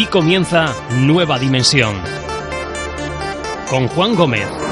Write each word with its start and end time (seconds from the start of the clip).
Aquí 0.00 0.08
comienza 0.08 0.74
Nueva 0.96 1.38
Dimensión. 1.38 1.94
Con 3.68 3.86
Juan 3.88 4.14
Gómez. 4.14 4.69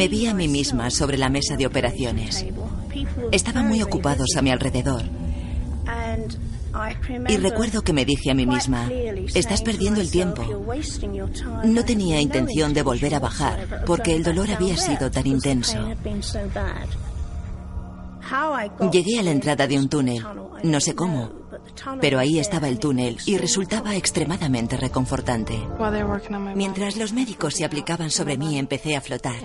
Me 0.00 0.08
vi 0.08 0.26
a 0.26 0.32
mí 0.32 0.48
misma 0.48 0.88
sobre 0.88 1.18
la 1.18 1.28
mesa 1.28 1.58
de 1.58 1.66
operaciones. 1.66 2.46
Estaban 3.32 3.68
muy 3.68 3.82
ocupados 3.82 4.34
a 4.34 4.40
mi 4.40 4.50
alrededor. 4.50 5.02
Y 7.28 7.36
recuerdo 7.36 7.82
que 7.82 7.92
me 7.92 8.06
dije 8.06 8.30
a 8.30 8.34
mí 8.34 8.46
misma, 8.46 8.88
estás 9.34 9.60
perdiendo 9.60 10.00
el 10.00 10.10
tiempo. 10.10 10.42
No 11.64 11.84
tenía 11.84 12.18
intención 12.18 12.72
de 12.72 12.82
volver 12.82 13.14
a 13.14 13.20
bajar 13.20 13.82
porque 13.84 14.16
el 14.16 14.22
dolor 14.22 14.50
había 14.50 14.78
sido 14.78 15.10
tan 15.10 15.26
intenso. 15.26 15.76
Llegué 18.90 19.18
a 19.18 19.22
la 19.22 19.32
entrada 19.32 19.66
de 19.66 19.78
un 19.78 19.90
túnel, 19.90 20.24
no 20.62 20.80
sé 20.80 20.94
cómo, 20.94 21.30
pero 22.00 22.18
ahí 22.18 22.38
estaba 22.38 22.68
el 22.68 22.78
túnel 22.78 23.18
y 23.26 23.36
resultaba 23.36 23.94
extremadamente 23.96 24.78
reconfortante. 24.78 25.60
Mientras 26.54 26.96
los 26.96 27.12
médicos 27.12 27.52
se 27.52 27.66
aplicaban 27.66 28.10
sobre 28.10 28.38
mí, 28.38 28.58
empecé 28.58 28.96
a 28.96 29.02
flotar 29.02 29.36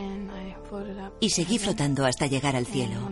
y 1.26 1.30
seguí 1.30 1.58
flotando 1.58 2.06
hasta 2.06 2.28
llegar 2.28 2.56
al 2.56 2.68
cielo. 2.68 3.10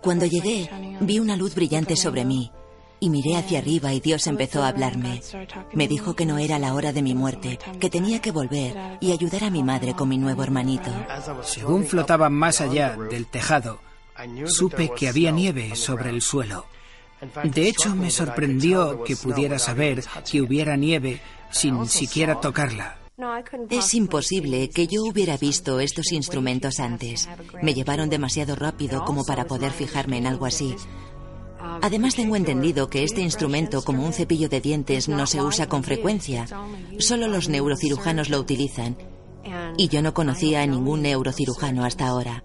Cuando 0.00 0.24
llegué, 0.24 0.68
vi 1.00 1.18
una 1.18 1.36
luz 1.36 1.54
brillante 1.54 1.94
sobre 1.94 2.24
mí 2.24 2.50
y 3.00 3.10
miré 3.10 3.36
hacia 3.36 3.58
arriba 3.58 3.92
y 3.92 4.00
Dios 4.00 4.26
empezó 4.26 4.62
a 4.62 4.68
hablarme. 4.68 5.20
Me 5.74 5.86
dijo 5.86 6.14
que 6.14 6.24
no 6.24 6.38
era 6.38 6.58
la 6.58 6.72
hora 6.72 6.92
de 6.92 7.02
mi 7.02 7.14
muerte, 7.14 7.58
que 7.78 7.90
tenía 7.90 8.20
que 8.20 8.32
volver 8.32 8.98
y 9.00 9.12
ayudar 9.12 9.44
a 9.44 9.50
mi 9.50 9.62
madre 9.62 9.94
con 9.94 10.08
mi 10.08 10.16
nuevo 10.16 10.42
hermanito. 10.42 10.90
Según 11.42 11.84
flotaba 11.84 12.30
más 12.30 12.62
allá 12.62 12.96
del 12.96 13.26
tejado, 13.26 13.80
supe 14.46 14.90
que 14.96 15.08
había 15.08 15.30
nieve 15.30 15.76
sobre 15.76 16.08
el 16.08 16.22
suelo. 16.22 16.64
De 17.44 17.68
hecho, 17.68 17.94
me 17.94 18.10
sorprendió 18.10 19.04
que 19.04 19.16
pudiera 19.16 19.58
saber 19.58 20.02
que 20.30 20.40
hubiera 20.40 20.76
nieve 20.76 21.20
sin 21.50 21.86
siquiera 21.86 22.40
tocarla. 22.40 22.96
Es 23.70 23.94
imposible 23.94 24.70
que 24.70 24.86
yo 24.86 25.02
hubiera 25.02 25.36
visto 25.36 25.80
estos 25.80 26.12
instrumentos 26.12 26.78
antes. 26.78 27.28
Me 27.62 27.74
llevaron 27.74 28.10
demasiado 28.10 28.54
rápido 28.54 29.04
como 29.04 29.24
para 29.24 29.46
poder 29.46 29.72
fijarme 29.72 30.18
en 30.18 30.26
algo 30.28 30.46
así. 30.46 30.76
Además 31.82 32.14
tengo 32.14 32.36
entendido 32.36 32.88
que 32.88 33.02
este 33.02 33.20
instrumento, 33.20 33.82
como 33.82 34.06
un 34.06 34.12
cepillo 34.12 34.48
de 34.48 34.60
dientes, 34.60 35.08
no 35.08 35.26
se 35.26 35.42
usa 35.42 35.68
con 35.68 35.82
frecuencia. 35.82 36.46
Solo 36.98 37.26
los 37.26 37.48
neurocirujanos 37.48 38.28
lo 38.30 38.38
utilizan. 38.38 38.96
Y 39.76 39.88
yo 39.88 40.00
no 40.00 40.14
conocía 40.14 40.62
a 40.62 40.66
ningún 40.66 41.02
neurocirujano 41.02 41.84
hasta 41.84 42.06
ahora. 42.06 42.44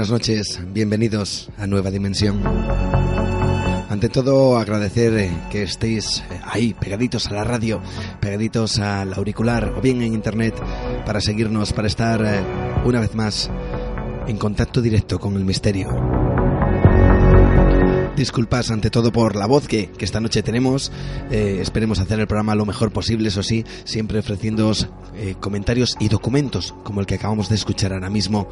Buenas 0.00 0.12
noches, 0.12 0.60
bienvenidos 0.72 1.50
a 1.58 1.66
Nueva 1.66 1.90
Dimensión. 1.90 2.42
Ante 3.90 4.08
todo, 4.08 4.56
agradecer 4.56 5.12
eh, 5.12 5.30
que 5.50 5.64
estéis 5.64 6.20
eh, 6.30 6.40
ahí, 6.42 6.72
pegaditos 6.72 7.26
a 7.26 7.34
la 7.34 7.44
radio, 7.44 7.82
pegaditos 8.18 8.78
al 8.78 9.12
auricular 9.12 9.74
o 9.76 9.82
bien 9.82 10.00
en 10.00 10.14
internet 10.14 10.54
para 11.04 11.20
seguirnos, 11.20 11.74
para 11.74 11.86
estar 11.86 12.24
eh, 12.24 12.40
una 12.86 13.00
vez 13.00 13.14
más 13.14 13.50
en 14.26 14.38
contacto 14.38 14.80
directo 14.80 15.18
con 15.18 15.36
el 15.36 15.44
misterio. 15.44 15.90
Disculpas 18.16 18.70
ante 18.70 18.88
todo 18.88 19.12
por 19.12 19.36
la 19.36 19.44
voz 19.44 19.68
que, 19.68 19.90
que 19.90 20.06
esta 20.06 20.20
noche 20.20 20.42
tenemos. 20.42 20.90
esperemos 21.30 21.98
hacer 21.98 22.20
el 22.20 22.26
programa 22.26 22.54
lo 22.54 22.64
mejor 22.64 22.90
posible, 22.90 23.28
eso 23.28 23.42
sí, 23.42 23.66
siempre 23.84 24.20
ofreciéndoos 24.20 24.88
comentarios 25.40 25.94
y 26.00 26.08
documentos 26.08 26.74
como 26.84 27.00
el 27.00 27.06
que 27.06 27.16
acabamos 27.16 27.50
de 27.50 27.56
escuchar 27.56 27.92
ahora 27.92 28.08
mismo 28.08 28.48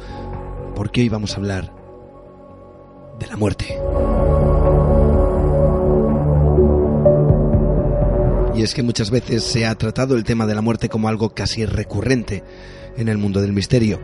porque 0.79 1.01
hoy 1.01 1.09
vamos 1.09 1.33
a 1.33 1.35
hablar 1.35 1.73
de 3.19 3.27
la 3.27 3.35
muerte. 3.35 3.65
Y 8.55 8.61
es 8.61 8.73
que 8.73 8.81
muchas 8.81 9.11
veces 9.11 9.43
se 9.43 9.65
ha 9.65 9.75
tratado 9.75 10.15
el 10.15 10.23
tema 10.23 10.45
de 10.45 10.55
la 10.55 10.61
muerte 10.61 10.87
como 10.87 11.09
algo 11.09 11.31
casi 11.31 11.65
recurrente 11.65 12.45
en 12.95 13.09
el 13.09 13.17
mundo 13.17 13.41
del 13.41 13.51
misterio. 13.51 13.99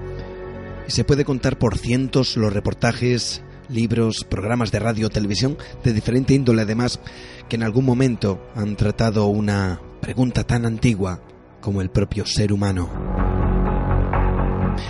Y 0.85 0.91
se 0.91 1.05
puede 1.05 1.23
contar 1.23 1.57
por 1.57 1.77
cientos 1.77 2.35
los 2.35 2.51
reportajes, 2.51 3.41
libros, 3.69 4.25
programas 4.25 4.73
de 4.73 4.79
radio, 4.79 5.09
televisión, 5.09 5.57
de 5.81 5.93
diferente 5.93 6.33
índole 6.33 6.63
además, 6.63 6.99
que 7.47 7.55
en 7.55 7.63
algún 7.63 7.85
momento 7.85 8.45
han 8.53 8.75
tratado 8.75 9.27
una 9.27 9.79
pregunta 10.01 10.43
tan 10.43 10.65
antigua 10.65 11.21
como 11.61 11.79
el 11.79 11.89
propio 11.89 12.25
ser 12.25 12.51
humano. 12.51 12.89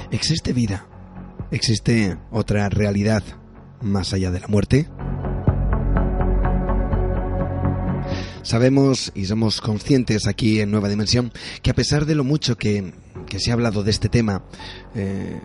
¿Existe 0.10 0.52
vida 0.52 0.88
¿Existe 1.56 2.18
otra 2.31 2.68
realidad 2.68 3.24
más 3.80 4.12
allá 4.12 4.30
de 4.30 4.42
la 4.42 4.48
muerte? 4.50 4.90
Sabemos 8.42 9.13
y 9.16 9.24
somos 9.24 9.62
conscientes 9.62 10.28
aquí 10.28 10.60
en 10.60 10.69
Nueva 10.69 10.90
Dimensión 10.90 11.31
que 11.62 11.72
a 11.72 11.74
pesar 11.74 12.06
de 12.06 12.13
lo 12.13 12.25
mucho 12.25 12.57
que, 12.57 12.94
se 13.38 13.52
ha 13.52 13.54
hablado 13.54 13.84
de 13.84 13.92
este 13.92 14.10
tema, 14.10 14.44
eh, 14.96 15.40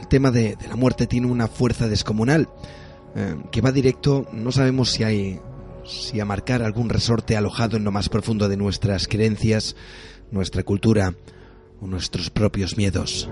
el 0.00 0.08
tema 0.08 0.32
de, 0.32 0.58
la 0.68 0.74
muerte 0.74 1.06
tiene 1.06 1.28
una 1.28 1.46
fuerza 1.46 1.86
descomunal 1.86 2.48
eh, 3.14 3.36
que 3.52 3.60
va 3.60 3.70
directo, 3.70 4.26
no 4.32 4.50
sabemos 4.50 4.90
si 4.90 5.04
hay 5.04 5.40
si 5.84 6.18
a 6.18 6.24
marcar 6.24 6.60
algún 6.64 6.88
resorte 6.88 7.36
alojado 7.36 7.76
en 7.76 7.84
lo 7.84 7.92
más 7.92 8.08
profundo 8.08 8.48
de 8.48 8.56
nuestras 8.56 9.06
creencias, 9.06 9.76
nuestra 10.32 10.64
cultura 10.64 11.14
o 11.80 11.86
nuestros 11.86 12.30
propios 12.30 12.76
miedos. 12.76 13.30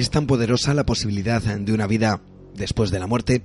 Es 0.00 0.08
tan 0.08 0.26
poderosa 0.26 0.72
la 0.72 0.86
posibilidad 0.86 1.42
de 1.42 1.72
una 1.74 1.86
vida 1.86 2.22
después 2.54 2.90
de 2.90 2.98
la 2.98 3.06
muerte 3.06 3.42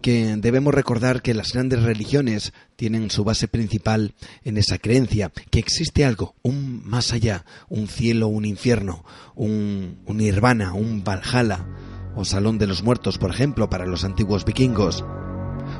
que 0.00 0.36
debemos 0.36 0.72
recordar 0.72 1.20
que 1.20 1.34
las 1.34 1.52
grandes 1.52 1.82
religiones 1.82 2.52
tienen 2.76 3.10
su 3.10 3.24
base 3.24 3.48
principal 3.48 4.14
en 4.44 4.56
esa 4.56 4.78
creencia, 4.78 5.32
que 5.50 5.58
existe 5.58 6.04
algo, 6.04 6.36
un 6.42 6.80
más 6.88 7.12
allá, 7.12 7.44
un 7.68 7.88
cielo, 7.88 8.28
un 8.28 8.44
infierno, 8.44 9.04
un, 9.34 9.98
un 10.06 10.16
nirvana, 10.18 10.74
un 10.74 11.02
valhalla, 11.02 11.66
o 12.14 12.24
salón 12.24 12.58
de 12.58 12.68
los 12.68 12.84
muertos, 12.84 13.18
por 13.18 13.32
ejemplo, 13.32 13.68
para 13.68 13.84
los 13.84 14.04
antiguos 14.04 14.44
vikingos, 14.44 15.04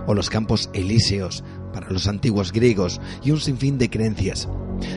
o 0.09 0.15
los 0.15 0.29
campos 0.29 0.71
elíseos 0.75 1.45
para 1.73 1.89
los 1.89 2.09
antiguos 2.09 2.51
griegos, 2.51 3.01
y 3.23 3.31
un 3.31 3.39
sinfín 3.39 3.79
de 3.79 3.91
creencias, 3.91 4.49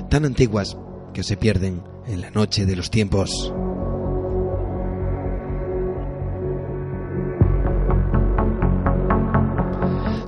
tan 0.09 0.25
antiguas 0.25 0.75
que 1.13 1.21
se 1.21 1.37
pierden 1.37 1.83
en 2.07 2.21
la 2.21 2.31
noche 2.31 2.65
de 2.65 2.75
los 2.75 2.89
tiempos. 2.89 3.53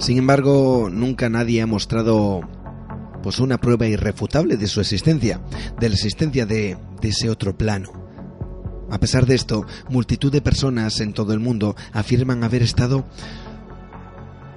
Sin 0.02 0.18
embargo, 0.18 0.90
nunca 0.92 1.30
nadie 1.30 1.62
ha 1.62 1.68
mostrado 1.68 2.42
pues 3.22 3.40
una 3.40 3.60
prueba 3.60 3.86
irrefutable 3.86 4.58
de 4.58 4.66
su 4.66 4.82
existencia, 4.82 5.40
de 5.80 5.90
la 5.90 5.94
existencia 5.94 6.48
de, 6.48 6.76
ese 7.04 7.30
otro 7.30 7.56
plano. 7.56 7.92
A 8.90 9.00
pesar 9.00 9.28
de 9.28 9.36
esto, 9.36 9.64
multitud 9.90 10.32
de 10.32 10.42
personas 10.42 11.00
en 11.02 11.14
todo 11.14 11.34
el 11.34 11.40
mundo 11.40 11.76
afirman 11.94 12.44
haber 12.44 12.64
estado 12.64 13.06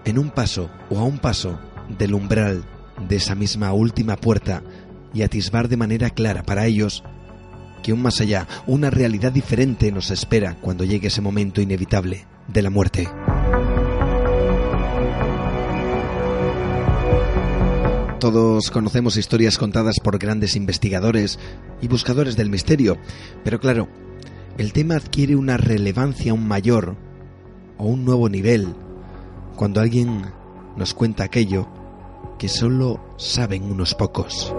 en 0.06 0.18
un 0.18 0.30
paso 0.30 0.70
o 0.88 0.98
a 0.98 1.04
un 1.04 1.18
paso 1.18 1.58
del 1.98 2.14
umbral 2.14 2.64
de 3.06 3.16
esa 3.16 3.34
misma 3.34 3.74
última 3.74 4.16
puerta 4.16 4.62
y 5.12 5.20
atisbar 5.20 5.68
de 5.68 5.76
manera 5.76 6.08
clara 6.08 6.42
para 6.42 6.64
ellos 6.64 7.04
que 7.82 7.92
un 7.92 8.00
más 8.00 8.22
allá, 8.22 8.48
una 8.66 8.88
realidad 8.88 9.30
diferente 9.30 9.92
nos 9.92 10.10
espera 10.10 10.56
cuando 10.62 10.84
llegue 10.84 11.08
ese 11.08 11.20
momento 11.20 11.60
inevitable 11.60 12.26
de 12.48 12.62
la 12.62 12.70
muerte. 12.70 13.10
Todos 18.24 18.70
conocemos 18.70 19.18
historias 19.18 19.58
contadas 19.58 19.96
por 20.02 20.16
grandes 20.16 20.56
investigadores 20.56 21.38
y 21.82 21.88
buscadores 21.88 22.36
del 22.36 22.48
misterio, 22.48 22.96
pero 23.44 23.60
claro, 23.60 23.86
el 24.56 24.72
tema 24.72 24.94
adquiere 24.94 25.36
una 25.36 25.58
relevancia 25.58 26.32
aún 26.32 26.48
mayor 26.48 26.96
o 27.76 27.84
un 27.84 28.06
nuevo 28.06 28.30
nivel 28.30 28.74
cuando 29.56 29.82
alguien 29.82 30.22
nos 30.74 30.94
cuenta 30.94 31.24
aquello 31.24 31.68
que 32.38 32.48
solo 32.48 32.98
saben 33.18 33.64
unos 33.64 33.94
pocos. 33.94 34.54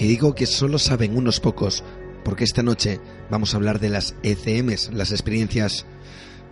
Y 0.00 0.08
digo 0.08 0.34
que 0.34 0.46
solo 0.46 0.80
saben 0.80 1.16
unos 1.16 1.38
pocos 1.38 1.84
porque 2.24 2.44
esta 2.44 2.62
noche 2.62 3.00
vamos 3.30 3.54
a 3.54 3.56
hablar 3.56 3.80
de 3.80 3.88
las 3.88 4.14
ECMs, 4.22 4.92
las 4.92 5.10
experiencias 5.12 5.86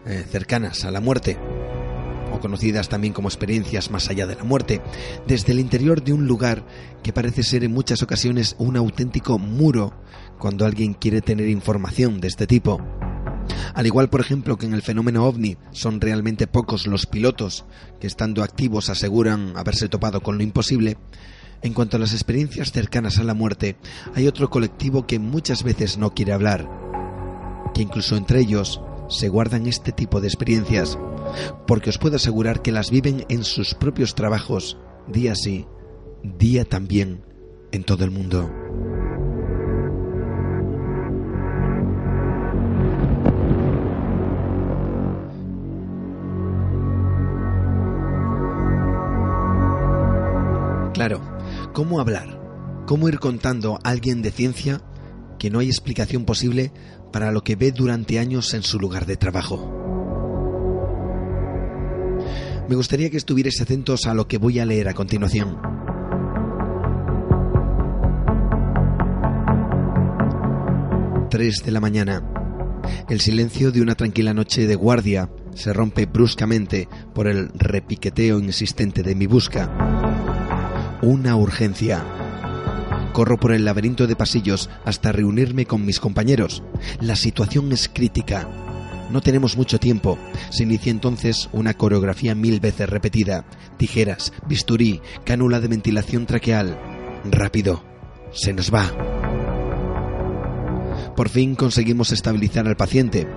eh, 0.06 0.24
cercanas 0.30 0.84
a 0.84 0.90
la 0.90 1.00
muerte, 1.00 1.38
o 2.32 2.40
conocidas 2.40 2.88
también 2.88 3.12
como 3.12 3.28
experiencias 3.28 3.90
más 3.90 4.08
allá 4.08 4.26
de 4.26 4.36
la 4.36 4.44
muerte, 4.44 4.80
desde 5.26 5.52
el 5.52 5.60
interior 5.60 6.02
de 6.02 6.12
un 6.12 6.26
lugar 6.26 6.64
que 7.02 7.12
parece 7.12 7.42
ser 7.42 7.64
en 7.64 7.72
muchas 7.72 8.02
ocasiones 8.02 8.54
un 8.58 8.76
auténtico 8.76 9.38
muro 9.38 9.94
cuando 10.38 10.66
alguien 10.66 10.94
quiere 10.94 11.20
tener 11.20 11.48
información 11.48 12.20
de 12.20 12.28
este 12.28 12.46
tipo. 12.46 12.80
Al 13.74 13.86
igual, 13.86 14.10
por 14.10 14.20
ejemplo, 14.20 14.56
que 14.56 14.66
en 14.66 14.74
el 14.74 14.82
fenómeno 14.82 15.24
ovni 15.24 15.56
son 15.70 16.00
realmente 16.00 16.46
pocos 16.46 16.86
los 16.86 17.06
pilotos 17.06 17.64
que 18.00 18.06
estando 18.06 18.42
activos 18.42 18.90
aseguran 18.90 19.56
haberse 19.56 19.88
topado 19.88 20.20
con 20.20 20.36
lo 20.36 20.42
imposible, 20.42 20.96
en 21.62 21.74
cuanto 21.74 21.96
a 21.96 22.00
las 22.00 22.12
experiencias 22.12 22.72
cercanas 22.72 23.18
a 23.18 23.24
la 23.24 23.34
muerte, 23.34 23.76
hay 24.14 24.26
otro 24.26 24.50
colectivo 24.50 25.06
que 25.06 25.18
muchas 25.18 25.62
veces 25.62 25.98
no 25.98 26.14
quiere 26.14 26.32
hablar, 26.32 26.68
que 27.74 27.82
incluso 27.82 28.16
entre 28.16 28.40
ellos 28.40 28.80
se 29.08 29.28
guardan 29.28 29.66
este 29.66 29.92
tipo 29.92 30.20
de 30.20 30.28
experiencias, 30.28 30.98
porque 31.66 31.90
os 31.90 31.98
puedo 31.98 32.16
asegurar 32.16 32.62
que 32.62 32.72
las 32.72 32.90
viven 32.90 33.24
en 33.28 33.44
sus 33.44 33.74
propios 33.74 34.14
trabajos, 34.14 34.78
día 35.08 35.34
sí, 35.34 35.66
día 36.22 36.64
también, 36.64 37.22
en 37.72 37.84
todo 37.84 38.04
el 38.04 38.10
mundo. 38.10 38.50
Claro, 50.98 51.20
¿cómo 51.72 52.00
hablar? 52.00 52.38
¿Cómo 52.86 53.08
ir 53.08 53.18
contando 53.18 53.76
a 53.76 53.90
alguien 53.90 54.22
de 54.22 54.30
ciencia 54.30 54.80
que 55.38 55.50
no 55.50 55.58
hay 55.58 55.68
explicación 55.68 56.24
posible 56.24 56.72
para 57.12 57.32
lo 57.32 57.44
que 57.44 57.56
ve 57.56 57.72
durante 57.72 58.18
años 58.18 58.54
en 58.54 58.62
su 58.62 58.78
lugar 58.78 59.06
de 59.06 59.16
trabajo? 59.16 59.74
Me 62.68 62.76
gustaría 62.76 63.10
que 63.10 63.16
estuvierais 63.16 63.60
atentos 63.60 64.06
a 64.06 64.14
lo 64.14 64.28
que 64.28 64.38
voy 64.38 64.58
a 64.58 64.66
leer 64.66 64.88
a 64.88 64.94
continuación. 64.94 65.58
Tres 71.30 71.62
de 71.64 71.72
la 71.72 71.80
mañana. 71.80 72.22
El 73.08 73.20
silencio 73.20 73.70
de 73.70 73.80
una 73.80 73.94
tranquila 73.94 74.34
noche 74.34 74.66
de 74.66 74.74
guardia 74.74 75.30
se 75.54 75.72
rompe 75.72 76.06
bruscamente 76.06 76.88
por 77.14 77.26
el 77.26 77.48
repiqueteo 77.54 78.38
insistente 78.38 79.02
de 79.02 79.14
mi 79.14 79.26
busca. 79.26 80.27
Una 81.00 81.36
urgencia. 81.36 82.04
Corro 83.12 83.38
por 83.38 83.52
el 83.52 83.64
laberinto 83.64 84.08
de 84.08 84.16
pasillos 84.16 84.68
hasta 84.84 85.12
reunirme 85.12 85.64
con 85.64 85.86
mis 85.86 86.00
compañeros. 86.00 86.64
La 87.00 87.14
situación 87.14 87.70
es 87.70 87.88
crítica. 87.88 88.48
No 89.08 89.20
tenemos 89.20 89.56
mucho 89.56 89.78
tiempo. 89.78 90.18
Se 90.50 90.64
inicia 90.64 90.90
entonces 90.90 91.48
una 91.52 91.74
coreografía 91.74 92.34
mil 92.34 92.58
veces 92.58 92.90
repetida. 92.90 93.44
Tijeras, 93.76 94.32
bisturí, 94.48 95.00
cánula 95.24 95.60
de 95.60 95.68
ventilación 95.68 96.26
traqueal. 96.26 96.76
Rápido. 97.30 97.84
Se 98.32 98.52
nos 98.52 98.74
va. 98.74 98.90
Por 101.14 101.28
fin 101.28 101.54
conseguimos 101.54 102.10
estabilizar 102.10 102.66
al 102.66 102.76
paciente. 102.76 103.28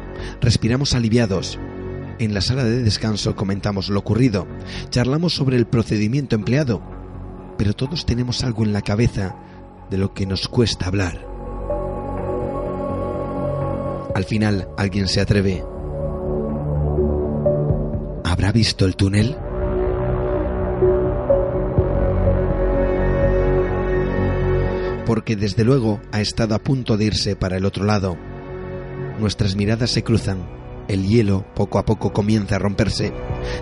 Respiramos 0.42 0.96
aliviados. 0.96 1.60
En 2.18 2.34
la 2.34 2.42
sala 2.42 2.64
de 2.64 2.82
descanso 2.82 3.36
comentamos 3.36 3.90
lo 3.90 4.00
ocurrido. 4.00 4.48
Charlamos 4.90 5.36
sobre 5.36 5.58
el 5.58 5.68
procedimiento 5.68 6.36
empleado. 6.36 7.01
Pero 7.58 7.74
todos 7.74 8.06
tenemos 8.06 8.44
algo 8.44 8.64
en 8.64 8.74
la 8.74 8.82
cabeza 8.82 9.36
de 9.90 9.98
lo 9.98 10.14
que 10.14 10.26
nos 10.26 10.48
cuesta 10.48 10.88
hablar. 10.88 11.28
Al 14.16 14.24
final 14.26 14.68
alguien 14.78 15.08
se 15.08 15.22
atreve. 15.22 15.64
¿Habrá 18.24 18.52
visto 18.52 18.86
el 18.86 18.96
túnel? 18.96 19.38
Porque 25.06 25.36
desde 25.36 25.64
luego 25.64 26.00
ha 26.12 26.22
estado 26.22 26.56
a 26.56 26.60
punto 26.60 26.98
de 26.98 27.06
irse 27.06 27.36
para 27.36 27.58
el 27.58 27.66
otro 27.66 27.84
lado. 27.84 28.18
Nuestras 29.20 29.56
miradas 29.56 29.92
se 29.92 30.04
cruzan, 30.04 30.48
el 30.88 31.08
hielo 31.08 31.46
poco 31.54 31.80
a 31.80 31.86
poco 31.86 32.14
comienza 32.14 32.56
a 32.56 32.60
romperse, 32.60 33.14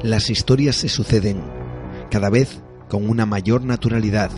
las 0.03 0.29
historias 0.29 0.75
se 0.75 0.89
suceden, 0.89 1.41
cada 2.09 2.29
vez 2.29 2.61
con 2.89 3.09
una 3.09 3.25
mayor 3.25 3.63
naturalidad, 3.63 4.31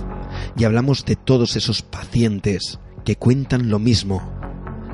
y 0.55 0.65
hablamos 0.65 1.05
de 1.05 1.15
todos 1.15 1.55
esos 1.55 1.81
pacientes 1.81 2.79
que 3.03 3.15
cuentan 3.15 3.69
lo 3.69 3.79
mismo, 3.79 4.21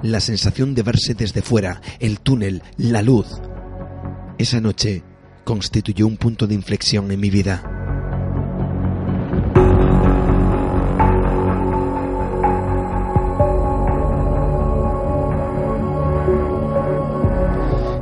la 0.04 0.20
sensación 0.20 0.76
de 0.76 0.84
verse 0.84 1.14
desde 1.16 1.42
fuera, 1.42 1.82
el 2.00 2.20
túnel, 2.20 2.62
la 2.78 3.02
luz. 3.02 3.28
Esa 4.38 4.62
noche 4.62 5.04
constituyó 5.44 6.08
un 6.08 6.18
punto 6.18 6.48
de 6.48 6.54
inflexión 6.54 7.12
en 7.12 7.20
mi 7.20 7.30
vida. 7.30 7.64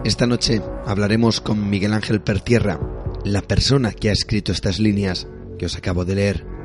Esta 0.03 0.27
noche 0.27 0.62
hablaremos 0.85 1.41
con 1.41 1.67
Miguel 1.67 1.93
Ángel 1.93 2.21
Pertierra, 2.21 2.79
la 3.24 3.41
persona 3.41 3.91
que 3.91 4.09
ha 4.09 4.13
escrito 4.13 4.51
estas 4.51 4.79
líneas 4.79 5.27
que 5.57 5.65
os 5.65 5.75
acabo 5.75 6.05
de 6.05 6.15
leer 6.15 6.55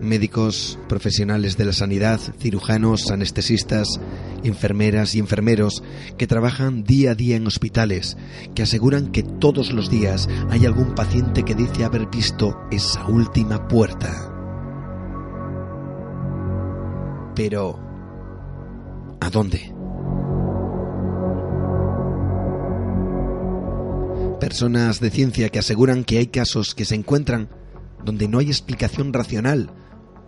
médicos, 0.00 0.78
profesionales 0.88 1.56
de 1.56 1.64
la 1.64 1.72
sanidad, 1.72 2.20
cirujanos, 2.38 3.10
anestesistas, 3.10 4.00
enfermeras 4.44 5.14
y 5.14 5.18
enfermeros 5.18 5.82
que 6.16 6.26
trabajan 6.26 6.84
día 6.84 7.12
a 7.12 7.14
día 7.14 7.36
en 7.36 7.46
hospitales, 7.46 8.16
que 8.54 8.62
aseguran 8.62 9.10
que 9.10 9.22
todos 9.22 9.72
los 9.72 9.90
días 9.90 10.28
hay 10.50 10.66
algún 10.66 10.94
paciente 10.94 11.44
que 11.44 11.54
dice 11.54 11.84
haber 11.84 12.06
visto 12.06 12.56
esa 12.70 13.06
última 13.06 13.68
puerta. 13.68 14.34
Pero, 17.34 17.78
¿a 19.20 19.30
dónde? 19.30 19.74
Personas 24.40 25.00
de 25.00 25.10
ciencia 25.10 25.48
que 25.48 25.58
aseguran 25.58 26.04
que 26.04 26.18
hay 26.18 26.28
casos 26.28 26.74
que 26.74 26.84
se 26.84 26.94
encuentran 26.94 27.48
donde 28.04 28.28
no 28.28 28.38
hay 28.38 28.46
explicación 28.46 29.12
racional 29.12 29.72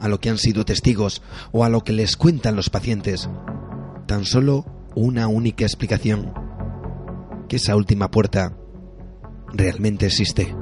a 0.01 0.09
lo 0.09 0.21
que 0.21 0.31
han 0.31 0.39
sido 0.39 0.65
testigos 0.65 1.23
o 1.53 1.65
a 1.65 1.69
lo 1.69 1.83
que 1.83 1.93
les 1.93 2.17
cuentan 2.17 2.57
los 2.57 2.71
pacientes. 2.71 3.29
Tan 4.07 4.25
solo 4.25 4.65
una 4.95 5.29
única 5.29 5.65
explicación, 5.65 6.33
que 7.49 7.57
esa 7.57 7.77
última 7.77 8.11
puerta 8.11 8.57
realmente 9.53 10.07
existe. 10.07 10.55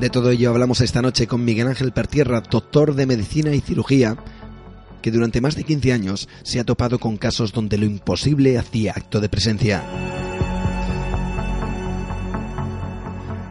De 0.00 0.10
todo 0.10 0.30
ello 0.30 0.50
hablamos 0.50 0.80
esta 0.80 1.02
noche 1.02 1.26
con 1.26 1.44
Miguel 1.44 1.68
Ángel 1.68 1.92
Pertierra, 1.92 2.40
doctor 2.40 2.94
de 2.94 3.06
medicina 3.06 3.52
y 3.54 3.60
cirugía, 3.60 4.16
que 5.02 5.10
durante 5.10 5.40
más 5.40 5.56
de 5.56 5.64
15 5.64 5.92
años 5.92 6.28
se 6.42 6.60
ha 6.60 6.64
topado 6.64 6.98
con 6.98 7.16
casos 7.16 7.52
donde 7.52 7.78
lo 7.78 7.86
imposible 7.86 8.58
hacía 8.58 8.92
acto 8.94 9.20
de 9.20 9.28
presencia. 9.28 10.27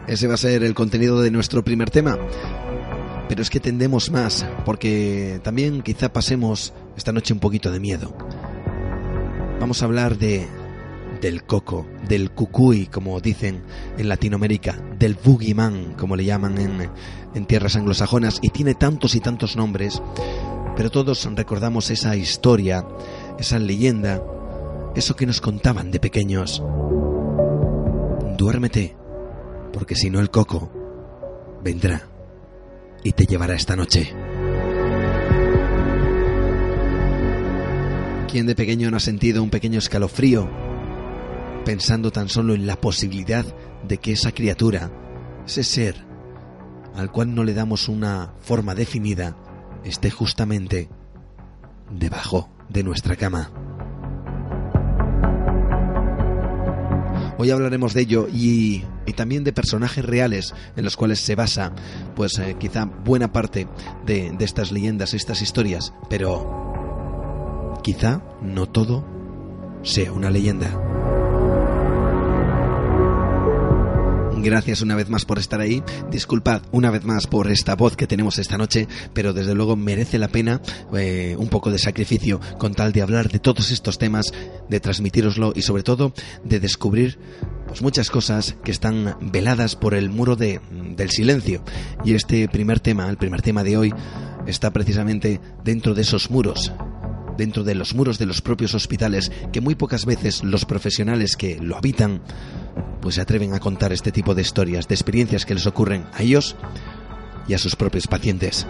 Ese 0.08 0.26
va 0.26 0.34
a 0.34 0.38
ser 0.38 0.62
el 0.64 0.74
contenido 0.74 1.20
de 1.20 1.30
nuestro 1.30 1.62
primer 1.62 1.90
tema. 1.90 2.18
pero 3.28 3.42
es 3.42 3.50
que 3.50 3.60
tendemos 3.60 4.10
más, 4.10 4.46
porque 4.64 5.38
también 5.44 5.82
quizá 5.82 6.10
pasemos 6.10 6.72
esta 6.96 7.12
noche 7.12 7.34
un 7.34 7.40
poquito 7.40 7.70
de 7.70 7.78
miedo. 7.78 8.16
Vamos 9.60 9.82
a 9.82 9.84
hablar 9.84 10.16
de 10.16 10.48
del 11.20 11.42
coco, 11.44 11.86
del 12.08 12.30
cucuy, 12.30 12.86
como 12.86 13.20
dicen 13.20 13.62
en 13.98 14.08
Latinoamérica, 14.08 14.80
del 14.98 15.14
boogeyman, 15.14 15.94
como 15.94 16.16
le 16.16 16.24
llaman 16.24 16.58
en, 16.58 16.90
en 17.34 17.46
tierras 17.46 17.76
anglosajonas, 17.76 18.38
y 18.40 18.50
tiene 18.50 18.74
tantos 18.74 19.14
y 19.14 19.20
tantos 19.20 19.56
nombres, 19.56 20.00
pero 20.76 20.90
todos 20.90 21.28
recordamos 21.34 21.90
esa 21.90 22.16
historia, 22.16 22.86
esa 23.38 23.58
leyenda, 23.58 24.22
eso 24.94 25.16
que 25.16 25.26
nos 25.26 25.40
contaban 25.40 25.90
de 25.90 26.00
pequeños. 26.00 26.62
Duérmete, 28.36 28.96
porque 29.78 29.94
si 29.94 30.10
no 30.10 30.18
el 30.18 30.28
coco 30.28 30.72
vendrá 31.62 32.02
y 33.04 33.12
te 33.12 33.26
llevará 33.26 33.54
esta 33.54 33.76
noche. 33.76 34.12
¿Quién 38.26 38.46
de 38.46 38.56
pequeño 38.56 38.90
no 38.90 38.96
ha 38.96 39.00
sentido 39.00 39.40
un 39.40 39.50
pequeño 39.50 39.78
escalofrío 39.78 40.50
pensando 41.64 42.10
tan 42.10 42.28
solo 42.28 42.54
en 42.54 42.66
la 42.66 42.80
posibilidad 42.80 43.46
de 43.86 43.98
que 43.98 44.10
esa 44.10 44.32
criatura, 44.32 44.90
ese 45.46 45.62
ser, 45.62 46.04
al 46.96 47.12
cual 47.12 47.32
no 47.32 47.44
le 47.44 47.54
damos 47.54 47.88
una 47.88 48.34
forma 48.40 48.74
definida, 48.74 49.36
esté 49.84 50.10
justamente 50.10 50.88
debajo 51.88 52.50
de 52.68 52.82
nuestra 52.82 53.14
cama? 53.14 53.52
Hoy 57.38 57.52
hablaremos 57.52 57.94
de 57.94 58.00
ello 58.00 58.26
y, 58.28 58.82
también 59.12 59.44
de 59.44 59.52
personajes 59.52 60.04
reales 60.04 60.54
en 60.76 60.84
los 60.84 60.96
cuales 60.96 61.20
se 61.20 61.34
basa, 61.34 61.72
pues 62.16 62.38
eh, 62.38 62.56
quizá 62.58 62.84
buena 62.84 63.32
parte 63.32 63.68
de, 64.06 64.32
de 64.36 64.44
estas 64.44 64.72
leyendas, 64.72 65.14
estas 65.14 65.42
historias, 65.42 65.92
pero 66.08 67.80
quizá 67.82 68.22
no 68.42 68.66
todo 68.66 69.04
sea 69.82 70.12
una 70.12 70.30
leyenda. 70.30 70.87
Gracias 74.42 74.82
una 74.82 74.94
vez 74.94 75.08
más 75.08 75.24
por 75.24 75.38
estar 75.38 75.60
ahí. 75.60 75.82
Disculpad 76.10 76.62
una 76.70 76.90
vez 76.90 77.04
más 77.04 77.26
por 77.26 77.50
esta 77.50 77.74
voz 77.74 77.96
que 77.96 78.06
tenemos 78.06 78.38
esta 78.38 78.56
noche, 78.56 78.86
pero 79.12 79.32
desde 79.32 79.54
luego 79.54 79.74
merece 79.76 80.18
la 80.18 80.28
pena 80.28 80.60
eh, 80.94 81.34
un 81.38 81.48
poco 81.48 81.70
de 81.70 81.78
sacrificio 81.78 82.40
con 82.58 82.74
tal 82.74 82.92
de 82.92 83.02
hablar 83.02 83.28
de 83.28 83.40
todos 83.40 83.70
estos 83.70 83.98
temas, 83.98 84.32
de 84.68 84.80
transmitiroslo 84.80 85.52
y 85.54 85.62
sobre 85.62 85.82
todo 85.82 86.12
de 86.44 86.60
descubrir 86.60 87.18
pues, 87.66 87.82
muchas 87.82 88.10
cosas 88.10 88.54
que 88.62 88.70
están 88.70 89.16
veladas 89.20 89.74
por 89.74 89.94
el 89.94 90.08
muro 90.08 90.36
de, 90.36 90.60
del 90.96 91.10
silencio. 91.10 91.62
Y 92.04 92.14
este 92.14 92.48
primer 92.48 92.80
tema, 92.80 93.08
el 93.08 93.16
primer 93.16 93.42
tema 93.42 93.64
de 93.64 93.76
hoy, 93.76 93.94
está 94.46 94.72
precisamente 94.72 95.40
dentro 95.64 95.94
de 95.94 96.02
esos 96.02 96.30
muros 96.30 96.72
dentro 97.38 97.64
de 97.64 97.74
los 97.74 97.94
muros 97.94 98.18
de 98.18 98.26
los 98.26 98.42
propios 98.42 98.74
hospitales 98.74 99.32
que 99.52 99.62
muy 99.62 99.74
pocas 99.76 100.04
veces 100.04 100.44
los 100.44 100.66
profesionales 100.66 101.36
que 101.36 101.58
lo 101.58 101.76
habitan 101.76 102.20
pues 103.00 103.14
se 103.14 103.20
atreven 103.22 103.54
a 103.54 103.60
contar 103.60 103.92
este 103.92 104.12
tipo 104.12 104.34
de 104.34 104.42
historias, 104.42 104.88
de 104.88 104.94
experiencias 104.94 105.46
que 105.46 105.54
les 105.54 105.66
ocurren 105.66 106.04
a 106.12 106.22
ellos 106.22 106.56
y 107.46 107.54
a 107.54 107.58
sus 107.58 107.76
propios 107.76 108.06
pacientes. 108.06 108.66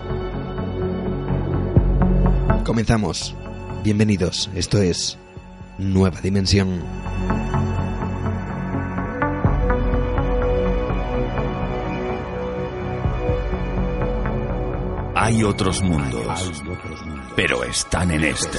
Comenzamos. 2.65 3.35
Bienvenidos. 3.83 4.51
Esto 4.55 4.83
es 4.83 5.19
Nueva 5.79 6.21
Dimensión. 6.21 6.83
Hay 15.15 15.43
otros 15.43 15.83
mundos, 15.83 16.63
pero 17.39 17.63
están 17.63 18.11
en 18.11 18.25
este. 18.25 18.59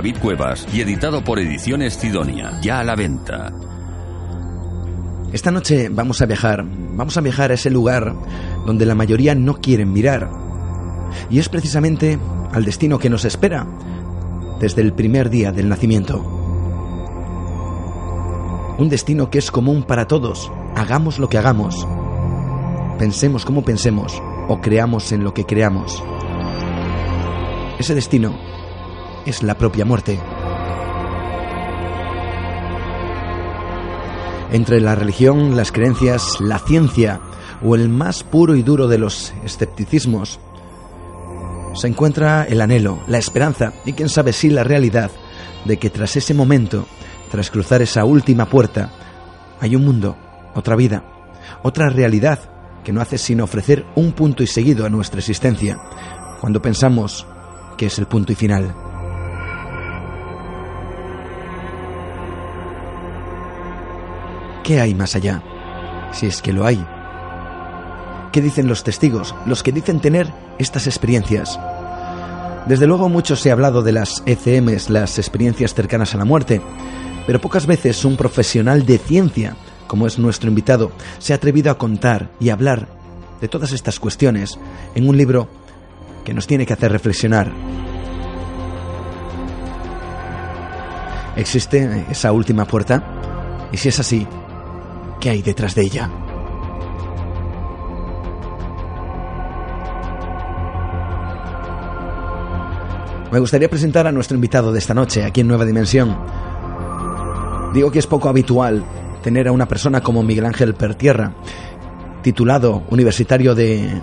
David 0.00 0.16
Cuevas 0.16 0.66
y 0.72 0.80
editado 0.80 1.22
por 1.22 1.38
Ediciones 1.38 1.92
Sidonia, 1.92 2.58
ya 2.62 2.80
a 2.80 2.84
la 2.84 2.96
venta. 2.96 3.52
Esta 5.30 5.50
noche 5.50 5.90
vamos 5.90 6.22
a 6.22 6.26
viajar, 6.26 6.64
vamos 6.64 7.18
a 7.18 7.20
viajar 7.20 7.50
a 7.50 7.54
ese 7.54 7.68
lugar 7.68 8.14
donde 8.64 8.86
la 8.86 8.94
mayoría 8.94 9.34
no 9.34 9.60
quieren 9.60 9.92
mirar. 9.92 10.30
Y 11.28 11.38
es 11.38 11.50
precisamente 11.50 12.18
al 12.50 12.64
destino 12.64 12.98
que 12.98 13.10
nos 13.10 13.26
espera 13.26 13.66
desde 14.58 14.80
el 14.80 14.94
primer 14.94 15.28
día 15.28 15.52
del 15.52 15.68
nacimiento. 15.68 16.18
Un 18.78 18.88
destino 18.88 19.28
que 19.28 19.36
es 19.36 19.50
común 19.50 19.82
para 19.82 20.06
todos, 20.06 20.50
hagamos 20.76 21.18
lo 21.18 21.28
que 21.28 21.36
hagamos, 21.36 21.86
pensemos 22.98 23.44
como 23.44 23.66
pensemos 23.66 24.22
o 24.48 24.62
creamos 24.62 25.12
en 25.12 25.24
lo 25.24 25.34
que 25.34 25.44
creamos. 25.44 26.02
Ese 27.78 27.94
destino 27.94 28.49
es 29.26 29.42
la 29.42 29.56
propia 29.56 29.84
muerte. 29.84 30.18
Entre 34.52 34.80
la 34.80 34.94
religión, 34.94 35.56
las 35.56 35.70
creencias, 35.70 36.40
la 36.40 36.58
ciencia 36.58 37.20
o 37.62 37.74
el 37.74 37.88
más 37.88 38.24
puro 38.24 38.56
y 38.56 38.62
duro 38.62 38.88
de 38.88 38.98
los 38.98 39.32
escepticismos, 39.44 40.40
se 41.74 41.86
encuentra 41.86 42.44
el 42.44 42.60
anhelo, 42.60 42.98
la 43.06 43.18
esperanza 43.18 43.72
y 43.84 43.92
quién 43.92 44.08
sabe 44.08 44.32
si 44.32 44.50
la 44.50 44.64
realidad 44.64 45.10
de 45.64 45.78
que 45.78 45.90
tras 45.90 46.16
ese 46.16 46.34
momento, 46.34 46.86
tras 47.30 47.50
cruzar 47.50 47.80
esa 47.82 48.04
última 48.04 48.46
puerta, 48.46 48.90
hay 49.60 49.76
un 49.76 49.84
mundo, 49.84 50.16
otra 50.54 50.74
vida, 50.74 51.04
otra 51.62 51.88
realidad 51.88 52.40
que 52.82 52.92
no 52.92 53.00
hace 53.00 53.18
sino 53.18 53.44
ofrecer 53.44 53.84
un 53.94 54.12
punto 54.12 54.42
y 54.42 54.46
seguido 54.46 54.84
a 54.84 54.90
nuestra 54.90 55.20
existencia, 55.20 55.78
cuando 56.40 56.60
pensamos 56.60 57.26
que 57.76 57.86
es 57.86 57.98
el 57.98 58.06
punto 58.06 58.32
y 58.32 58.34
final. 58.34 58.89
¿Qué 64.62 64.80
hay 64.80 64.94
más 64.94 65.16
allá? 65.16 65.42
Si 66.12 66.26
es 66.26 66.42
que 66.42 66.52
lo 66.52 66.66
hay. 66.66 66.84
¿Qué 68.32 68.40
dicen 68.40 68.68
los 68.68 68.84
testigos, 68.84 69.34
los 69.46 69.62
que 69.62 69.72
dicen 69.72 70.00
tener 70.00 70.32
estas 70.58 70.86
experiencias? 70.86 71.58
Desde 72.66 72.86
luego 72.86 73.08
mucho 73.08 73.36
se 73.36 73.50
ha 73.50 73.54
hablado 73.54 73.82
de 73.82 73.92
las 73.92 74.22
ECMs, 74.26 74.90
las 74.90 75.18
experiencias 75.18 75.74
cercanas 75.74 76.14
a 76.14 76.18
la 76.18 76.24
muerte, 76.24 76.60
pero 77.26 77.40
pocas 77.40 77.66
veces 77.66 78.04
un 78.04 78.16
profesional 78.16 78.86
de 78.86 78.98
ciencia, 78.98 79.56
como 79.86 80.06
es 80.06 80.18
nuestro 80.18 80.48
invitado, 80.48 80.92
se 81.18 81.32
ha 81.32 81.36
atrevido 81.36 81.70
a 81.70 81.78
contar 81.78 82.30
y 82.38 82.50
hablar 82.50 82.86
de 83.40 83.48
todas 83.48 83.72
estas 83.72 83.98
cuestiones 83.98 84.58
en 84.94 85.08
un 85.08 85.16
libro 85.16 85.48
que 86.24 86.34
nos 86.34 86.46
tiene 86.46 86.66
que 86.66 86.74
hacer 86.74 86.92
reflexionar. 86.92 87.50
¿Existe 91.34 92.06
esa 92.10 92.32
última 92.32 92.66
puerta? 92.66 93.02
Y 93.72 93.78
si 93.78 93.88
es 93.88 93.98
así, 93.98 94.26
¿Qué 95.20 95.28
hay 95.28 95.42
detrás 95.42 95.74
de 95.74 95.82
ella? 95.82 96.10
Me 103.30 103.38
gustaría 103.38 103.68
presentar 103.68 104.06
a 104.06 104.12
nuestro 104.12 104.34
invitado 104.34 104.72
de 104.72 104.78
esta 104.78 104.94
noche 104.94 105.24
aquí 105.24 105.42
en 105.42 105.48
Nueva 105.48 105.66
Dimensión. 105.66 106.16
Digo 107.74 107.90
que 107.90 107.98
es 107.98 108.06
poco 108.06 108.30
habitual 108.30 108.82
tener 109.22 109.46
a 109.46 109.52
una 109.52 109.68
persona 109.68 110.00
como 110.00 110.22
Miguel 110.22 110.46
Ángel 110.46 110.74
Pertierra, 110.74 111.34
titulado 112.22 112.82
universitario 112.88 113.54
de 113.54 114.00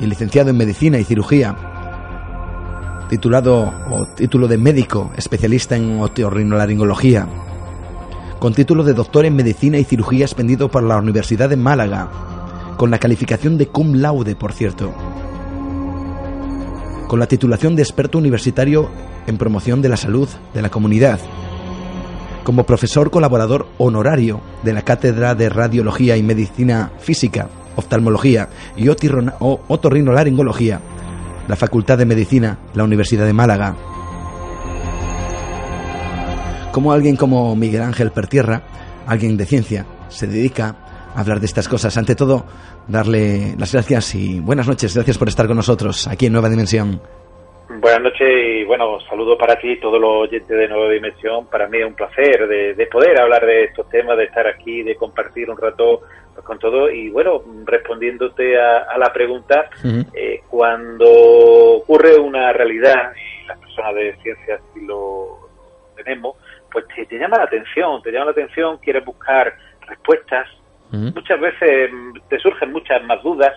y 0.00 0.06
licenciado 0.06 0.50
en 0.50 0.56
medicina 0.56 0.98
y 0.98 1.04
cirugía, 1.04 1.56
titulado 3.08 3.72
o 3.88 4.06
título 4.08 4.48
de 4.48 4.58
médico 4.58 5.12
especialista 5.16 5.76
en 5.76 6.00
otorrinolaringología, 6.00 7.26
con 8.46 8.54
título 8.54 8.84
de 8.84 8.94
doctor 8.94 9.24
en 9.24 9.34
medicina 9.34 9.76
y 9.76 9.82
cirugía 9.82 10.24
expendido 10.24 10.70
por 10.70 10.84
la 10.84 10.98
Universidad 10.98 11.48
de 11.48 11.56
Málaga, 11.56 12.08
con 12.76 12.92
la 12.92 13.00
calificación 13.00 13.58
de 13.58 13.66
cum 13.66 13.94
laude, 13.94 14.36
por 14.36 14.52
cierto, 14.52 14.94
con 17.08 17.18
la 17.18 17.26
titulación 17.26 17.74
de 17.74 17.82
experto 17.82 18.18
universitario 18.18 18.88
en 19.26 19.36
promoción 19.36 19.82
de 19.82 19.88
la 19.88 19.96
salud 19.96 20.28
de 20.54 20.62
la 20.62 20.70
comunidad, 20.70 21.18
como 22.44 22.62
profesor 22.62 23.10
colaborador 23.10 23.66
honorario 23.78 24.40
de 24.62 24.74
la 24.74 24.82
Cátedra 24.82 25.34
de 25.34 25.48
Radiología 25.48 26.16
y 26.16 26.22
Medicina 26.22 26.92
Física 27.00 27.48
oftalmología 27.74 28.48
y 28.76 28.86
otorrinolaringología, 28.88 30.80
la 31.48 31.56
Facultad 31.56 31.98
de 31.98 32.06
Medicina, 32.06 32.60
la 32.74 32.84
Universidad 32.84 33.26
de 33.26 33.32
Málaga. 33.32 33.95
Como 36.76 36.92
alguien 36.92 37.16
como 37.16 37.56
Miguel 37.56 37.80
Ángel 37.80 38.10
Pertierra, 38.10 38.60
alguien 39.06 39.38
de 39.38 39.46
ciencia, 39.46 39.86
se 40.08 40.26
dedica 40.26 40.76
a 41.14 41.20
hablar 41.20 41.40
de 41.40 41.46
estas 41.46 41.70
cosas. 41.70 41.96
Ante 41.96 42.14
todo, 42.14 42.44
darle 42.86 43.54
las 43.58 43.72
gracias 43.72 44.14
y 44.14 44.40
buenas 44.40 44.68
noches. 44.68 44.94
Gracias 44.94 45.16
por 45.16 45.26
estar 45.26 45.46
con 45.46 45.56
nosotros 45.56 46.06
aquí 46.06 46.26
en 46.26 46.34
Nueva 46.34 46.50
Dimensión. 46.50 47.00
Buenas 47.80 48.02
noches 48.02 48.28
y 48.28 48.64
bueno, 48.64 49.00
saludo 49.08 49.38
para 49.38 49.58
ti 49.58 49.70
y 49.70 49.80
todos 49.80 49.98
los 49.98 50.28
oyentes 50.28 50.48
de 50.50 50.68
Nueva 50.68 50.90
Dimensión. 50.90 51.46
Para 51.46 51.66
mí 51.66 51.78
es 51.78 51.86
un 51.86 51.94
placer 51.94 52.46
de, 52.46 52.86
poder 52.92 53.18
hablar 53.22 53.46
de 53.46 53.64
estos 53.64 53.88
temas, 53.88 54.18
de 54.18 54.24
estar 54.24 54.46
aquí, 54.46 54.82
de 54.82 54.96
compartir 54.96 55.48
un 55.48 55.56
rato 55.56 56.02
con 56.44 56.58
todo. 56.58 56.90
Y 56.90 57.08
bueno, 57.08 57.42
respondiéndote 57.64 58.60
a, 58.60 58.98
la 58.98 59.10
pregunta, 59.14 59.70
eh, 60.12 60.42
cuando 60.50 61.10
ocurre 61.76 62.18
una 62.18 62.52
realidad, 62.52 63.14
y 63.16 63.46
las 63.46 63.58
personas 63.60 63.94
de 63.94 64.14
ciencias 64.22 64.60
si 64.74 64.84
lo 64.84 65.38
tenemos, 65.96 66.36
pues 66.84 67.08
te, 67.08 67.18
llama 67.18 67.38
la 67.38 67.44
atención, 67.44 68.02
te 68.02 68.10
llama 68.10 68.26
la 68.26 68.30
atención, 68.32 68.78
quieres 68.78 69.04
buscar 69.04 69.56
respuestas. 69.86 70.48
Muchas 70.90 71.40
veces 71.40 71.90
te 72.28 72.38
surgen 72.38 72.72
muchas 72.72 73.02
más 73.04 73.22
dudas 73.22 73.54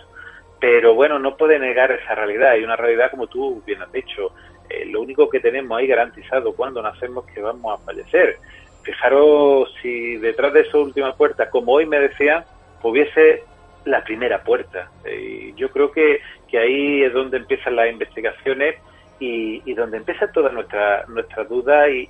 pero 0.60 0.94
bueno, 0.94 1.20
no 1.20 1.38
puede 1.38 1.58
negar 1.58 1.92
esa 1.92 2.16
realidad, 2.16 2.56
y 2.56 2.64
una 2.64 2.76
realidad 2.76 3.10
como 3.12 3.28
tú 3.28 3.64
bien 3.66 3.82
has 3.82 3.92
dicho, 3.92 4.34
eh, 4.70 4.86
lo 4.86 5.02
único 5.02 5.30
que 5.30 5.40
tenemos 5.40 5.78
ahí 5.78 5.88
garantizado 5.88 6.54
cuando 6.54 6.82
nacemos 6.82 7.28
es 7.28 7.34
que 7.34 7.42
vamos 7.42 7.80
a 7.80 7.84
fallecer. 7.86 8.38
Fijaros 8.84 9.74
si 9.82 10.18
detrás 10.18 10.54
de 10.54 10.62
esa 10.62 10.78
última 10.78 11.16
puerta, 11.16 11.50
como 11.50 11.74
hoy 11.74 11.86
me 11.86 12.00
decían, 12.00 12.44
hubiese 12.84 13.44
la 13.86 14.04
primera 14.04 14.44
puerta. 14.44 14.90
Y 15.10 15.54
yo 15.54 15.70
creo 15.70 15.92
que, 15.92 16.22
que 16.50 16.60
ahí 16.60 17.04
es 17.04 17.14
donde 17.14 17.38
empiezan 17.38 17.76
las 17.76 17.90
investigaciones 17.90 18.76
y, 19.20 19.62
y 19.66 19.74
donde 19.74 19.98
empieza 19.98 20.32
toda 20.32 20.52
nuestra, 20.52 21.06
nuestra 21.08 21.44
duda 21.44 21.90
y, 21.90 22.08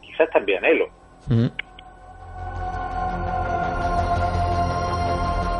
quizás 0.00 0.30
también 0.30 0.64
anhelo. 0.64 0.88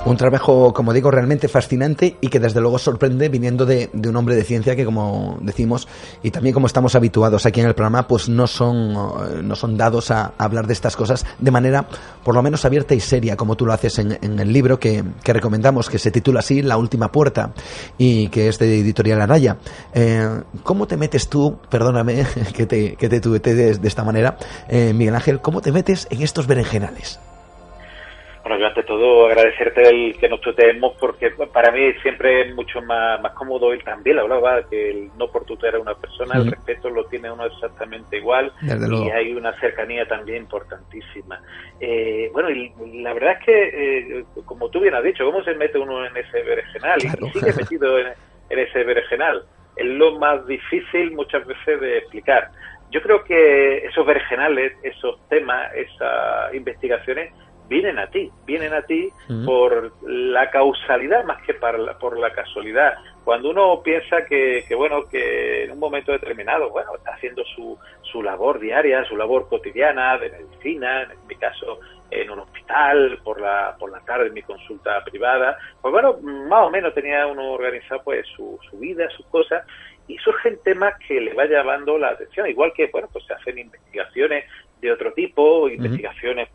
Un 0.05 0.17
trabajo, 0.17 0.75
como 0.75 0.93
digo, 0.93 1.13
realmente 1.13 1.47
fascinante 1.47 2.17
y 2.21 2.27
que 2.27 2.41
desde 2.41 2.61
luego 2.61 2.77
sorprende 2.79 3.29
viniendo 3.29 3.65
de, 3.65 3.89
un 3.95 4.17
hombre 4.17 4.35
de 4.35 4.43
ciencia 4.43 4.75
que, 4.75 4.85
como 4.85 5.39
decimos, 5.41 5.87
y 6.25 6.33
también 6.33 6.53
como 6.53 6.67
estamos 6.67 6.97
habituados 6.97 7.47
aquí 7.47 7.61
en 7.61 7.69
el 7.69 7.75
programa, 7.75 8.09
pues 8.09 8.29
no 8.29 8.49
son, 8.49 8.91
eh, 8.91 9.43
no 9.45 9.55
son 9.55 9.77
dados 9.77 10.11
a, 10.11 10.33
hablar 10.39 10.67
de 10.67 10.73
estas 10.73 10.97
cosas 10.97 11.25
de 11.39 11.51
manera 11.53 11.87
por 12.25 12.35
lo 12.35 12.43
menos 12.43 12.65
abierta 12.65 12.97
y 12.97 13.01
seria, 13.01 13.37
como 13.37 13.57
tú 13.57 13.65
lo 13.65 13.73
haces 13.73 14.01
en, 14.01 14.19
el 14.21 14.53
libro 14.53 14.81
que, 14.81 15.05
recomendamos, 15.25 15.89
que 15.89 15.99
se 15.99 16.11
titula 16.11 16.41
así 16.41 16.63
La 16.63 16.79
Última 16.79 17.13
Puerta 17.13 17.53
y 17.97 18.27
que 18.29 18.49
es 18.49 18.59
de 18.59 18.81
Editorial 18.81 19.21
Araya. 19.21 19.59
Eh, 19.95 20.43
¿Cómo 20.65 20.89
te 20.89 20.97
metes 20.97 21.29
tú, 21.29 21.59
perdóname 21.71 22.27
que 22.57 22.67
te, 22.67 22.97
que 22.97 23.09
te 23.09 23.21
tuve 23.21 23.39
de, 23.39 23.79
de 23.79 23.89
esta 23.89 24.03
manera, 24.03 24.37
eh, 24.69 24.93
Miguel 24.93 25.15
Ángel, 25.15 25.41
cómo 25.41 25.61
te 25.61 25.71
metes 25.71 26.09
en 26.11 26.23
estos 26.23 26.49
berenjenales? 26.49 27.21
Bueno, 28.43 28.59
yo 28.59 28.67
ante 28.67 28.83
todo 28.83 29.27
agradecerte 29.27 29.89
el 29.89 30.19
que 30.19 30.29
nos 30.29 30.41
tuteemos 30.41 30.97
porque 30.99 31.31
para 31.31 31.71
mí 31.71 31.93
siempre 32.03 32.41
es 32.43 32.55
mucho 32.55 32.83
más, 32.83 33.21
más 33.23 33.33
cómodo 33.35 33.73
y 33.73 33.79
también 33.79 34.19
hablaba 34.19 34.69
que 34.69 34.91
el 34.91 35.11
no 35.17 35.31
por 35.31 35.45
tutear 35.45 35.77
a 35.77 35.79
una 35.79 35.95
persona, 35.95 36.39
el 36.39 36.51
respeto 36.51 36.91
lo 36.91 37.05
tiene 37.05 37.31
uno 37.31 37.47
exactamente 37.47 38.17
igual 38.17 38.53
y 38.61 39.11
hay 39.11 39.33
una 39.33 39.59
cercanía 39.61 40.09
también 40.09 40.43
importantísima. 40.43 41.41
Eh, 41.79 42.31
bueno, 42.33 42.51
y 42.51 42.73
la 43.01 43.15
verdad 43.15 43.37
es 43.39 43.45
que, 43.45 44.19
eh, 44.19 44.25
como 44.45 44.69
tú 44.71 44.81
bien 44.81 44.95
has 44.95 45.05
dicho, 45.05 45.25
¿cómo 45.25 45.45
se 45.45 45.55
mete 45.55 45.79
uno 45.79 46.05
en 46.05 46.17
ese 46.17 46.43
berenjenal? 46.43 46.99
Y 47.01 47.31
sigue 47.31 47.53
metido 47.53 47.99
en, 47.99 48.09
en 48.51 48.59
ese 48.59 48.83
berenjenal. 48.83 49.45
Es 49.77 49.87
lo 49.87 50.19
más 50.19 50.45
difícil 50.49 51.13
muchas 51.13 51.47
veces 51.47 51.81
de 51.81 51.99
explicar. 51.99 52.51
Yo 52.91 53.01
creo 53.01 53.23
que 53.23 53.79
esos 53.87 54.05
berenjenales, 54.05 54.73
esos 54.83 55.17
temas, 55.29 55.73
esas 55.75 56.53
investigaciones 56.55 57.33
vienen 57.73 57.99
a 57.99 58.07
ti, 58.09 58.31
vienen 58.45 58.75
a 58.75 58.83
ti 58.83 59.11
por 59.47 59.93
la 60.03 60.51
causalidad 60.51 61.25
más 61.25 61.43
que 61.43 61.55
por 61.55 62.19
la 62.19 62.31
casualidad. 62.33 62.95
Cuando 63.25 63.49
uno 63.49 63.81
piensa 63.83 64.27
que, 64.27 64.65
que, 64.69 64.75
bueno, 64.75 65.09
que 65.09 65.65
en 65.65 65.73
un 65.73 65.79
momento 65.79 66.13
determinado, 66.13 66.69
bueno, 66.69 66.95
está 66.97 67.15
haciendo 67.15 67.43
su, 67.45 67.79
su 68.03 68.23
labor 68.23 68.61
diaria, 68.61 69.05
su 69.05 69.17
labor 69.17 69.49
cotidiana 69.49 70.19
de 70.19 70.31
medicina, 70.31 71.05
en 71.05 71.27
mi 71.27 71.37
caso 71.37 71.81
en 72.11 72.31
un 72.31 72.41
hospital, 72.41 73.19
por 73.25 73.41
la, 73.41 73.75
por 73.79 73.91
la 73.91 74.01
tarde 74.01 74.27
en 74.27 74.35
mi 74.35 74.43
consulta 74.43 75.03
privada, 75.03 75.57
pues 75.81 75.93
bueno, 75.93 76.19
más 76.21 76.67
o 76.67 76.71
menos 76.71 76.93
tenía 76.93 77.27
uno 77.27 77.53
organizado 77.53 78.03
pues 78.05 78.27
su, 78.37 78.59
su 78.69 78.79
vida, 78.79 79.09
sus 79.17 79.25
cosas, 79.27 79.65
y 80.09 80.19
surgen 80.19 80.59
temas 80.63 80.93
que 81.07 81.19
le 81.23 81.33
va 81.33 81.47
llamando 81.47 81.97
la 81.97 82.09
atención, 82.09 82.47
igual 82.49 82.73
que, 82.77 82.89
bueno, 82.89 83.09
pues 83.11 83.25
se 83.25 83.33
hacen 83.33 83.59
investigaciones 83.59 84.45
de 84.83 84.93
otro 84.93 85.13
tipo, 85.15 85.71
investigaciones 85.71 86.51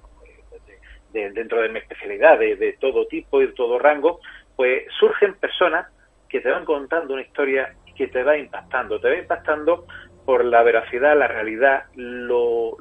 dentro 1.12 1.62
de 1.62 1.70
mi 1.70 1.80
especialidad, 1.80 2.40
de, 2.40 2.78
todo 2.80 3.08
tipo 3.08 3.42
y 3.42 3.48
de 3.48 3.54
todo 3.54 3.80
rango, 3.80 4.20
pues 4.56 4.84
surgen 5.00 5.36
personas 5.36 5.88
que 6.30 6.42
te 6.42 6.50
van 6.50 6.66
contando 6.66 7.14
una 7.14 7.24
historia 7.24 7.74
que 7.96 8.08
te 8.08 8.24
va 8.24 8.38
impactando. 8.38 9.00
Te 9.00 9.10
va 9.10 9.18
impactando 9.18 9.86
por 10.26 10.44
la 10.46 10.62
veracidad, 10.64 11.18
la 11.18 11.28
realidad, 11.28 11.86
lo, 11.96 12.78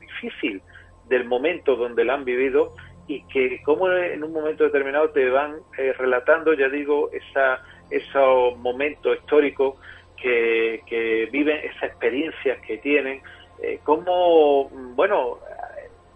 difícil 0.00 0.60
del 1.08 1.24
momento 1.24 1.76
donde 1.76 2.04
la 2.04 2.14
han 2.14 2.24
vivido 2.24 2.74
y 3.06 3.22
que 3.28 3.62
como 3.62 3.90
en 3.90 4.22
un 4.22 4.32
momento 4.32 4.64
determinado 4.64 5.10
te 5.10 5.30
van 5.30 5.56
eh, 5.78 5.94
relatando, 5.94 6.52
ya 6.52 6.68
digo, 6.68 7.10
esa, 7.12 7.62
esos 7.90 8.58
momentos 8.58 9.16
históricos 9.16 9.78
que, 10.20 10.82
que 10.86 11.28
viven, 11.32 11.58
esas 11.58 11.84
experiencias 11.84 12.58
que 12.66 12.76
tienen, 12.78 13.22
eh, 13.62 13.80
como, 13.82 14.68
bueno, 14.68 15.38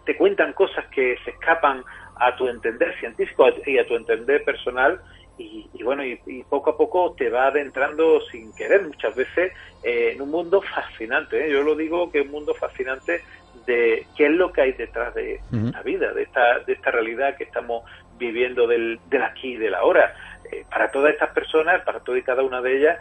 te 0.04 0.16
cuentan 0.16 0.52
cosas 0.52 0.86
que 0.88 1.16
se 1.24 1.30
escapan 1.30 1.84
a 2.16 2.36
tu 2.36 2.48
entender 2.48 2.94
científico 2.98 3.46
y 3.66 3.78
a 3.78 3.86
tu 3.86 3.96
entender 3.96 4.44
personal 4.44 5.00
y, 5.38 5.82
bueno, 5.82 6.04
y, 6.04 6.16
poco 6.48 6.70
a 6.70 6.76
poco 6.76 7.14
te 7.14 7.30
va 7.30 7.46
adentrando 7.46 8.20
sin 8.30 8.52
querer 8.54 8.82
muchas 8.82 9.14
veces 9.16 9.52
eh, 9.82 10.12
en 10.14 10.22
un 10.22 10.30
mundo 10.30 10.62
fascinante. 10.62 11.46
¿eh? 11.46 11.50
Yo 11.50 11.62
lo 11.62 11.74
digo 11.74 12.12
que 12.12 12.20
es 12.20 12.26
un 12.26 12.32
mundo 12.32 12.54
fascinante 12.54 13.22
de 13.66 14.06
qué 14.16 14.26
es 14.26 14.32
lo 14.32 14.52
que 14.52 14.60
hay 14.60 14.72
detrás 14.72 15.14
de 15.14 15.40
la 15.50 15.82
vida, 15.82 16.12
de 16.12 16.22
esta, 16.22 16.60
de 16.60 16.72
esta 16.74 16.90
realidad 16.90 17.36
que 17.36 17.44
estamos 17.44 17.84
viviendo 18.18 18.66
del, 18.66 19.00
del 19.08 19.22
aquí 19.22 19.54
y 19.54 19.56
del 19.56 19.74
ahora. 19.74 20.14
Eh, 20.50 20.64
para 20.70 20.90
todas 20.90 21.12
estas 21.12 21.30
personas, 21.30 21.82
para 21.82 22.00
todas 22.00 22.20
y 22.20 22.24
cada 22.24 22.42
una 22.42 22.60
de 22.60 22.76
ellas, 22.76 22.98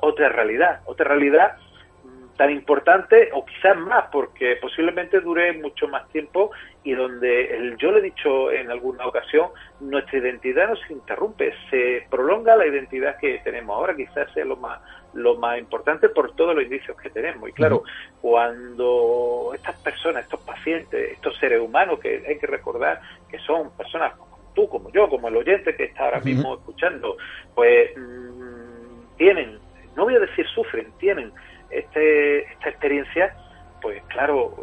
otra 0.00 0.28
realidad, 0.28 0.80
otra 0.84 1.08
realidad 1.08 1.56
tan 2.36 2.50
importante 2.50 3.28
o 3.32 3.44
quizás 3.44 3.76
más 3.76 4.06
porque 4.10 4.56
posiblemente 4.56 5.20
dure 5.20 5.52
mucho 5.52 5.86
más 5.88 6.08
tiempo 6.08 6.50
y 6.82 6.92
donde 6.92 7.54
el, 7.54 7.76
yo 7.76 7.92
le 7.92 7.98
he 7.98 8.02
dicho 8.02 8.50
en 8.50 8.70
alguna 8.70 9.06
ocasión 9.06 9.50
nuestra 9.80 10.18
identidad 10.18 10.68
no 10.68 10.76
se 10.76 10.92
interrumpe 10.92 11.52
se 11.70 12.06
prolonga 12.10 12.56
la 12.56 12.66
identidad 12.66 13.18
que 13.18 13.38
tenemos 13.44 13.76
ahora 13.76 13.94
quizás 13.94 14.32
sea 14.32 14.44
lo 14.44 14.56
más 14.56 14.80
lo 15.14 15.36
más 15.36 15.58
importante 15.58 16.08
por 16.08 16.34
todos 16.34 16.54
los 16.54 16.64
indicios 16.64 16.96
que 16.96 17.10
tenemos. 17.10 17.50
Y 17.50 17.52
claro 17.52 17.82
cuando 18.20 19.52
estas 19.54 19.76
personas 19.82 20.24
estos 20.24 20.40
pacientes 20.40 21.12
estos 21.12 21.36
seres 21.38 21.60
humanos 21.60 22.00
que 22.00 22.24
hay 22.26 22.38
que 22.38 22.46
recordar 22.46 23.00
que 23.30 23.38
son 23.40 23.70
personas 23.76 24.14
como 24.14 24.38
tú 24.54 24.68
como 24.68 24.90
yo 24.90 25.08
como 25.08 25.28
el 25.28 25.36
oyente 25.36 25.76
que 25.76 25.84
está 25.84 26.04
ahora 26.04 26.20
mismo 26.20 26.54
escuchando 26.54 27.16
pues 27.54 27.90
mm, 27.96 29.16
tienen 29.16 29.58
no 29.96 30.04
voy 30.04 30.14
a 30.14 30.20
decir 30.20 30.46
sufren 30.48 30.90
tienen 30.98 31.32
este, 31.72 32.44
esta 32.52 32.68
experiencia, 32.68 33.34
pues 33.80 34.02
claro, 34.08 34.54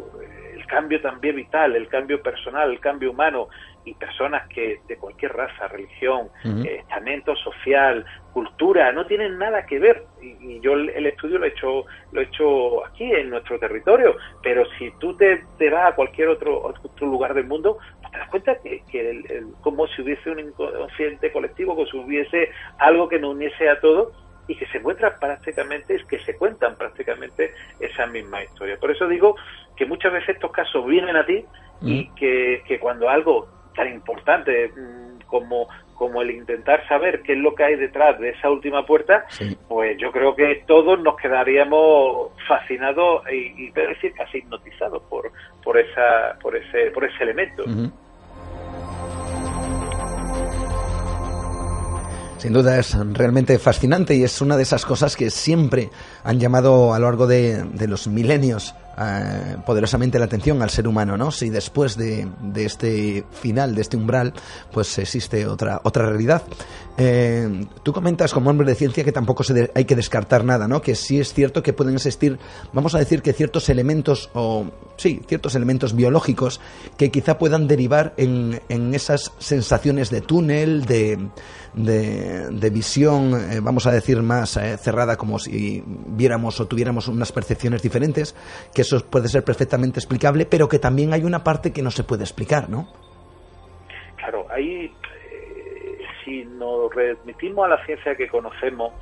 el 0.54 0.66
cambio 0.66 1.00
también 1.00 1.36
vital, 1.36 1.74
el 1.74 1.88
cambio 1.88 2.22
personal, 2.22 2.70
el 2.70 2.80
cambio 2.80 3.10
humano 3.10 3.48
y 3.84 3.94
personas 3.94 4.46
que 4.48 4.80
de 4.86 4.96
cualquier 4.96 5.32
raza, 5.32 5.68
religión, 5.68 6.28
eh, 6.44 6.76
estamento 6.80 7.34
social, 7.36 8.04
cultura, 8.32 8.92
no 8.92 9.06
tienen 9.06 9.38
nada 9.38 9.64
que 9.64 9.78
ver. 9.78 10.04
Y, 10.20 10.60
yo 10.60 10.74
el, 10.74 11.06
estudio 11.06 11.38
lo 11.38 11.46
he 11.46 11.48
hecho 11.48 11.84
lo 12.12 12.20
he 12.20 12.24
hecho 12.24 12.86
aquí 12.86 13.10
en 13.10 13.30
nuestro 13.30 13.58
territorio, 13.58 14.16
pero 14.42 14.64
si 14.78 14.90
tú 14.98 15.16
te, 15.16 15.44
te 15.58 15.70
vas 15.70 15.92
a 15.92 15.94
cualquier 15.94 16.28
otro, 16.28 16.62
otro 16.62 17.06
lugar 17.06 17.34
del 17.34 17.46
mundo, 17.46 17.78
pues 18.00 18.12
te 18.12 18.18
das 18.18 18.28
cuenta 18.28 18.58
que, 18.62 18.82
que 18.90 19.42
como 19.62 19.86
si 19.88 20.02
hubiese 20.02 20.30
un 20.30 20.40
inconsciente 20.40 21.32
colectivo, 21.32 21.74
como 21.74 21.86
si 21.86 21.96
hubiese 21.96 22.50
algo 22.78 23.08
que 23.08 23.18
nos 23.18 23.34
uniese 23.34 23.68
a 23.68 23.80
todos 23.80 24.12
y 24.50 24.56
que 24.56 24.66
se 24.66 24.78
encuentran 24.78 25.12
prácticamente, 25.20 25.94
es 25.94 26.04
que 26.06 26.18
se 26.18 26.36
cuentan 26.36 26.74
prácticamente 26.74 27.54
esa 27.78 28.06
misma 28.06 28.42
historia. 28.42 28.76
Por 28.80 28.90
eso 28.90 29.06
digo 29.06 29.36
que 29.76 29.86
muchas 29.86 30.12
veces 30.12 30.30
estos 30.30 30.50
casos 30.50 30.84
vienen 30.86 31.14
a 31.14 31.24
ti 31.24 31.44
y 31.82 32.02
mm. 32.02 32.14
que, 32.16 32.78
cuando 32.80 33.08
algo 33.08 33.46
tan 33.76 33.92
importante 33.92 34.72
mm, 34.76 35.20
como, 35.26 35.68
como 35.94 36.20
el 36.20 36.32
intentar 36.32 36.84
saber 36.88 37.22
qué 37.22 37.34
es 37.34 37.38
lo 37.38 37.54
que 37.54 37.62
hay 37.62 37.76
detrás 37.76 38.18
de 38.18 38.30
esa 38.30 38.50
última 38.50 38.84
puerta, 38.84 39.24
pues 39.68 39.96
yo 39.98 40.10
creo 40.10 40.34
que 40.34 40.64
todos 40.66 41.00
nos 41.00 41.16
quedaríamos 41.16 42.32
fascinados 42.48 43.22
y, 43.30 43.66
y 43.66 43.70
decir 43.70 44.12
casi 44.14 44.38
hipnotizados 44.38 45.00
por, 45.04 45.30
por, 45.62 45.78
esa, 45.78 46.36
por, 46.42 46.56
ese, 46.56 46.90
por 46.90 47.04
ese 47.04 47.22
elemento. 47.22 47.62
Sin 52.40 52.54
duda 52.54 52.78
es 52.78 52.96
realmente 53.12 53.58
fascinante 53.58 54.16
y 54.16 54.24
es 54.24 54.40
una 54.40 54.56
de 54.56 54.62
esas 54.62 54.86
cosas 54.86 55.14
que 55.14 55.28
siempre 55.30 55.90
han 56.24 56.40
llamado 56.40 56.94
a 56.94 56.98
lo 56.98 57.04
largo 57.04 57.26
de, 57.26 57.64
de 57.64 57.86
los 57.86 58.06
milenios 58.06 58.74
eh, 59.02 59.56
poderosamente 59.64 60.18
la 60.18 60.26
atención 60.26 60.60
al 60.60 60.68
ser 60.68 60.86
humano, 60.86 61.16
¿no? 61.16 61.30
Si 61.30 61.48
después 61.48 61.96
de, 61.96 62.28
este 62.56 63.24
final, 63.30 63.74
de 63.74 63.80
este 63.80 63.96
umbral, 63.96 64.34
pues 64.72 64.98
existe 64.98 65.46
otra, 65.46 65.80
otra 65.84 66.04
realidad. 66.06 66.42
Eh, 66.98 67.64
tú 67.82 67.94
comentas 67.94 68.32
como 68.34 68.50
hombre 68.50 68.66
de 68.66 68.74
ciencia 68.74 69.02
que 69.02 69.12
tampoco 69.12 69.42
se 69.42 69.70
hay 69.74 69.86
que 69.86 69.96
descartar 69.96 70.44
nada, 70.44 70.68
¿no? 70.68 70.82
Que 70.82 70.94
sí 70.94 71.18
es 71.18 71.32
cierto 71.32 71.62
que 71.62 71.72
pueden 71.72 71.94
existir, 71.94 72.38
vamos 72.74 72.94
a 72.94 72.98
decir 72.98 73.22
que 73.22 73.32
ciertos 73.32 73.70
elementos, 73.70 74.28
o 74.34 74.66
sí, 74.98 75.22
ciertos 75.26 75.54
elementos 75.54 75.96
biológicos 75.96 76.60
que 76.98 77.10
quizá 77.10 77.38
puedan 77.38 77.68
derivar 77.68 78.12
en 78.18 78.60
esas 78.94 79.32
sensaciones 79.38 80.10
de 80.10 80.20
túnel, 80.20 80.84
de, 80.84 81.30
de, 81.74 82.70
visión, 82.70 83.34
eh, 83.34 83.60
vamos 83.60 83.86
a 83.86 83.92
decir, 83.92 84.22
más 84.22 84.58
cerrada, 84.78 85.16
como 85.16 85.38
si 85.38 85.82
viéramos 85.86 86.60
o 86.60 86.66
tuviéramos 86.66 87.08
unas 87.08 87.32
percepciones 87.32 87.82
diferentes, 87.82 88.34
que 88.74 88.82
eso 88.82 89.04
puede 89.08 89.28
ser 89.28 89.44
perfectamente 89.44 89.98
explicable, 89.98 90.46
pero 90.46 90.68
que 90.68 90.78
también 90.78 91.12
hay 91.12 91.24
una 91.24 91.42
parte 91.44 91.72
que 91.72 91.82
no 91.82 91.90
se 91.90 92.04
puede 92.04 92.24
explicar, 92.24 92.68
¿no? 92.68 92.88
Claro, 94.16 94.46
ahí, 94.50 94.84
eh, 94.84 95.98
si 96.24 96.44
nos 96.44 96.94
remitimos 96.94 97.64
a 97.64 97.68
la 97.68 97.84
ciencia 97.86 98.14
que 98.14 98.28
conocemos, 98.28 98.92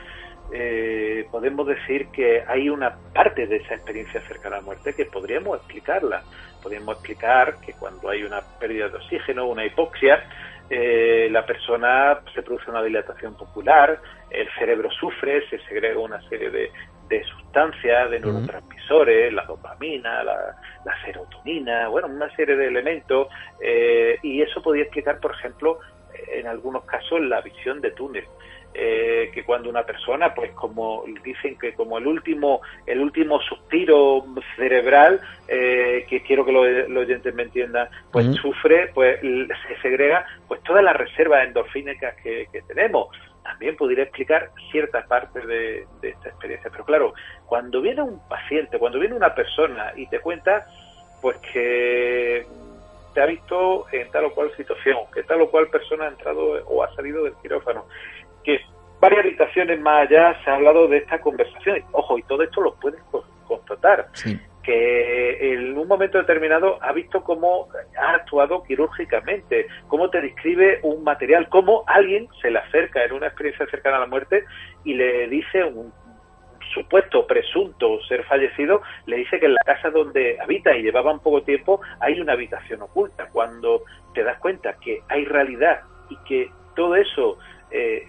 eh, 0.50 1.26
podemos 1.30 1.66
decir 1.66 2.08
que 2.08 2.42
hay 2.46 2.70
una 2.70 2.96
parte 3.12 3.46
de 3.46 3.56
esa 3.56 3.74
experiencia 3.74 4.20
cercana 4.22 4.56
a 4.56 4.60
la 4.60 4.64
muerte 4.64 4.94
que 4.94 5.04
podríamos 5.04 5.58
explicarla. 5.58 6.22
Podríamos 6.62 6.96
explicar 6.96 7.60
que 7.60 7.74
cuando 7.74 8.08
hay 8.08 8.22
una 8.22 8.40
pérdida 8.58 8.88
de 8.88 8.96
oxígeno, 8.96 9.46
una 9.46 9.66
hipoxia, 9.66 10.24
eh, 10.70 11.28
la 11.30 11.46
persona 11.46 12.20
se 12.34 12.42
produce 12.42 12.70
una 12.70 12.82
dilatación 12.82 13.34
popular, 13.36 14.00
el 14.30 14.48
cerebro 14.58 14.90
sufre, 14.90 15.48
se 15.48 15.58
segrega 15.60 15.98
una 15.98 16.20
serie 16.28 16.50
de, 16.50 16.70
de 17.08 17.24
sustancias, 17.24 18.10
de 18.10 18.20
neurotransmisores, 18.20 19.32
la 19.32 19.44
dopamina, 19.44 20.22
la, 20.22 20.54
serotonina, 21.04 21.88
bueno, 21.88 22.08
una 22.08 22.34
serie 22.34 22.56
de 22.56 22.66
elementos, 22.66 23.28
eh, 23.62 24.18
y 24.22 24.42
eso 24.42 24.62
podría 24.62 24.84
explicar, 24.84 25.20
por 25.20 25.32
ejemplo, 25.32 25.78
en 26.32 26.46
algunos 26.46 26.84
casos 26.84 27.20
la 27.20 27.40
visión 27.40 27.80
de 27.80 27.90
túnel. 27.92 28.24
Eh, 28.74 29.30
que 29.34 29.42
cuando 29.42 29.68
una 29.68 29.82
persona, 29.82 30.34
pues 30.34 30.52
como 30.52 31.02
dicen 31.24 31.58
que 31.58 31.74
como 31.74 31.98
el 31.98 32.06
último, 32.06 32.60
el 32.86 33.00
último 33.00 33.40
suspiro 33.40 34.24
cerebral, 34.54 35.20
eh, 35.48 36.06
que 36.08 36.22
quiero 36.22 36.44
que 36.44 36.52
los, 36.52 36.96
oyentes 36.96 37.34
me 37.34 37.42
entiendan, 37.44 37.88
pues 38.12 38.26
sufre, 38.36 38.90
pues 38.94 39.20
se 39.20 39.80
segrega, 39.82 40.24
pues 40.46 40.62
todas 40.62 40.84
las 40.84 40.94
reservas 40.94 41.46
endorfínicas 41.46 42.14
que 42.22 42.62
tenemos 42.68 43.08
también 43.48 43.76
podría 43.76 44.04
explicar 44.04 44.50
cierta 44.70 45.06
parte 45.06 45.40
de, 45.46 45.86
esta 46.02 46.28
experiencia. 46.28 46.70
Pero 46.70 46.84
claro, 46.84 47.14
cuando 47.46 47.80
viene 47.80 48.02
un 48.02 48.20
paciente, 48.28 48.78
cuando 48.78 48.98
viene 48.98 49.14
una 49.14 49.34
persona 49.34 49.92
y 49.96 50.06
te 50.08 50.20
cuenta, 50.20 50.66
pues 51.22 51.38
que 51.38 52.46
te 53.14 53.22
ha 53.22 53.26
visto 53.26 53.86
en 53.90 54.10
tal 54.10 54.26
o 54.26 54.34
cual 54.34 54.54
situación, 54.54 54.98
que 55.14 55.22
tal 55.22 55.40
o 55.40 55.50
cual 55.50 55.68
persona 55.68 56.04
ha 56.04 56.08
entrado 56.08 56.62
o 56.66 56.82
ha 56.82 56.94
salido 56.94 57.24
del 57.24 57.32
quirófano, 57.40 57.86
que 58.44 58.60
varias 59.00 59.24
habitaciones 59.24 59.80
más 59.80 60.06
allá 60.06 60.36
se 60.42 60.50
ha 60.50 60.54
hablado 60.54 60.88
de 60.88 60.98
esta 60.98 61.20
conversación. 61.20 61.82
Ojo, 61.92 62.18
y 62.18 62.22
todo 62.24 62.42
esto 62.42 62.60
lo 62.60 62.74
puedes 62.74 63.00
constatar. 63.46 64.08
Sí 64.12 64.38
que 64.68 65.54
en 65.54 65.78
un 65.78 65.88
momento 65.88 66.18
determinado 66.18 66.78
ha 66.82 66.92
visto 66.92 67.24
cómo 67.24 67.68
ha 67.98 68.10
actuado 68.10 68.62
quirúrgicamente, 68.64 69.66
cómo 69.86 70.10
te 70.10 70.20
describe 70.20 70.80
un 70.82 71.02
material, 71.02 71.48
cómo 71.48 71.84
alguien 71.86 72.28
se 72.42 72.50
le 72.50 72.58
acerca 72.58 73.02
en 73.02 73.14
una 73.14 73.28
experiencia 73.28 73.64
cercana 73.70 73.96
a 73.96 74.00
la 74.00 74.06
muerte 74.08 74.44
y 74.84 74.92
le 74.92 75.26
dice 75.28 75.64
un 75.64 75.90
supuesto 76.74 77.26
presunto 77.26 77.98
ser 78.08 78.24
fallecido 78.24 78.82
le 79.06 79.16
dice 79.16 79.40
que 79.40 79.46
en 79.46 79.54
la 79.54 79.62
casa 79.64 79.88
donde 79.88 80.38
habita 80.38 80.76
y 80.76 80.82
llevaba 80.82 81.16
poco 81.18 81.42
tiempo 81.42 81.80
hay 82.00 82.20
una 82.20 82.34
habitación 82.34 82.82
oculta. 82.82 83.26
Cuando 83.32 83.84
te 84.12 84.22
das 84.22 84.38
cuenta 84.38 84.74
que 84.84 85.00
hay 85.08 85.24
realidad 85.24 85.80
y 86.10 86.16
que 86.28 86.50
todo 86.76 86.94
eso 86.94 87.38
eh, 87.70 88.06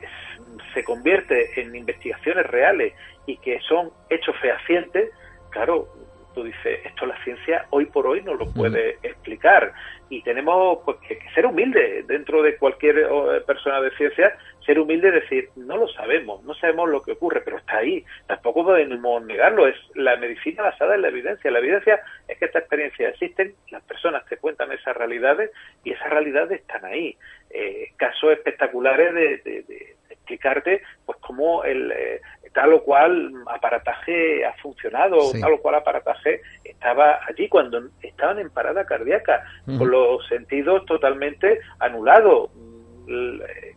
se 0.73 0.83
convierte 0.83 1.59
en 1.59 1.75
investigaciones 1.75 2.45
reales 2.47 2.93
y 3.25 3.37
que 3.37 3.59
son 3.61 3.91
hechos 4.09 4.35
fehacientes, 4.41 5.11
claro, 5.49 5.87
tú 6.33 6.43
dices, 6.43 6.79
esto 6.85 7.05
la 7.05 7.21
ciencia 7.23 7.65
hoy 7.71 7.85
por 7.85 8.07
hoy 8.07 8.21
no 8.21 8.33
lo 8.33 8.45
puede 8.51 8.97
explicar. 9.03 9.73
Y 10.09 10.21
tenemos 10.23 10.79
pues, 10.85 10.97
que, 11.07 11.19
ser 11.35 11.45
humildes 11.45 12.07
dentro 12.07 12.41
de 12.41 12.57
cualquier 12.57 13.07
persona 13.45 13.81
de 13.81 13.91
ciencia, 13.91 14.35
ser 14.65 14.79
humilde 14.79 15.09
y 15.09 15.11
decir, 15.11 15.49
no 15.55 15.77
lo 15.77 15.87
sabemos, 15.87 16.43
no 16.43 16.53
sabemos 16.55 16.89
lo 16.89 17.01
que 17.01 17.13
ocurre, 17.13 17.41
pero 17.41 17.57
está 17.57 17.77
ahí, 17.77 18.03
tampoco 18.27 18.63
podemos 18.63 19.23
negarlo, 19.23 19.67
es 19.67 19.75
la 19.95 20.15
medicina 20.17 20.63
basada 20.63 20.95
en 20.95 21.03
la 21.03 21.09
evidencia, 21.09 21.51
la 21.51 21.59
evidencia 21.59 21.99
es 22.27 22.37
que 22.37 22.45
estas 22.45 22.61
experiencias 22.61 23.13
existen, 23.13 23.53
las 23.69 23.83
personas 23.83 24.25
te 24.25 24.37
cuentan 24.37 24.71
esas 24.71 24.95
realidades 24.95 25.51
y 25.83 25.91
esas 25.91 26.09
realidades 26.09 26.61
están 26.61 26.85
ahí. 26.85 27.17
Eh, 27.51 27.93
casos 27.97 28.31
espectaculares 28.33 29.11
de, 29.43 29.95
explicarte 30.09 30.83
pues 31.05 31.17
cómo 31.19 31.63
el, 31.63 31.91
eh, 31.91 32.21
tal 32.53 32.73
o 32.73 32.83
cual 32.83 33.33
aparataje 33.47 34.45
ha 34.45 34.53
funcionado, 34.61 35.17
tal 35.39 35.53
o 35.53 35.57
cual 35.59 35.75
aparataje 35.75 36.41
estaba 36.63 37.19
allí 37.27 37.49
cuando 37.49 37.89
estaban 38.03 38.37
en 38.37 38.51
parada 38.51 38.85
cardíaca, 38.85 39.43
con 39.65 39.89
los 39.89 40.27
sentidos 40.27 40.85
totalmente 40.85 41.59
anulados. 41.79 42.51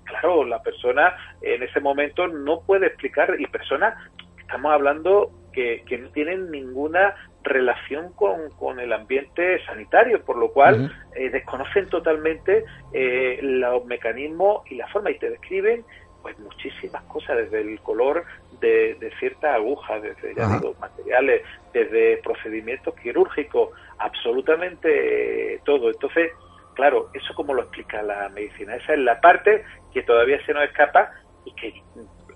Claro, 0.04 0.44
la 0.44 0.62
persona 0.62 1.16
en 1.40 1.62
ese 1.62 1.80
momento 1.80 2.28
no 2.28 2.60
puede 2.60 2.88
explicar, 2.88 3.34
y 3.38 3.46
personas, 3.46 3.94
estamos 4.38 4.72
hablando 4.72 5.30
que, 5.54 5.82
que 5.86 5.96
no 5.96 6.10
tienen 6.10 6.50
ninguna 6.50 7.14
relación 7.42 8.12
con, 8.12 8.50
con, 8.58 8.80
el 8.80 8.92
ambiente 8.92 9.64
sanitario, 9.64 10.22
por 10.22 10.36
lo 10.36 10.52
cual 10.52 10.92
eh, 11.14 11.30
desconocen 11.30 11.88
totalmente 11.88 12.64
eh, 12.92 13.38
los 13.42 13.84
mecanismos 13.84 14.62
y 14.70 14.76
la 14.76 14.86
forma 14.88 15.10
y 15.10 15.18
te 15.18 15.30
describen 15.30 15.84
pues 16.22 16.38
muchísimas 16.38 17.02
cosas, 17.04 17.36
desde 17.36 17.60
el 17.62 17.80
color 17.80 18.24
de, 18.60 18.94
de 18.94 19.10
ciertas 19.18 19.56
agujas, 19.56 20.00
desde 20.02 20.34
ya 20.34 20.46
digo, 20.46 20.74
materiales, 20.80 21.42
desde 21.72 22.18
procedimientos 22.18 22.94
quirúrgicos, 22.94 23.70
absolutamente 23.98 25.60
todo. 25.64 25.90
Entonces, 25.90 26.30
claro, 26.74 27.10
eso 27.12 27.34
como 27.34 27.54
lo 27.54 27.62
explica 27.62 28.02
la 28.02 28.28
medicina. 28.28 28.76
Esa 28.76 28.94
es 28.94 29.00
la 29.00 29.20
parte 29.20 29.64
que 29.92 30.02
todavía 30.02 30.44
se 30.46 30.54
nos 30.54 30.64
escapa 30.64 31.10
y 31.44 31.52
que, 31.54 31.82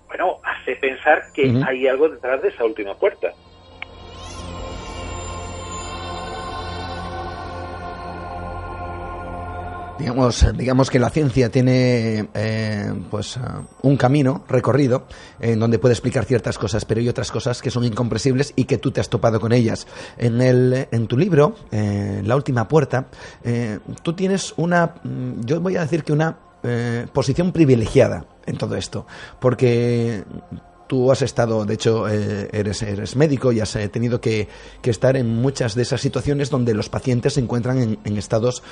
bueno, 0.07 0.39
hace 0.43 0.75
pensar 0.75 1.23
que 1.33 1.53
hay 1.65 1.87
algo 1.87 2.09
detrás 2.09 2.41
de 2.41 2.49
esa 2.49 2.65
última 2.65 2.95
puerta. 2.95 3.31
Digamos, 9.99 10.45
digamos 10.55 10.89
que 10.91 10.99
la 10.99 11.09
ciencia 11.09 11.49
tiene 11.49 12.29
eh, 12.35 12.93
pues 13.09 13.39
un 13.81 13.97
camino 13.97 14.43
recorrido 14.47 15.07
en 15.39 15.59
donde 15.59 15.79
puede 15.79 15.93
explicar 15.93 16.25
ciertas 16.25 16.59
cosas, 16.59 16.85
pero 16.85 16.99
hay 16.99 17.09
otras 17.09 17.31
cosas 17.31 17.61
que 17.61 17.71
son 17.71 17.83
incomprensibles 17.83 18.53
y 18.55 18.65
que 18.65 18.77
tú 18.77 18.91
te 18.91 19.01
has 19.01 19.09
topado 19.09 19.39
con 19.39 19.53
ellas. 19.53 19.87
En, 20.17 20.39
el, 20.41 20.87
en 20.91 21.07
tu 21.07 21.17
libro, 21.17 21.55
eh, 21.71 22.21
La 22.23 22.35
última 22.35 22.67
puerta, 22.67 23.07
eh, 23.43 23.79
tú 24.03 24.13
tienes 24.13 24.53
una, 24.57 24.95
mm, 25.03 25.41
yo 25.45 25.59
voy 25.61 25.77
a 25.77 25.81
decir 25.81 26.03
que 26.03 26.13
una 26.13 26.37
posición 27.13 27.53
privilegiada 27.53 28.25
en 28.45 28.57
todo 28.57 28.75
esto, 28.75 29.07
porque 29.39 30.25
tú 30.87 31.13
has 31.13 31.21
estado, 31.21 31.63
de 31.63 31.75
hecho, 31.75 32.09
eres, 32.09 32.81
eres 32.81 33.15
médico 33.15 33.53
y 33.53 33.61
has 33.61 33.77
tenido 33.89 34.19
que, 34.19 34.49
que, 34.81 34.89
estar 34.89 35.15
en 35.15 35.27
muchas 35.27 35.75
de 35.75 35.83
esas 35.83 36.01
situaciones 36.01 36.49
donde 36.49 36.73
los 36.73 36.89
pacientes 36.89 37.35
se 37.35 37.39
encuentran 37.39 37.77
en, 37.77 37.99
en 38.03 38.17
estados 38.17 38.63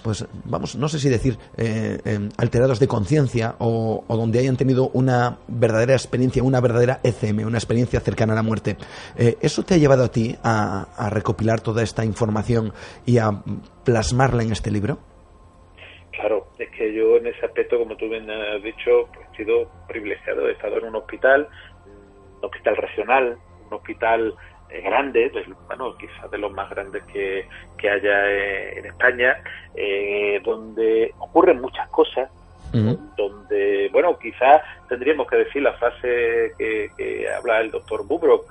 pues 0.00 0.26
vamos, 0.44 0.76
no 0.76 0.88
sé 0.88 0.98
si 0.98 1.08
decir 1.08 1.36
eh, 1.56 1.98
em, 2.04 2.28
alterados 2.38 2.80
de 2.80 2.88
conciencia 2.88 3.54
o, 3.58 4.04
donde 4.08 4.38
hayan 4.38 4.56
tenido 4.56 4.90
una 4.92 5.38
verdadera 5.48 5.92
experiencia, 5.94 6.42
una 6.42 6.60
verdadera 6.60 7.00
ECM, 7.02 7.46
una 7.46 7.58
experiencia 7.58 8.00
cercana 8.00 8.32
a 8.32 8.36
la 8.36 8.42
muerte. 8.42 8.76
Eh, 9.16 9.36
¿Eso 9.40 9.62
te 9.64 9.74
ha 9.74 9.76
llevado 9.78 10.04
a 10.04 10.10
ti 10.10 10.36
a, 10.42 11.08
recopilar 11.10 11.60
toda 11.60 11.82
esta 11.82 12.04
información 12.04 12.72
y 13.06 13.18
a 13.18 13.30
plasmarla 13.84 14.42
en 14.42 14.52
este 14.52 14.70
libro? 14.70 14.98
Claro, 16.12 16.48
es 16.58 16.70
que 16.70 16.92
yo 16.92 17.16
en 17.16 17.26
ese 17.26 17.46
aspecto, 17.46 17.78
como 17.78 17.96
tú 17.96 18.08
bien 18.08 18.30
has 18.30 18.62
dicho, 18.62 19.08
pues, 19.14 19.26
he 19.32 19.36
sido 19.36 19.70
privilegiado, 19.88 20.48
he 20.48 20.52
estado 20.52 20.78
en 20.78 20.84
un 20.84 20.96
hospital, 20.96 21.48
un 22.38 22.44
hospital 22.44 22.76
regional, 22.76 23.38
un 23.66 23.74
hospital 23.74 24.34
eh, 24.72 24.80
grande, 24.82 25.32
bueno, 25.66 25.96
quizás 25.96 26.30
de 26.30 26.38
los 26.38 26.52
más 26.52 26.70
grandes 26.70 27.02
que, 27.04 27.46
que 27.76 27.90
haya 27.90 28.30
eh, 28.30 28.78
en 28.78 28.86
España, 28.86 29.36
eh, 29.74 30.40
donde 30.44 31.14
ocurren 31.18 31.60
muchas 31.60 31.88
cosas, 31.88 32.30
donde, 33.16 33.88
bueno, 33.92 34.16
quizás 34.16 34.62
tendríamos 34.88 35.26
que 35.26 35.36
decir 35.38 35.60
la 35.60 35.72
frase 35.72 36.52
que, 36.56 37.28
habla 37.36 37.60
el 37.60 37.72
doctor 37.72 38.06
Bubro, 38.06 38.44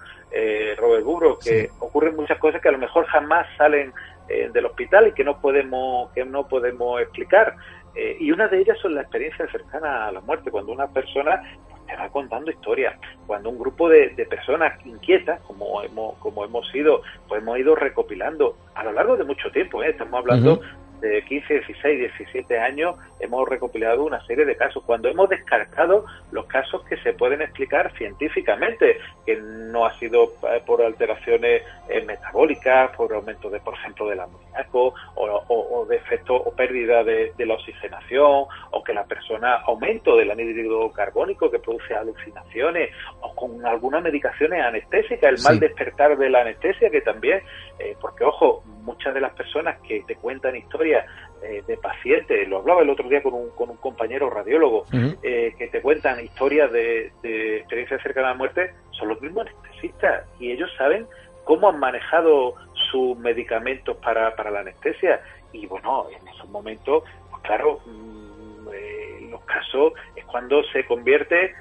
Robert 0.77 1.05
Bubro, 1.05 1.39
que 1.39 1.69
ocurren 1.79 2.17
muchas 2.17 2.37
cosas 2.37 2.61
que 2.61 2.67
a 2.67 2.73
lo 2.73 2.79
mejor 2.79 3.05
jamás 3.05 3.47
salen 3.57 3.93
del 4.27 4.65
hospital 4.65 5.07
y 5.07 5.11
que 5.13 5.23
no 5.23 5.39
podemos 5.39 6.11
que 6.11 6.25
no 6.25 6.49
podemos 6.49 6.99
explicar. 7.01 7.55
Eh, 7.95 8.17
y 8.19 8.31
una 8.31 8.47
de 8.47 8.59
ellas 8.59 8.77
son 8.81 8.95
la 8.95 9.01
experiencia 9.01 9.45
cercana 9.51 10.07
a 10.07 10.11
la 10.11 10.21
muerte, 10.21 10.51
cuando 10.51 10.71
una 10.71 10.87
persona 10.87 11.41
te 11.89 11.95
va 11.95 12.09
contando 12.09 12.51
historias, 12.51 12.95
cuando 13.25 13.49
un 13.49 13.57
grupo 13.57 13.89
de, 13.89 14.09
personas 14.29 14.73
inquietas, 14.85 15.41
como 15.41 15.81
hemos, 15.81 16.15
como 16.17 16.45
hemos 16.45 16.69
sido, 16.71 17.01
pues 17.27 17.41
hemos 17.41 17.57
ido 17.57 17.75
recopilando 17.75 18.55
a 18.75 18.83
lo 18.83 18.91
largo 18.91 19.17
de 19.17 19.23
mucho 19.23 19.49
tiempo, 19.51 19.81
¿eh? 19.81 19.89
estamos 19.89 20.19
hablando 20.19 20.61
de 20.99 21.23
15, 21.23 21.53
16, 21.53 21.99
17 22.17 22.59
años 22.59 22.95
hemos 23.19 23.47
recopilado 23.47 24.03
una 24.03 24.25
serie 24.25 24.45
de 24.45 24.55
casos. 24.55 24.83
Cuando 24.85 25.09
hemos 25.09 25.29
descartado 25.29 26.05
los 26.31 26.45
casos 26.45 26.83
que 26.85 26.97
se 26.97 27.13
pueden 27.13 27.41
explicar 27.41 27.91
científicamente, 27.97 28.97
que 29.25 29.37
no 29.37 29.85
ha 29.85 29.93
sido 29.99 30.33
eh, 30.43 30.61
por 30.65 30.81
alteraciones 30.81 31.63
eh, 31.89 32.03
metabólicas, 32.05 32.95
por 32.95 33.13
aumento 33.13 33.49
de, 33.49 33.59
por 33.59 33.73
ejemplo, 33.75 34.07
del 34.07 34.19
amoníaco, 34.19 34.93
o, 35.15 35.43
o, 35.47 35.85
de 35.85 35.97
efecto 35.97 36.35
o 36.35 36.51
pérdida 36.55 37.03
de, 37.03 37.33
la 37.39 37.53
oxigenación, 37.55 38.45
o 38.71 38.83
que 38.83 38.93
la 38.93 39.05
persona 39.05 39.55
aumento 39.65 40.15
del 40.15 40.31
anhídrido 40.31 40.91
carbónico 40.91 41.49
que 41.49 41.59
produce 41.59 41.93
alucinaciones, 41.93 42.91
o 43.21 43.33
con 43.35 43.65
alguna 43.65 44.01
medicación 44.01 44.53
anestésica, 44.53 45.29
el 45.29 45.37
mal 45.43 45.59
despertar 45.59 46.17
de 46.17 46.29
la 46.29 46.41
anestesia, 46.41 46.89
que 46.89 47.01
también, 47.01 47.41
eh, 47.79 47.95
porque 47.99 48.23
ojo, 48.23 48.63
muchas 48.83 49.13
de 49.13 49.21
las 49.21 49.33
personas 49.33 49.79
que 49.81 50.03
te 50.07 50.15
cuentan 50.15 50.55
historias 50.55 50.88
eh, 50.97 51.63
de 51.65 51.77
pacientes, 51.77 52.47
lo 52.49 52.57
hablaba 52.57 52.81
el 52.81 52.89
otro 52.89 53.07
día 53.07 53.23
con 53.23 53.33
un, 53.33 53.49
con 53.51 53.69
un 53.69 53.77
compañero 53.77 54.29
radiólogo, 54.29 54.85
eh, 55.23 55.53
que 55.57 55.67
te 55.67 55.81
cuentan 55.81 56.19
historias 56.19 56.69
de, 56.71 57.13
de 57.21 57.57
experiencias 57.57 58.03
cerca 58.03 58.19
de 58.19 58.27
la 58.27 58.33
muerte, 58.33 58.73
son 58.91 59.07
los 59.07 59.21
mismos 59.21 59.47
anestesistas 59.47 60.25
y 60.39 60.51
ellos 60.51 60.69
saben 60.77 61.07
cómo 61.45 61.69
han 61.69 61.79
manejado 61.79 62.55
sus 62.91 63.17
medicamentos 63.17 63.95
para, 63.97 64.35
para 64.35 64.51
la 64.51 64.59
anestesia. 64.59 65.21
Y 65.53 65.65
bueno, 65.65 66.07
en 66.09 66.27
esos 66.27 66.49
momentos, 66.49 67.03
pues 67.31 67.41
claro, 67.43 67.79
mm, 67.85 68.67
eh, 68.73 69.27
los 69.31 69.41
casos 69.45 69.93
es 70.17 70.25
cuando 70.25 70.61
se 70.65 70.85
convierte 70.85 71.53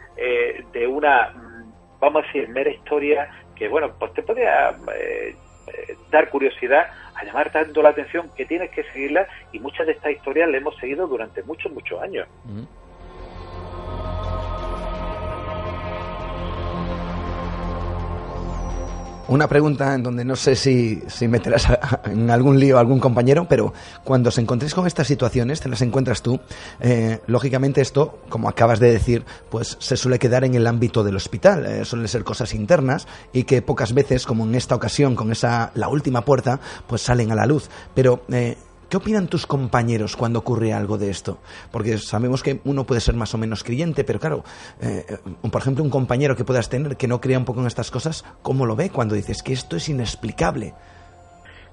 de 0.72 0.86
una, 0.88 1.30
mm, 1.30 1.72
vamos 2.00 2.24
a 2.24 2.26
decir, 2.26 2.48
mera 2.48 2.70
historia 2.70 3.30
que, 3.54 3.68
bueno, 3.68 3.92
pues 3.96 4.12
te 4.14 4.22
podría 5.68 5.96
dar 6.10 6.30
curiosidad 6.30 6.86
a 7.14 7.24
llamar 7.24 7.50
tanto 7.50 7.82
la 7.82 7.90
atención 7.90 8.30
que 8.36 8.46
tienes 8.46 8.70
que 8.70 8.84
seguirla 8.84 9.26
y 9.52 9.58
muchas 9.58 9.86
de 9.86 9.92
estas 9.92 10.12
historias 10.12 10.48
le 10.48 10.58
hemos 10.58 10.76
seguido 10.76 11.06
durante 11.06 11.42
muchos, 11.42 11.72
muchos 11.72 12.00
años. 12.00 12.26
Una 19.28 19.46
pregunta 19.46 19.94
en 19.94 20.02
donde 20.02 20.24
no 20.24 20.36
sé 20.36 20.56
si, 20.56 21.02
si 21.06 21.28
meterás 21.28 21.68
en 22.06 22.30
algún 22.30 22.58
lío 22.58 22.78
a 22.78 22.80
algún 22.80 22.98
compañero, 22.98 23.46
pero 23.46 23.74
cuando 24.02 24.30
os 24.30 24.38
encontréis 24.38 24.72
con 24.72 24.86
estas 24.86 25.06
situaciones, 25.06 25.60
te 25.60 25.68
las 25.68 25.82
encuentras 25.82 26.22
tú, 26.22 26.40
eh, 26.80 27.20
lógicamente 27.26 27.82
esto, 27.82 28.20
como 28.30 28.48
acabas 28.48 28.80
de 28.80 28.90
decir, 28.90 29.26
pues 29.50 29.76
se 29.80 29.98
suele 29.98 30.18
quedar 30.18 30.44
en 30.44 30.54
el 30.54 30.66
ámbito 30.66 31.04
del 31.04 31.16
hospital, 31.16 31.66
eh, 31.66 31.84
suelen 31.84 32.08
ser 32.08 32.24
cosas 32.24 32.54
internas 32.54 33.06
y 33.30 33.44
que 33.44 33.60
pocas 33.60 33.92
veces, 33.92 34.24
como 34.24 34.44
en 34.44 34.54
esta 34.54 34.74
ocasión 34.74 35.14
con 35.14 35.30
esa 35.30 35.72
la 35.74 35.88
última 35.88 36.22
puerta, 36.24 36.58
pues 36.86 37.02
salen 37.02 37.30
a 37.30 37.34
la 37.34 37.44
luz. 37.44 37.68
Pero 37.94 38.22
eh, 38.32 38.56
¿Qué 38.88 38.96
opinan 38.96 39.28
tus 39.28 39.46
compañeros 39.46 40.16
cuando 40.16 40.38
ocurre 40.38 40.72
algo 40.72 40.96
de 40.96 41.10
esto? 41.10 41.38
Porque 41.70 41.98
sabemos 41.98 42.42
que 42.42 42.60
uno 42.64 42.84
puede 42.84 43.02
ser 43.02 43.14
más 43.14 43.34
o 43.34 43.38
menos 43.38 43.62
creyente, 43.62 44.02
pero 44.02 44.18
claro, 44.18 44.44
eh, 44.80 45.04
por 45.52 45.60
ejemplo, 45.60 45.84
un 45.84 45.90
compañero 45.90 46.34
que 46.34 46.44
puedas 46.44 46.70
tener 46.70 46.96
que 46.96 47.06
no 47.06 47.20
crea 47.20 47.38
un 47.38 47.44
poco 47.44 47.60
en 47.60 47.66
estas 47.66 47.90
cosas, 47.90 48.24
¿cómo 48.40 48.64
lo 48.64 48.76
ve 48.76 48.88
cuando 48.88 49.14
dices 49.14 49.42
que 49.42 49.52
esto 49.52 49.76
es 49.76 49.90
inexplicable? 49.90 50.72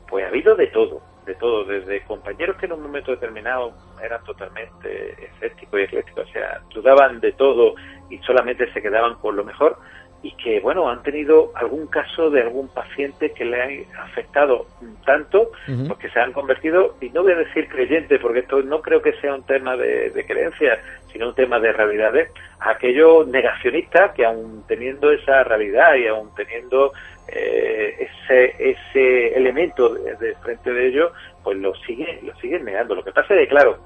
Pues 0.10 0.25
ha 0.25 0.28
habido 0.28 0.56
de 0.56 0.67
todo, 0.67 1.01
de 1.25 1.36
todo, 1.36 1.63
desde 1.63 2.04
compañeros 2.04 2.58
que 2.58 2.65
en 2.65 2.73
un 2.73 2.84
momento 2.84 3.12
determinado 3.12 3.71
eran 4.04 4.21
totalmente 4.25 5.13
escépticos 5.25 5.80
y 5.80 5.84
eclécticos, 5.84 6.28
o 6.28 6.32
sea, 6.34 6.62
dudaban 6.73 7.21
de 7.21 7.32
todo 7.32 7.75
y 8.10 8.17
solamente 8.19 8.69
se 8.73 8.82
quedaban 8.82 9.15
con 9.15 9.38
lo 9.38 9.45
mejor, 9.45 9.78
y 10.25 10.31
que, 10.31 10.59
bueno, 10.59 10.89
han 10.89 11.03
tenido 11.03 11.51
algún 11.53 11.85
caso 11.85 12.31
de 12.31 12.41
algún 12.41 12.67
paciente 12.69 13.31
que 13.31 13.45
le 13.45 13.61
ha 13.61 14.03
afectado 14.05 14.65
tanto, 15.05 15.51
porque 15.88 16.09
se 16.09 16.19
han 16.19 16.33
convertido, 16.33 16.95
y 16.99 17.11
no 17.11 17.21
voy 17.21 17.33
a 17.33 17.35
decir 17.35 17.67
creyente, 17.67 18.17
porque 18.17 18.39
esto 18.39 18.63
no 18.63 18.81
creo 18.81 19.03
que 19.03 19.13
sea 19.21 19.35
un 19.35 19.43
tema 19.43 19.77
de, 19.77 20.25
creencia, 20.27 20.79
sino 21.13 21.27
un 21.27 21.35
tema 21.35 21.59
de 21.59 21.73
realidades, 21.73 22.31
aquellos 22.59 23.27
negacionistas 23.27 24.13
que 24.13 24.25
aún 24.25 24.63
teniendo 24.67 25.11
esa 25.11 25.43
realidad 25.43 25.93
y 25.93 26.07
aún 26.07 26.33
teniendo 26.35 26.91
eh, 27.27 28.09
ese, 28.09 28.55
ese 28.57 29.38
elemento 29.38 29.93
de, 29.93 30.33
frente 30.41 30.73
de 30.73 30.88
ellos, 30.88 31.11
pues 31.43 31.55
lo 31.59 31.75
siguen, 31.75 32.25
lo 32.25 32.35
siguen 32.38 32.65
negando. 32.65 32.95
Lo 32.95 33.03
que 33.03 33.11
pasa 33.11 33.35
es 33.35 33.41
que, 33.41 33.47
claro, 33.47 33.77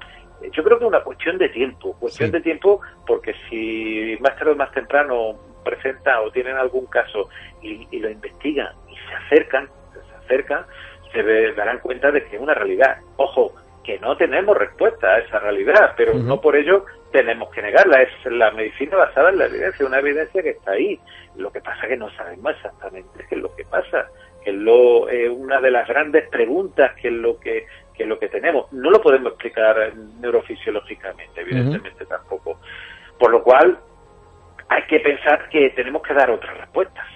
yo 0.52 0.64
creo 0.64 0.78
que 0.78 0.84
es 0.84 0.88
una 0.88 1.02
cuestión 1.02 1.38
de 1.38 1.48
tiempo, 1.48 1.96
cuestión 1.98 2.30
de 2.30 2.40
tiempo 2.40 2.80
porque 3.06 3.34
si 3.48 4.16
más 4.20 4.36
tarde 4.36 4.52
o 4.52 4.56
más 4.56 4.72
temprano 4.72 5.36
presentan 5.64 6.18
o 6.24 6.30
tienen 6.30 6.56
algún 6.56 6.86
caso 6.86 7.28
y, 7.62 7.86
lo 7.98 8.08
investigan 8.08 8.72
y 8.88 8.96
se 8.96 9.14
acercan, 9.14 9.68
se 9.92 10.24
acercan, 10.24 10.64
se 11.12 11.52
darán 11.52 11.78
cuenta 11.80 12.10
de 12.10 12.24
que 12.24 12.36
es 12.36 12.42
una 12.42 12.54
realidad. 12.54 12.98
Ojo, 13.16 13.52
que 13.84 13.98
no 13.98 14.16
tenemos 14.16 14.56
respuesta 14.56 15.14
a 15.14 15.18
esa 15.18 15.38
realidad, 15.38 15.94
pero 15.96 16.14
no 16.14 16.40
por 16.40 16.56
ello 16.56 16.84
tenemos 17.12 17.50
que 17.50 17.62
negarla. 17.62 18.02
Es 18.02 18.10
la 18.26 18.50
medicina 18.52 18.96
basada 18.96 19.30
en 19.30 19.38
la 19.38 19.46
evidencia, 19.46 19.86
una 19.86 19.98
evidencia 19.98 20.42
que 20.42 20.50
está 20.50 20.72
ahí. 20.72 20.98
Lo 21.36 21.50
que 21.50 21.60
pasa 21.60 21.82
es 21.82 21.88
que 21.88 21.96
no 21.96 22.10
sabemos 22.10 22.52
exactamente 22.52 23.26
qué 23.28 23.34
es 23.34 23.40
lo 23.40 23.54
que 23.54 23.64
pasa. 23.64 24.08
Que 24.44 24.50
es 24.50 24.56
lo, 24.56 25.06
una 25.32 25.60
de 25.60 25.70
las 25.70 25.88
grandes 25.88 26.28
preguntas 26.28 26.92
que 27.00 27.08
es 27.08 27.14
lo 27.14 27.38
que, 27.38 27.66
que 28.00 28.04
es 28.04 28.08
lo 28.08 28.18
que 28.18 28.28
tenemos. 28.28 28.72
No 28.72 28.90
lo 28.90 28.98
podemos 29.02 29.32
explicar 29.32 29.76
neurofisiológicamente, 30.20 31.42
evidentemente 31.42 32.06
tampoco. 32.06 32.58
Por 33.18 33.30
lo 33.30 33.42
cual, 33.42 33.78
hay 34.70 34.82
que 34.88 35.00
pensar 35.00 35.50
que 35.50 35.68
tenemos 35.76 36.00
que 36.00 36.14
dar 36.14 36.30
otras 36.30 36.56
respuestas. 36.56 37.06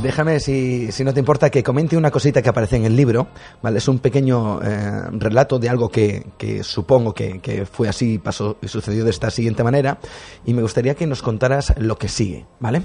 Déjame, 0.00 0.38
si, 0.38 0.92
si, 0.92 1.02
no 1.02 1.12
te 1.12 1.18
importa, 1.18 1.50
que 1.50 1.64
comente 1.64 1.96
una 1.96 2.12
cosita 2.12 2.40
que 2.40 2.48
aparece 2.48 2.76
en 2.76 2.84
el 2.84 2.94
libro. 2.94 3.26
¿vale? 3.62 3.78
Es 3.78 3.88
un 3.88 3.98
pequeño 3.98 4.62
eh, 4.62 5.08
relato 5.10 5.58
de 5.58 5.68
algo 5.68 5.88
que, 5.88 6.24
que 6.38 6.62
supongo 6.62 7.12
que, 7.12 7.40
que, 7.40 7.66
fue 7.66 7.88
así 7.88 8.18
pasó, 8.18 8.58
y 8.62 8.68
sucedió 8.68 9.02
de 9.02 9.10
esta 9.10 9.28
siguiente 9.30 9.64
manera. 9.64 9.98
Y 10.44 10.54
me 10.54 10.62
gustaría 10.62 10.94
que 10.94 11.08
nos 11.08 11.20
contaras 11.20 11.74
lo 11.78 11.96
que 11.96 12.06
sigue. 12.06 12.46
¿vale? 12.60 12.82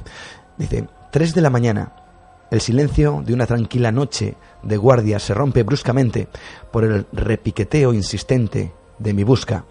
Dice, 0.57 0.87
3 1.11 1.35
de 1.35 1.41
la 1.41 1.51
mañana. 1.51 2.06
El 2.49 2.61
silencio 2.61 3.23
de 3.25 3.33
una 3.33 3.45
tranquila 3.45 3.91
noche 3.91 4.35
de 4.63 4.77
guardia 4.77 5.19
se 5.19 5.33
rompe 5.33 5.63
bruscamente 5.63 6.29
por 6.71 6.85
el 6.85 7.05
repiqueteo 7.11 7.93
insistente 7.93 8.71
de 8.99 9.13
mi 9.13 9.23
busca. 9.23 9.65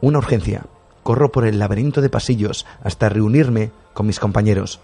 Una 0.00 0.18
urgencia. 0.18 0.66
Corro 1.04 1.30
por 1.30 1.46
el 1.46 1.58
laberinto 1.58 2.02
de 2.02 2.10
pasillos 2.10 2.66
hasta 2.82 3.08
reunirme 3.08 3.70
con 3.94 4.06
mis 4.06 4.18
compañeros. 4.18 4.80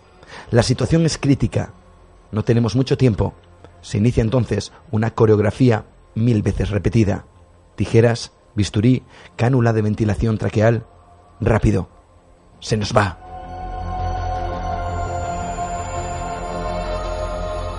La 0.51 0.63
situación 0.63 1.05
es 1.07 1.19
crítica. 1.19 1.73
No 2.31 2.45
tenemos 2.45 2.77
mucho 2.77 2.97
tiempo. 2.97 3.35
Se 3.83 3.99
inicia 3.99 4.23
entonces 4.23 4.73
una 4.91 5.11
coreografía 5.11 5.85
mil 6.15 6.43
veces 6.43 6.71
repetida. 6.71 7.27
Tijeras, 7.75 8.33
bisturí, 8.55 9.03
cánula 9.37 9.73
de 9.73 9.83
ventilación 9.83 10.39
traqueal. 10.39 10.87
Rápido. 11.41 11.89
Se 12.61 12.77
nos 12.77 12.97
va. 12.97 13.26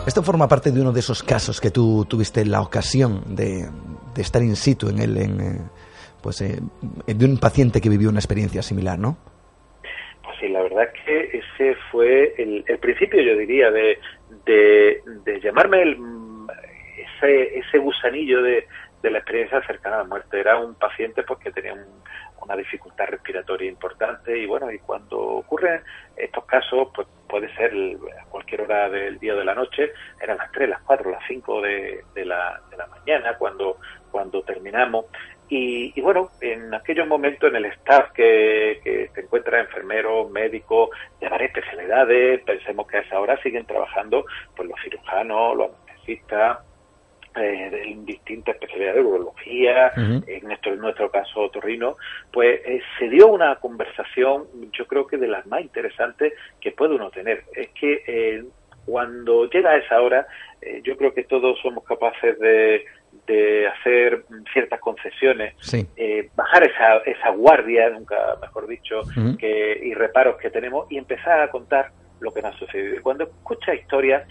Esto 0.07 0.23
forma 0.23 0.47
parte 0.47 0.71
de 0.71 0.79
uno 0.79 0.93
de 0.93 1.01
esos 1.01 1.21
casos 1.21 1.59
que 1.59 1.69
tú 1.69 2.05
tuviste 2.05 2.45
la 2.45 2.61
ocasión 2.61 3.35
de, 3.35 3.67
estar 4.15 4.41
in 4.41 4.55
situ 4.55 4.87
en 4.87 4.99
el, 4.99 5.17
en, 5.17 5.41
eh, 5.41 5.59
pues, 6.23 6.39
eh, 6.39 6.61
de 7.07 7.25
un 7.25 7.37
paciente 7.37 7.81
que 7.81 7.89
vivió 7.89 8.07
una 8.07 8.19
experiencia 8.19 8.61
similar, 8.61 8.97
¿no? 8.97 9.17
Pues 10.23 10.37
sí, 10.39 10.47
la 10.47 10.61
verdad 10.61 10.85
es 10.85 11.03
que 11.03 11.39
ese 11.39 11.75
fue 11.91 12.33
el, 12.37 12.63
principio, 12.79 13.21
yo 13.21 13.37
diría, 13.37 13.69
de, 13.69 13.99
de, 14.45 15.41
llamarme 15.41 15.81
el, 15.81 15.97
ese, 16.97 17.59
ese 17.59 17.77
gusanillo 17.77 18.41
de, 18.41 18.65
la 19.03 19.19
experiencia 19.19 19.61
cercana 19.67 19.97
a 19.97 19.99
la 19.99 20.05
muerte. 20.05 20.39
Era 20.39 20.57
un 20.57 20.75
paciente 20.75 21.23
pues, 21.23 21.39
que 21.39 21.51
tenía 21.51 21.75
una 22.41 22.55
dificultad 22.55 23.07
respiratoria 23.07 23.69
importante 23.69 24.37
y 24.37 24.45
bueno, 24.45 24.71
y 24.71 24.79
cuando 24.79 25.19
ocurren 25.19 25.81
estos 26.17 26.45
casos, 26.45 26.89
pues 26.93 27.08
puede 27.27 27.53
ser 27.56 27.73
a 28.19 28.25
cualquier 28.25 28.62
hora 28.62 28.89
del 28.89 29.19
día 29.19 29.34
o 29.34 29.38
de 29.38 29.45
la 29.45 29.56
noche, 29.56 29.91
eran 30.21 30.38
las 30.38 30.51
3, 30.51 30.69
las 30.69 30.82
4, 30.82 31.12
las 31.12 31.23
5 31.27 31.62
de, 31.62 32.03
de, 32.13 32.25
la, 32.25 32.62
de 32.69 32.77
la 32.77 32.88
mañana 32.88 33.38
cuando, 33.38 33.77
cuando 34.12 34.41
terminamos. 34.43 35.06
Y, 35.49 35.99
bueno, 36.01 36.32
en 36.41 36.73
aquellos 36.73 37.08
momentos 37.08 37.49
en 37.49 37.56
el 37.56 37.65
staff 37.65 38.12
que, 38.12 38.82
que 38.84 39.10
se 39.13 39.21
encuentra 39.21 39.62
enfermeros, 39.62 40.30
médicos, 40.30 40.89
de 41.21 41.30
varias 41.30 41.56
especialidades, 41.56 42.41
pensemos 42.43 42.86
que 42.88 42.97
a 42.97 43.01
esa 43.01 43.19
hora 43.19 43.41
siguen 43.41 43.65
trabajando 43.65 44.25
pues 44.56 44.67
los 44.67 44.77
cirujanos, 44.82 45.56
los 45.56 45.71
anestesistas, 45.88 46.60
eh, 47.39 47.84
en 47.86 48.06
distintas 48.06 48.56
especialidades 48.56 49.04
de 49.04 49.10
urología, 49.10 49.91
en, 49.95 50.43
nuestro, 50.43 50.73
en 50.73 50.80
nuestro 50.80 51.12
caso 51.12 51.50
torrino, 51.50 51.97
pues 52.32 52.62
eh, 52.65 52.82
se 53.00 53.10
dio 53.10 53.28
una 53.28 53.56
conversación, 53.56 54.45
yo 54.71 54.86
creo 54.88 55.08
que 55.08 55.17
de 55.17 55.28
las 55.28 55.45
más 55.47 55.62
interesantes 55.62 56.34
que 56.60 56.71
puede 56.71 56.95
uno 56.95 57.10
tener. 57.10 57.43
Es 57.54 57.69
que 57.69 58.04
eh, 58.08 58.43
cuando 58.86 59.50
llega 59.50 59.76
esa 59.76 60.02
hora, 60.02 60.28
eh, 60.62 60.82
yo 60.84 60.95
creo 60.97 61.13
que 61.13 61.23
todos 61.23 61.60
somos 61.62 61.84
capaces 61.84 62.39
de, 62.39 62.86
de 63.28 63.67
hacer 63.67 64.23
ciertas 64.54 64.80
concesiones, 64.80 65.54
eh, 65.97 66.30
bajar 66.36 66.63
esa, 66.63 66.97
esa 67.00 67.30
guardia, 67.32 67.89
nunca 67.89 68.15
mejor 68.41 68.67
dicho, 68.67 69.02
que, 69.38 69.80
y 69.84 69.93
reparos 69.93 70.38
que 70.38 70.50
tenemos 70.50 70.89
y 70.89 70.97
empezar 70.97 71.41
a 71.41 71.50
contar 71.50 71.91
lo 72.21 72.32
que 72.32 72.41
nos 72.41 72.56
ha 72.56 72.60
sucedido. 72.60 72.95
Y 72.95 73.00
cuando 73.00 73.26
escucha 73.26 73.76
historias, 73.76 74.28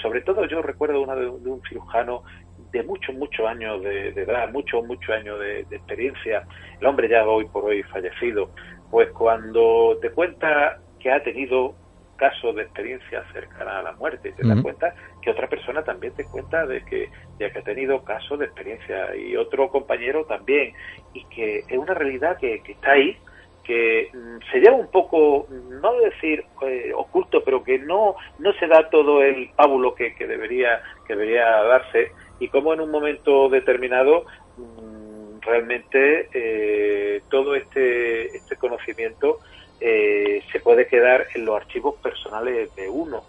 sobre 0.00 0.22
todo 0.22 0.46
yo 0.46 0.62
recuerdo 0.62 1.02
una 1.02 1.14
de, 1.14 1.28
un 1.28 1.62
cirujano 1.68 2.22
de 2.70 2.82
muchos, 2.82 3.14
muchos 3.14 3.46
años 3.46 3.82
de, 3.82 4.08
edad, 4.08 4.50
muchos, 4.50 4.84
muchos 4.86 5.14
años 5.14 5.38
de, 5.38 5.60
experiencia, 5.70 6.46
el 6.80 6.86
hombre 6.86 7.08
ya 7.08 7.26
hoy 7.26 7.46
por 7.46 7.64
hoy 7.64 7.82
fallecido, 7.84 8.50
pues 8.90 9.10
cuando 9.10 9.98
te 10.00 10.10
cuenta 10.10 10.80
que 10.98 11.10
ha 11.10 11.22
tenido 11.22 11.74
casos 12.16 12.54
de 12.54 12.62
experiencia 12.62 13.24
cercana 13.32 13.80
a 13.80 13.82
la 13.82 13.92
muerte, 13.92 14.32
te 14.32 14.46
das 14.46 14.60
cuenta 14.62 14.94
que 15.20 15.30
otra 15.30 15.48
persona 15.48 15.82
también 15.82 16.14
te 16.14 16.24
cuenta 16.24 16.64
de 16.66 16.84
que, 16.84 17.10
ya 17.40 17.50
que 17.50 17.58
ha 17.58 17.62
tenido 17.62 18.04
casos 18.04 18.38
de 18.38 18.44
experiencia 18.44 19.16
y 19.16 19.34
otro 19.36 19.68
compañero 19.70 20.24
también, 20.26 20.72
y 21.14 21.24
que 21.24 21.64
es 21.66 21.76
una 21.76 21.94
realidad 21.94 22.36
que, 22.38 22.62
está 22.64 22.92
ahí, 22.92 23.18
que 23.64 24.10
mm, 24.12 24.50
se 24.50 24.60
lleva 24.60 24.76
un 24.76 24.90
poco, 24.90 25.46
no 25.50 25.92
decir 26.00 26.44
eh, 26.62 26.92
oculto, 26.94 27.42
pero 27.44 27.62
que 27.62 27.78
no, 27.78 28.16
no 28.38 28.52
se 28.54 28.66
da 28.66 28.88
todo 28.90 29.22
el 29.22 29.50
pábulo 29.56 29.94
que, 29.94 30.14
que, 30.14 30.26
debería, 30.26 30.82
que 31.06 31.14
debería 31.14 31.62
darse, 31.62 32.12
y 32.38 32.48
como 32.48 32.74
en 32.74 32.80
un 32.80 32.90
momento 32.90 33.48
determinado 33.48 34.24
mm, 34.56 35.40
realmente 35.42 36.28
eh, 36.32 37.22
todo 37.28 37.54
este, 37.54 38.36
este 38.36 38.56
conocimiento 38.56 39.38
eh, 39.80 40.42
se 40.52 40.60
puede 40.60 40.86
quedar 40.86 41.26
en 41.34 41.44
los 41.44 41.56
archivos 41.56 41.96
personales 41.96 42.74
de 42.76 42.88
uno. 42.88 43.24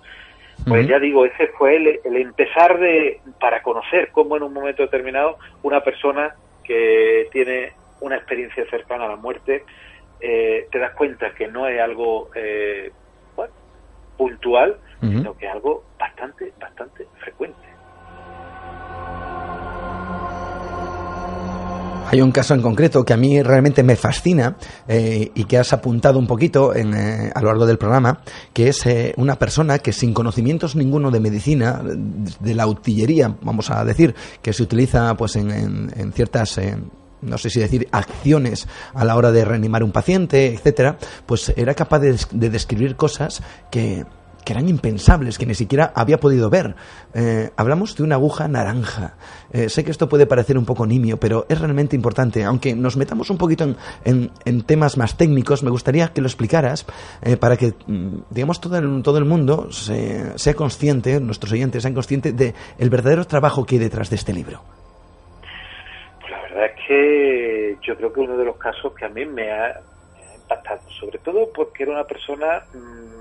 Pues 0.67 0.87
ya 0.87 0.99
digo, 0.99 1.25
ese 1.25 1.47
fue 1.47 1.75
el, 1.75 2.15
empezar 2.15 2.79
de 2.79 3.19
para 3.39 3.61
conocer 3.63 4.11
cómo 4.11 4.37
en 4.37 4.43
un 4.43 4.53
momento 4.53 4.83
determinado 4.83 5.37
una 5.61 5.81
persona 5.81 6.35
que 6.63 7.27
tiene 7.31 7.73
una 7.99 8.15
experiencia 8.15 8.63
cercana 8.69 9.05
a 9.05 9.09
la 9.09 9.15
muerte 9.15 9.65
eh, 10.23 10.67
te 10.71 10.79
das 10.79 10.95
cuenta 10.95 11.33
que 11.35 11.47
no 11.49 11.67
es 11.67 11.79
algo 11.81 12.29
eh, 12.33 12.91
puntual, 14.17 14.77
sino 15.01 15.35
que 15.35 15.47
es 15.47 15.51
algo 15.51 15.83
bastante, 15.99 16.53
bastante 16.57 17.05
frecuente. 17.19 17.73
Hay 22.13 22.21
un 22.21 22.31
caso 22.31 22.53
en 22.53 22.61
concreto 22.61 23.03
que 23.03 23.13
a 23.13 23.17
mí 23.17 23.41
realmente 23.41 23.81
me 23.81 23.95
fascina 23.95 24.55
eh, 24.87 25.31
y 25.33 25.45
que 25.45 25.57
has 25.57 25.73
apuntado 25.73 26.19
un 26.19 26.27
poquito 26.27 26.71
eh, 26.75 27.31
a 27.33 27.41
lo 27.41 27.47
largo 27.47 27.65
del 27.65 27.79
programa, 27.79 28.19
que 28.53 28.67
es 28.67 28.85
eh, 28.85 29.15
una 29.17 29.39
persona 29.39 29.79
que 29.79 29.91
sin 29.91 30.13
conocimientos 30.13 30.75
ninguno 30.75 31.09
de 31.09 31.19
medicina, 31.19 31.81
de 31.83 32.53
la 32.53 32.67
utillería, 32.67 33.35
vamos 33.41 33.71
a 33.71 33.83
decir, 33.83 34.13
que 34.43 34.53
se 34.53 34.61
utiliza 34.61 35.15
pues 35.15 35.35
en, 35.37 36.13
ciertas 36.13 36.59
no 37.23 37.37
sé 37.37 37.49
si 37.49 37.59
decir 37.59 37.87
acciones 37.91 38.67
a 38.93 39.05
la 39.05 39.15
hora 39.15 39.31
de 39.31 39.45
reanimar 39.45 39.83
un 39.83 39.91
paciente, 39.91 40.53
etcétera, 40.53 40.97
pues 41.25 41.53
era 41.55 41.73
capaz 41.73 41.99
de 41.99 42.49
describir 42.49 42.95
cosas 42.95 43.41
que 43.71 44.05
eran 44.51 44.67
impensables, 44.67 45.37
que 45.37 45.45
ni 45.45 45.55
siquiera 45.55 45.91
había 45.95 46.19
podido 46.19 46.49
ver. 46.49 46.75
Eh, 47.13 47.51
hablamos 47.55 47.95
de 47.95 48.03
una 48.03 48.15
aguja 48.15 48.47
naranja. 48.47 49.15
Eh, 49.51 49.69
sé 49.69 49.83
que 49.83 49.91
esto 49.91 50.09
puede 50.09 50.25
parecer 50.25 50.57
un 50.57 50.65
poco 50.65 50.85
nimio, 50.85 51.19
pero 51.19 51.45
es 51.49 51.59
realmente 51.59 51.95
importante. 51.95 52.43
Aunque 52.43 52.75
nos 52.75 52.97
metamos 52.97 53.29
un 53.29 53.37
poquito 53.37 53.75
en, 54.03 54.61
temas 54.63 54.97
más 54.97 55.17
técnicos, 55.17 55.63
me 55.63 55.69
gustaría 55.69 56.09
que 56.09 56.21
lo 56.21 56.27
explicaras 56.27 56.85
eh, 57.21 57.37
para 57.37 57.57
que, 57.57 57.73
mm, 57.87 58.23
digamos, 58.29 58.59
todo 58.59 58.77
el, 58.77 59.01
todo 59.03 59.17
el 59.17 59.25
mundo 59.25 59.69
sea 59.71 60.53
consciente, 60.55 61.19
nuestros 61.19 61.51
oyentes 61.51 61.83
sean 61.83 61.93
conscientes 61.93 62.35
del 62.35 62.53
el 62.77 62.89
verdadero 62.89 63.25
trabajo 63.25 63.65
que 63.65 63.75
hay 63.75 63.79
detrás 63.79 64.09
de 64.09 64.15
este 64.15 64.33
libro. 64.33 64.82
Que 66.87 67.77
yo 67.81 67.95
creo 67.97 68.13
que 68.13 68.19
uno 68.19 68.37
de 68.37 68.45
los 68.45 68.57
casos 68.57 68.93
que 68.93 69.05
a 69.05 69.09
mí 69.09 69.25
me 69.25 69.51
ha, 69.51 69.81
impactado, 70.35 70.81
sobre 70.99 71.19
todo 71.19 71.51
porque 71.53 71.83
era 71.83 71.93
una 71.93 72.05
persona... 72.05 72.65
Mm, 72.73 73.13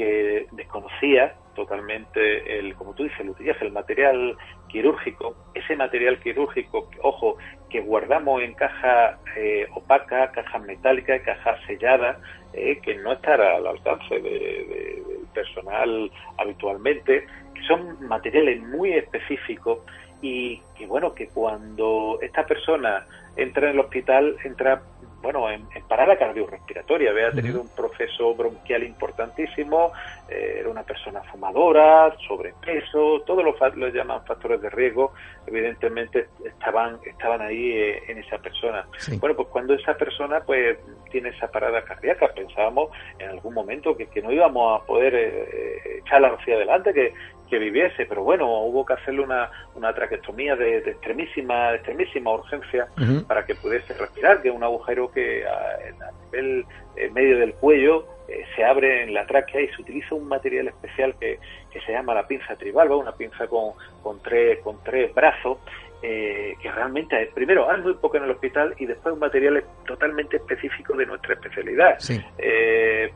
que 0.00 0.46
desconocía 0.52 1.34
totalmente 1.54 2.58
el, 2.58 2.74
como 2.74 2.94
tú 2.94 3.02
dices, 3.02 3.20
el 3.20 3.28
utillaje, 3.28 3.66
el 3.66 3.72
material 3.72 4.34
quirúrgico, 4.68 5.36
ese 5.52 5.76
material 5.76 6.18
quirúrgico, 6.20 6.88
ojo, 7.02 7.36
que 7.68 7.82
guardamos 7.82 8.40
en 8.40 8.54
caja 8.54 9.18
eh, 9.36 9.66
opaca, 9.74 10.32
caja 10.32 10.58
metálica, 10.58 11.20
caja 11.20 11.58
sellada, 11.66 12.18
eh, 12.54 12.78
que 12.82 12.94
no 12.94 13.12
estará 13.12 13.56
al 13.56 13.66
alcance 13.66 14.18
del 14.20 15.02
personal 15.34 16.10
habitualmente, 16.38 17.26
que 17.54 17.62
son 17.64 18.02
materiales 18.08 18.62
muy 18.62 18.94
específicos 18.94 19.80
y 20.22 20.60
que 20.76 20.86
bueno, 20.86 21.14
que 21.14 21.28
cuando 21.28 22.18
esta 22.20 22.44
persona 22.46 23.06
entra 23.36 23.68
en 23.68 23.74
el 23.74 23.80
hospital, 23.80 24.36
entra 24.44 24.82
bueno, 25.22 25.50
en, 25.50 25.66
parada 25.86 26.16
cardiorrespiratoria, 26.16 27.10
había 27.10 27.30
tenido 27.30 27.60
un 27.60 27.68
proceso 27.68 28.34
bronquial 28.34 28.84
importantísimo, 28.84 29.92
era 30.30 30.68
una 30.68 30.82
persona 30.82 31.22
fumadora, 31.24 32.14
sobrepeso, 32.26 33.22
todos 33.26 33.44
los 33.44 33.56
lo 33.76 33.88
llaman 33.88 34.24
factores 34.24 34.60
de 34.60 34.70
riesgo, 34.70 35.12
evidentemente 35.46 36.28
estaban 36.44 36.98
estaban 37.04 37.40
ahí 37.40 37.72
eh, 37.72 38.02
en 38.08 38.18
esa 38.18 38.38
persona. 38.38 38.86
Bueno, 39.18 39.36
pues 39.36 39.48
cuando 39.48 39.74
esa 39.74 39.94
persona 39.94 40.40
pues 40.40 40.78
tiene 41.10 41.30
esa 41.30 41.50
parada 41.50 41.82
cardíaca, 41.82 42.28
pensábamos 42.34 42.90
en 43.18 43.30
algún 43.30 43.54
momento 43.54 43.96
que, 43.96 44.06
que 44.06 44.22
no 44.22 44.32
íbamos 44.32 44.80
a 44.80 44.86
poder 44.86 45.14
eh, 45.14 45.98
echarla 46.04 46.28
hacia 46.28 46.54
adelante, 46.54 46.92
que, 46.94 47.12
que 47.50 47.58
viviese, 47.58 48.06
pero 48.06 48.22
bueno, 48.22 48.46
hubo 48.62 48.86
que 48.86 48.94
hacerle 48.94 49.22
una, 49.22 49.50
una 49.74 49.92
traqueostomía 49.92 50.54
de, 50.56 50.78
extremísima, 50.78 51.74
extremísima 51.74 52.32
urgencia 52.32 52.88
para 53.26 53.44
que 53.44 53.56
pudiese 53.56 53.92
respirar, 53.94 54.40
que 54.40 54.48
es 54.48 54.54
un 54.54 54.62
agujero 54.62 55.10
que 55.10 55.44
a, 55.44 56.12
nivel 56.26 56.64
eh, 56.96 57.10
medio 57.10 57.38
del 57.38 57.52
cuello 57.54 58.06
eh, 58.30 58.44
se 58.54 58.64
abre 58.64 59.02
en 59.02 59.14
la 59.14 59.26
tráquea 59.26 59.60
y 59.60 59.68
se 59.68 59.82
utiliza 59.82 60.14
un 60.14 60.28
material 60.28 60.68
especial 60.68 61.14
que, 61.18 61.38
que 61.70 61.80
se 61.80 61.92
llama 61.92 62.14
la 62.14 62.26
pinza 62.26 62.56
trivalva, 62.56 62.96
una 62.96 63.12
pinza 63.12 63.46
con, 63.46 63.72
con, 64.02 64.22
tres, 64.22 64.60
con 64.60 64.82
tres 64.82 65.14
brazos, 65.14 65.58
eh, 66.02 66.54
que 66.62 66.70
realmente, 66.70 67.30
primero, 67.34 67.70
hay 67.70 67.82
muy 67.82 67.94
poco 67.94 68.16
en 68.16 68.24
el 68.24 68.30
hospital 68.30 68.74
y 68.78 68.86
después 68.86 69.12
un 69.12 69.20
material 69.20 69.62
totalmente 69.86 70.36
específico 70.36 70.96
de 70.96 71.06
nuestra 71.06 71.34
especialidad. 71.34 71.98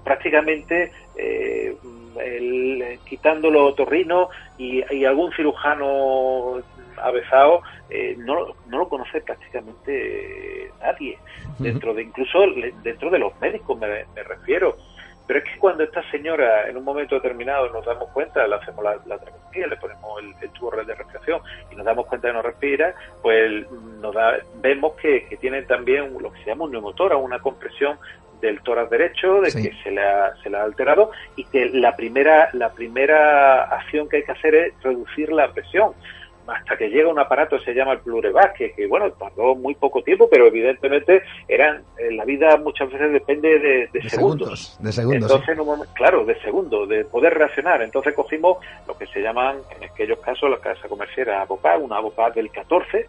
prácticamente 0.02 0.92
el, 2.20 2.82
eh, 2.82 2.98
quitando 3.04 3.50
los 3.50 3.72
otorrinos 3.72 4.28
y, 4.58 5.04
algún 5.04 5.32
cirujano 5.32 6.62
avezado, 6.96 7.62
eh, 7.90 8.14
no, 8.18 8.54
no 8.68 8.78
lo 8.78 8.88
conoce 8.88 9.20
prácticamente 9.20 10.70
nadie, 10.80 11.18
dentro 11.58 11.92
de 11.94 12.02
incluso 12.02 12.38
dentro 12.82 13.10
de 13.10 13.18
los 13.18 13.38
médicos 13.40 13.78
me, 13.78 14.04
refiero. 14.22 14.76
Pero 15.26 15.38
es 15.38 15.44
que 15.44 15.58
cuando 15.58 15.84
esta 15.84 16.02
señora 16.10 16.68
en 16.68 16.76
un 16.76 16.84
momento 16.84 17.14
determinado 17.14 17.70
nos 17.70 17.84
damos 17.84 18.10
cuenta, 18.10 18.46
le 18.46 18.56
hacemos 18.56 18.84
la, 18.84 18.96
la 19.06 19.18
le 19.54 19.76
ponemos 19.76 20.20
el, 20.42 20.50
tubo 20.50 20.70
de 20.72 20.94
respiración 20.94 21.40
y 21.70 21.76
nos 21.76 21.86
damos 21.86 22.06
cuenta 22.06 22.28
que 22.28 22.34
no 22.34 22.42
respira, 22.42 22.94
pues 23.22 23.64
nos 24.00 24.14
da, 24.14 24.38
vemos 24.56 24.94
que, 24.94 25.26
que 25.26 25.36
tiene 25.36 25.62
también 25.62 26.12
lo 26.20 26.32
que 26.32 26.40
se 26.40 26.46
llama 26.46 26.64
un 26.64 26.72
neumotora, 26.72 27.16
una 27.16 27.38
compresión 27.38 27.98
del 28.40 28.60
tórax 28.62 28.90
derecho, 28.90 29.40
de 29.40 29.52
que 29.52 29.72
se 29.82 29.90
le, 29.90 30.02
ha, 30.02 30.34
se 30.42 30.50
le 30.50 30.58
ha 30.58 30.64
alterado 30.64 31.12
y 31.36 31.44
que 31.44 31.70
la 31.70 31.96
primera, 31.96 32.50
la 32.52 32.70
primera 32.70 33.62
acción 33.64 34.08
que 34.08 34.18
hay 34.18 34.24
que 34.24 34.32
hacer 34.32 34.54
es 34.54 34.82
reducir 34.82 35.32
la 35.32 35.50
presión 35.52 35.94
hasta 36.46 36.76
que 36.76 36.88
llega 36.88 37.08
un 37.08 37.18
aparato 37.18 37.58
que 37.58 37.64
se 37.64 37.74
llama 37.74 37.92
el 37.92 38.00
Plurevac, 38.00 38.54
que, 38.56 38.72
que, 38.72 38.86
bueno, 38.86 39.10
tardó 39.12 39.54
muy 39.54 39.74
poco 39.74 40.02
tiempo, 40.02 40.28
pero 40.30 40.46
evidentemente 40.46 41.22
eran, 41.48 41.82
en 41.98 42.16
la 42.16 42.24
vida 42.24 42.56
muchas 42.56 42.90
veces 42.90 43.12
depende 43.12 43.58
de, 43.92 44.08
segundos. 44.08 44.76
De 44.80 44.92
segundos. 44.92 45.30
Entonces, 45.30 45.88
claro, 45.94 46.24
de 46.24 46.40
segundos, 46.40 46.88
de 46.88 47.04
poder 47.04 47.34
reaccionar. 47.34 47.82
Entonces 47.82 48.14
cogimos 48.14 48.58
lo 48.86 48.96
que 48.96 49.06
se 49.06 49.20
llaman, 49.20 49.56
en 49.76 49.84
aquellos 49.84 50.18
casos, 50.18 50.50
la 50.50 50.58
casa 50.58 50.88
comercial 50.88 51.30
ABOCAD, 51.30 51.80
una 51.80 51.96
ABOCAD 51.96 52.34
del 52.34 52.50
14, 52.50 53.06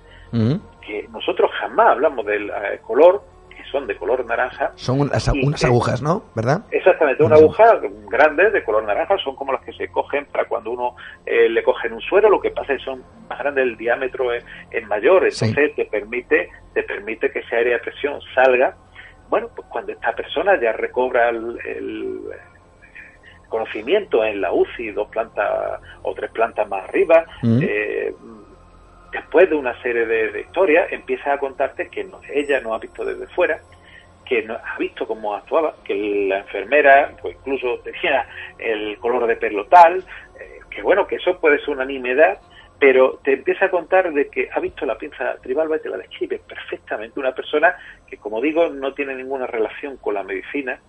que 0.86 1.08
nosotros 1.12 1.50
jamás 1.60 1.92
hablamos 1.92 2.26
del 2.26 2.50
eh, 2.50 2.80
color, 2.86 3.24
son 3.76 3.88
de 3.88 3.98
color 3.98 4.26
naranja. 4.26 4.72
Son 4.76 5.02
unas, 5.02 5.28
agujas, 5.66 6.02
¿no? 6.02 6.24
¿Verdad? 6.34 6.62
Exactamente, 6.72 7.22
una 7.24 7.36
aguja 7.36 7.78
grande 8.08 8.50
de 8.50 8.64
color 8.64 8.86
naranja, 8.86 9.18
son 9.18 9.36
como 9.36 9.52
las 9.52 9.62
que 9.64 9.74
se 9.74 9.90
cogen 9.90 10.26
para 10.28 10.46
cuando 10.46 10.72
uno 10.72 10.96
eh, 11.26 11.50
le 11.50 11.62
cogen 11.62 11.92
un 11.92 12.00
suero, 12.00 12.30
lo 12.30 12.40
que 12.40 12.52
pasa 12.52 12.72
es 12.74 12.80
que 12.80 12.86
son 12.86 13.04
más 13.30 13.38
grandes, 13.38 13.66
el 13.66 13.76
diámetro 13.76 14.32
es, 14.32 14.46
mayor, 14.88 15.26
entonces 15.26 15.76
te 15.76 15.86
permite 15.86 16.50
te 16.74 16.84
permite 16.84 17.32
que 17.32 17.40
esa 17.40 17.58
área 17.58 17.74
de 17.74 17.80
presión 17.80 18.20
salga. 18.34 18.76
Bueno, 19.30 19.50
pues 19.54 19.68
cuando 19.70 19.92
esta 19.92 20.14
persona 20.14 20.60
ya 20.62 20.72
recobra 20.72 21.30
el, 21.30 22.22
conocimiento 23.50 24.24
en 24.24 24.42
la 24.42 24.52
UCI, 24.52 24.92
dos 24.92 25.08
plantas 25.10 25.82
o 26.04 26.14
tres 26.14 26.32
plantas 26.32 26.68
más 26.68 26.84
arriba, 26.88 27.26
eh, 27.44 28.14
después 29.16 29.50
de 29.50 29.56
una 29.56 29.80
serie 29.82 30.06
de, 30.06 30.42
historias, 30.42 30.92
empieza 30.92 31.34
a 31.34 31.38
contarte 31.38 31.90
que 31.90 32.06
ella 32.34 32.60
no 32.60 32.74
ha 32.74 32.80
visto 32.80 33.06
desde 33.06 33.28
fuera, 33.28 33.60
que 34.26 34.44
no, 34.44 34.56
ha 34.56 34.78
visto 34.78 35.08
cómo 35.08 35.36
actuaba, 35.36 35.76
que 35.84 35.96
la 36.28 36.40
enfermera, 36.40 37.12
pues 37.22 37.38
incluso 37.38 37.80
tenía 37.80 38.28
el 38.60 38.98
color 38.98 39.26
de 39.28 39.38
pelo 39.38 39.66
tal, 39.68 40.00
eh, 40.40 40.60
que 40.70 40.82
bueno, 40.82 41.08
que 41.08 41.16
eso 41.16 41.40
puede 41.40 41.60
ser 41.60 41.70
una 41.70 41.86
nimiedad, 41.86 42.40
pero 42.78 43.20
te 43.24 43.34
empieza 43.34 43.66
a 43.66 43.72
contar 43.72 44.12
de 44.12 44.28
que 44.28 44.50
ha 44.52 44.60
visto 44.60 44.86
la 44.86 44.98
pinza 44.98 45.38
tribal 45.42 45.70
y 45.74 45.80
te 45.80 45.90
la 45.90 45.98
describe 45.98 46.42
perfectamente. 46.46 47.20
Una 47.20 47.34
persona 47.34 47.76
que, 48.06 48.18
como 48.18 48.42
digo, 48.42 48.68
no 48.68 48.94
tiene 48.94 49.16
ninguna 49.16 49.48
relación 49.48 49.96
con 49.98 50.16
la 50.16 50.24
medicina, 50.24 50.80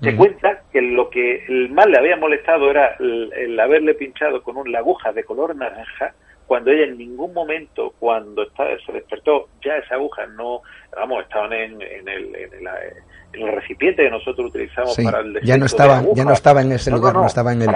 te 0.00 0.14
cuenta 0.14 0.62
que 0.70 0.80
lo 0.80 1.10
que 1.10 1.44
el 1.48 1.70
mal 1.70 1.90
le 1.90 1.98
había 1.98 2.16
molestado 2.16 2.70
era 2.70 2.96
el, 3.00 3.58
haberle 3.58 3.94
pinchado 3.94 4.44
con 4.44 4.56
una 4.56 4.78
aguja 4.78 5.12
de 5.12 5.24
color 5.24 5.56
naranja, 5.56 6.14
cuando 6.48 6.70
ella 6.70 6.84
en 6.84 6.96
ningún 6.96 7.34
momento, 7.34 7.92
cuando 8.00 8.42
se 8.56 8.92
despertó, 8.92 9.48
ya 9.62 9.76
esa 9.76 9.96
aguja 9.96 10.26
no, 10.28 10.62
vamos, 10.96 11.22
estaban 11.22 11.52
en, 11.52 11.72
en, 11.82 12.08
el, 12.08 12.34
en, 12.34 12.66
el, 13.34 13.52
recipiente 13.52 14.02
que 14.02 14.10
nosotros 14.10 14.48
utilizamos 14.48 14.96
para 15.04 15.20
el 15.20 15.38
ya 15.42 15.58
no 15.58 15.66
estaba 15.66 16.02
ya 16.14 16.24
no 16.24 16.32
estaba 16.32 16.62
en 16.62 16.72
ese 16.72 16.90
lugar 16.90 17.12
no, 17.12 17.26
estaba 17.26 17.52
en 17.52 17.62
el, 17.62 17.68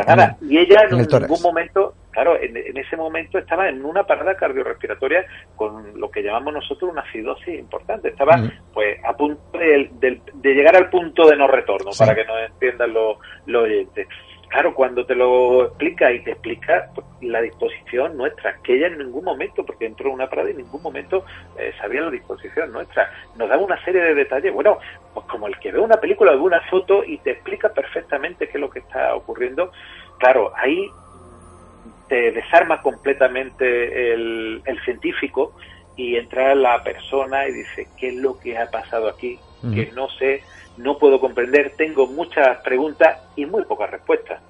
y 0.48 0.58
ella 0.58 0.86
en, 0.90 0.96
ningún 0.96 1.42
momento 1.42 1.94
claro 2.10 2.40
en, 2.40 2.56
ese 2.56 2.96
momento 2.96 3.38
estaba 3.38 3.68
en 3.68 3.84
una 3.84 4.04
parada 4.04 4.34
cardiorrespiratoria 4.34 5.26
con 5.54 6.00
lo 6.00 6.10
que 6.10 6.22
llamamos 6.22 6.54
nosotros 6.54 6.90
una 6.90 7.02
acidosis 7.02 7.58
importante. 7.58 8.08
Estaba 8.08 8.42
pues 8.72 8.98
a 9.04 9.14
punto 9.14 9.58
de, 9.58 9.90
de, 10.00 10.54
llegar 10.54 10.74
al 10.76 10.88
punto 10.88 11.28
de 11.28 11.36
no 11.36 11.46
retorno 11.46 11.90
para 11.96 12.14
que 12.14 12.24
nos 12.24 12.38
entiendan 12.50 12.94
los, 12.94 13.18
los 13.44 13.64
oyentes 13.64 14.08
claro, 14.52 14.74
cuando 14.74 15.06
te 15.06 15.14
lo 15.14 15.64
explica 15.64 16.12
y 16.12 16.22
te 16.22 16.32
explica 16.32 16.90
pues, 16.94 17.06
la 17.22 17.40
disposición 17.40 18.18
nuestra, 18.18 18.58
que 18.62 18.76
ella 18.76 18.88
en 18.88 18.98
ningún 18.98 19.24
momento, 19.24 19.64
porque 19.64 19.86
entró 19.86 20.08
en 20.08 20.14
una 20.16 20.28
parada 20.28 20.50
y 20.50 20.52
en 20.52 20.58
ningún 20.58 20.82
momento 20.82 21.24
eh, 21.58 21.72
sabía 21.80 22.02
la 22.02 22.10
disposición 22.10 22.70
nuestra, 22.70 23.10
nos 23.36 23.48
da 23.48 23.56
una 23.56 23.82
serie 23.82 24.02
de 24.02 24.14
detalles, 24.14 24.52
bueno, 24.52 24.78
pues 25.14 25.26
como 25.26 25.46
el 25.46 25.58
que 25.58 25.72
ve 25.72 25.80
una 25.80 25.96
película 25.96 26.32
o 26.32 26.34
ve 26.34 26.40
una 26.42 26.60
foto 26.68 27.02
y 27.02 27.16
te 27.18 27.30
explica 27.30 27.70
perfectamente 27.70 28.46
qué 28.46 28.58
es 28.58 28.60
lo 28.60 28.68
que 28.68 28.80
está 28.80 29.14
ocurriendo, 29.14 29.72
claro, 30.18 30.52
ahí 30.54 30.86
te 32.08 32.30
desarma 32.32 32.82
completamente 32.82 34.12
el, 34.12 34.60
el 34.66 34.80
científico 34.84 35.54
y 35.96 36.16
entra 36.16 36.54
la 36.54 36.82
persona 36.84 37.48
y 37.48 37.52
dice, 37.52 37.88
¿qué 37.98 38.08
es 38.08 38.16
lo 38.16 38.38
que 38.38 38.58
ha 38.58 38.70
pasado 38.70 39.08
aquí? 39.08 39.38
Que 39.62 39.92
no 39.94 40.08
sé 40.08 40.42
no 40.76 40.98
puedo 40.98 41.20
comprender, 41.20 41.74
tengo 41.76 42.06
muchas 42.06 42.58
preguntas 42.62 43.18
y 43.36 43.46
muy 43.46 43.64
pocas 43.64 43.90
respuestas. 43.90 44.40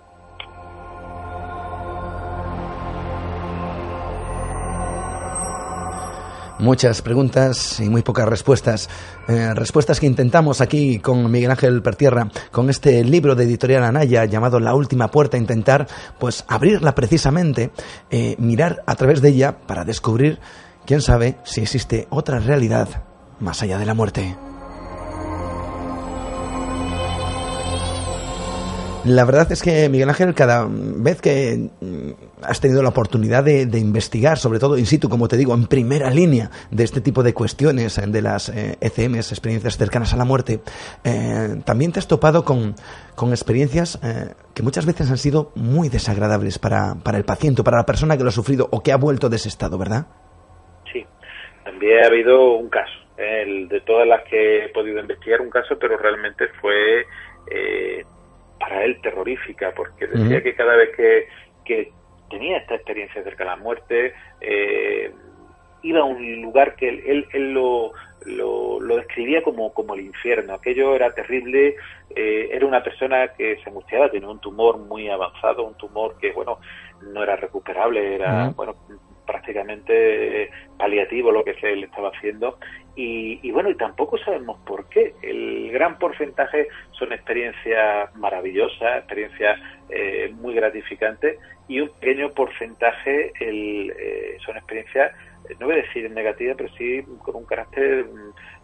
Muchas 6.62 7.03
preguntas 7.03 7.81
y 7.81 7.89
muy 7.91 8.03
pocas 8.03 8.29
respuestas. 8.29 8.89
Eh, 9.27 9.53
respuestas 9.53 9.99
que 9.99 10.07
intentamos 10.07 10.61
aquí 10.61 11.01
con 11.01 11.29
Miguel 11.29 11.51
Ángel 11.51 11.83
Pertierra, 11.83 12.29
con 12.53 12.70
este 12.70 13.03
libro 13.03 13.35
de 13.35 13.43
editorial 13.43 13.83
Anaya 13.83 14.27
llamado 14.27 14.61
La 14.61 14.73
última 14.73 15.09
puerta, 15.09 15.37
intentar 15.37 15.89
pues 16.20 16.45
abrirla 16.47 16.95
precisamente, 16.95 17.73
eh, 18.11 18.37
mirar 18.39 18.85
a 18.87 18.95
través 18.95 19.20
de 19.20 19.31
ella 19.31 19.57
para 19.66 19.85
descubrir, 19.85 20.39
quién 20.87 21.01
sabe, 21.01 21.35
si 21.43 21.62
existe 21.62 22.07
otra 22.11 22.39
realidad 22.39 22.89
más 23.41 23.61
allá 23.64 23.77
de 23.79 23.87
la 23.87 23.95
muerte. 23.95 24.37
La 29.05 29.25
verdad 29.25 29.51
es 29.51 29.65
que, 29.65 29.89
Miguel 29.89 30.09
Ángel, 30.11 30.33
cada 30.33 30.65
vez 30.71 31.21
que 31.21 31.57
mm, 31.81 32.43
has 32.43 32.61
tenido 32.61 32.85
la 32.85 32.91
oportunidad 32.91 33.43
de, 33.43 33.67
investigar, 33.77 34.39
sobre 34.39 34.61
todo 34.61 34.79
in 34.79 34.87
situ, 34.87 35.09
como 35.09 35.27
te 35.27 35.37
digo, 35.37 35.55
en 35.55 35.67
primera 35.67 36.09
línea 36.09 36.51
de 36.71 36.85
este 36.85 37.01
tipo 37.01 37.25
de 37.25 37.35
cuestiones, 37.35 37.99
eh, 37.99 38.05
de 38.07 38.23
las 38.23 38.49
ECMs, 38.49 39.33
eh, 39.33 39.33
e 39.33 39.35
experiencias 39.35 39.77
cercanas 39.77 40.15
a 40.15 40.17
la 40.17 40.25
muerte, 40.25 40.61
eh, 41.03 41.61
también 41.67 41.91
te 41.91 41.99
has 41.99 42.07
topado 42.07 42.45
con, 42.45 42.77
experiencias 43.33 44.01
que 44.55 44.63
muchas 44.63 44.87
veces 44.87 45.11
han 45.11 45.17
sido 45.17 45.51
muy 45.55 45.89
desagradables 45.89 46.59
para, 46.59 46.95
para 47.05 47.19
el 47.19 47.25
paciente, 47.25 47.63
para 47.63 47.79
la 47.79 47.87
persona 47.87 48.17
que 48.17 48.23
lo 48.23 48.29
ha 48.29 48.33
sufrido 48.33 48.69
o 48.71 48.83
que 48.83 48.93
ha 48.93 48.97
vuelto 48.97 49.29
de 49.29 49.37
ese 49.37 49.49
estado, 49.49 49.79
¿verdad? 49.79 50.07
Sí, 50.93 51.05
también 51.65 52.05
ha 52.05 52.07
habido 52.07 52.53
un 52.53 52.69
caso, 52.69 52.93
el 53.17 53.69
de 53.69 53.81
todas 53.81 54.07
las 54.07 54.23
que 54.29 54.65
he 54.65 54.69
podido 54.71 55.01
investigar, 55.01 55.41
un 55.41 55.51
caso, 55.51 55.77
pero 55.79 55.97
realmente 55.99 56.47
fue 56.61 57.07
para 58.63 58.85
él 58.85 59.01
terrorífica, 59.03 59.73
porque 59.75 60.07
decía 60.07 60.41
que 60.41 60.55
cada 60.55 60.77
vez 60.77 60.91
que, 60.97 61.27
que, 61.65 61.93
tenía 62.31 62.59
esta 62.59 62.77
experiencia 62.77 63.23
cerca 63.23 63.45
de 63.45 63.51
la 63.51 63.57
muerte, 63.57 64.15
eh, 64.41 65.13
iba 65.83 66.01
a 66.01 66.05
un 66.05 66.41
lugar 66.41 66.77
que 66.77 66.89
él, 66.89 67.27
él, 67.33 67.53
lo, 67.53 67.93
lo, 68.25 68.97
describía 68.97 69.43
como, 69.43 69.75
como 69.75 69.95
el 69.95 70.01
infierno. 70.01 70.55
Aquello 70.55 70.95
era 70.95 71.13
terrible, 71.13 71.75
eh, 72.15 72.49
era 72.53 72.65
una 72.65 72.83
persona 72.83 73.29
que 73.37 73.57
se 73.63 73.69
angustiaba, 73.69 74.11
tenía 74.11 74.31
un 74.31 74.39
tumor 74.39 74.79
muy 74.79 75.11
avanzado, 75.11 75.65
un 75.65 75.75
tumor 75.75 76.17
que, 76.19 76.33
bueno, 76.33 76.59
no 77.03 77.23
era 77.23 77.37
recuperable, 77.37 78.15
era, 78.15 78.51
bueno, 78.51 78.77
prácticamente 79.27 80.51
paliativo 80.79 81.31
lo 81.31 81.45
que 81.45 81.55
se 81.55 81.75
le 81.75 81.87
estaba 81.87 82.11
haciendo. 82.11 82.59
Y, 82.95 83.51
bueno 83.53 83.70
y 83.70 83.75
tampoco 83.77 84.18
sabemos 84.18 84.59
por 84.66 84.89
qué. 84.89 85.14
El 85.23 85.70
gran 85.73 85.99
porcentaje 85.99 86.68
son 86.93 87.12
experiencias 87.12 88.14
maravillosas 88.16 88.99
experiencias 88.99 89.59
eh, 89.89 90.33
muy 90.35 90.55
gratificantes 90.55 91.39
y 91.68 91.81
un 91.81 91.89
pequeño 92.01 92.31
porcentaje 92.31 93.33
el, 93.41 93.95
eh, 93.99 94.37
son 94.45 94.57
experiencias 94.57 95.12
no 95.59 95.66
voy 95.66 95.77
a 95.77 95.83
decir 95.83 96.09
negativas 96.11 96.57
pero 96.57 96.73
sí 96.75 97.03
con 97.25 97.37
un 97.37 97.45
carácter 97.45 98.07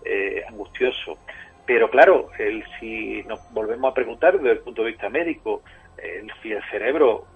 eh, 0.05 0.43
angustioso. 0.49 1.19
Pero 1.67 1.91
claro 1.91 2.29
el, 2.39 2.65
si 2.79 3.23
nos 3.25 3.41
volvemos 3.53 3.91
a 3.91 3.95
preguntar 3.95 4.37
desde 4.37 4.53
el 4.53 4.59
punto 4.61 4.83
de 4.83 4.91
vista 4.91 5.09
médico 5.09 5.63
el, 5.97 6.31
si 6.43 6.53
el 6.53 6.63
cerebro 6.71 7.27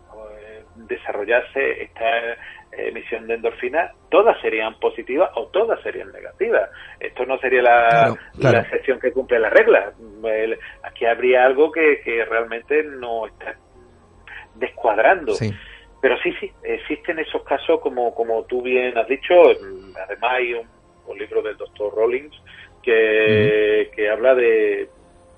desarrollase 0.77 1.83
esta 1.83 2.37
emisión 2.73 3.27
de 3.27 3.35
endorfina, 3.35 3.93
todas 4.11 4.41
serían 4.41 4.79
positivas 4.81 5.31
o 5.35 5.47
todas 5.49 5.81
serían 5.83 6.11
negativas. 6.11 6.71
Esto 6.99 7.27
no 7.27 7.39
sería 7.39 7.63
la, 7.63 8.61
excepción 8.61 8.99
que 8.99 9.13
cumple 9.13 9.39
la 9.39 9.51
regla. 9.51 9.93
aquí 10.83 11.05
habría 11.05 11.45
algo 11.45 11.71
que, 11.71 12.01
que 12.03 12.25
realmente 12.25 12.83
no 12.83 13.27
está 13.27 13.57
descuadrando. 14.55 15.35
Pero 16.01 16.19
sí, 16.23 16.33
sí, 16.41 16.51
existen 16.65 17.19
esos 17.19 17.45
casos 17.45 17.81
como, 17.81 18.15
como 18.15 18.45
tú 18.45 18.63
bien 18.63 18.97
has 18.99 19.07
dicho. 19.07 19.35
Además 20.05 20.33
hay 20.33 20.55
un, 20.55 21.19
libro 21.19 21.43
del 21.43 21.59
doctor 21.59 21.95
Rollins 21.95 22.35
que, 22.83 23.91
que 23.95 24.09
habla 24.09 24.35
de, 24.35 24.89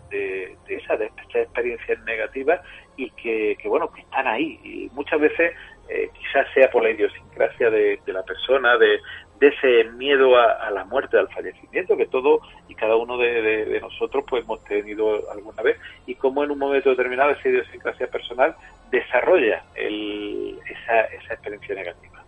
de, 0.08 0.56
de 0.68 0.74
esa, 0.76 0.96
de 0.96 1.06
estas 1.06 1.34
experiencias 1.34 1.98
negativas 2.04 2.60
y 2.96 3.10
que, 3.10 3.56
que, 3.60 3.68
bueno, 3.68 3.92
que 3.92 4.02
están 4.02 4.26
ahí. 4.28 4.60
Y 4.62 4.88
muchas 4.94 5.20
veces 5.20 5.52
eh, 5.88 6.10
quizás 6.18 6.46
sea 6.54 6.70
por 6.70 6.82
la 6.82 6.90
idiosincrasia 6.90 7.70
de, 7.70 8.00
la 8.06 8.22
persona, 8.22 8.76
de, 8.78 9.00
ese 9.40 9.84
miedo 9.90 10.38
a, 10.38 10.70
la 10.70 10.86
muerte, 10.86 11.18
al 11.18 11.28
fallecimiento, 11.28 11.98
que 11.98 12.06
todo 12.06 12.40
y 12.66 12.74
cada 12.74 12.96
uno 12.96 13.18
de, 13.18 13.78
nosotros 13.78 14.24
pues 14.26 14.42
hemos 14.42 14.64
tenido 14.64 15.30
alguna 15.30 15.60
vez, 15.62 15.76
y 16.06 16.14
cómo 16.14 16.42
en 16.42 16.50
un 16.50 16.58
momento 16.58 16.88
determinado 16.88 17.32
esa 17.32 17.50
idiosincrasia 17.50 18.06
personal 18.06 18.56
desarrolla 18.90 19.62
esa, 19.74 21.00
esa 21.00 21.34
experiencia 21.34 21.74
negativa. 21.74 22.23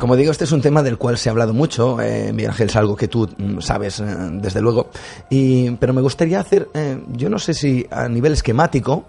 Como 0.00 0.16
digo, 0.16 0.32
este 0.32 0.44
es 0.44 0.52
un 0.52 0.60
tema 0.60 0.82
del 0.82 0.98
cual 0.98 1.16
se 1.16 1.28
ha 1.28 1.32
hablado 1.32 1.54
mucho, 1.54 2.00
eh, 2.00 2.32
Miguel 2.32 2.50
Ángel, 2.50 2.68
es 2.68 2.76
algo 2.76 2.96
que 2.96 3.08
tú 3.08 3.28
mm, 3.38 3.60
sabes, 3.60 4.00
eh, 4.00 4.04
desde 4.32 4.60
luego. 4.60 4.90
Y, 5.30 5.70
pero 5.72 5.94
me 5.94 6.02
gustaría 6.02 6.40
hacer, 6.40 6.68
eh, 6.74 7.00
yo 7.12 7.30
no 7.30 7.38
sé 7.38 7.54
si 7.54 7.86
a 7.90 8.08
nivel 8.08 8.32
esquemático, 8.32 9.04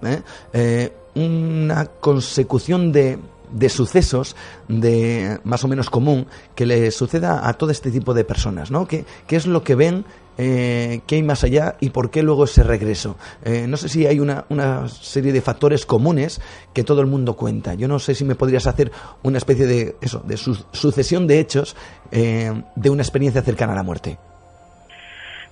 eh, 0.53 0.93
una 1.15 1.85
consecución 1.85 2.91
de, 2.91 3.17
de 3.51 3.69
sucesos 3.69 4.35
de 4.67 5.39
más 5.43 5.63
o 5.63 5.67
menos 5.67 5.89
común 5.89 6.27
que 6.55 6.65
le 6.65 6.91
suceda 6.91 7.47
a 7.47 7.53
todo 7.53 7.71
este 7.71 7.91
tipo 7.91 8.13
de 8.13 8.23
personas, 8.23 8.71
¿no? 8.71 8.87
¿Qué, 8.87 9.05
qué 9.27 9.35
es 9.35 9.47
lo 9.47 9.63
que 9.63 9.75
ven 9.75 10.05
eh, 10.37 10.99
qué 11.07 11.15
hay 11.15 11.23
más 11.23 11.43
allá 11.43 11.75
y 11.79 11.91
por 11.91 12.11
qué 12.11 12.21
luego 12.21 12.43
ese 12.43 12.63
regreso. 12.63 13.15
Eh, 13.43 13.67
no 13.67 13.77
sé 13.77 13.87
si 13.87 14.05
hay 14.05 14.19
una, 14.19 14.45
una, 14.49 14.87
serie 14.87 15.31
de 15.31 15.41
factores 15.41 15.85
comunes 15.85 16.41
que 16.73 16.83
todo 16.83 17.01
el 17.01 17.07
mundo 17.07 17.35
cuenta. 17.35 17.73
Yo 17.73 17.87
no 17.87 17.99
sé 17.99 18.15
si 18.15 18.25
me 18.25 18.35
podrías 18.35 18.67
hacer 18.67 18.91
una 19.23 19.37
especie 19.37 19.65
de 19.65 19.95
eso, 20.01 20.19
de 20.25 20.35
sucesión 20.37 21.27
de 21.27 21.39
hechos 21.39 21.75
eh, 22.11 22.51
de 22.75 22.89
una 22.89 23.01
experiencia 23.01 23.41
cercana 23.41 23.73
a 23.73 23.75
la 23.77 23.83
muerte. 23.83 24.17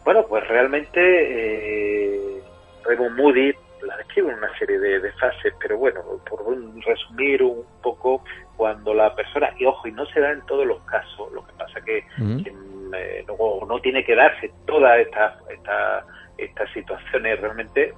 Bueno, 0.03 0.25
pues 0.27 0.45
realmente 0.49 0.99
eh, 0.99 2.41
Raymond 2.83 3.15
Moody 3.17 3.53
la 3.85 3.97
describe 3.97 4.31
en 4.31 4.37
una 4.37 4.57
serie 4.57 4.79
de, 4.79 5.11
fases, 5.13 5.53
pero 5.59 5.77
bueno, 5.77 6.01
por 6.29 6.43
resumir 6.85 7.43
un 7.43 7.65
poco, 7.81 8.23
cuando 8.57 8.93
la 8.93 9.13
persona, 9.15 9.53
y 9.57 9.65
ojo, 9.65 9.87
y 9.87 9.91
no 9.91 10.05
se 10.07 10.19
da 10.19 10.31
en 10.31 10.45
todos 10.45 10.65
los 10.65 10.81
casos, 10.85 11.31
lo 11.33 11.45
que 11.45 11.53
pasa 11.53 11.81
que, 11.81 12.05
que 12.43 12.53
eh, 12.95 13.25
no, 13.27 13.79
tiene 13.79 14.03
que 14.03 14.15
darse 14.15 14.51
todas 14.65 14.99
estas 14.99 15.33
esta, 15.49 16.05
estas 16.37 16.71
situaciones 16.73 17.39
realmente 17.39 17.93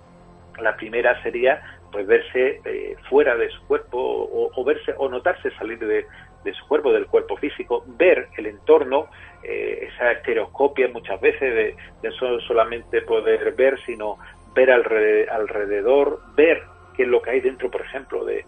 la 0.60 0.76
primera 0.78 1.22
sería 1.22 1.62
pues 1.92 2.08
verse 2.08 2.62
eh, 2.64 2.96
fuera 3.10 3.36
de 3.36 3.50
su 3.50 3.62
cuerpo 3.68 4.52
o, 4.56 4.64
verse 4.64 4.94
o 4.98 5.10
notarse 5.10 5.52
salir 5.58 5.80
de, 5.80 6.06
su 6.54 6.68
cuerpo 6.68 6.94
del 6.94 7.08
cuerpo 7.08 7.36
físico 7.38 7.84
ver 7.88 8.30
el 8.38 8.46
entorno 8.46 9.08
eh, 9.44 9.90
esa 9.92 10.14
estereoscopia 10.14 10.88
muchas 10.90 11.20
veces 11.20 11.42
de, 11.42 11.76
de 12.02 12.12
solamente 12.48 13.02
poder 13.02 13.54
ver 13.54 13.78
sino 13.86 14.18
ver 14.56 14.72
alrededor, 14.72 16.22
ver 16.36 16.64
qué 16.96 17.04
es 17.04 17.10
lo 17.10 17.22
que 17.22 17.32
hay 17.32 17.42
dentro, 17.42 17.70
por 17.70 17.82
ejemplo, 17.82 18.26
de, 18.26 18.46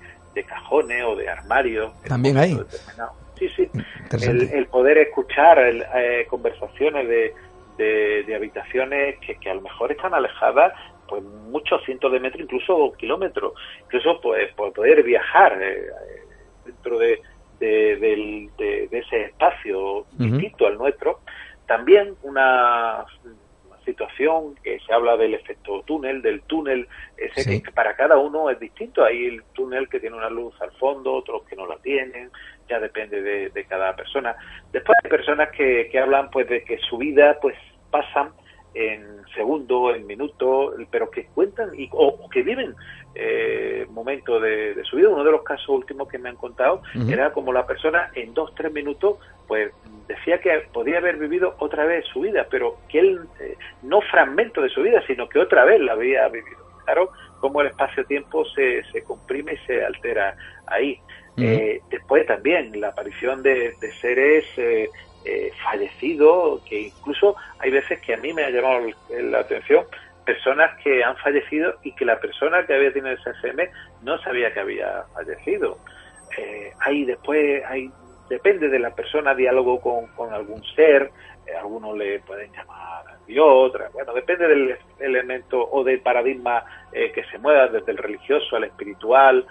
cajones 0.47 1.03
o 1.03 1.15
de 1.15 1.27
armarios. 1.27 1.91
También 2.03 2.37
hay. 2.37 2.55
Sí, 3.39 3.49
sí. 3.55 3.69
El, 4.21 4.67
poder 4.67 4.99
escuchar 4.99 5.57
eh, 5.59 6.27
conversaciones 6.29 7.07
de, 7.07 7.33
de, 7.77 8.35
habitaciones 8.35 9.17
que, 9.19 9.35
que, 9.37 9.49
a 9.49 9.55
lo 9.55 9.61
mejor 9.61 9.91
están 9.91 10.13
alejadas 10.13 10.73
pues 11.07 11.23
muchos 11.23 11.83
cientos 11.85 12.11
de 12.11 12.19
metros, 12.19 12.43
incluso 12.43 12.93
kilómetros. 12.97 13.53
Incluso 13.85 14.19
pues, 14.21 14.53
poder 14.53 15.03
viajar 15.03 15.57
eh, 15.61 15.87
dentro 16.65 16.99
de, 16.99 17.19
de, 17.59 18.87
ese 18.91 19.21
espacio 19.21 20.05
distinto 20.17 20.67
al 20.67 20.77
nuestro. 20.77 21.21
También 21.65 22.15
una 22.23 23.05
situación 23.87 24.55
que 24.63 24.79
se 24.81 24.93
habla 24.93 25.15
del 25.15 25.33
efecto 25.33 25.81
túnel, 25.83 26.21
del 26.21 26.41
túnel, 26.41 26.87
ese 27.15 27.63
que 27.63 27.71
para 27.71 27.95
cada 27.95 28.17
uno 28.17 28.49
es 28.49 28.59
distinto. 28.59 29.03
Hay 29.03 29.25
el 29.25 29.43
túnel 29.53 29.87
que 29.87 29.99
tiene 29.99 30.17
una 30.17 30.29
luz 30.29 30.53
al 30.61 30.71
fondo, 30.73 31.13
otros 31.13 31.43
que 31.47 31.55
no 31.55 31.65
la 31.65 31.77
tienen, 31.77 32.29
ya 32.69 32.79
depende 32.79 33.21
de, 33.21 33.65
cada 33.65 33.95
persona. 33.95 34.35
Después 34.71 34.97
hay 35.03 35.09
personas 35.09 35.49
que, 35.51 35.87
que 35.89 35.99
hablan 35.99 36.29
pues 36.29 36.47
de 36.49 36.63
que 36.63 36.77
su 36.79 36.97
vida 36.97 37.37
pues 37.41 37.55
pasan 37.89 38.31
en 38.77 39.25
segundos, 39.33 39.95
en 39.95 40.05
minutos, 40.05 40.75
pero 40.91 41.09
que 41.09 41.25
cuentan 41.25 41.71
y, 41.77 41.89
o, 41.91 42.29
que 42.29 42.43
viven 42.43 42.75
eh, 43.15 43.87
momentos 43.89 44.41
de, 44.41 44.83
su 44.83 44.97
vida. 44.97 45.09
Uno 45.09 45.23
de 45.23 45.31
los 45.31 45.43
casos 45.43 45.69
últimos 45.69 46.07
que 46.07 46.19
me 46.19 46.29
han 46.29 46.35
contado 46.35 46.81
era 47.09 47.33
como 47.33 47.51
la 47.51 47.65
persona 47.65 48.11
en 48.13 48.33
dos, 48.33 48.53
tres 48.55 48.71
minutos, 48.71 49.17
pues 49.47 49.71
decía 50.07 50.39
que 50.39 50.67
podía 50.71 50.99
haber 50.99 51.17
vivido 51.17 51.55
otra 51.59 51.85
vez 51.85 52.05
su 52.13 52.21
vida, 52.21 52.47
pero 52.49 52.77
que 52.87 52.99
él, 52.99 53.19
eh, 53.39 53.55
no 53.81 54.01
fragmento 54.01 54.61
de 54.61 54.69
su 54.69 54.83
vida, 54.83 55.03
sino 55.07 55.27
que 55.27 55.39
otra 55.39 55.65
vez 55.65 55.81
la 55.81 55.93
había 55.93 56.27
vivido. 56.27 56.67
Claro, 56.85 57.11
como 57.39 57.61
el 57.61 57.67
espacio-tiempo 57.67 58.45
se, 58.45 58.83
se 58.91 59.03
comprime 59.03 59.53
y 59.53 59.57
se 59.65 59.83
altera 59.83 60.35
ahí. 60.67 60.99
Eh, 61.39 61.81
después 61.91 62.25
también 62.25 62.81
la 62.81 62.87
aparición 62.87 63.43
de, 63.43 63.73
de 63.79 63.91
seres 64.01 64.43
eh, 64.57 64.89
eh, 65.25 65.51
fallecido, 65.63 66.61
que 66.67 66.81
incluso 66.81 67.35
hay 67.59 67.71
veces 67.71 67.99
que 68.01 68.13
a 68.13 68.17
mí 68.17 68.33
me 68.33 68.43
ha 68.43 68.49
llamado 68.49 68.87
la 69.09 69.39
atención 69.39 69.85
personas 70.27 70.77
que 70.83 71.01
han 71.03 71.15
fallecido 71.17 71.75
y 71.83 71.93
que 71.93 72.03
la 72.03 72.19
persona 72.19 72.65
que 72.65 72.73
había 72.73 72.91
tenido 72.91 73.15
ese 73.15 73.29
SM 73.41 73.69
no 74.03 74.17
sabía 74.19 74.53
que 74.53 74.59
había 74.59 75.03
fallecido. 75.13 75.79
Eh, 76.37 76.73
hay 76.81 77.05
después, 77.05 77.63
hay 77.65 77.89
depende 78.29 78.67
de 78.67 78.77
la 78.77 78.93
persona, 78.93 79.33
diálogo 79.33 79.79
con, 79.79 80.07
con 80.07 80.33
algún 80.33 80.61
ser, 80.75 81.11
eh, 81.45 81.55
algunos 81.57 81.97
le 81.97 82.19
pueden 82.19 82.51
llamar 82.51 83.07
a 83.07 83.17
Dios, 83.25 83.71
bueno, 83.93 84.13
depende 84.13 84.49
del 84.49 84.77
elemento 84.99 85.65
o 85.71 85.81
del 85.81 86.01
paradigma 86.01 86.61
eh, 86.91 87.09
que 87.13 87.23
se 87.23 87.37
mueva, 87.37 87.67
desde 87.67 87.93
el 87.93 87.97
religioso 87.97 88.57
al 88.57 88.65
espiritual, 88.65 89.47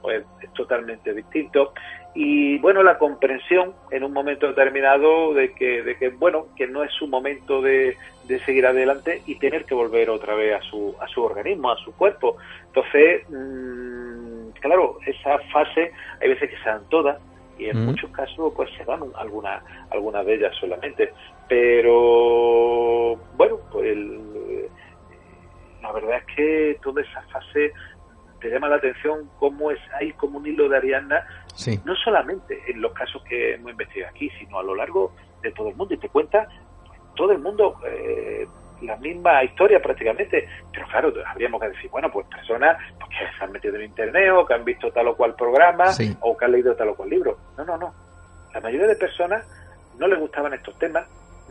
pues 0.00 0.24
es 0.40 0.52
totalmente 0.54 1.12
distinto 1.12 1.74
y 2.20 2.58
bueno 2.58 2.82
la 2.82 2.98
comprensión 2.98 3.74
en 3.92 4.02
un 4.02 4.12
momento 4.12 4.48
determinado 4.48 5.32
de 5.34 5.52
que, 5.52 5.84
de 5.84 5.96
que 5.96 6.08
bueno 6.08 6.46
que 6.56 6.66
no 6.66 6.82
es 6.82 6.90
su 6.90 7.06
momento 7.06 7.62
de, 7.62 7.96
de, 8.24 8.40
seguir 8.40 8.66
adelante 8.66 9.22
y 9.24 9.36
tener 9.36 9.64
que 9.64 9.76
volver 9.76 10.10
otra 10.10 10.34
vez 10.34 10.56
a 10.56 10.60
su, 10.62 10.96
a 11.00 11.06
su 11.06 11.22
organismo 11.22 11.70
a 11.70 11.76
su 11.76 11.92
cuerpo. 11.92 12.36
Entonces 12.66 13.22
mm, 13.30 14.48
claro 14.60 14.98
esa 15.06 15.38
fase 15.52 15.92
hay 16.20 16.28
veces 16.30 16.50
que 16.50 16.56
se 16.56 16.68
dan 16.68 16.88
todas 16.88 17.18
y 17.56 17.66
en 17.66 17.84
muchos 17.86 18.10
casos 18.10 18.52
pues 18.56 18.68
se 18.76 18.84
dan 18.84 19.00
algunas 19.14 19.62
algunas 19.90 20.26
de 20.26 20.34
ellas 20.34 20.56
solamente. 20.58 21.12
Pero 21.48 21.97
llama 28.68 28.76
la 28.76 28.76
atención 28.76 29.30
cómo 29.38 29.70
es 29.70 29.78
hay 29.98 30.12
como 30.12 30.38
un 30.38 30.46
hilo 30.46 30.68
de 30.68 30.76
Ariadna 30.76 31.24
no 31.84 31.94
solamente 31.96 32.62
en 32.68 32.80
los 32.80 32.92
casos 32.92 33.22
que 33.24 33.54
hemos 33.54 33.72
investigado 33.72 34.10
aquí, 34.14 34.30
sino 34.38 34.58
a 34.58 34.62
lo 34.62 34.74
largo 34.74 35.12
de 35.42 35.50
todo 35.52 35.70
el 35.70 35.76
mundo. 35.76 35.94
Y 35.94 35.98
te 35.98 36.08
cuenta 36.08 36.48
todo 37.16 37.32
el 37.32 37.38
mundo 37.38 37.80
eh, 37.84 38.46
la 38.82 38.96
misma 38.96 39.42
historia 39.42 39.80
prácticamente. 39.82 40.48
Pero 40.72 40.86
claro, 40.86 41.12
habríamos 41.26 41.60
que 41.60 41.68
decir, 41.70 41.90
bueno, 41.90 42.10
pues 42.12 42.26
personas 42.28 42.78
pues, 42.98 43.10
que 43.10 43.36
se 43.36 43.44
han 43.44 43.52
metido 43.52 43.76
en 43.76 43.82
internet 43.82 44.30
o 44.32 44.46
que 44.46 44.54
han 44.54 44.64
visto 44.64 44.92
tal 44.92 45.08
o 45.08 45.16
cual 45.16 45.34
programa 45.34 45.86
o 46.20 46.36
que 46.36 46.44
han 46.44 46.52
leído 46.52 46.76
tal 46.76 46.90
o 46.90 46.94
cual 46.94 47.10
libro. 47.10 47.38
No, 47.56 47.64
no, 47.64 47.76
no. 47.76 47.92
La 48.54 48.60
mayoría 48.60 48.86
de 48.86 48.96
personas 48.96 49.44
no 49.98 50.06
les 50.06 50.18
gustaban 50.18 50.54
estos 50.54 50.78
temas, 50.78 51.06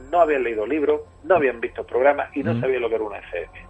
no 0.10 0.22
habían 0.22 0.44
leído 0.44 0.66
libros, 0.66 1.02
no 1.24 1.36
habían 1.36 1.60
visto 1.60 1.86
programas 1.86 2.36
y 2.36 2.44
no 2.44 2.60
sabían 2.60 2.82
lo 2.82 2.90
que 2.90 2.96
era 2.96 3.04
una 3.04 3.18
FM. 3.20 3.67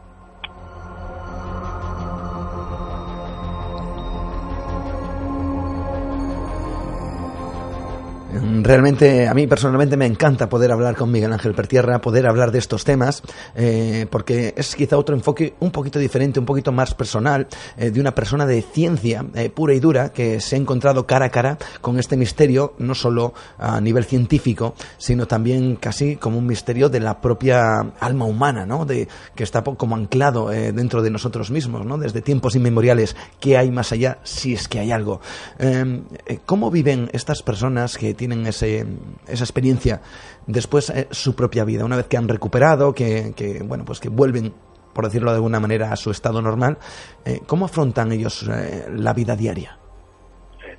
Realmente, 8.42 9.28
a 9.28 9.34
mí 9.34 9.48
personalmente 9.48 9.98
me 9.98 10.06
encanta 10.06 10.50
poder 10.50 10.72
hablar 10.72 10.96
con 10.96 11.12
Miguel 11.12 11.34
Ángel 11.34 11.54
Pertierra, 11.54 12.02
poder 12.02 12.28
hablar 12.28 12.52
de 12.52 12.60
estos 12.60 12.84
temas, 12.84 13.24
eh, 13.56 14.08
porque 14.10 14.54
es 14.58 14.76
quizá 14.76 14.98
otro 14.98 15.16
enfoque 15.16 15.56
un 15.60 15.72
poquito 15.72 16.00
diferente, 16.00 16.40
un 16.40 16.46
poquito 16.46 16.72
más 16.72 16.94
personal, 16.94 17.48
eh, 17.78 17.92
de 17.92 18.00
una 18.00 18.14
persona 18.14 18.46
de 18.46 18.62
ciencia 18.62 19.26
eh, 19.36 19.50
pura 19.50 19.74
y 19.74 19.80
dura 19.80 20.10
que 20.10 20.40
se 20.40 20.56
ha 20.56 20.60
encontrado 20.60 21.06
cara 21.06 21.26
a 21.26 21.30
cara 21.30 21.58
con 21.82 22.00
este 22.00 22.18
misterio, 22.18 22.74
no 22.80 22.96
solo 22.96 23.34
a 23.58 23.80
nivel 23.82 24.06
científico, 24.06 24.76
sino 24.98 25.28
también 25.28 25.76
casi 25.76 26.16
como 26.16 26.38
un 26.38 26.46
misterio 26.46 26.90
de 26.90 27.00
la 27.00 27.20
propia 27.22 27.80
alma 28.00 28.26
humana, 28.26 28.66
¿no? 28.66 28.86
De, 28.86 29.08
que 29.36 29.44
está 29.44 29.64
como 29.64 29.96
anclado 29.96 30.48
dentro 30.48 31.02
de 31.02 31.10
nosotros 31.10 31.52
mismos, 31.52 31.86
¿no? 31.86 31.98
Desde 31.98 32.22
tiempos 32.22 32.56
inmemoriales, 32.56 33.16
¿qué 33.40 33.58
hay 33.58 33.72
más 33.72 33.92
allá? 33.92 34.20
Si 34.24 34.54
es 34.54 34.68
que 34.68 34.80
hay 34.80 34.92
algo. 34.92 35.22
Em, 35.60 36.04
¿Cómo 36.46 36.72
viven 36.72 37.10
estas 37.14 37.42
personas 37.42 37.98
que 37.98 38.14
tienen 38.14 38.27
ese, 38.32 38.86
esa 39.28 39.44
experiencia 39.44 40.02
después 40.46 40.90
eh, 40.90 41.08
su 41.12 41.36
propia 41.36 41.64
vida, 41.64 41.86
una 41.86 41.98
vez 41.98 42.08
que 42.08 42.18
han 42.18 42.28
recuperado, 42.28 42.94
que, 42.94 43.34
bueno, 43.64 43.86
pues 43.86 44.00
que 44.00 44.10
vuelven, 44.10 44.54
por 44.94 45.06
decirlo 45.06 45.32
de 45.32 45.38
alguna 45.38 45.60
manera, 45.60 45.92
a 45.92 45.96
su 45.96 46.12
estado 46.12 46.42
normal, 46.42 46.78
eh, 47.26 47.40
¿cómo 47.46 47.66
afrontan 47.66 48.12
ellos 48.12 48.48
eh, 48.50 48.86
la 48.96 49.14
vida 49.14 49.36
diaria? 49.36 49.78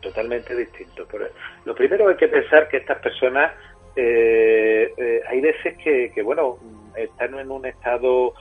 totalmente 0.01 0.55
distinto. 0.55 1.09
Pero 1.11 1.25
lo 1.65 1.75
primero 1.75 2.09
hay 2.09 2.17
que 2.17 2.29
pensar 2.29 2.69
que 2.69 2.77
estas 2.77 3.01
personas, 3.01 3.53
hay 3.97 5.41
veces 5.41 5.77
que, 5.83 6.13
que, 6.15 6.23
bueno, 6.23 6.57
están 6.95 7.37
en 7.37 7.51
un 7.51 7.67
estado 7.67 8.33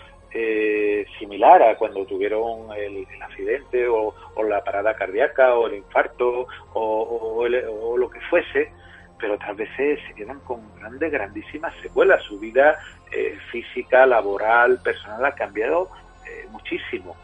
similar 1.17 1.63
a 1.63 1.75
cuando 1.75 2.05
tuvieron 2.05 2.67
el, 2.77 3.07
accidente 3.21 3.87
o, 3.87 4.13
la 4.47 4.63
parada 4.63 4.93
cardíaca 4.95 5.55
o 5.55 5.67
el 5.67 5.75
infarto 5.75 6.47
o, 6.73 7.37
o, 7.41 7.97
lo 7.97 8.09
que 8.09 8.19
fuese, 8.29 8.71
pero 9.19 9.35
otras 9.35 9.55
veces 9.57 9.99
se 10.07 10.13
quedan 10.13 10.39
con 10.41 10.61
grandes, 10.77 11.11
grandísimas 11.11 11.73
secuelas. 11.81 12.23
Su 12.23 12.39
vida 12.39 12.77
eh, 13.11 13.37
física, 13.51 14.05
laboral, 14.05 14.79
personal 14.83 15.25
ha 15.25 15.35
cambiado 15.35 15.89
eh, 16.25 16.47
muchísimo. 16.51 17.15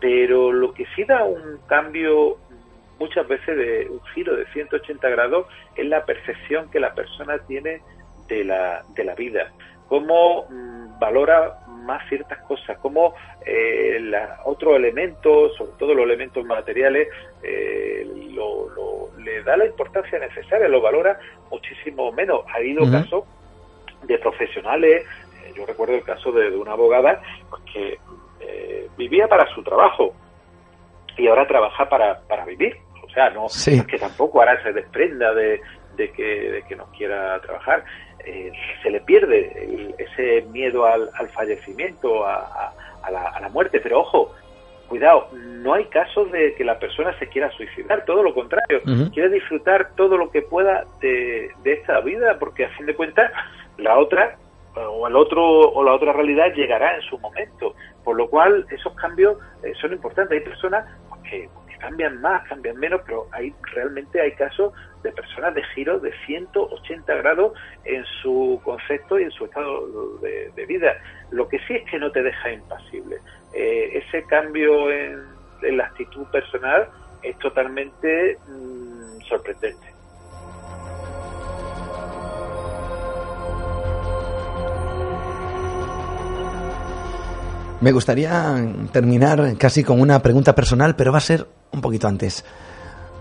Pero 0.00 0.52
lo 0.52 0.72
que 0.72 0.86
sí 0.94 1.04
da 1.04 1.24
un 1.24 1.58
cambio 1.66 2.38
muchas 2.98 3.26
veces 3.26 3.56
de 3.56 3.88
un 3.90 4.00
giro 4.14 4.36
de 4.36 4.46
180 4.46 5.08
grados 5.08 5.46
es 5.76 5.86
la 5.86 6.04
percepción 6.04 6.70
que 6.70 6.80
la 6.80 6.94
persona 6.94 7.38
tiene 7.46 7.80
de 8.28 8.44
la, 8.44 8.84
de 8.94 9.04
la 9.04 9.14
vida. 9.14 9.52
Cómo 9.88 10.46
mm, 10.48 10.98
valora 10.98 11.58
más 11.84 12.08
ciertas 12.08 12.38
cosas, 12.42 12.78
como 12.78 13.14
eh, 13.44 14.00
otros 14.44 14.76
elementos, 14.76 15.54
sobre 15.56 15.72
todo 15.78 15.94
los 15.94 16.04
elementos 16.04 16.44
materiales, 16.44 17.08
eh, 17.42 18.06
le 19.18 19.42
da 19.42 19.56
la 19.56 19.66
importancia 19.66 20.18
necesaria, 20.18 20.68
lo 20.68 20.80
valora 20.80 21.18
muchísimo 21.50 22.12
menos. 22.12 22.42
Ha 22.52 22.56
habido 22.56 22.90
casos 22.90 23.24
de 24.02 24.18
profesionales, 24.18 25.04
eh, 25.44 25.52
yo 25.54 25.66
recuerdo 25.66 25.94
el 25.94 26.02
caso 26.02 26.32
de, 26.32 26.54
una 26.56 26.72
abogada 26.72 27.20
pues, 27.50 27.62
que 27.72 27.98
eh, 28.40 28.88
vivía 28.96 29.28
para 29.28 29.46
su 29.54 29.62
trabajo 29.62 30.14
y 31.16 31.26
ahora 31.28 31.46
trabaja 31.46 31.88
para, 31.88 32.20
para 32.22 32.44
vivir. 32.44 32.76
O 33.02 33.10
sea, 33.14 33.28
no 33.30 33.46
que 33.86 33.98
tampoco 33.98 34.40
ahora 34.40 34.62
se 34.62 34.72
desprenda 34.72 35.34
de, 35.34 35.60
de 35.96 36.10
que, 36.10 36.50
de 36.50 36.62
que 36.62 36.76
no 36.76 36.86
quiera 36.96 37.40
trabajar. 37.40 37.84
Eh, 38.24 38.52
se 38.82 38.90
le 38.90 39.00
pierde 39.00 39.94
ese 39.98 40.42
miedo 40.50 40.86
al, 40.86 41.10
fallecimiento, 41.34 42.24
a, 42.26 42.72
la, 43.10 43.48
muerte. 43.48 43.80
Pero 43.80 44.00
ojo, 44.00 44.32
cuidado, 44.88 45.28
no 45.32 45.74
hay 45.74 45.86
casos 45.86 46.30
de 46.30 46.54
que 46.54 46.64
la 46.64 46.78
persona 46.78 47.18
se 47.18 47.26
quiera 47.28 47.50
suicidar, 47.52 48.04
todo 48.04 48.22
lo 48.22 48.34
contrario, 48.34 48.80
quiere 49.12 49.30
disfrutar 49.30 49.90
todo 49.96 50.16
lo 50.16 50.30
que 50.30 50.42
pueda 50.42 50.84
de, 51.00 51.50
esta 51.64 52.00
vida, 52.00 52.38
porque 52.38 52.66
a 52.66 52.68
fin 52.70 52.86
de 52.86 52.94
cuentas 52.94 53.32
la 53.78 53.98
otra 53.98 54.36
o 54.74 55.06
el 55.06 55.16
otro 55.16 55.42
o 55.44 55.82
la 55.82 55.92
otra 55.92 56.12
realidad 56.12 56.54
llegará 56.54 56.94
en 56.94 57.02
su 57.02 57.18
momento, 57.18 57.74
por 58.04 58.16
lo 58.16 58.28
cual 58.28 58.66
esos 58.70 58.94
cambios 58.94 59.36
eh, 59.62 59.72
son 59.80 59.92
importantes. 59.92 60.38
Hay 60.38 60.44
personas 60.44 60.86
que, 61.28 61.48
cambian 61.82 62.20
más, 62.20 62.46
cambian 62.48 62.78
menos, 62.78 63.02
pero 63.04 63.26
hay 63.32 63.52
realmente 63.74 64.20
hay 64.20 64.32
casos 64.32 64.72
de 65.02 65.10
personas 65.10 65.54
de 65.54 65.62
giro 65.74 65.98
de 65.98 66.12
180 66.26 67.14
grados 67.16 67.52
en 67.84 68.04
su 68.22 68.60
concepto 68.64 69.18
y 69.18 69.24
en 69.24 69.30
su 69.32 69.44
estado 69.44 70.18
de, 70.18 70.66
vida. 70.66 70.94
Lo 71.32 71.48
que 71.48 71.58
sí 71.66 71.74
es 71.74 71.90
que 71.90 71.98
no 71.98 72.10
te 72.12 72.22
deja 72.22 72.52
impasible. 72.52 73.18
Eh, 73.52 73.98
ese 73.98 74.24
cambio 74.26 74.90
en, 74.90 75.20
la 75.76 75.84
actitud 75.84 76.26
personal 76.28 76.88
es 77.22 77.36
totalmente 77.38 78.36
mm, 78.48 79.20
sorprendente. 79.28 79.92
Me 87.80 87.90
gustaría 87.90 88.54
terminar 88.92 89.56
casi 89.58 89.82
con 89.82 90.00
una 90.00 90.20
pregunta 90.22 90.54
personal, 90.54 90.94
pero 90.94 91.10
va 91.10 91.18
a 91.18 91.20
ser 91.20 91.46
un 91.72 91.80
poquito 91.80 92.08
antes. 92.08 92.44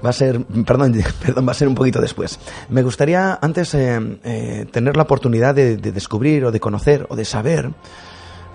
Va 0.04 0.10
a 0.10 0.14
ser, 0.14 0.44
perdón, 0.66 0.94
perdón, 1.26 1.48
va 1.48 1.52
a 1.52 1.56
ser 1.56 1.68
un 1.68 1.76
poquito 1.76 2.02
después. 2.02 2.40
Me 2.70 2.82
gustaría 2.84 3.38
antes 3.42 3.74
eh, 3.74 4.00
eh, 4.24 4.66
tener 4.72 4.98
la 4.98 5.04
oportunidad 5.04 5.56
de, 5.56 5.78
descubrir 5.78 6.46
o 6.46 6.52
de 6.52 6.60
conocer 6.60 7.06
o 7.10 7.16
de 7.16 7.26
saber 7.26 7.72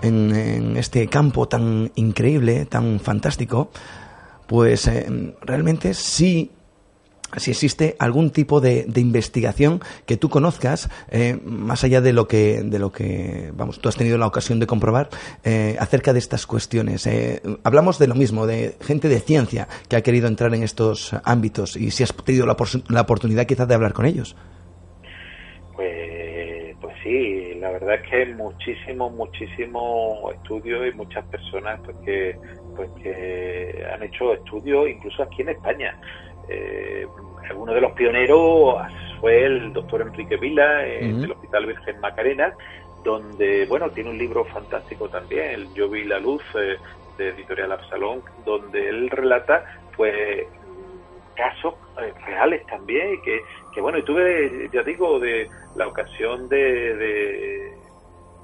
en, 0.01 0.75
este 0.77 1.07
campo 1.07 1.47
tan 1.47 1.91
increíble, 1.95 2.65
tan 2.65 2.99
fantástico, 2.99 3.69
pues 4.45 4.87
eh, 4.87 5.35
realmente 5.41 5.93
sí 5.93 6.51
si 7.35 7.51
existe 7.51 7.95
algún 7.99 8.31
tipo 8.31 8.61
de, 8.61 8.85
investigación 8.95 9.81
que 10.05 10.17
tú 10.17 10.29
conozcas 10.29 10.89
eh, 11.09 11.37
más 11.43 11.83
allá 11.83 12.01
de 12.01 12.13
lo 12.13 12.27
que 12.27 12.61
de 12.63 12.79
lo 12.79 12.91
que 12.91 13.51
vamos 13.53 13.79
tú 13.79 13.89
has 13.89 13.95
tenido 13.95 14.17
la 14.17 14.27
ocasión 14.27 14.59
de 14.59 14.67
comprobar 14.67 15.09
eh, 15.43 15.75
acerca 15.79 16.13
de 16.13 16.19
estas 16.19 16.47
cuestiones. 16.47 17.05
Eh, 17.05 17.41
hablamos 17.63 17.99
de 17.99 18.07
lo 18.07 18.15
mismo 18.15 18.47
de 18.47 18.75
gente 18.81 19.09
de 19.09 19.19
ciencia 19.19 19.67
que 19.89 19.95
ha 19.95 20.01
querido 20.01 20.27
entrar 20.27 20.53
en 20.55 20.63
estos 20.63 21.13
ámbitos 21.23 21.75
y 21.75 21.91
si 21.91 22.03
has 22.03 22.13
tenido 22.15 22.45
la, 22.45 22.55
la 22.89 23.01
oportunidad 23.01 23.45
quizás 23.45 23.67
de 23.67 23.75
hablar 23.75 23.93
con 23.93 24.05
ellos. 24.05 24.35
Pues 25.75 26.75
pues 26.81 26.95
sí 27.03 27.55
la 27.55 27.71
verdad 27.71 27.95
es 27.95 28.09
que 28.09 28.25
muchísimo 28.33 29.09
muchísimo 29.09 30.31
estudio 30.33 30.87
y 30.87 30.93
muchas 30.93 31.25
personas 31.25 31.79
pues 31.83 31.97
que 32.05 32.37
pues 32.75 32.89
que 33.03 33.85
han 33.93 34.03
hecho 34.03 34.33
estudios 34.33 34.89
incluso 34.89 35.23
aquí 35.23 35.41
en 35.41 35.49
España 35.49 35.99
eh, 36.49 37.07
uno 37.55 37.73
de 37.73 37.81
los 37.81 37.91
pioneros 37.93 38.77
fue 39.19 39.45
el 39.45 39.73
doctor 39.73 40.01
Enrique 40.01 40.37
Vila 40.37 40.85
eh, 40.85 41.11
del 41.13 41.31
Hospital 41.31 41.65
Virgen 41.65 41.99
Macarena, 41.99 42.53
donde, 43.03 43.65
bueno, 43.65 43.89
tiene 43.89 44.09
un 44.09 44.17
libro 44.17 44.45
fantástico 44.45 45.09
también, 45.09 45.51
el 45.51 45.73
Yo 45.73 45.89
vi 45.89 46.03
la 46.03 46.19
luz, 46.19 46.43
eh, 46.55 46.77
de 47.17 47.29
Editorial 47.29 47.71
Absalón, 47.71 48.21
donde 48.45 48.89
él 48.89 49.09
relata, 49.09 49.65
pues, 49.95 50.45
casos 51.35 51.75
eh, 52.01 52.13
reales 52.25 52.65
también, 52.67 53.21
que, 53.21 53.41
que, 53.73 53.81
bueno, 53.81 53.97
y 53.97 54.03
tuve, 54.03 54.69
ya 54.71 54.83
digo, 54.83 55.19
de 55.19 55.49
la 55.75 55.87
ocasión 55.87 56.47
de, 56.49 56.95
de, 56.95 57.73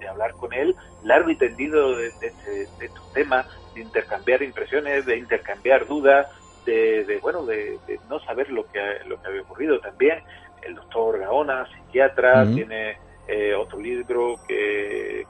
hablar 0.10 0.34
con 0.34 0.52
él 0.52 0.76
largo 1.04 1.30
y 1.30 1.38
tendido 1.38 1.96
de, 1.96 2.12
de, 2.20 2.34
de 2.78 2.86
estos 2.86 3.14
temas, 3.14 3.48
de 3.74 3.82
intercambiar 3.82 4.44
impresiones, 4.44 5.06
de 5.06 5.18
intercambiar 5.18 5.88
dudas, 5.88 6.28
de, 6.66 7.20
bueno 7.22 7.46
de, 7.46 7.80
no 8.10 8.20
saber 8.22 8.50
lo 8.50 8.66
que 8.72 8.80
lo 9.08 9.22
que 9.22 9.28
había 9.28 9.42
ocurrido. 9.42 9.80
También 9.80 10.24
el 10.62 10.76
doctor 10.76 11.20
Gaona 11.20 11.68
psiquiatra 11.68 12.46
tiene 12.54 12.98
eh, 13.28 13.54
otro 13.54 13.80
libro 13.80 14.36
que, 14.48 15.26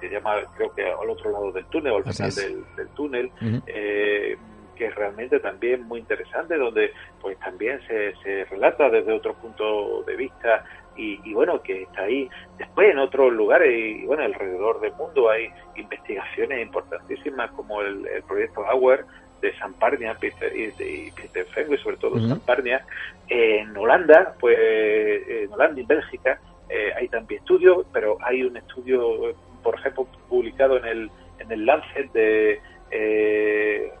se 0.00 0.08
llama 0.08 0.36
creo 0.56 0.74
que 0.74 0.84
al 0.84 1.08
otro 1.10 1.30
lado 1.30 1.52
del 1.52 1.66
túnel 1.66 1.94
al 1.94 2.12
final 2.12 2.34
del, 2.76 2.88
túnel 2.94 3.30
eh, 3.66 4.36
que 4.74 4.86
es 4.86 4.94
realmente 4.94 5.40
también 5.40 5.82
muy 5.82 6.00
interesante 6.00 6.56
donde 6.56 6.92
pues 7.20 7.38
también 7.38 7.80
se, 7.86 8.14
se 8.22 8.44
relata 8.46 8.88
desde 8.88 9.12
otro 9.12 9.34
punto 9.34 10.02
de 10.04 10.16
vista 10.16 10.64
y, 10.96 11.32
bueno, 11.32 11.62
que 11.62 11.82
está 11.82 12.02
ahí. 12.02 12.28
Después 12.58 12.90
en 12.90 12.98
otros 12.98 13.32
lugares 13.32 13.72
y 13.72 14.04
bueno, 14.04 14.22
alrededor 14.22 14.80
del 14.80 14.92
mundo 14.92 15.30
hay 15.30 15.50
investigaciones 15.76 16.62
importantísimas 16.62 17.50
como 17.52 17.80
el, 17.80 18.06
el 18.06 18.22
proyecto 18.24 18.66
Auer, 18.66 19.04
de 19.40 19.56
Samparnia 19.58 20.14
Peter, 20.14 20.54
y, 20.54 20.66
de, 20.66 21.12
Peter 21.14 21.46
Fenway, 21.46 21.78
sobre 21.78 21.96
todo 21.96 22.16
uh 22.16 22.28
Samparnia. 22.28 22.84
En 23.28 23.76
Holanda, 23.76 24.34
pues 24.38 24.58
en 24.58 25.52
Holanda 25.52 25.80
y 25.80 25.84
Bélgica 25.84 26.40
eh, 26.68 26.92
hay 26.96 27.08
también 27.08 27.40
estudios, 27.40 27.86
pero 27.92 28.16
hay 28.22 28.42
un 28.42 28.56
estudio, 28.56 29.34
por 29.62 29.74
ejemplo, 29.74 30.06
publicado 30.28 30.78
en 30.78 30.84
el, 30.84 31.10
en 31.38 31.52
el 31.52 31.66
Lancet 31.66 32.12
de 32.12 32.60
eh, 32.90 33.92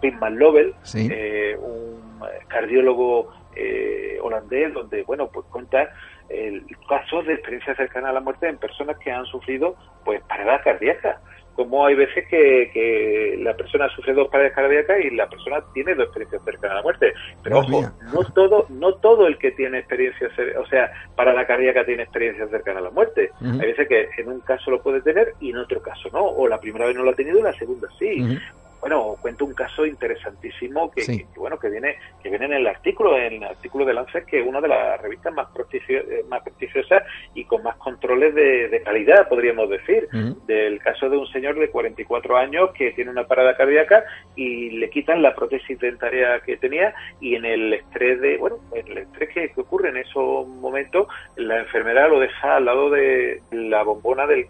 Pitman 0.00 0.38
Lovell, 0.38 0.74
eh, 0.94 1.56
un 1.60 2.20
cardiólogo 2.48 3.32
eh, 3.54 4.18
holandés, 4.22 4.72
donde, 4.72 5.02
bueno, 5.04 5.28
pues 5.28 5.46
cuenta 5.46 5.90
el 6.28 6.64
caso 6.88 7.22
de 7.22 7.34
experiencia 7.34 7.74
cercana 7.74 8.10
a 8.10 8.12
la 8.12 8.20
muerte 8.20 8.48
en 8.48 8.58
personas 8.58 8.98
que 8.98 9.10
han 9.10 9.24
sufrido, 9.26 9.76
pues, 10.04 10.20
paradas 10.22 10.62
cardíacas 10.62 11.18
como 11.58 11.84
hay 11.84 11.96
veces 11.96 12.24
que, 12.28 13.36
la 13.40 13.52
persona 13.56 13.88
sufre 13.88 14.14
dos 14.14 14.28
paradas 14.28 14.52
cardíacas 14.52 15.04
y 15.04 15.10
la 15.10 15.28
persona 15.28 15.56
tiene 15.74 15.96
dos 15.96 16.04
experiencias 16.04 16.40
cercanas 16.44 16.70
a 16.70 16.74
la 16.76 16.82
muerte. 16.82 17.12
Pero 17.42 17.58
ojo, 17.58 17.82
no 18.14 18.22
todo, 18.32 18.66
no 18.68 18.94
todo 18.94 19.26
el 19.26 19.38
que 19.38 19.50
tiene 19.50 19.80
experiencia, 19.80 20.30
o 20.56 20.66
sea, 20.66 20.92
para 21.16 21.34
la 21.34 21.48
cardíaca 21.48 21.84
tiene 21.84 22.04
experiencia 22.04 22.46
cercana 22.46 22.78
a 22.78 22.82
la 22.82 22.90
muerte. 22.90 23.32
Hay 23.40 23.72
veces 23.72 23.88
que 23.88 24.08
en 24.18 24.28
un 24.28 24.38
caso 24.38 24.70
lo 24.70 24.80
puede 24.80 25.02
tener 25.02 25.34
y 25.40 25.50
en 25.50 25.56
otro 25.56 25.82
caso 25.82 26.08
no, 26.12 26.24
o 26.24 26.46
la 26.46 26.60
primera 26.60 26.86
vez 26.86 26.94
no 26.94 27.02
lo 27.02 27.10
ha 27.10 27.16
tenido 27.16 27.40
y 27.40 27.42
la 27.42 27.52
segunda 27.54 27.88
sí 27.98 28.38
bueno, 28.80 29.16
cuento 29.20 29.44
un 29.44 29.54
caso 29.54 29.84
interesantísimo 29.84 30.90
que, 30.90 31.26
bueno 31.36 31.58
que 31.58 31.68
viene 31.68 31.96
que 32.22 32.30
viene 32.30 32.46
en 32.46 32.52
el 32.52 32.66
artículo, 32.66 33.16
en 33.16 33.34
el 33.34 33.44
artículo 33.44 33.84
de 33.84 33.94
Lancet, 33.94 34.24
que 34.24 34.40
es 34.40 34.46
una 34.46 34.60
de 34.60 34.68
las 34.68 35.00
revistas 35.00 35.32
más, 35.32 35.48
eh, 35.72 36.24
más 36.28 36.42
prestigiosas 36.42 37.02
y 37.34 37.44
con 37.44 37.62
más 37.62 37.76
controles 37.76 38.34
de, 38.34 38.82
calidad, 38.84 39.28
podríamos 39.28 39.68
decir, 39.68 40.08
del 40.46 40.78
caso 40.78 41.10
de 41.10 41.16
un 41.16 41.26
señor 41.28 41.58
de 41.58 41.68
44 41.68 42.36
años 42.36 42.70
que 42.72 42.92
tiene 42.92 43.10
una 43.10 43.26
parada 43.26 43.56
cardíaca 43.56 44.04
y 44.36 44.70
le 44.70 44.88
quitan 44.90 45.22
la 45.22 45.34
prótesis 45.34 45.78
dentaria 45.78 46.40
que 46.40 46.56
tenía 46.56 46.94
y 47.20 47.34
en 47.34 47.44
el 47.44 47.74
estrés 47.74 48.20
de, 48.20 48.36
bueno, 48.38 48.58
en 48.72 48.88
el 48.88 48.98
estrés 48.98 49.30
que, 49.30 49.60
ocurre 49.60 49.90
en 49.90 49.96
esos 49.98 50.46
momentos, 50.46 51.08
la 51.36 51.58
enfermera 51.58 52.08
lo 52.08 52.20
deja 52.20 52.56
al 52.56 52.64
lado 52.64 52.90
de 52.90 53.42
la 53.50 53.82
bombona 53.82 54.26
de 54.26 54.48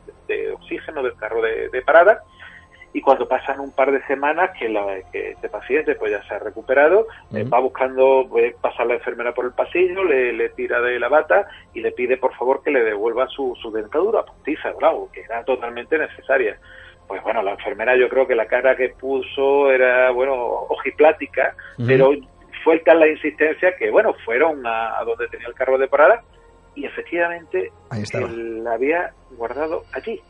oxígeno 0.52 1.02
del 1.02 1.14
carro 1.16 1.40
de 1.42 1.82
parada 1.82 2.22
y 2.92 3.00
cuando 3.00 3.28
pasan 3.28 3.60
un 3.60 3.72
par 3.72 3.92
de 3.92 4.02
semanas 4.06 4.50
que, 4.58 4.68
la, 4.68 5.00
que 5.12 5.30
este 5.30 5.48
paciente 5.48 5.94
pues 5.94 6.12
ya 6.12 6.22
se 6.26 6.34
ha 6.34 6.38
recuperado, 6.38 7.06
eh, 7.34 7.44
va 7.44 7.60
buscando 7.60 8.28
pasar 8.60 8.86
la 8.86 8.94
enfermera 8.94 9.34
por 9.34 9.44
el 9.44 9.52
pasillo, 9.52 10.04
le, 10.04 10.48
tira 10.50 10.80
de 10.80 10.98
la 10.98 11.08
bata 11.08 11.46
y 11.74 11.80
le 11.80 11.92
pide 11.92 12.16
por 12.16 12.34
favor 12.34 12.62
que 12.62 12.70
le 12.70 12.82
devuelva 12.82 13.28
su, 13.28 13.54
su 13.60 13.70
dentadura 13.70 14.22
postiza, 14.22 14.72
bravo, 14.72 15.10
que 15.12 15.20
era 15.20 15.44
totalmente 15.44 15.98
necesaria. 15.98 16.58
Pues 17.06 17.22
bueno, 17.22 17.42
la 17.42 17.52
enfermera 17.52 17.96
yo 17.96 18.08
creo 18.08 18.26
que 18.26 18.34
la 18.34 18.46
cara 18.46 18.76
que 18.76 18.90
puso 18.90 19.70
era, 19.70 20.10
bueno, 20.10 20.34
ojiplática, 20.34 21.54
pero 21.86 22.12
fue 22.64 22.80
tal 22.80 23.00
la 23.00 23.08
insistencia 23.08 23.74
que, 23.76 23.90
bueno, 23.90 24.14
fueron 24.24 24.66
a, 24.66 25.02
donde 25.04 25.28
tenía 25.28 25.48
el 25.48 25.54
carro 25.54 25.78
de 25.78 25.88
parada 25.88 26.22
y 26.74 26.84
efectivamente 26.84 27.72
la 28.30 28.72
había 28.72 29.12
guardado 29.30 29.84
allí 29.94 30.20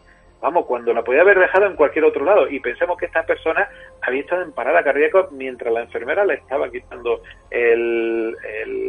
vamos, 0.41 0.66
cuando 0.66 0.93
la 0.93 1.03
podía 1.03 1.22
haber 1.22 1.39
dejado 1.39 1.66
en 1.66 1.76
cualquier 1.76 2.05
otro 2.05 2.24
lado. 2.24 2.49
Y 2.49 2.61
pensemos 2.61 2.97
que 2.99 3.07
esta 3.07 3.24
persona 3.24 3.68
había 4.03 4.20
estado 4.20 4.43
en 4.43 4.53
parada 4.53 4.82
cardíaca 4.82 5.28
mientras 5.32 5.72
la 5.72 5.82
enfermera 5.82 6.24
le 6.24 6.34
estaba 6.34 6.70
quitando 6.70 7.22
el, 7.51 8.32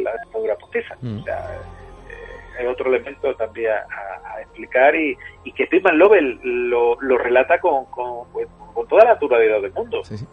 la 0.04 0.12
dentadura 0.22 0.56
postiza. 0.56 0.96
Mm. 1.00 1.20
O 1.20 1.24
sea, 1.24 1.38
eh, 2.08 2.58
hay 2.60 2.66
otro 2.66 2.88
elemento 2.88 3.34
también 3.36 3.72
a, 3.72 4.40
explicar 4.40 4.96
y, 4.96 5.16
y 5.44 5.52
que 5.52 5.66
Pittman 5.66 5.98
Lovell 5.98 6.40
lo, 6.42 7.00
lo 7.00 7.18
relata 7.18 7.60
con, 7.60 7.84
con, 7.86 8.30
pues, 8.32 8.48
con, 8.74 8.86
toda 8.88 9.04
la 9.04 9.12
naturalidad 9.12 9.60
del 9.60 9.72
mundo. 9.72 10.02
Sí, 10.04 10.16
sí. 10.16 10.26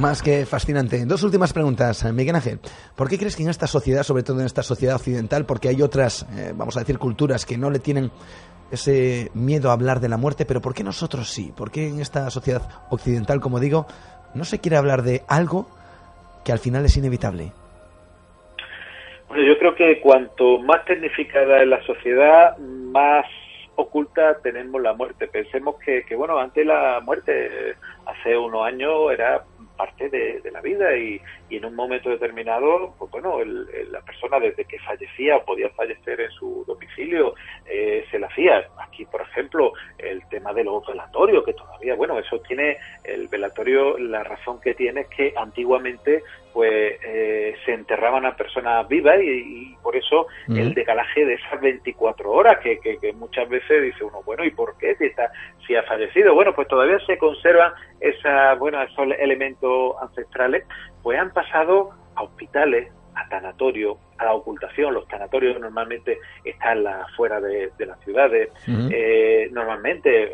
Más 0.00 0.22
que 0.22 0.44
fascinante. 0.44 1.06
Dos 1.06 1.22
últimas 1.22 1.54
preguntas, 1.54 2.04
Miguel 2.12 2.34
Ángel. 2.34 2.58
¿Por 2.94 3.08
qué 3.08 3.16
crees 3.16 3.34
que 3.34 3.42
en 3.42 3.48
esta 3.48 3.66
sociedad, 3.66 4.02
sobre 4.02 4.22
todo 4.22 4.40
en 4.40 4.46
esta 4.46 4.62
sociedad 4.62 4.96
occidental, 4.96 5.46
porque 5.46 5.68
hay 5.68 5.80
otras, 5.80 6.26
eh, 6.36 6.52
vamos 6.54 6.76
a 6.76 6.80
decir, 6.80 6.98
culturas 6.98 7.46
que 7.46 7.56
no 7.56 7.70
le 7.70 7.78
tienen 7.78 8.10
ese 8.70 9.30
miedo 9.32 9.70
a 9.70 9.72
hablar 9.72 10.00
de 10.00 10.10
la 10.10 10.18
muerte, 10.18 10.44
pero 10.44 10.60
¿por 10.60 10.74
qué 10.74 10.84
nosotros 10.84 11.30
sí? 11.30 11.50
¿Por 11.56 11.70
qué 11.70 11.88
en 11.88 12.00
esta 12.00 12.28
sociedad 12.30 12.62
occidental, 12.90 13.40
como 13.40 13.58
digo, 13.58 13.86
no 14.34 14.44
se 14.44 14.60
quiere 14.60 14.76
hablar 14.76 15.02
de 15.02 15.22
algo 15.28 15.66
que 16.44 16.52
al 16.52 16.58
final 16.58 16.84
es 16.84 16.96
inevitable? 16.98 17.52
Bueno, 19.28 19.44
yo 19.44 19.58
creo 19.58 19.74
que 19.74 20.00
cuanto 20.00 20.58
más 20.58 20.84
tecnificada 20.84 21.62
es 21.62 21.68
la 21.68 21.82
sociedad, 21.84 22.58
más 22.58 23.24
oculta 23.76 24.38
tenemos 24.42 24.80
la 24.82 24.92
muerte. 24.92 25.26
Pensemos 25.26 25.76
que, 25.84 26.04
que 26.04 26.16
bueno, 26.16 26.38
antes 26.38 26.66
la 26.66 27.00
muerte, 27.00 27.76
hace 28.04 28.36
unos 28.36 28.66
años, 28.66 29.10
era 29.12 29.42
parte 29.76 30.08
de, 30.08 30.42
la 30.50 30.60
vida 30.60 30.96
y, 30.96 31.20
en 31.50 31.64
un 31.64 31.74
momento 31.74 32.10
determinado, 32.10 32.94
pues 32.98 33.10
bueno, 33.10 33.44
la 33.44 34.00
persona 34.00 34.40
desde 34.40 34.64
que 34.64 34.78
fallecía 34.78 35.36
o 35.36 35.44
podía 35.44 35.68
fallecer 35.70 36.20
en 36.20 36.30
su 36.30 36.64
domicilio, 36.66 37.34
eh, 37.66 38.04
se 38.10 38.18
la 38.18 38.26
hacía. 38.28 38.68
Aquí, 38.78 39.04
por 39.04 39.20
ejemplo, 39.20 39.72
el 39.98 40.26
tema 40.28 40.52
de 40.52 40.64
los 40.64 40.86
velatorios, 40.86 41.44
que 41.44 41.52
todavía, 41.52 41.94
bueno, 41.94 42.18
eso 42.18 42.40
tiene, 42.40 42.78
el 43.04 43.28
velatorio, 43.28 43.98
la 43.98 44.22
razón 44.24 44.60
que 44.60 44.74
tiene 44.74 45.02
es 45.02 45.08
que 45.08 45.34
antiguamente 45.36 46.22
pues 46.56 46.98
eh, 47.04 47.54
se 47.66 47.74
enterraban 47.74 48.24
a 48.24 48.34
personas 48.34 48.88
vivas 48.88 49.20
y, 49.22 49.76
por 49.82 49.94
eso 49.94 50.26
el 50.48 50.72
decalaje 50.72 51.26
de 51.26 51.34
esas 51.34 51.60
24 51.60 52.32
horas 52.32 52.60
que, 52.60 52.80
que, 52.80 53.12
muchas 53.12 53.46
veces 53.50 53.82
dice 53.82 54.02
uno, 54.02 54.22
bueno, 54.24 54.42
¿y 54.42 54.50
por 54.52 54.74
qué 54.78 54.96
si, 54.96 55.04
está, 55.04 55.30
si 55.66 55.76
ha 55.76 55.82
fallecido? 55.82 56.34
Bueno, 56.34 56.54
pues 56.54 56.66
todavía 56.66 56.98
se 57.00 57.18
conservan 57.18 57.74
esa, 58.00 58.54
bueno, 58.54 58.82
esos 58.82 59.06
elementos 59.18 59.96
ancestrales, 60.00 60.64
pues 61.02 61.20
han 61.20 61.30
pasado 61.30 61.90
a 62.14 62.22
hospitales, 62.22 62.90
a 63.14 63.28
tanatorios, 63.28 63.98
a 64.16 64.24
la 64.24 64.32
ocultación. 64.32 64.94
Los 64.94 65.06
tanatorios 65.08 65.60
normalmente 65.60 66.18
están 66.42 66.86
fuera 67.18 67.38
de, 67.38 67.70
las 67.80 68.00
ciudades. 68.00 68.48
eh, 68.66 69.50
normalmente, 69.52 70.32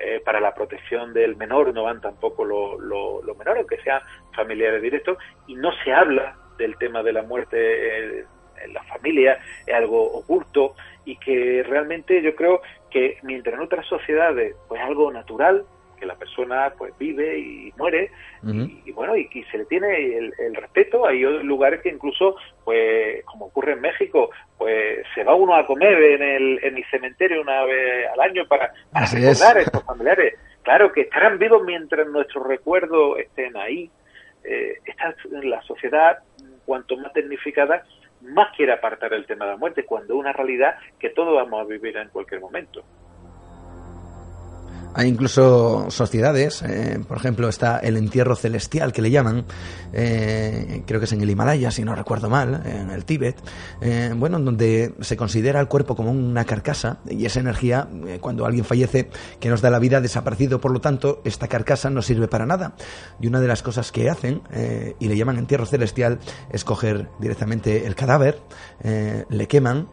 eh, 0.00 0.20
para 0.24 0.40
la 0.40 0.54
protección 0.54 1.12
del 1.12 1.36
menor 1.36 1.74
no 1.74 1.84
van 1.84 2.00
tampoco 2.00 2.44
los 2.44 3.36
menores, 3.36 3.60
aunque 3.60 3.82
sean 3.82 4.00
familiares 4.34 4.80
directos, 4.80 5.18
y 5.46 5.54
no 5.54 5.70
se 5.84 5.92
habla 5.92 6.36
del 6.56 6.76
tema 6.78 7.02
de 7.02 7.12
la 7.12 7.22
muerte 7.22 7.56
eh, 7.58 8.24
en 8.62 8.72
la 8.72 8.82
familia, 8.84 9.38
es 9.66 9.74
algo 9.74 10.02
oculto 10.02 10.74
y 11.04 11.16
que 11.16 11.62
realmente 11.66 12.22
yo 12.22 12.34
creo 12.34 12.62
que 12.90 13.18
mientras 13.22 13.54
en 13.54 13.60
otras 13.60 13.86
sociedades 13.86 14.54
pues 14.68 14.80
algo 14.80 15.12
natural, 15.12 15.64
que 16.00 16.06
la 16.06 16.16
persona 16.16 16.72
pues 16.76 16.96
vive 16.98 17.38
y 17.38 17.72
muere 17.76 18.10
y, 18.42 18.90
bueno 18.92 19.14
y, 19.16 19.28
se 19.50 19.58
le 19.58 19.66
tiene 19.66 20.16
el, 20.16 20.54
respeto. 20.54 21.06
Hay 21.06 21.20
lugares 21.20 21.82
que 21.82 21.90
incluso 21.90 22.36
pues 22.64 23.22
como 23.26 23.46
ocurre 23.46 23.72
en 23.72 23.82
México 23.82 24.30
pues 24.58 25.06
se 25.14 25.22
va 25.22 25.34
uno 25.34 25.54
a 25.54 25.66
comer 25.66 26.02
en 26.02 26.22
el, 26.22 26.64
en 26.64 26.76
el 26.76 26.84
cementerio 26.90 27.42
una 27.42 27.64
vez 27.64 28.08
al 28.12 28.20
año 28.20 28.46
para, 28.48 28.72
recordar 29.12 29.58
a 29.58 29.60
estos 29.60 29.84
familiares. 29.84 30.34
Claro 30.62 30.90
que 30.90 31.02
estarán 31.02 31.38
vivos 31.38 31.62
mientras 31.64 32.08
nuestros 32.08 32.46
recuerdos 32.46 33.18
estén 33.18 33.56
ahí. 33.56 33.90
Eh, 34.42 34.78
esta, 34.86 35.14
la 35.42 35.60
sociedad 35.62 36.18
cuanto 36.64 36.96
más 36.96 37.12
tecnificada 37.12 37.84
más 38.22 38.54
quiere 38.56 38.72
apartar 38.72 39.12
el 39.12 39.26
tema 39.26 39.44
de 39.44 39.52
la 39.52 39.56
muerte 39.58 39.84
cuando 39.84 40.14
es 40.14 40.20
una 40.20 40.32
realidad 40.32 40.76
que 40.98 41.10
todos 41.10 41.34
vamos 41.34 41.60
a 41.60 41.68
vivir 41.68 41.96
en 41.96 42.08
cualquier 42.08 42.40
momento 42.40 42.82
hay 44.94 45.08
incluso 45.08 45.90
sociedades, 45.90 46.62
eh, 46.62 47.00
por 47.06 47.16
ejemplo, 47.16 47.48
está 47.48 47.78
el 47.78 47.96
entierro 47.96 48.34
celestial 48.34 48.92
que 48.92 49.02
le 49.02 49.10
llaman, 49.10 49.44
eh, 49.92 50.82
creo 50.86 51.00
que 51.00 51.04
es 51.04 51.12
en 51.12 51.20
el 51.20 51.30
Himalaya, 51.30 51.70
si 51.70 51.84
no 51.84 51.94
recuerdo 51.94 52.28
mal, 52.28 52.62
en 52.64 52.90
el 52.90 53.04
Tíbet, 53.04 53.36
eh, 53.80 54.12
bueno, 54.16 54.38
donde 54.40 54.94
se 55.00 55.16
considera 55.16 55.60
el 55.60 55.68
cuerpo 55.68 55.94
como 55.94 56.10
una 56.10 56.44
carcasa 56.44 56.98
y 57.08 57.24
esa 57.24 57.40
energía, 57.40 57.88
cuando 58.20 58.46
alguien 58.46 58.64
fallece, 58.64 59.10
que 59.38 59.48
nos 59.48 59.60
da 59.60 59.70
la 59.70 59.78
vida, 59.78 60.00
desaparecido, 60.00 60.60
por 60.60 60.72
lo 60.72 60.80
tanto, 60.80 61.20
esta 61.24 61.48
carcasa 61.48 61.90
no 61.90 62.02
sirve 62.02 62.28
para 62.28 62.46
nada. 62.46 62.74
Y 63.20 63.26
una 63.26 63.40
de 63.40 63.46
las 63.46 63.62
cosas 63.62 63.92
que 63.92 64.10
hacen, 64.10 64.42
y 64.98 65.08
le 65.08 65.16
llaman 65.16 65.38
entierro 65.38 65.66
celestial, 65.66 66.18
es 66.50 66.64
coger 66.64 67.08
directamente 67.18 67.86
el 67.86 67.94
cadáver, 67.94 68.40
le 68.82 69.48
queman, 69.48 69.88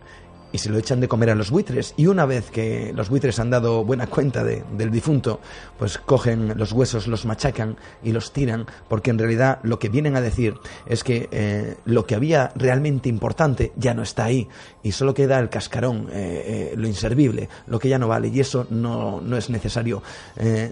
y 0.51 0.57
se 0.57 0.69
lo 0.69 0.77
echan 0.77 0.99
de 0.99 1.07
comer 1.07 1.29
a 1.29 1.35
los 1.35 1.51
buitres. 1.51 1.93
Y 1.97 2.07
una 2.07 2.25
vez 2.25 2.51
que 2.51 2.93
los 2.95 3.09
buitres 3.09 3.39
han 3.39 3.49
dado 3.49 3.83
buena 3.83 4.07
cuenta 4.07 4.43
de, 4.43 4.63
del 4.77 4.91
difunto, 4.91 5.39
pues 5.77 5.97
cogen 5.97 6.57
los 6.57 6.71
huesos, 6.71 7.07
los 7.07 7.25
machacan 7.25 7.77
y 8.03 8.11
los 8.11 8.31
tiran, 8.31 8.65
porque 8.87 9.11
en 9.11 9.19
realidad 9.19 9.59
lo 9.63 9.79
que 9.79 9.89
vienen 9.89 10.15
a 10.15 10.21
decir 10.21 10.55
es 10.85 11.03
que 11.03 11.27
eh, 11.31 11.75
lo 11.85 12.05
que 12.05 12.15
había 12.15 12.51
realmente 12.55 13.09
importante 13.09 13.73
ya 13.75 13.93
no 13.93 14.03
está 14.03 14.25
ahí 14.25 14.47
y 14.83 14.91
solo 14.91 15.13
queda 15.13 15.39
el 15.39 15.49
cascarón, 15.49 16.07
eh, 16.11 16.71
eh, 16.71 16.73
lo 16.77 16.87
inservible, 16.87 17.49
lo 17.67 17.79
que 17.79 17.89
ya 17.89 17.99
no 17.99 18.07
vale. 18.07 18.29
Y 18.29 18.39
eso 18.39 18.67
no, 18.69 19.21
no 19.21 19.37
es 19.37 19.49
necesario 19.49 20.01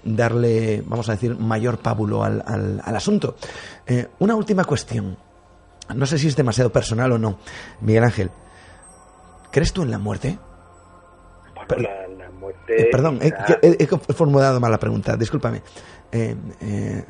darle, 0.04 0.84
vamos 0.86 1.10
a 1.10 1.14
decir, 1.14 1.38
mayor 1.38 1.80
pábulo 1.80 2.24
al, 2.24 2.44
al, 2.46 2.82
al 2.84 2.96
asunto. 2.96 3.36
una 4.20 4.36
última 4.36 4.64
cuestión. 4.64 5.18
No 5.94 6.06
sé 6.06 6.18
si 6.18 6.28
es 6.28 6.36
demasiado 6.36 6.72
personal 6.72 7.12
o 7.12 7.18
no, 7.20 7.38
Miguel 7.82 8.04
Ángel. 8.04 8.32
¿Crees 9.56 9.72
tú 9.72 9.84
en 9.84 9.92
la 9.92 10.00
muerte? 10.00 10.38
la, 11.78 12.30
muerte. 12.30 12.76
Eh, 12.78 12.90
perdón, 12.92 13.20
he, 13.22 14.14
formulado 14.14 14.60
mal 14.60 14.70
la 14.70 14.78
pregunta, 14.78 15.16
discúlpame. 15.16 15.62
Eh, 16.12 16.36
eh, 16.62 17.06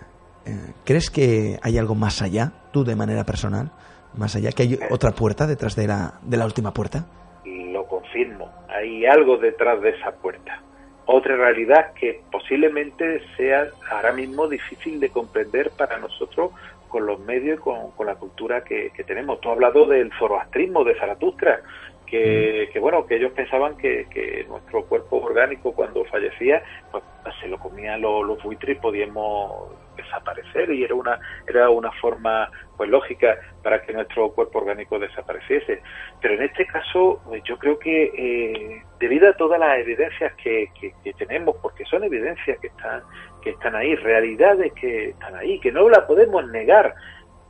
¿Crees 0.85 1.09
que 1.09 1.57
hay 1.63 1.79
algo 1.79 1.95
más 1.95 2.21
allá, 2.21 2.51
tú 2.71 2.83
de 2.83 2.95
manera 2.95 3.23
personal? 3.23 3.71
¿Más 4.13 4.35
allá? 4.35 4.51
¿Que 4.51 4.61
hay 4.61 4.79
otra 4.91 5.13
puerta 5.13 5.47
detrás 5.47 5.75
de 5.75 5.87
la, 5.87 6.19
de 6.21 6.37
la 6.37 6.45
última 6.45 6.71
puerta? 6.71 7.07
Lo 7.45 7.87
confirmo, 7.87 8.51
hay 8.69 9.07
algo 9.07 9.37
detrás 9.37 9.81
de 9.81 9.89
esa 9.89 10.11
puerta. 10.11 10.61
Otra 11.07 11.35
realidad 11.35 11.93
que 11.99 12.21
posiblemente 12.31 13.21
sea 13.37 13.69
ahora 13.89 14.11
mismo 14.11 14.47
difícil 14.47 14.99
de 14.99 15.09
comprender 15.09 15.71
para 15.71 15.97
nosotros 15.97 16.51
con 16.89 17.07
los 17.07 17.19
medios 17.21 17.57
y 17.59 17.61
con, 17.63 18.05
la 18.05 18.15
cultura 18.15 18.63
que, 18.63 18.91
que, 18.95 19.03
tenemos. 19.03 19.41
Tú 19.41 19.49
has 19.49 19.55
hablado 19.55 19.87
del 19.87 20.11
zoroastrismo 20.19 20.83
de 20.83 20.95
Zaratustra 20.95 21.59
que, 22.05 22.69
bueno, 22.79 23.05
que 23.05 23.15
ellos 23.15 23.31
pensaban 23.33 23.77
que, 23.77 24.07
que, 24.09 24.45
nuestro 24.47 24.85
cuerpo 24.85 25.17
orgánico 25.17 25.73
cuando 25.73 26.05
fallecía, 26.05 26.63
pues 26.91 27.03
se 27.41 27.47
lo 27.47 27.57
comían 27.57 28.01
los, 28.01 28.25
los 28.25 28.41
buitres 28.43 28.77
y 28.77 28.79
podíamos 28.79 29.71
desaparecer. 29.95 30.71
Y 30.71 30.83
era 30.83 30.95
una 30.95 31.19
era 31.47 31.69
una 31.69 31.91
forma 31.93 32.49
pues 32.77 32.89
lógica 32.89 33.37
para 33.63 33.81
que 33.81 33.93
nuestro 33.93 34.31
cuerpo 34.31 34.59
orgánico 34.59 34.99
desapareciese. 34.99 35.81
Pero 36.21 36.35
en 36.35 36.43
este 36.43 36.65
caso 36.65 37.21
pues, 37.25 37.43
yo 37.43 37.57
creo 37.57 37.79
que 37.79 38.11
eh, 38.15 38.83
debido 38.99 39.29
a 39.29 39.33
todas 39.33 39.59
las 39.59 39.79
evidencias 39.79 40.33
que, 40.35 40.69
que, 40.79 41.13
tenemos 41.13 41.55
porque 41.61 41.85
son 41.85 42.03
evidencias 42.03 42.59
que 42.59 42.67
están 42.67 43.01
que 43.41 43.51
están 43.51 43.75
ahí 43.75 43.95
realidades 43.95 44.73
que 44.73 45.09
están 45.09 45.35
ahí 45.35 45.59
que 45.59 45.71
no 45.71 45.87
la 45.89 46.05
podemos 46.05 46.45
negar 46.49 46.93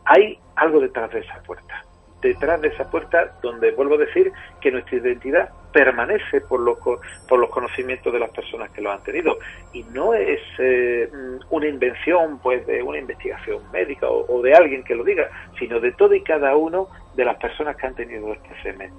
hay 0.06 0.38
algo 0.56 0.80
detrás 0.80 1.12
de 1.12 1.20
esa 1.20 1.42
puerta 1.44 1.84
detrás 2.26 2.60
de 2.62 2.70
esa 2.70 2.90
puerta 2.90 3.36
donde 3.42 3.72
vuelvo 3.72 3.96
a 3.96 4.00
decir 4.00 4.32
que 4.60 4.72
nuestra 4.72 4.98
identidad 4.98 5.50
permanece 5.72 6.42
por 6.42 6.60
los, 6.60 6.78
por 6.80 7.40
los 7.40 7.50
conocimientos 7.50 8.12
de 8.12 8.20
las 8.20 8.30
personas 8.32 8.72
que 8.72 8.82
lo 8.82 8.92
han 8.92 9.04
tenido. 9.04 9.38
Y 9.74 9.84
no 9.84 10.14
es 10.14 10.40
eh, 10.58 11.10
una 11.50 11.68
invención 11.68 12.40
pues 12.40 12.66
de 12.66 12.82
una 12.82 12.98
investigación 12.98 13.60
médica 13.72 14.08
o, 14.10 14.42
de 14.42 14.54
alguien 14.54 14.84
que 14.84 14.96
lo 14.96 15.04
diga 15.04 15.30
sino 15.60 15.80
de 15.80 15.92
todo 15.92 16.14
y 16.16 16.22
cada 16.22 16.56
uno 16.56 16.88
de 17.16 17.26
las 17.26 17.38
personas 17.38 17.76
que 17.78 17.88
han 17.88 17.96
tenido 17.96 18.34
este 18.34 18.50
semen. 18.64 18.92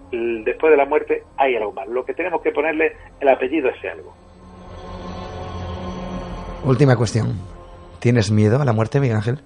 Después 0.45 0.71
de 0.71 0.77
la 0.77 0.87
muerte 0.87 1.23
hay 1.37 1.57
algo 1.57 1.73
más. 1.73 1.89
Lo 1.89 2.05
que 2.05 2.15
tenemos 2.15 2.41
que 2.43 2.53
ponerle 2.53 2.97
el 3.21 3.29
apellido 3.29 3.69
a 3.69 3.73
ese 3.73 3.89
algo. 3.89 4.15
Última 6.65 6.97
cuestión. 6.97 7.57
¿tienes 8.07 8.31
miedo 8.31 8.61
a 8.61 8.65
la 8.65 8.73
muerte 8.73 9.01
Miguel 9.01 9.17
Ángel? 9.17 9.41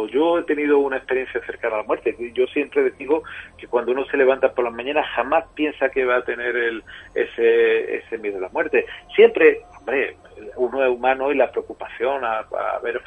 Cuando 0.00 0.14
yo 0.14 0.38
he 0.38 0.42
tenido 0.44 0.78
una 0.78 0.96
experiencia 0.96 1.40
cercana 1.44 1.74
a 1.74 1.78
la 1.78 1.84
muerte, 1.84 2.16
yo 2.34 2.46
siempre 2.46 2.90
digo 2.92 3.22
que 3.58 3.66
cuando 3.66 3.92
uno 3.92 4.06
se 4.06 4.16
levanta 4.16 4.52
por 4.54 4.64
la 4.64 4.70
mañana 4.70 5.02
jamás 5.14 5.44
piensa 5.54 5.90
que 5.90 6.06
va 6.06 6.16
a 6.16 6.24
tener 6.24 6.56
el, 6.56 6.82
ese, 7.14 7.96
ese 7.96 8.16
miedo 8.16 8.38
a 8.38 8.42
la 8.42 8.48
muerte. 8.48 8.86
Siempre, 9.14 9.60
hombre, 9.78 10.16
uno 10.56 10.82
es 10.82 10.90
humano 10.90 11.30
y 11.30 11.36
la 11.36 11.50
preocupación 11.50 12.24
a, 12.24 12.46
ver 12.82 13.02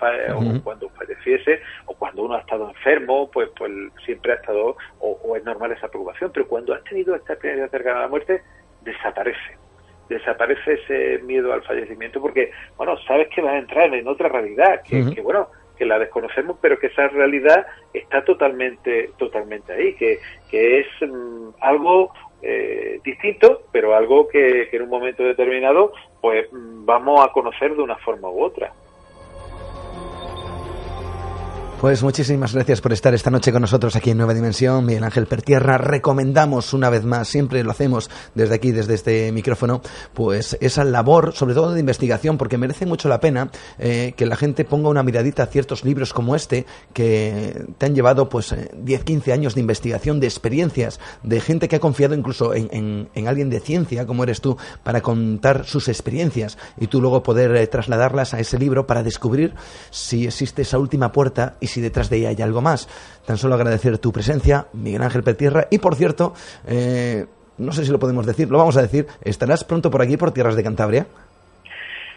cuando 0.64 0.89
falleciese 0.89 1.62
o 1.88 1.96
cuando 1.96 2.26
uno 2.26 2.36
ha 2.36 2.41
estado 2.41 2.70
enfermo, 2.70 3.30
pues, 3.32 3.50
pues 3.58 3.72
siempre 4.06 4.34
ha 4.34 4.36
estado 4.36 4.78
o, 5.00 5.36
es 5.36 5.44
normal 5.44 5.72
esa 5.72 5.88
preocupación. 5.88 6.32
Pero 6.32 6.48
cuando 6.48 6.76
has 6.76 6.84
tenido 6.84 7.16
esta 7.16 7.34
experiencia 7.34 7.70
cercana 7.70 8.00
a 8.00 8.02
la 8.04 8.08
muerte, 8.08 8.44
desaparece 8.82 9.58
desaparece 10.10 10.74
ese 10.74 11.24
miedo 11.24 11.54
al 11.54 11.64
fallecimiento 11.64 12.22
porque, 12.22 12.52
bueno, 12.78 12.98
sabes 13.08 13.30
que 13.30 13.41
vas 13.41 13.54
a 13.54 13.58
entrar 13.58 13.91
en 13.91 14.08
otra 14.08 14.28
realidad, 14.28 14.82
que, 14.84 15.12
que 15.16 15.22
bueno, 15.22 15.48
que 15.78 15.86
la 15.86 16.00
desconocemos, 16.00 16.58
pero 16.62 16.80
que 16.80 16.88
esa 16.88 17.08
realidad 17.08 17.66
está 17.94 18.24
totalmente, 18.24 19.12
totalmente 19.18 19.74
ahí, 19.74 19.96
que, 19.96 20.20
que 20.50 20.80
es 20.80 20.88
mm, 21.02 21.50
algo 21.60 22.12
eh, 22.42 23.00
distinto, 23.04 23.64
pero 23.72 23.96
algo 23.96 24.28
que, 24.28 24.70
en 24.72 24.82
un 24.82 24.90
momento 24.90 25.24
determinado 25.24 25.94
pues 26.22 26.52
mm, 26.52 26.86
vamos 26.86 27.26
a 27.26 27.32
conocer 27.32 27.76
de 27.76 27.82
una 27.82 27.96
forma 27.98 28.30
u 28.30 28.44
otra. 28.44 28.74
Pues 31.84 32.02
muchísimas 32.02 32.54
gracias 32.54 32.80
por 32.80 32.94
estar 32.94 33.14
esta 33.14 33.30
noche 33.30 33.52
con 33.52 33.62
nosotros 33.62 33.94
aquí 33.98 34.12
en 34.12 34.18
Nueva 34.18 34.34
Dimensión. 34.34 34.86
Miguel 34.86 35.04
Ángel 35.04 35.28
Pertierra, 35.28 35.78
recomendamos 35.78 36.72
una 36.72 36.90
vez 36.90 37.04
más, 37.04 37.28
siempre 37.28 37.62
lo 37.62 37.72
hacemos 37.72 38.10
desde 38.36 38.56
aquí, 38.56 38.72
desde 38.72 38.94
este 38.94 39.34
micrófono, 39.34 39.82
pues 40.14 40.58
esa 40.62 40.86
labor, 40.86 41.34
sobre 41.34 41.56
todo 41.56 41.74
de 41.74 41.82
investigación, 41.82 42.38
porque 42.38 42.58
merece 42.58 42.86
mucho 42.86 43.10
la 43.10 43.20
pena 43.20 43.52
eh, 43.80 44.14
que 44.16 44.26
la 44.26 44.38
gente 44.38 44.64
ponga 44.64 44.88
una 44.88 45.04
miradita 45.04 45.44
a 45.44 45.48
ciertos 45.48 45.84
libros 45.84 46.14
como 46.14 46.38
este, 46.38 46.66
que 46.94 47.66
te 47.78 47.86
han 47.86 47.96
llevado 47.96 48.30
pues 48.30 48.56
10, 48.74 49.02
eh, 49.02 49.04
15 49.04 49.34
años 49.34 49.54
de 49.54 49.60
investigación, 49.60 50.22
de 50.22 50.28
experiencias, 50.28 51.02
de 51.22 51.42
gente 51.42 51.68
que 51.68 51.76
ha 51.76 51.82
confiado 51.82 52.16
incluso 52.16 52.54
en, 52.54 53.10
alguien 53.28 53.50
de 53.50 53.60
ciencia, 53.60 54.08
como 54.08 54.24
eres 54.24 54.40
tú, 54.40 54.56
para 54.84 55.02
contar 55.02 55.66
sus 55.66 55.90
experiencias 55.90 56.58
y 56.78 56.88
tú 56.88 57.02
luego 57.02 57.24
poder 57.24 57.54
eh, 57.58 57.68
trasladarlas 57.68 58.34
a 58.34 58.40
ese 58.40 58.58
libro 58.58 58.88
para 58.88 59.04
descubrir 59.04 59.54
si 59.92 60.28
existe 60.28 60.62
esa 60.62 60.80
última 60.80 61.12
puerta 61.12 61.58
y 61.60 61.73
si 61.74 61.82
detrás 61.82 62.10
de 62.10 62.18
ella 62.18 62.30
hay 62.30 62.42
algo 62.42 62.62
más. 62.62 62.88
Tan 63.26 63.38
solo 63.38 63.56
agradecer 63.56 63.98
tu 63.98 64.12
presencia, 64.12 64.68
Miguel 64.74 65.02
Ángel 65.02 65.24
Petierra. 65.24 65.68
Y 65.72 65.80
por 65.80 65.96
cierto, 65.96 66.34
eh, 66.68 67.26
no 67.58 67.72
sé 67.72 67.84
si 67.84 67.92
lo 67.92 68.00
podemos 68.00 68.26
decir, 68.26 68.50
lo 68.50 68.58
vamos 68.58 68.78
a 68.78 68.82
decir, 68.82 69.08
¿estarás 69.24 69.64
pronto 69.64 69.90
por 69.90 70.02
aquí, 70.02 70.18
por 70.18 70.32
tierras 70.32 70.56
de 70.56 70.64
Cantabria? 70.64 71.06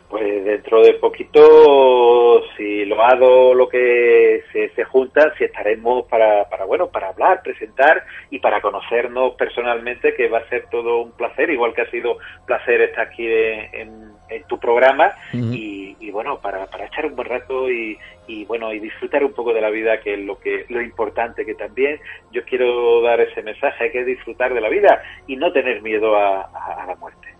Pues 0.08 0.44
dentro 0.44 0.82
de 0.82 0.94
poquito, 0.94 2.40
si 2.56 2.84
lo 2.84 3.02
hago 3.02 3.54
lo 3.54 3.68
que 3.68 4.44
se, 4.52 4.84
junta, 4.84 5.32
si 5.36 5.44
estaremos 5.44 6.04
para, 6.06 6.48
para, 6.48 6.64
bueno, 6.64 6.88
para 6.88 7.08
hablar, 7.08 7.42
presentar 7.42 8.04
y 8.30 8.38
para 8.38 8.60
conocernos 8.60 9.34
personalmente, 9.34 10.14
que 10.14 10.28
va 10.28 10.38
a 10.38 10.48
ser 10.48 10.66
todo 10.70 11.02
un 11.02 11.12
placer, 11.12 11.50
igual 11.50 11.74
que 11.74 11.82
ha 11.82 11.90
sido 11.90 12.18
placer 12.46 12.82
estar 12.82 13.08
aquí 13.08 13.26
en, 13.26 14.15
tu 14.48 14.58
programa 14.58 15.12
y, 15.32 15.96
y, 16.00 16.10
bueno, 16.10 16.38
para, 16.40 16.66
para 16.66 16.86
echar 16.86 17.06
un 17.06 17.16
buen 17.16 17.28
rato 17.28 17.70
y, 17.70 17.98
y 18.26 18.44
bueno 18.44 18.72
y 18.72 18.80
disfrutar 18.80 19.24
un 19.24 19.32
poco 19.32 19.52
de 19.52 19.60
la 19.60 19.70
vida 19.70 20.00
que 20.00 20.14
es 20.14 20.20
lo 20.20 20.38
que 20.38 20.66
lo 20.68 20.82
importante 20.82 21.44
que 21.44 21.54
también 21.54 22.00
yo 22.32 22.44
quiero 22.44 23.00
dar 23.02 23.20
ese 23.20 23.42
mensaje 23.42 23.84
hay 23.84 23.92
que 23.92 24.04
disfrutar 24.04 24.52
de 24.52 24.60
la 24.60 24.68
vida 24.68 25.02
y 25.26 25.36
no 25.36 25.52
tener 25.52 25.80
miedo 25.82 26.16
a 26.16 26.84
la 26.86 26.96
muerte 26.96 27.35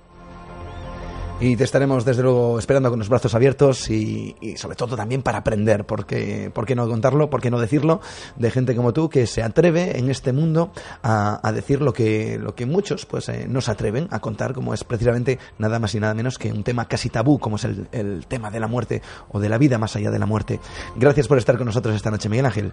y 1.38 1.54
te 1.56 1.64
estaremos 1.64 2.04
desde 2.04 2.22
luego 2.22 2.58
esperando 2.58 2.88
con 2.88 2.98
los 2.98 3.10
brazos 3.10 3.34
abiertos 3.34 3.90
y, 3.90 4.34
sobre 4.56 4.74
todo 4.74 4.96
también 4.96 5.22
para 5.22 5.38
aprender, 5.38 5.84
porque 5.84 6.50
¿por 6.52 6.64
qué 6.64 6.74
no 6.74 6.88
contarlo? 6.88 7.28
¿Por 7.28 7.42
qué 7.42 7.50
no 7.50 7.60
decirlo? 7.60 8.00
De 8.36 8.50
gente 8.50 8.74
como 8.74 8.92
tú 8.92 9.10
que 9.10 9.26
se 9.26 9.42
atreve 9.42 9.98
en 9.98 10.10
este 10.10 10.32
mundo 10.32 10.70
a, 11.02 11.52
decir 11.52 11.82
lo 11.82 11.92
que, 11.92 12.38
lo 12.38 12.54
que 12.54 12.64
muchos 12.64 13.04
pues 13.04 13.28
eh, 13.28 13.46
no 13.48 13.60
se 13.60 13.70
atreven 13.70 14.08
a 14.10 14.20
contar, 14.20 14.54
como 14.54 14.72
es 14.72 14.84
precisamente 14.84 15.38
nada 15.58 15.78
más 15.78 15.94
y 15.94 16.00
nada 16.00 16.14
menos 16.14 16.38
que 16.38 16.50
un 16.50 16.64
tema 16.64 16.88
casi 16.88 17.10
tabú, 17.10 17.38
como 17.38 17.56
es 17.56 17.64
el, 17.64 17.88
el 17.92 18.26
tema 18.26 18.50
de 18.50 18.60
la 18.60 18.66
muerte 18.66 19.02
o 19.28 19.38
de 19.38 19.48
la 19.48 19.58
vida 19.58 19.78
más 19.78 19.94
allá 19.96 20.10
de 20.10 20.18
la 20.18 20.26
muerte. 20.26 20.58
Gracias 20.96 21.28
por 21.28 21.36
estar 21.36 21.56
con 21.58 21.66
nosotros 21.66 21.94
esta 21.94 22.10
noche, 22.10 22.28
Miguel 22.28 22.46
Ángel. 22.46 22.72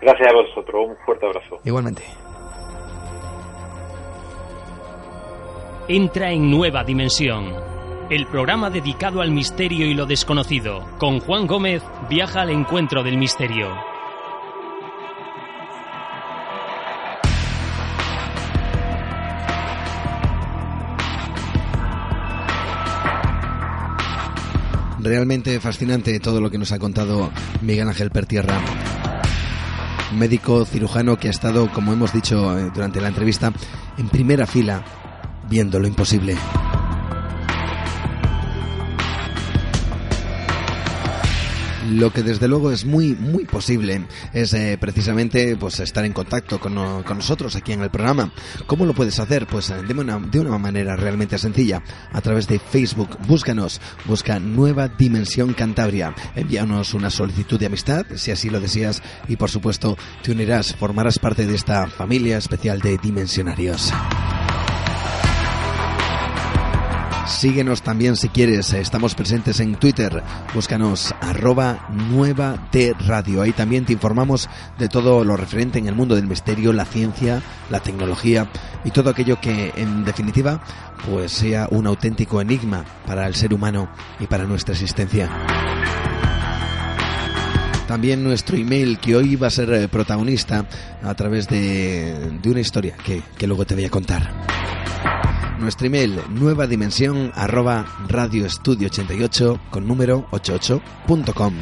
Gracias 0.00 0.28
a 0.28 0.34
vosotros, 0.34 0.88
un 0.88 0.96
fuerte 1.06 1.26
abrazo. 1.26 1.60
Igualmente. 1.64 2.02
Entra 5.88 6.32
en 6.32 6.50
Nueva 6.50 6.82
Dimensión. 6.82 7.52
El 8.08 8.26
programa 8.26 8.70
dedicado 8.70 9.20
al 9.20 9.30
misterio 9.30 9.86
y 9.86 9.92
lo 9.94 10.06
desconocido. 10.06 10.86
Con 10.98 11.20
Juan 11.20 11.46
Gómez 11.46 11.82
viaja 12.08 12.42
al 12.42 12.50
encuentro 12.50 13.02
del 13.02 13.18
misterio. 13.18 13.68
Realmente 25.00 25.60
fascinante 25.60 26.18
todo 26.18 26.40
lo 26.40 26.50
que 26.50 26.56
nos 26.56 26.72
ha 26.72 26.78
contado 26.78 27.30
Miguel 27.60 27.88
Ángel 27.88 28.10
Pertierra 28.10 28.58
médico 30.14 30.64
cirujano 30.64 31.16
que 31.16 31.28
ha 31.28 31.30
estado, 31.30 31.70
como 31.72 31.92
hemos 31.92 32.12
dicho 32.12 32.56
eh, 32.56 32.70
durante 32.72 33.00
la 33.00 33.08
entrevista, 33.08 33.52
en 33.98 34.08
primera 34.08 34.46
fila 34.46 34.84
viendo 35.48 35.78
lo 35.78 35.86
imposible. 35.86 36.36
Lo 41.90 42.10
que 42.12 42.22
desde 42.22 42.48
luego 42.48 42.70
es 42.70 42.86
muy, 42.86 43.14
muy 43.14 43.44
posible 43.44 44.06
es 44.32 44.54
eh, 44.54 44.78
precisamente 44.80 45.54
pues, 45.56 45.80
estar 45.80 46.04
en 46.04 46.14
contacto 46.14 46.58
con, 46.58 46.74
nosotros 46.74 47.56
aquí 47.56 47.72
en 47.72 47.82
el 47.82 47.90
programa. 47.90 48.32
¿Cómo 48.66 48.86
lo 48.86 48.94
puedes 48.94 49.18
hacer? 49.20 49.46
Pues 49.46 49.68
eh, 49.68 49.82
de 49.82 49.92
una, 49.92 50.18
de 50.18 50.40
una 50.40 50.56
manera 50.56 50.96
realmente 50.96 51.36
sencilla. 51.36 51.82
A 52.10 52.22
través 52.22 52.48
de 52.48 52.58
Facebook, 52.58 53.18
búscanos, 53.26 53.82
busca 54.06 54.40
Nueva 54.40 54.88
Dimensión 54.88 55.52
Cantabria. 55.52 56.14
Envíanos 56.34 56.94
una 56.94 57.10
solicitud 57.10 57.60
de 57.60 57.66
amistad, 57.66 58.06
si 58.14 58.30
así 58.30 58.48
lo 58.48 58.60
deseas, 58.60 59.02
y 59.28 59.36
por 59.36 59.50
supuesto 59.50 59.98
te 60.22 60.32
unirás, 60.32 60.74
formarás 60.74 61.18
parte 61.18 61.46
de 61.46 61.54
esta 61.54 61.86
familia 61.86 62.38
especial 62.38 62.80
de 62.80 62.96
dimensionarios. 62.96 63.92
Síguenos 67.26 67.82
también 67.82 68.16
si 68.16 68.28
quieres. 68.28 68.74
Estamos 68.74 69.14
presentes 69.14 69.58
en 69.60 69.76
Twitter. 69.76 70.22
Búscanos 70.54 71.14
arroba 71.20 71.88
nueva 71.90 72.68
Radio. 73.06 73.40
Ahí 73.40 73.52
también 73.52 73.86
te 73.86 73.94
informamos 73.94 74.48
de 74.78 74.88
todo 74.88 75.24
lo 75.24 75.36
referente 75.36 75.78
en 75.78 75.86
el 75.86 75.94
mundo 75.94 76.16
del 76.16 76.26
misterio, 76.26 76.72
la 76.72 76.84
ciencia, 76.84 77.42
la 77.70 77.80
tecnología 77.80 78.50
y 78.84 78.90
todo 78.90 79.10
aquello 79.10 79.40
que 79.40 79.72
en 79.76 80.04
definitiva 80.04 80.60
pues 81.08 81.32
sea 81.32 81.66
un 81.70 81.86
auténtico 81.86 82.40
enigma 82.40 82.84
para 83.06 83.26
el 83.26 83.34
ser 83.34 83.54
humano 83.54 83.88
y 84.20 84.26
para 84.26 84.44
nuestra 84.44 84.74
existencia. 84.74 85.30
También 87.88 88.22
nuestro 88.22 88.56
email 88.56 88.98
que 88.98 89.16
hoy 89.16 89.36
va 89.36 89.46
a 89.46 89.50
ser 89.50 89.72
eh, 89.72 89.88
protagonista 89.88 90.66
a 91.02 91.14
través 91.14 91.48
de, 91.48 92.38
una 92.44 92.60
historia 92.60 92.96
que, 92.96 93.22
que 93.36 93.46
luego 93.46 93.64
te 93.64 93.74
voy 93.74 93.84
a 93.84 93.90
contar. 93.90 94.30
Nuestro 95.58 95.86
email, 95.86 96.20
nueva 96.30 96.66
dimensión 96.66 97.30
arroba 97.34 97.86
radioestudio88 98.08 99.60
con 99.70 99.86
número 99.86 100.26
88.com. 100.30 101.54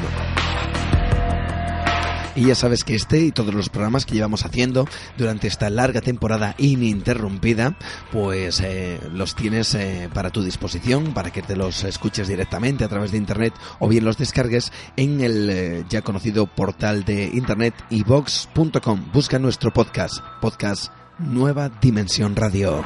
Y 2.34 2.46
ya 2.46 2.54
sabes 2.54 2.82
que 2.82 2.94
este 2.94 3.20
y 3.20 3.30
todos 3.30 3.54
los 3.54 3.68
programas 3.68 4.06
que 4.06 4.14
llevamos 4.14 4.46
haciendo 4.46 4.88
durante 5.18 5.48
esta 5.48 5.68
larga 5.68 6.00
temporada 6.00 6.54
ininterrumpida, 6.56 7.76
pues 8.10 8.60
eh, 8.60 8.98
los 9.12 9.34
tienes 9.34 9.74
eh, 9.74 10.08
para 10.12 10.30
tu 10.30 10.42
disposición, 10.42 11.12
para 11.12 11.30
que 11.30 11.42
te 11.42 11.56
los 11.56 11.84
escuches 11.84 12.28
directamente 12.28 12.84
a 12.84 12.88
través 12.88 13.12
de 13.12 13.18
internet 13.18 13.52
o 13.80 13.88
bien 13.88 14.06
los 14.06 14.16
descargues 14.16 14.72
en 14.96 15.20
el 15.20 15.50
eh, 15.50 15.84
ya 15.90 16.00
conocido 16.00 16.46
portal 16.46 17.04
de 17.04 17.24
internet 17.24 17.74
ivox.com. 17.90 19.10
Busca 19.12 19.38
nuestro 19.38 19.70
podcast, 19.70 20.20
podcast 20.40 20.90
Nueva 21.18 21.68
Dimensión 21.68 22.34
Radio. 22.34 22.82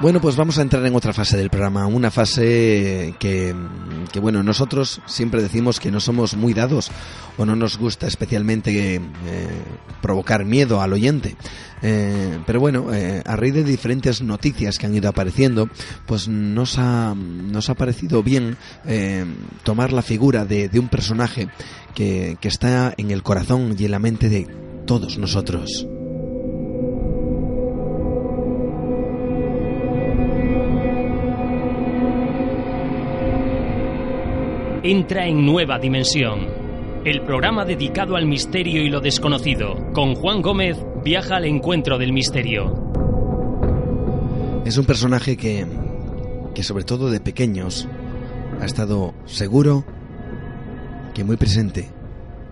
Bueno, 0.00 0.18
pues 0.18 0.34
vamos 0.34 0.56
a 0.56 0.62
entrar 0.62 0.86
en 0.86 0.94
otra 0.94 1.12
fase 1.12 1.36
del 1.36 1.50
programa, 1.50 1.86
una 1.86 2.10
fase 2.10 3.14
que, 3.18 3.54
bueno, 4.18 4.42
nosotros 4.42 5.02
siempre 5.04 5.42
decimos 5.42 5.78
que 5.78 5.90
no 5.90 6.00
somos 6.00 6.38
muy 6.38 6.54
dados 6.54 6.90
o 7.36 7.44
no 7.44 7.54
nos 7.54 7.76
gusta 7.76 8.06
especialmente 8.06 8.94
eh, 8.94 9.00
provocar 10.00 10.46
miedo 10.46 10.80
al 10.80 10.94
oyente. 10.94 11.36
Eh, 11.82 12.38
pero 12.46 12.60
bueno, 12.60 12.94
eh, 12.94 13.22
a 13.26 13.36
raíz 13.36 13.52
de 13.52 13.62
diferentes 13.62 14.22
noticias 14.22 14.78
que 14.78 14.86
han 14.86 14.94
ido 14.94 15.10
apareciendo, 15.10 15.68
pues 16.06 16.28
nos 16.28 16.78
ha, 16.78 17.14
nos 17.14 17.68
ha 17.68 17.74
parecido 17.74 18.22
bien 18.22 18.56
tomar 19.64 19.92
la 19.92 20.00
figura 20.00 20.46
de, 20.46 20.70
de 20.70 20.80
un 20.80 20.88
personaje 20.88 21.48
que, 21.94 22.38
que 22.40 22.48
está 22.48 22.94
en 22.96 23.10
el 23.10 23.22
corazón 23.22 23.76
y 23.78 23.84
en 23.84 23.90
la 23.90 23.98
mente 23.98 24.30
de 24.30 24.48
todos 24.86 25.18
nosotros. 25.18 25.86
Entra 34.82 35.26
en 35.26 35.44
Nueva 35.44 35.78
Dimensión. 35.78 36.46
El 37.04 37.22
programa 37.22 37.64
dedicado 37.64 38.16
al 38.16 38.26
misterio 38.26 38.82
y 38.82 38.88
lo 38.88 39.00
desconocido. 39.00 39.74
Con 39.92 40.14
Juan 40.14 40.42
Gómez 40.42 40.78
viaja 41.04 41.36
al 41.36 41.44
encuentro 41.44 41.98
del 41.98 42.12
misterio. 42.12 42.90
Es 44.64 44.78
un 44.78 44.86
personaje 44.86 45.36
que, 45.36 45.66
que 46.54 46.62
sobre 46.62 46.84
todo 46.84 47.10
de 47.10 47.20
pequeños, 47.20 47.88
ha 48.60 48.64
estado 48.64 49.14
seguro 49.26 49.84
que 51.14 51.24
muy 51.24 51.36
presente 51.36 51.88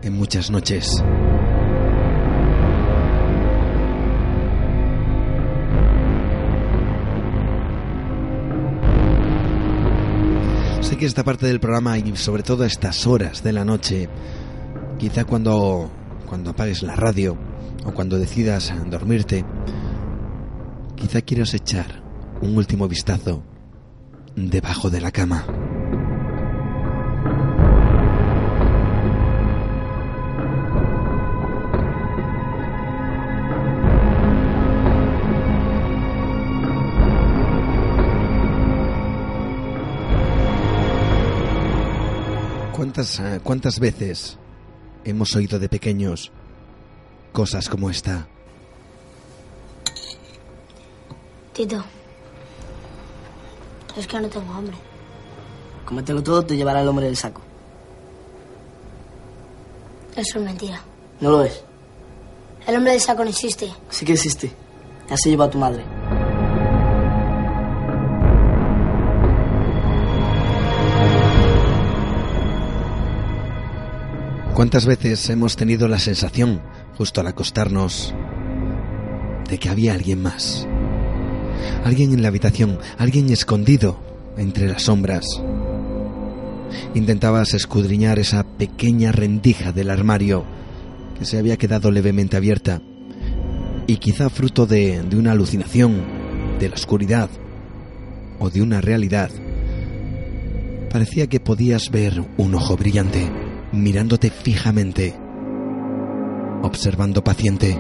en 0.03 0.14
muchas 0.14 0.51
noches. 0.51 1.03
Que 10.99 11.07
esta 11.07 11.22
parte 11.22 11.46
del 11.46 11.61
programa 11.61 11.96
y 11.96 12.16
sobre 12.16 12.42
todo 12.42 12.64
a 12.64 12.66
estas 12.66 13.07
horas 13.07 13.44
de 13.44 13.53
la 13.53 13.64
noche, 13.64 14.09
quizá 14.99 15.24
cuando, 15.24 15.88
cuando 16.26 16.51
apagues 16.51 16.82
la 16.82 16.96
radio 16.96 17.38
o 17.86 17.92
cuando 17.92 18.18
decidas 18.18 18.72
dormirte, 18.90 19.44
quizá 20.96 21.22
quieras 21.22 21.55
echar 21.55 22.03
un 22.42 22.57
último 22.57 22.88
vistazo 22.88 23.44
debajo 24.34 24.90
de 24.90 25.01
la 25.01 25.12
cama. 25.12 25.58
¿Cuántas, 42.99 43.20
eh, 43.20 43.40
¿Cuántas 43.44 43.78
veces 43.78 44.36
hemos 45.05 45.32
oído 45.36 45.61
de 45.61 45.68
pequeños 45.68 46.32
cosas 47.30 47.68
como 47.68 47.90
esta? 47.90 48.26
Tito, 51.53 51.84
es 53.96 54.05
que 54.05 54.18
no 54.18 54.28
tengo 54.28 54.53
hambre. 54.53 54.76
Cómetelo 55.84 56.24
todo, 56.24 56.44
te 56.44 56.57
llevará 56.57 56.80
el 56.80 56.88
hombre 56.88 57.07
del 57.07 57.16
saco. 57.16 57.40
Eso 60.16 60.40
es 60.40 60.44
mentira. 60.44 60.80
No 61.20 61.30
lo 61.30 61.44
es. 61.44 61.62
El 62.66 62.74
hombre 62.74 62.94
del 62.94 63.01
saco 63.01 63.22
no 63.22 63.30
existe. 63.30 63.72
Sí 63.90 64.05
que 64.05 64.14
existe. 64.14 64.53
Ya 65.09 65.16
se 65.16 65.30
lleva 65.30 65.44
a 65.44 65.51
tu 65.51 65.59
madre. 65.59 65.84
¿Cuántas 74.59 74.87
veces 74.87 75.31
hemos 75.31 75.55
tenido 75.55 75.87
la 75.87 76.01
sensación, 76.01 76.61
justo 76.97 77.21
al 77.21 77.29
acostarnos, 77.29 78.13
de 79.49 79.57
que 79.57 79.69
había 79.69 79.95
alguien 79.95 80.21
más? 80.21 80.67
Alguien 81.85 82.13
en 82.13 82.23
la 82.23 82.27
habitación, 82.27 82.77
alguien 82.99 83.31
escondido 83.31 84.01
entre 84.37 84.67
las 84.67 84.83
sombras. 84.83 85.25
Intentabas 86.93 87.55
escudriñar 87.55 88.19
esa 88.19 88.43
pequeña 88.43 89.13
rendija 89.13 89.71
del 89.71 89.91
armario 89.91 90.45
que 91.17 91.25
se 91.25 91.39
había 91.39 91.57
quedado 91.57 91.93
levemente 91.93 92.37
abierta 92.37 92.83
y 93.87 93.99
quizá 93.99 94.29
fruto 94.29 94.67
de, 94.67 95.03
de 95.03 95.17
una 95.17 95.31
alucinación, 95.31 96.03
de 96.59 96.69
la 96.69 96.75
oscuridad 96.75 97.31
o 98.41 98.51
de 98.51 98.61
una 98.61 98.81
realidad, 98.81 99.31
parecía 100.91 101.29
que 101.29 101.39
podías 101.39 101.93
ver 101.93 102.25
un 102.37 102.57
ojo 102.57 102.77
brillante 102.77 103.31
mirándote 103.83 104.31
fijamente, 104.31 105.14
observando 106.62 107.22
paciente, 107.22 107.79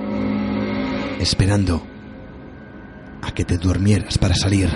esperando 1.20 1.82
a 3.22 3.30
que 3.32 3.44
te 3.44 3.58
durmieras 3.58 4.18
para 4.18 4.34
salir. 4.34 4.68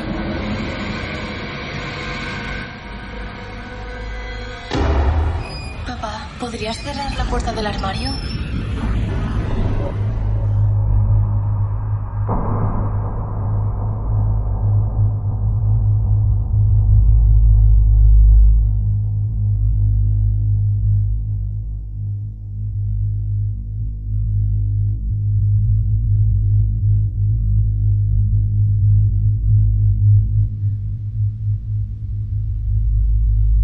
Papá, 5.86 6.28
¿podrías 6.38 6.76
cerrar 6.78 7.16
la 7.16 7.24
puerta 7.24 7.52
del 7.52 7.66
armario? 7.66 8.10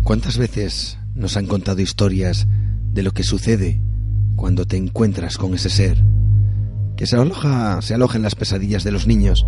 ¿Cuántas 0.08 0.38
veces 0.38 0.98
nos 1.14 1.36
han 1.36 1.44
contado 1.46 1.82
historias 1.82 2.46
de 2.94 3.02
lo 3.02 3.10
que 3.10 3.22
sucede 3.22 3.82
cuando 4.36 4.64
te 4.64 4.78
encuentras 4.78 5.36
con 5.36 5.52
ese 5.52 5.68
ser 5.68 6.02
que 6.96 7.06
se 7.06 7.16
aloja, 7.16 7.82
se 7.82 7.92
aloja 7.92 8.16
en 8.16 8.22
las 8.22 8.34
pesadillas 8.34 8.84
de 8.84 8.90
los 8.90 9.06
niños 9.06 9.44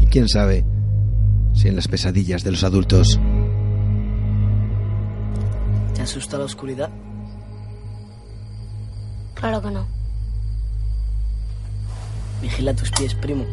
y 0.00 0.06
quién 0.06 0.28
sabe 0.28 0.66
si 1.54 1.68
en 1.68 1.76
las 1.76 1.86
pesadillas 1.86 2.42
de 2.42 2.50
los 2.50 2.64
adultos? 2.64 3.20
¿Te 5.94 6.02
asusta 6.02 6.36
la 6.36 6.46
oscuridad? 6.46 6.90
Claro 9.34 9.62
que 9.62 9.70
no. 9.70 9.86
Vigila 12.42 12.74
tus 12.74 12.90
pies, 12.90 13.14
primo. 13.14 13.44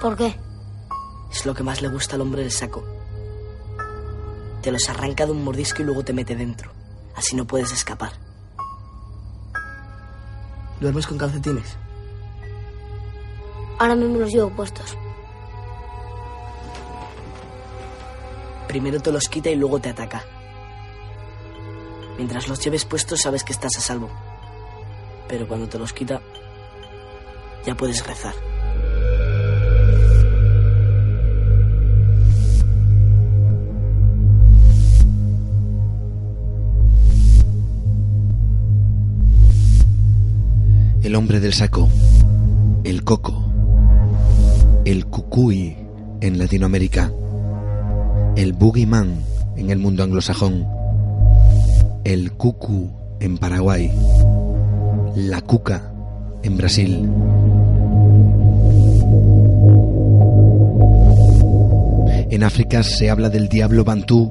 ¿Por 0.00 0.16
qué? 0.16 0.47
Es 1.30 1.46
lo 1.46 1.54
que 1.54 1.62
más 1.62 1.82
le 1.82 1.88
gusta 1.88 2.16
al 2.16 2.22
hombre 2.22 2.42
del 2.42 2.50
saco. 2.50 2.84
Te 4.62 4.72
los 4.72 4.88
arranca 4.88 5.26
de 5.26 5.32
un 5.32 5.44
mordisco 5.44 5.82
y 5.82 5.84
luego 5.84 6.04
te 6.04 6.12
mete 6.12 6.34
dentro. 6.34 6.72
Así 7.14 7.36
no 7.36 7.46
puedes 7.46 7.72
escapar. 7.72 8.12
¿Duermes 10.80 11.06
con 11.06 11.18
calcetines? 11.18 11.76
Ahora 13.78 13.94
mismo 13.94 14.18
los 14.18 14.32
llevo 14.32 14.50
puestos. 14.50 14.96
Primero 18.66 19.00
te 19.00 19.12
los 19.12 19.28
quita 19.28 19.50
y 19.50 19.56
luego 19.56 19.80
te 19.80 19.88
ataca. 19.88 20.24
Mientras 22.16 22.48
los 22.48 22.60
lleves 22.60 22.84
puestos 22.84 23.20
sabes 23.20 23.44
que 23.44 23.52
estás 23.52 23.76
a 23.76 23.80
salvo. 23.80 24.10
Pero 25.28 25.46
cuando 25.46 25.68
te 25.68 25.78
los 25.78 25.92
quita, 25.92 26.20
ya 27.64 27.74
puedes 27.76 28.04
rezar. 28.06 28.34
El 41.08 41.14
hombre 41.14 41.40
del 41.40 41.54
saco, 41.54 41.88
el 42.84 43.02
coco, 43.02 43.42
el 44.84 45.06
cucuy 45.06 45.74
en 46.20 46.36
Latinoamérica, 46.36 47.10
el 48.36 48.52
boogeyman 48.52 49.14
en 49.56 49.70
el 49.70 49.78
mundo 49.78 50.02
anglosajón, 50.02 50.66
el 52.04 52.32
cucu 52.32 52.90
en 53.20 53.38
Paraguay, 53.38 53.90
la 55.16 55.40
cuca 55.40 55.90
en 56.42 56.58
Brasil. 56.58 57.10
En 62.30 62.44
África 62.44 62.82
se 62.82 63.08
habla 63.08 63.30
del 63.30 63.48
diablo 63.48 63.82
bantú 63.82 64.30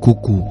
cucu. 0.00 0.42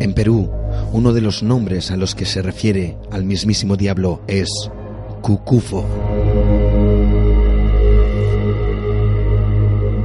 En 0.00 0.14
Perú 0.14 0.59
uno 0.92 1.12
de 1.12 1.20
los 1.20 1.42
nombres 1.42 1.90
a 1.90 1.96
los 1.96 2.14
que 2.14 2.24
se 2.24 2.42
refiere 2.42 2.96
al 3.10 3.24
mismísimo 3.24 3.76
diablo 3.76 4.22
es 4.26 4.48
Cucufo. 5.22 5.86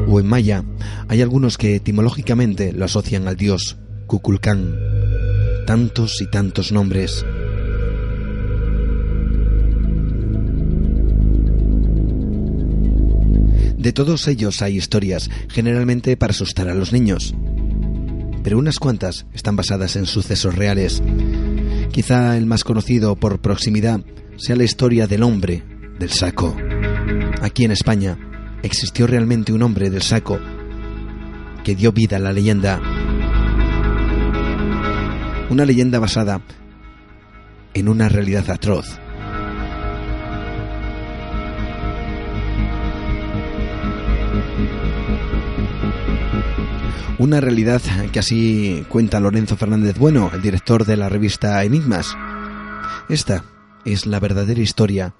O 0.08 0.20
en 0.20 0.28
maya 0.28 0.64
hay 1.08 1.22
algunos 1.22 1.58
que 1.58 1.76
etimológicamente 1.76 2.72
lo 2.72 2.86
asocian 2.86 3.28
al 3.28 3.36
dios 3.36 3.78
Cuculcán. 4.06 4.76
Tantos 5.66 6.22
y 6.22 6.28
tantos 6.28 6.72
nombres. 6.72 7.26
De 13.78 13.92
todos 13.94 14.28
ellos 14.28 14.62
hay 14.62 14.78
historias, 14.78 15.30
generalmente 15.50 16.18
para 16.18 16.32
asustar 16.32 16.70
a 16.70 16.76
los 16.76 16.92
niños 16.94 17.36
pero 18.46 18.60
unas 18.60 18.78
cuantas 18.78 19.26
están 19.34 19.56
basadas 19.56 19.96
en 19.96 20.06
sucesos 20.06 20.54
reales. 20.54 21.02
Quizá 21.92 22.38
el 22.38 22.46
más 22.46 22.64
conocido 22.64 23.16
por 23.16 23.40
proximidad 23.40 24.02
sea 24.38 24.56
la 24.56 24.64
historia 24.64 25.08
del 25.08 25.24
hombre 25.24 25.64
del 25.98 26.12
saco. 26.12 26.56
Aquí 27.42 27.66
en 27.66 27.72
España 27.72 28.20
existió 28.62 29.08
realmente 29.08 29.52
un 29.52 29.64
hombre 29.64 29.90
del 29.90 30.04
saco 30.04 30.40
que 31.64 31.76
dio 31.76 31.92
vida 31.92 32.18
a 32.18 32.20
la 32.20 32.34
leyenda. 32.34 32.80
Una 35.50 35.66
leyenda 35.66 35.98
basada 35.98 36.40
en 37.74 37.90
una 37.90 38.10
realidad 38.10 38.48
atroz. 38.52 39.00
Una 47.18 47.40
realidad 47.40 47.82
que 48.12 48.20
así 48.20 48.86
cuenta 48.90 49.22
Lorenzo 49.22 49.56
Fernández 49.56 49.98
Bueno, 49.98 50.30
el 50.34 50.42
director 50.42 50.86
de 50.86 50.98
la 50.98 51.08
revista 51.08 51.64
Enigmas. 51.64 52.14
Esta 53.08 53.46
es 53.86 54.06
la 54.06 54.20
verdadera 54.20 54.60
historia 54.60 55.16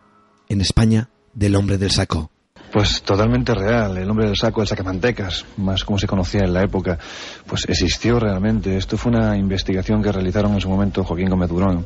en 0.50 0.60
España 0.60 1.10
del 1.34 1.56
hombre 1.56 1.78
del 1.78 1.92
saco. 1.92 2.32
Pues 2.76 3.04
totalmente 3.04 3.56
real. 3.56 3.96
El 3.96 4.10
hombre 4.10 4.26
del 4.26 4.36
saco, 4.36 4.60
el 4.60 4.68
sacamantecas, 4.68 5.46
más 5.56 5.86
como 5.86 5.98
se 5.98 6.08
conocía 6.08 6.42
en 6.42 6.52
la 6.52 6.62
época, 6.62 7.00
pues 7.48 7.64
existió 7.70 8.20
realmente. 8.20 8.76
Esto 8.76 8.98
fue 8.98 9.14
una 9.14 9.38
investigación 9.38 10.04
que 10.04 10.12
realizaron 10.12 10.54
en 10.56 10.60
su 10.60 10.68
momento 10.68 11.02
Joaquín 11.02 11.30
Gómez 11.30 11.48
Durón 11.48 11.86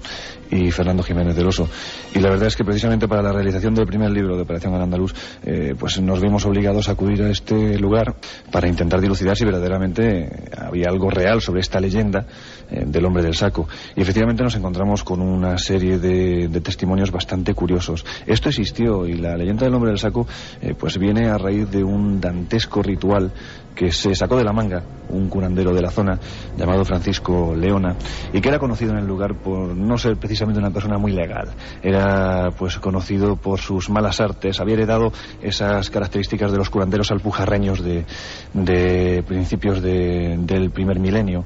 y 0.49 0.71
Fernando 0.71 1.03
Jiménez 1.03 1.35
del 1.35 1.45
Oso. 1.45 1.69
Y 2.15 2.17
la 2.17 2.31
verdad 2.31 2.47
es 2.47 2.55
que 2.55 2.63
precisamente 2.63 3.07
para 3.07 3.21
la 3.21 3.31
realización 3.31 3.75
del 3.75 3.85
primer 3.85 4.09
libro 4.09 4.35
de 4.35 4.41
Operación 4.41 4.73
Al 4.73 4.81
Andaluz, 4.81 5.13
eh, 5.43 5.75
pues 5.77 6.01
nos 6.01 6.19
vimos 6.19 6.43
obligados 6.47 6.89
a 6.89 6.93
acudir 6.93 7.21
a 7.21 7.29
este 7.29 7.77
lugar 7.77 8.15
para 8.51 8.67
intentar 8.67 8.99
dilucidar 8.99 9.37
si 9.37 9.45
verdaderamente 9.45 10.49
había 10.57 10.87
algo 10.89 11.11
real 11.11 11.39
sobre 11.39 11.61
esta 11.61 11.79
leyenda 11.79 12.25
eh, 12.71 12.85
del 12.87 13.05
hombre 13.05 13.21
del 13.21 13.35
saco. 13.35 13.67
Y 13.95 14.01
efectivamente 14.01 14.41
nos 14.41 14.55
encontramos 14.55 15.03
con 15.03 15.21
una 15.21 15.57
serie 15.59 15.99
de, 15.99 16.49
testimonios 16.61 17.11
bastante 17.11 17.53
curiosos. 17.53 18.03
Esto 18.25 18.49
existió 18.49 19.05
y 19.05 19.13
la 19.13 19.37
leyenda 19.37 19.65
del 19.65 19.75
hombre 19.75 19.91
del 19.91 19.99
saco 19.99 20.27
eh, 20.61 20.73
pues 20.79 20.97
viene 20.97 21.27
a 21.27 21.37
raíz 21.37 21.69
de 21.69 21.83
un 21.83 22.21
dantesco 22.21 22.81
ritual 22.81 23.31
que 23.75 23.91
se 23.91 24.13
sacó 24.15 24.35
de 24.35 24.43
la 24.43 24.51
manga 24.51 24.83
un 25.09 25.29
curandero 25.29 25.73
de 25.73 25.81
la 25.81 25.89
zona 25.89 26.19
llamado 26.57 26.85
Francisco 26.85 27.55
Leona 27.55 27.95
y 28.33 28.41
que 28.41 28.49
era 28.49 28.59
conocido 28.59 28.91
en 28.91 28.99
el 28.99 29.07
lugar 29.07 29.35
por 29.35 29.75
no 29.75 29.97
ser 29.97 30.17
precisamente 30.17 30.59
una 30.59 30.71
persona 30.71 30.97
muy 30.97 31.11
legal. 31.11 31.49
Era 31.81 32.49
pues 32.57 32.77
conocido 32.77 33.35
por 33.35 33.59
sus 33.59 33.89
malas 33.89 34.19
artes, 34.21 34.59
había 34.59 34.75
heredado 34.75 35.11
esas 35.41 35.89
características 35.89 36.51
de 36.51 36.57
los 36.57 36.69
curanderos 36.69 37.11
alpujarreños 37.11 37.83
de, 37.83 38.05
de 38.53 39.23
principios 39.25 39.81
del 39.81 40.71
primer 40.71 40.99
milenio 40.99 41.45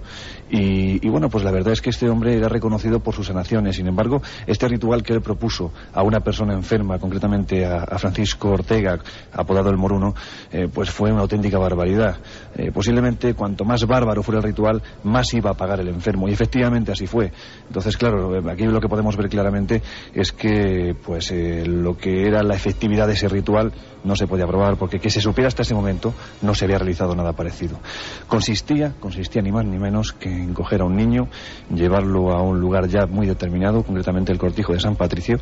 y, 0.55 1.09
bueno, 1.09 1.29
pues 1.29 1.43
la 1.43 1.49
verdad 1.49 1.73
es 1.73 1.81
que 1.81 1.89
este 1.89 2.07
hombre 2.07 2.37
era 2.37 2.47
reconocido 2.47 2.99
por 2.99 3.15
sus 3.15 3.25
sanaciones. 3.25 3.77
Sin 3.77 3.87
embargo, 3.87 4.21
este 4.45 4.67
ritual 4.67 5.01
que 5.01 5.13
él 5.13 5.21
propuso 5.21 5.73
a 5.93 6.03
una 6.03 6.19
persona 6.19 6.53
enferma, 6.53 6.99
concretamente 6.99 7.65
a, 7.65 7.97
Francisco 7.97 8.51
Ortega, 8.51 8.99
apodado 9.31 9.69
el 9.69 9.77
Moruno, 9.77 10.13
eh, 10.51 10.67
pues 10.73 10.89
fue 10.89 11.11
una 11.11 11.21
auténtica 11.21 11.57
barbaridad. 11.57 12.17
Eh, 12.55 12.71
posiblemente 12.71 13.33
cuanto 13.33 13.65
más 13.65 13.85
bárbaro 13.85 14.23
fuera 14.23 14.39
el 14.39 14.43
ritual, 14.43 14.81
más 15.03 15.33
iba 15.33 15.51
a 15.51 15.53
pagar 15.53 15.79
el 15.79 15.87
enfermo. 15.87 16.27
Y 16.27 16.33
efectivamente 16.33 16.91
así 16.91 17.07
fue. 17.07 17.31
Entonces, 17.67 17.97
claro, 17.97 18.35
eh, 18.35 18.51
aquí 18.51 18.65
lo 18.65 18.79
que 18.79 18.89
podemos 18.89 19.17
ver 19.17 19.29
claramente 19.29 19.81
es 20.13 20.31
que 20.31 20.95
pues 21.03 21.33
lo 21.33 21.97
que 21.97 22.27
era 22.27 22.43
la 22.43 22.55
efectividad 22.55 23.07
de 23.07 23.13
ese 23.13 23.27
ritual 23.27 23.73
no 24.03 24.15
se 24.15 24.27
podía 24.27 24.45
probar 24.45 24.77
porque 24.77 24.99
que 24.99 25.09
se 25.09 25.21
supiera 25.21 25.47
hasta 25.47 25.63
ese 25.63 25.73
momento 25.73 26.13
no 26.41 26.53
se 26.53 26.65
había 26.65 26.77
realizado 26.77 27.15
nada 27.15 27.33
parecido. 27.33 27.79
Consistía, 28.27 28.93
consistía 28.99 29.41
ni 29.41 29.51
más 29.51 29.65
ni 29.65 29.77
menos 29.77 30.13
que 30.13 30.29
en 30.29 30.53
coger 30.53 30.81
a 30.81 30.85
un 30.85 30.95
niño, 30.95 31.27
llevarlo 31.73 32.31
a 32.31 32.41
un 32.41 32.59
lugar 32.59 32.87
ya 32.87 33.05
muy 33.05 33.27
determinado, 33.27 33.83
concretamente 33.83 34.31
el 34.31 34.37
cortijo 34.37 34.73
de 34.73 34.79
San 34.79 34.95
Patricio, 34.95 35.37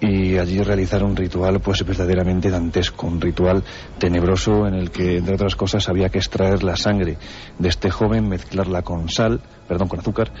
y 0.00 0.36
allí 0.36 0.62
realizar 0.62 1.02
un 1.02 1.16
ritual 1.16 1.60
pues 1.60 1.84
verdaderamente 1.84 2.50
dantesco, 2.50 3.06
un 3.06 3.20
ritual 3.20 3.62
tenebroso 3.98 4.66
en 4.66 4.74
el 4.74 4.90
que, 4.90 5.18
entre 5.18 5.34
otras 5.34 5.56
cosas, 5.56 5.88
había 5.88 6.08
que 6.08 6.18
extraer 6.18 6.62
la 6.62 6.76
sangre 6.76 7.16
de 7.58 7.68
este 7.68 7.90
joven, 7.90 8.28
mezclarla 8.28 8.82
con 8.82 9.08
sal, 9.08 9.40
perdón, 9.66 9.88
con 9.88 10.00
azúcar, 10.00 10.32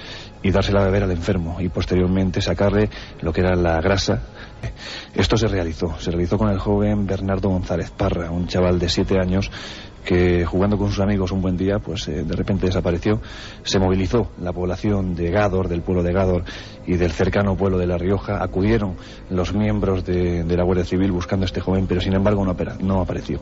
y 0.42 0.50
dársela 0.50 0.82
a 0.82 0.86
beber 0.86 1.04
al 1.04 1.10
enfermo, 1.10 1.60
y 1.60 1.68
posteriormente 1.68 2.40
sacarle 2.40 2.90
lo 3.20 3.32
que 3.32 3.40
era 3.40 3.56
la 3.56 3.80
grasa. 3.80 4.22
Esto 5.14 5.36
se 5.36 5.48
realizó, 5.48 5.98
se 5.98 6.10
realizó 6.10 6.36
con 6.36 6.50
el 6.50 6.58
joven 6.58 7.06
Bernardo 7.06 7.48
González 7.48 7.90
Parra, 7.90 8.30
un 8.30 8.46
chaval 8.46 8.78
de 8.78 8.88
siete 8.88 9.18
años 9.18 9.50
que 10.06 10.46
jugando 10.46 10.78
con 10.78 10.88
sus 10.88 11.00
amigos 11.00 11.32
un 11.32 11.42
buen 11.42 11.56
día, 11.56 11.80
pues 11.80 12.06
eh, 12.06 12.22
de 12.22 12.36
repente 12.36 12.66
desapareció. 12.66 13.20
Se 13.64 13.80
movilizó 13.80 14.30
la 14.40 14.52
población 14.52 15.16
de 15.16 15.30
Gádor, 15.30 15.68
del 15.68 15.82
pueblo 15.82 16.04
de 16.04 16.12
Gádor 16.12 16.44
y 16.86 16.96
del 16.96 17.12
cercano 17.12 17.56
pueblo 17.56 17.78
de 17.78 17.86
La 17.86 17.98
Rioja. 17.98 18.42
Acudieron 18.42 18.96
los 19.30 19.52
miembros 19.52 20.04
de, 20.04 20.44
la 20.44 20.62
Guardia 20.62 20.84
Civil 20.84 21.12
buscando 21.12 21.44
a 21.44 21.46
este 21.46 21.60
joven, 21.60 21.86
pero 21.86 22.00
sin 22.00 22.14
embargo 22.14 22.44
no, 22.44 22.56
no 22.80 23.00
apareció. 23.00 23.40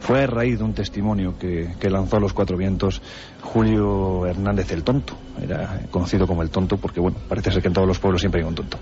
Fue 0.00 0.24
a 0.24 0.26
raíz 0.26 0.58
de 0.58 0.64
un 0.64 0.74
testimonio 0.74 1.34
que, 1.38 1.74
lanzó 1.88 2.16
a 2.16 2.20
los 2.20 2.32
cuatro 2.32 2.56
vientos 2.56 3.00
Julio 3.40 4.26
Hernández 4.26 4.72
el 4.72 4.82
Tonto. 4.82 5.14
Era 5.40 5.82
conocido 5.90 6.26
como 6.26 6.42
el 6.42 6.50
Tonto 6.50 6.78
porque, 6.78 6.98
bueno, 6.98 7.18
parece 7.28 7.52
ser 7.52 7.62
que 7.62 7.68
en 7.68 7.74
todos 7.74 7.86
los 7.86 7.98
pueblos 7.98 8.20
siempre 8.20 8.40
hay 8.40 8.48
un 8.48 8.54
tonto. 8.54 8.78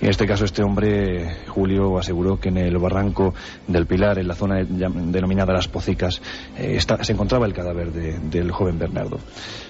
En 0.00 0.10
este 0.10 0.26
caso 0.26 0.44
este 0.44 0.62
hombre, 0.62 1.36
Julio, 1.48 1.98
aseguró 1.98 2.38
que 2.38 2.48
en 2.48 2.58
el 2.58 2.76
barranco 2.78 3.34
del 3.66 3.86
Pilar, 3.86 4.18
en 4.18 4.28
la 4.28 4.34
zona 4.34 4.64
denominada 4.64 5.52
Las 5.52 5.68
Pocicas, 5.68 6.20
eh, 6.58 6.78
se 6.80 7.12
encontraba 7.12 7.46
el 7.46 7.54
cadáver 7.54 7.92
del 7.92 8.50
joven 8.50 8.78
Bernardo. 8.78 9.18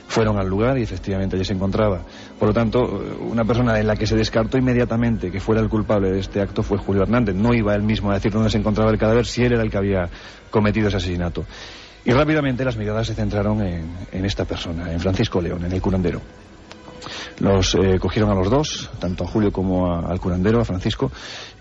Fueron 0.09 0.39
al 0.39 0.47
lugar 0.47 0.77
y 0.79 0.83
efectivamente 0.83 1.37
allí 1.37 1.45
se 1.45 1.55
encontraba. 1.55 2.03
Por 2.43 2.49
lo 2.49 2.55
tanto, 2.55 2.81
una 3.21 3.45
persona 3.45 3.79
en 3.79 3.87
la 3.87 3.95
que 3.95 4.05
se 4.05 4.17
descartó 4.17 4.59
inmediatamente 4.59 5.31
que 5.31 5.39
fuera 5.39 5.61
el 5.61 5.69
culpable 5.69 6.11
de 6.11 6.19
este 6.19 6.41
acto 6.41 6.65
fue 6.65 6.77
Julio 6.77 7.03
Hernández. 7.03 7.37
No 7.37 7.55
iba 7.55 7.73
él 7.73 7.85
mismo 7.85 8.11
a 8.11 8.15
decir 8.15 8.33
dónde 8.33 8.51
se 8.51 8.59
encontraba 8.59 8.91
el 8.91 8.99
cadáver 8.99 9.27
si 9.27 9.45
él 9.45 9.53
era 9.53 9.63
el 9.63 9.71
que 9.71 9.77
había 9.77 10.09
cometido 10.51 10.89
ese 10.89 10.97
asesinato. 10.97 11.45
Y 12.05 12.11
rápidamente 12.11 12.65
las 12.65 12.77
miradas 12.77 13.07
se 13.07 13.15
centraron 13.15 13.63
en, 13.63 14.25
esta 14.25 14.45
persona, 14.45 14.93
en 14.93 14.99
Francisco 14.99 15.41
León, 15.41 15.67
en 15.67 15.71
el 15.71 15.81
curandero. 15.81 16.21
Los 17.39 17.77
eh, 17.77 18.01
cogieron 18.01 18.33
a 18.33 18.35
los 18.35 18.51
dos, 18.51 18.91
tanto 18.99 19.23
a 19.23 19.29
Julio 19.29 19.53
como 19.53 20.05
al 20.05 20.19
curandero, 20.19 20.61
a 20.61 20.65
Francisco, 20.65 21.13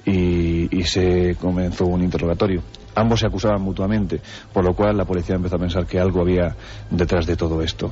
y, 0.04 0.84
se 0.86 1.36
comenzó 1.40 1.86
un 1.86 2.02
interrogatorio. 2.02 2.64
Ambos 3.02 3.22
se 3.22 3.26
acusaban 3.26 3.64
mutuamente, 3.64 4.22
por 4.54 4.64
lo 4.64 4.76
cual 4.76 4.96
la 4.96 5.06
policía 5.06 5.36
empezó 5.36 5.56
a 5.56 5.60
pensar 5.60 5.88
que 5.88 6.00
algo 6.00 6.22
había 6.22 6.56
detrás 6.92 7.26
de 7.26 7.36
todo 7.36 7.64
esto. 7.64 7.92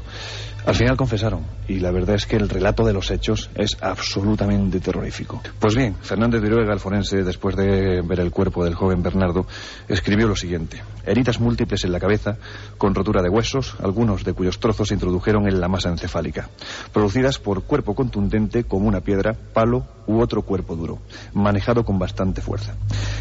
Al 0.65 0.75
final 0.75 0.97
confesaron, 0.97 1.41
y 1.67 1.79
la 1.79 1.89
verdad 1.89 2.15
es 2.15 2.27
que 2.27 2.35
el 2.35 2.47
relato 2.47 2.85
de 2.85 2.93
los 2.93 3.09
hechos 3.09 3.49
es 3.55 3.75
absolutamente 3.81 4.79
terrorífico. 4.79 5.41
Pues 5.57 5.73
bien, 5.73 5.95
Fernández 5.95 6.41
de 6.41 6.47
Iruega, 6.47 6.73
el 6.73 6.79
forense, 6.79 7.23
después 7.23 7.55
de 7.55 8.01
ver 8.01 8.19
el 8.19 8.29
cuerpo 8.29 8.63
del 8.63 8.75
joven 8.75 9.01
Bernardo, 9.01 9.47
escribió 9.87 10.27
lo 10.27 10.35
siguiente. 10.35 10.83
Heridas 11.05 11.39
múltiples 11.39 11.85
en 11.85 11.91
la 11.91 11.99
cabeza, 11.99 12.37
con 12.77 12.93
rotura 12.93 13.23
de 13.23 13.29
huesos, 13.29 13.77
algunos 13.81 14.23
de 14.23 14.33
cuyos 14.33 14.59
trozos 14.59 14.89
se 14.89 14.93
introdujeron 14.93 15.47
en 15.47 15.59
la 15.59 15.69
masa 15.69 15.89
encefálica, 15.89 16.49
producidas 16.93 17.39
por 17.39 17.63
cuerpo 17.63 17.95
contundente 17.95 18.65
como 18.65 18.87
una 18.87 19.01
piedra, 19.01 19.35
palo 19.53 19.87
u 20.07 20.19
otro 20.19 20.41
cuerpo 20.41 20.75
duro, 20.75 20.99
manejado 21.33 21.85
con 21.85 21.99
bastante 21.99 22.41
fuerza. 22.41 22.75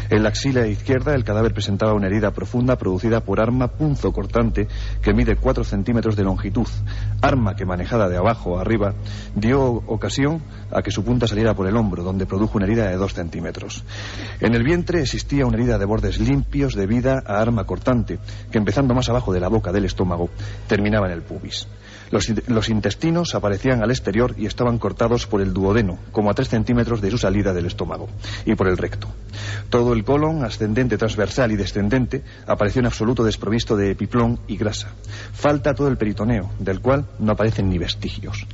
En 0.09 0.23
la 0.23 0.29
axila 0.29 0.67
izquierda 0.67 1.15
el 1.15 1.23
cadáver 1.23 1.53
presentaba 1.79 1.97
una 1.97 2.07
herida 2.07 2.31
profunda 2.31 2.75
producida 2.75 3.21
por 3.21 3.39
arma 3.39 3.69
punzo 3.69 4.11
cortante 4.11 4.67
que 5.01 5.13
mide 5.13 5.37
4 5.37 5.63
centímetros 5.63 6.17
de 6.17 6.25
longitud, 6.25 6.67
arma 7.21 7.55
que 7.55 7.65
manejada 7.65 8.09
de 8.09 8.17
abajo 8.17 8.57
a 8.57 8.61
arriba 8.61 8.95
dio 9.33 9.61
ocasión 9.87 10.41
a 10.73 10.81
que 10.81 10.91
su 10.91 11.05
punta 11.05 11.25
saliera 11.25 11.53
por 11.53 11.67
el 11.67 11.77
hombro, 11.77 12.03
donde 12.03 12.25
produjo 12.25 12.57
una 12.57 12.65
herida 12.65 12.89
de 12.89 12.97
2 12.97 13.13
centímetros. 13.13 13.85
En 14.41 14.55
el 14.55 14.63
vientre 14.63 14.99
existía 14.99 15.45
una 15.45 15.55
herida 15.55 15.77
de 15.77 15.85
bordes 15.85 16.19
limpios 16.19 16.75
debida 16.75 17.23
a 17.25 17.39
arma 17.39 17.63
cortante, 17.63 18.19
que 18.51 18.57
empezando 18.57 18.93
más 18.93 19.07
abajo 19.07 19.31
de 19.31 19.39
la 19.39 19.47
boca 19.47 19.71
del 19.71 19.85
estómago, 19.85 20.29
terminaba 20.67 21.07
en 21.07 21.13
el 21.13 21.21
pubis. 21.21 21.65
Los, 22.11 22.69
intestinos 22.69 23.35
aparecían 23.35 23.83
al 23.83 23.91
exterior 23.91 24.33
y 24.37 24.47
estaban 24.47 24.79
cortados 24.79 25.27
por 25.27 25.41
el 25.41 25.53
duodeno, 25.53 25.99
como 26.11 26.31
a 26.31 26.33
3 26.33 26.49
centímetros 26.49 27.01
de 27.01 27.11
su 27.11 27.17
salida 27.17 27.53
del 27.53 27.67
estómago, 27.67 28.09
y 28.45 28.55
por 28.55 28.67
el 28.67 28.77
recto. 28.77 29.07
Todo 29.69 29.93
el 29.93 30.03
colon, 30.03 30.43
ascendente, 30.43 30.97
transversal 30.97 31.51
y 31.51 31.55
descendente, 31.55 32.23
apareció 32.47 32.79
en 32.79 32.87
absoluto 32.87 33.23
desprovisto 33.23 33.77
de 33.77 33.91
epiplón 33.91 34.39
y 34.47 34.57
grasa. 34.57 34.89
Falta 35.33 35.75
todo 35.75 35.87
el 35.87 35.97
peritoneo, 35.97 36.49
del 36.59 36.81
cual 36.81 37.05
no 37.19 37.33
aparecen 37.33 37.69
ni 37.69 37.77
vestigios. 37.77 38.47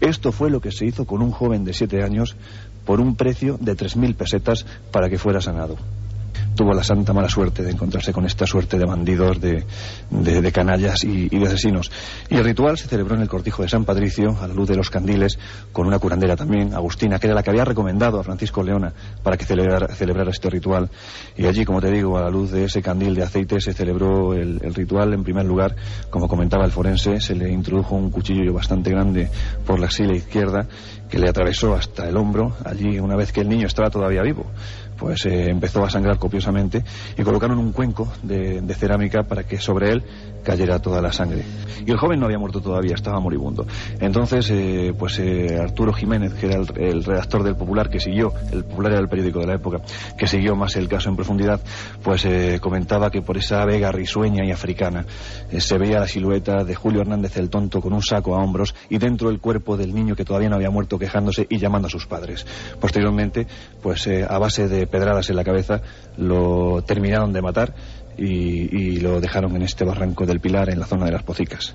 Esto 0.00 0.30
fue 0.30 0.50
lo 0.50 0.60
que 0.60 0.72
se 0.72 0.86
hizo 0.86 1.04
con 1.04 1.22
un 1.22 1.32
joven 1.32 1.64
de 1.64 1.74
siete 1.74 2.02
años 2.02 2.36
por 2.84 3.00
un 3.00 3.16
precio 3.16 3.58
de 3.60 3.76
3.000 3.76 4.14
pesetas 4.14 4.66
para 4.92 5.08
que 5.08 5.18
fuera 5.18 5.40
sanado 5.40 5.76
tuvo 6.54 6.72
la 6.72 6.82
santa 6.82 7.12
mala 7.12 7.28
suerte 7.28 7.62
de 7.62 7.72
encontrarse 7.72 8.12
con 8.12 8.24
esta 8.24 8.46
suerte 8.46 8.78
de 8.78 8.84
bandidos, 8.84 9.40
de, 9.40 9.64
de, 10.10 10.52
canallas 10.52 11.04
y, 11.04 11.28
de 11.28 11.46
asesinos. 11.46 11.90
Y 12.28 12.36
el 12.36 12.44
ritual 12.44 12.78
se 12.78 12.88
celebró 12.88 13.16
en 13.16 13.22
el 13.22 13.28
cortijo 13.28 13.62
de 13.62 13.68
San 13.68 13.84
Patricio, 13.84 14.36
a 14.40 14.46
la 14.46 14.54
luz 14.54 14.68
de 14.68 14.76
los 14.76 14.90
candiles, 14.90 15.38
con 15.72 15.86
una 15.86 15.98
curandera 15.98 16.36
también, 16.36 16.74
Agustina, 16.74 17.18
que 17.18 17.26
era 17.26 17.34
la 17.34 17.42
que 17.42 17.50
había 17.50 17.64
recomendado 17.64 18.20
a 18.20 18.24
Francisco 18.24 18.62
Leona 18.62 18.92
para 19.22 19.36
que 19.36 19.44
celebrara, 19.44 20.30
este 20.30 20.50
ritual. 20.50 20.90
Y 21.36 21.46
allí, 21.46 21.64
como 21.64 21.80
te 21.80 21.90
digo, 21.90 22.16
a 22.16 22.22
la 22.22 22.30
luz 22.30 22.50
de 22.50 22.64
ese 22.64 22.82
candil 22.82 23.14
de 23.14 23.22
aceite 23.22 23.60
se 23.60 23.72
celebró 23.72 24.34
el, 24.34 24.60
el 24.62 24.74
ritual. 24.74 25.12
En 25.12 25.24
primer 25.24 25.44
lugar, 25.44 25.74
como 26.10 26.28
comentaba 26.28 26.64
el 26.64 26.70
forense, 26.70 27.20
se 27.20 27.34
le 27.34 27.50
introdujo 27.50 27.96
un 27.96 28.10
cuchillo 28.10 28.52
bastante 28.52 28.90
grande 28.90 29.28
por 29.66 29.78
la 29.78 29.86
axila 29.86 30.14
izquierda 30.14 30.66
que 31.08 31.18
le 31.18 31.28
atravesó 31.28 31.74
hasta 31.74 32.08
el 32.08 32.16
hombro, 32.16 32.56
allí 32.64 32.98
una 32.98 33.16
vez 33.16 33.32
que 33.32 33.40
el 33.40 33.48
niño 33.48 33.66
estaba 33.66 33.90
todavía 33.90 34.22
vivo 34.22 34.46
pues 35.04 35.26
eh, 35.26 35.50
empezó 35.50 35.84
a 35.84 35.90
sangrar 35.90 36.18
copiosamente 36.18 36.82
y 37.14 37.22
colocaron 37.22 37.58
un 37.58 37.72
cuenco 37.72 38.10
de, 38.22 38.62
cerámica 38.74 39.24
para 39.24 39.44
que 39.44 39.58
sobre 39.58 39.90
él 39.90 40.02
cayera 40.42 40.78
toda 40.78 41.02
la 41.02 41.12
sangre. 41.12 41.42
Y 41.84 41.90
el 41.90 41.98
joven 41.98 42.20
no 42.20 42.24
había 42.24 42.38
muerto 42.38 42.62
todavía, 42.62 42.94
estaba 42.94 43.20
moribundo. 43.20 43.66
Entonces, 44.00 44.48
eh, 44.50 44.94
pues 44.98 45.18
eh, 45.18 45.58
Arturo 45.60 45.92
Jiménez, 45.92 46.32
que 46.32 46.46
era 46.46 46.56
el, 46.56 47.04
redactor 47.04 47.42
del 47.42 47.54
Popular, 47.54 47.90
que 47.90 48.00
siguió, 48.00 48.32
el 48.50 48.64
Popular 48.64 48.92
era 48.92 49.00
el 49.02 49.08
periódico 49.08 49.40
de 49.40 49.46
la 49.46 49.54
época, 49.56 49.82
que 50.16 50.26
siguió 50.26 50.56
más 50.56 50.74
el 50.76 50.88
caso 50.88 51.10
en 51.10 51.16
profundidad, 51.16 51.60
pues 52.02 52.26
comentaba 52.60 53.10
que 53.10 53.20
por 53.20 53.36
esa 53.36 53.64
vega 53.66 53.92
risueña 53.92 54.44
y 54.44 54.52
africana 54.52 55.04
se 55.58 55.78
veía 55.78 55.98
la 55.98 56.08
silueta 56.08 56.64
de 56.64 56.74
Julio 56.74 57.02
Hernández 57.02 57.36
el 57.36 57.50
Tonto 57.50 57.80
con 57.80 57.92
un 57.92 58.02
saco 58.02 58.34
a 58.34 58.42
hombros 58.42 58.74
y 58.88 58.98
dentro 58.98 59.28
el 59.28 59.40
cuerpo 59.40 59.76
del 59.76 59.94
niño 59.94 60.16
que 60.16 60.24
todavía 60.24 60.48
no 60.48 60.56
había 60.56 60.70
muerto 60.70 60.98
quejándose 60.98 61.46
y 61.48 61.58
llamando 61.58 61.88
a 61.88 61.90
sus 61.90 62.06
padres. 62.06 62.46
Posteriormente, 62.80 63.46
pues 63.82 64.08
a 64.08 64.38
base 64.38 64.68
de 64.68 64.86
pedradas 64.94 65.28
en 65.28 65.34
la 65.34 65.42
cabeza, 65.42 65.80
lo 66.16 66.82
terminaron 66.82 67.32
de 67.32 67.42
matar 67.42 67.74
y, 68.16 69.00
lo 69.00 69.20
dejaron 69.20 69.56
en 69.56 69.62
este 69.62 69.84
barranco 69.84 70.24
del 70.24 70.38
Pilar, 70.38 70.70
en 70.70 70.78
la 70.78 70.86
zona 70.86 71.06
de 71.06 71.10
las 71.10 71.24
Pocicas. 71.24 71.74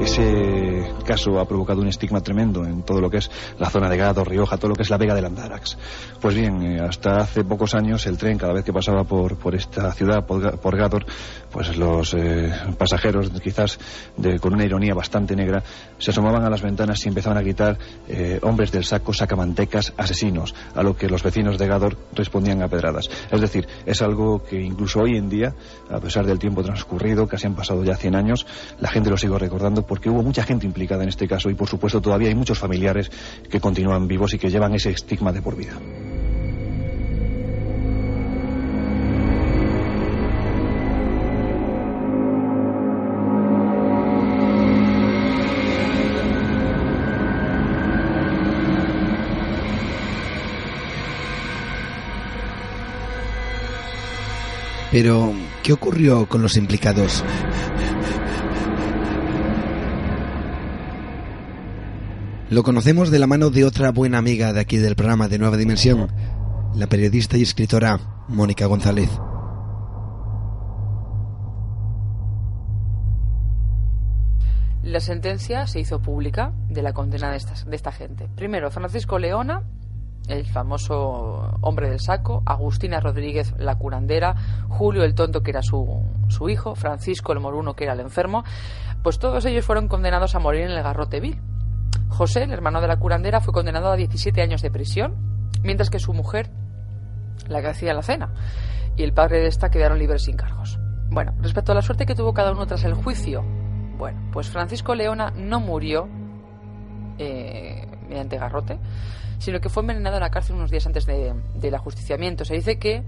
ese 0.00 0.90
caso 1.04 1.38
ha 1.38 1.44
provocado 1.44 1.82
un 1.82 1.88
estigma 1.88 2.22
tremendo 2.22 2.64
en 2.64 2.82
todo 2.82 3.00
lo 3.00 3.10
que 3.10 3.18
es 3.18 3.30
la 3.58 3.68
zona 3.68 3.90
de 3.90 3.98
Gado, 3.98 4.24
Rioja, 4.24 4.56
todo 4.56 4.70
lo 4.70 4.74
que 4.74 4.82
es 4.82 4.88
la 4.88 4.96
Vega 4.96 5.14
del 5.14 5.26
Andarax. 5.26 5.76
Pues 6.18 6.34
bien, 6.34 6.62
eh, 6.62 6.80
hasta 6.80 7.18
hace 7.18 7.44
pocos 7.44 7.74
años 7.74 8.06
el 8.06 8.16
tren, 8.16 8.38
cada 8.38 8.54
vez 8.54 8.64
que 8.64 8.72
pasaba 8.72 9.04
por, 9.04 9.36
por 9.36 9.54
esta 9.54 9.92
ciudad, 9.92 10.24
por, 10.24 10.58
por 10.60 10.76
Gador, 10.78 11.04
pues 11.50 11.76
los 11.76 12.14
eh, 12.14 12.52
pasajeros, 12.76 13.30
quizás 13.42 13.78
de, 14.16 14.38
con 14.38 14.54
una 14.54 14.64
ironía 14.64 14.94
bastante 14.94 15.34
negra, 15.34 15.62
se 15.98 16.10
asomaban 16.10 16.44
a 16.44 16.50
las 16.50 16.62
ventanas 16.62 17.04
y 17.04 17.08
empezaban 17.08 17.38
a 17.38 17.42
gritar 17.42 17.78
eh, 18.08 18.38
hombres 18.42 18.72
del 18.72 18.84
saco, 18.84 19.12
sacamantecas, 19.12 19.92
asesinos, 19.96 20.54
a 20.74 20.82
lo 20.82 20.96
que 20.96 21.08
los 21.08 21.22
vecinos 21.22 21.58
de 21.58 21.66
Gador 21.66 21.96
respondían 22.14 22.62
a 22.62 22.68
pedradas. 22.68 23.10
Es 23.30 23.40
decir, 23.40 23.66
es 23.86 24.02
algo 24.02 24.42
que 24.42 24.60
incluso 24.60 25.00
hoy 25.00 25.16
en 25.16 25.28
día, 25.28 25.54
a 25.90 26.00
pesar 26.00 26.26
del 26.26 26.38
tiempo 26.38 26.62
transcurrido, 26.62 27.26
casi 27.26 27.46
han 27.46 27.54
pasado 27.54 27.84
ya 27.84 27.96
100 27.96 28.14
años, 28.14 28.46
la 28.80 28.88
gente 28.88 29.10
lo 29.10 29.16
sigue 29.16 29.38
recordando 29.38 29.86
porque 29.86 30.10
hubo 30.10 30.22
mucha 30.22 30.42
gente 30.42 30.66
implicada 30.66 31.02
en 31.02 31.08
este 31.08 31.28
caso 31.28 31.50
y 31.50 31.54
por 31.54 31.68
supuesto 31.68 32.00
todavía 32.00 32.28
hay 32.28 32.34
muchos 32.34 32.58
familiares 32.58 33.10
que 33.50 33.60
continúan 33.60 34.06
vivos 34.06 34.34
y 34.34 34.38
que 34.38 34.50
llevan 34.50 34.74
ese 34.74 34.90
estigma 34.90 35.32
de 35.32 35.42
por 35.42 35.56
vida. 35.56 35.74
Pero, 55.00 55.32
¿qué 55.62 55.72
ocurrió 55.72 56.28
con 56.28 56.42
los 56.42 56.56
implicados? 56.56 57.24
Lo 62.50 62.64
conocemos 62.64 63.12
de 63.12 63.20
la 63.20 63.28
mano 63.28 63.50
de 63.50 63.64
otra 63.64 63.92
buena 63.92 64.18
amiga 64.18 64.52
de 64.52 64.58
aquí 64.58 64.76
del 64.76 64.96
programa 64.96 65.28
de 65.28 65.38
Nueva 65.38 65.56
Dimensión, 65.56 66.10
la 66.74 66.88
periodista 66.88 67.36
y 67.36 67.42
escritora 67.42 68.24
Mónica 68.26 68.66
González. 68.66 69.08
La 74.82 74.98
sentencia 74.98 75.68
se 75.68 75.78
hizo 75.78 76.02
pública 76.02 76.52
de 76.70 76.82
la 76.82 76.92
condena 76.92 77.30
de 77.30 77.38
de 77.38 77.76
esta 77.76 77.92
gente. 77.92 78.28
Primero, 78.34 78.72
Francisco 78.72 79.20
Leona, 79.20 79.62
el 80.28 80.46
famoso 80.46 81.58
hombre 81.60 81.90
del 81.90 82.00
saco, 82.00 82.42
Agustina 82.46 83.00
Rodríguez 83.00 83.54
la 83.58 83.76
curandera, 83.76 84.36
Julio 84.68 85.04
el 85.04 85.14
tonto 85.14 85.42
que 85.42 85.50
era 85.50 85.62
su, 85.62 86.04
su 86.28 86.48
hijo, 86.48 86.74
Francisco 86.74 87.32
el 87.32 87.40
moruno 87.40 87.74
que 87.74 87.84
era 87.84 87.94
el 87.94 88.00
enfermo, 88.00 88.44
pues 89.02 89.18
todos 89.18 89.44
ellos 89.46 89.64
fueron 89.64 89.88
condenados 89.88 90.34
a 90.34 90.38
morir 90.38 90.62
en 90.62 90.70
el 90.70 90.82
garrote 90.82 91.20
vil. 91.20 91.40
José, 92.08 92.44
el 92.44 92.52
hermano 92.52 92.80
de 92.80 92.88
la 92.88 92.98
curandera, 92.98 93.40
fue 93.40 93.52
condenado 93.52 93.90
a 93.90 93.96
17 93.96 94.40
años 94.42 94.62
de 94.62 94.70
prisión, 94.70 95.14
mientras 95.62 95.90
que 95.90 95.98
su 95.98 96.12
mujer, 96.12 96.50
la 97.48 97.60
que 97.60 97.68
hacía 97.68 97.94
la 97.94 98.02
cena, 98.02 98.32
y 98.96 99.02
el 99.02 99.12
padre 99.12 99.40
de 99.40 99.46
esta 99.46 99.70
quedaron 99.70 99.98
libres 99.98 100.24
sin 100.24 100.36
cargos. 100.36 100.78
Bueno, 101.10 101.34
respecto 101.40 101.72
a 101.72 101.74
la 101.74 101.82
suerte 101.82 102.06
que 102.06 102.14
tuvo 102.14 102.34
cada 102.34 102.52
uno 102.52 102.66
tras 102.66 102.84
el 102.84 102.94
juicio, 102.94 103.42
bueno, 103.96 104.20
pues 104.32 104.48
Francisco 104.48 104.94
Leona 104.94 105.30
no 105.30 105.60
murió 105.60 106.08
eh, 107.18 107.86
mediante 108.08 108.38
garrote, 108.38 108.78
sino 109.38 109.60
que 109.60 109.68
fue 109.68 109.82
envenenado 109.82 110.16
en 110.16 110.22
la 110.22 110.30
cárcel 110.30 110.56
unos 110.56 110.70
días 110.70 110.86
antes 110.86 111.06
de, 111.06 111.34
del 111.54 111.74
ajusticiamiento. 111.74 112.44
Se 112.44 112.54
dice 112.54 112.78
que 112.78 113.02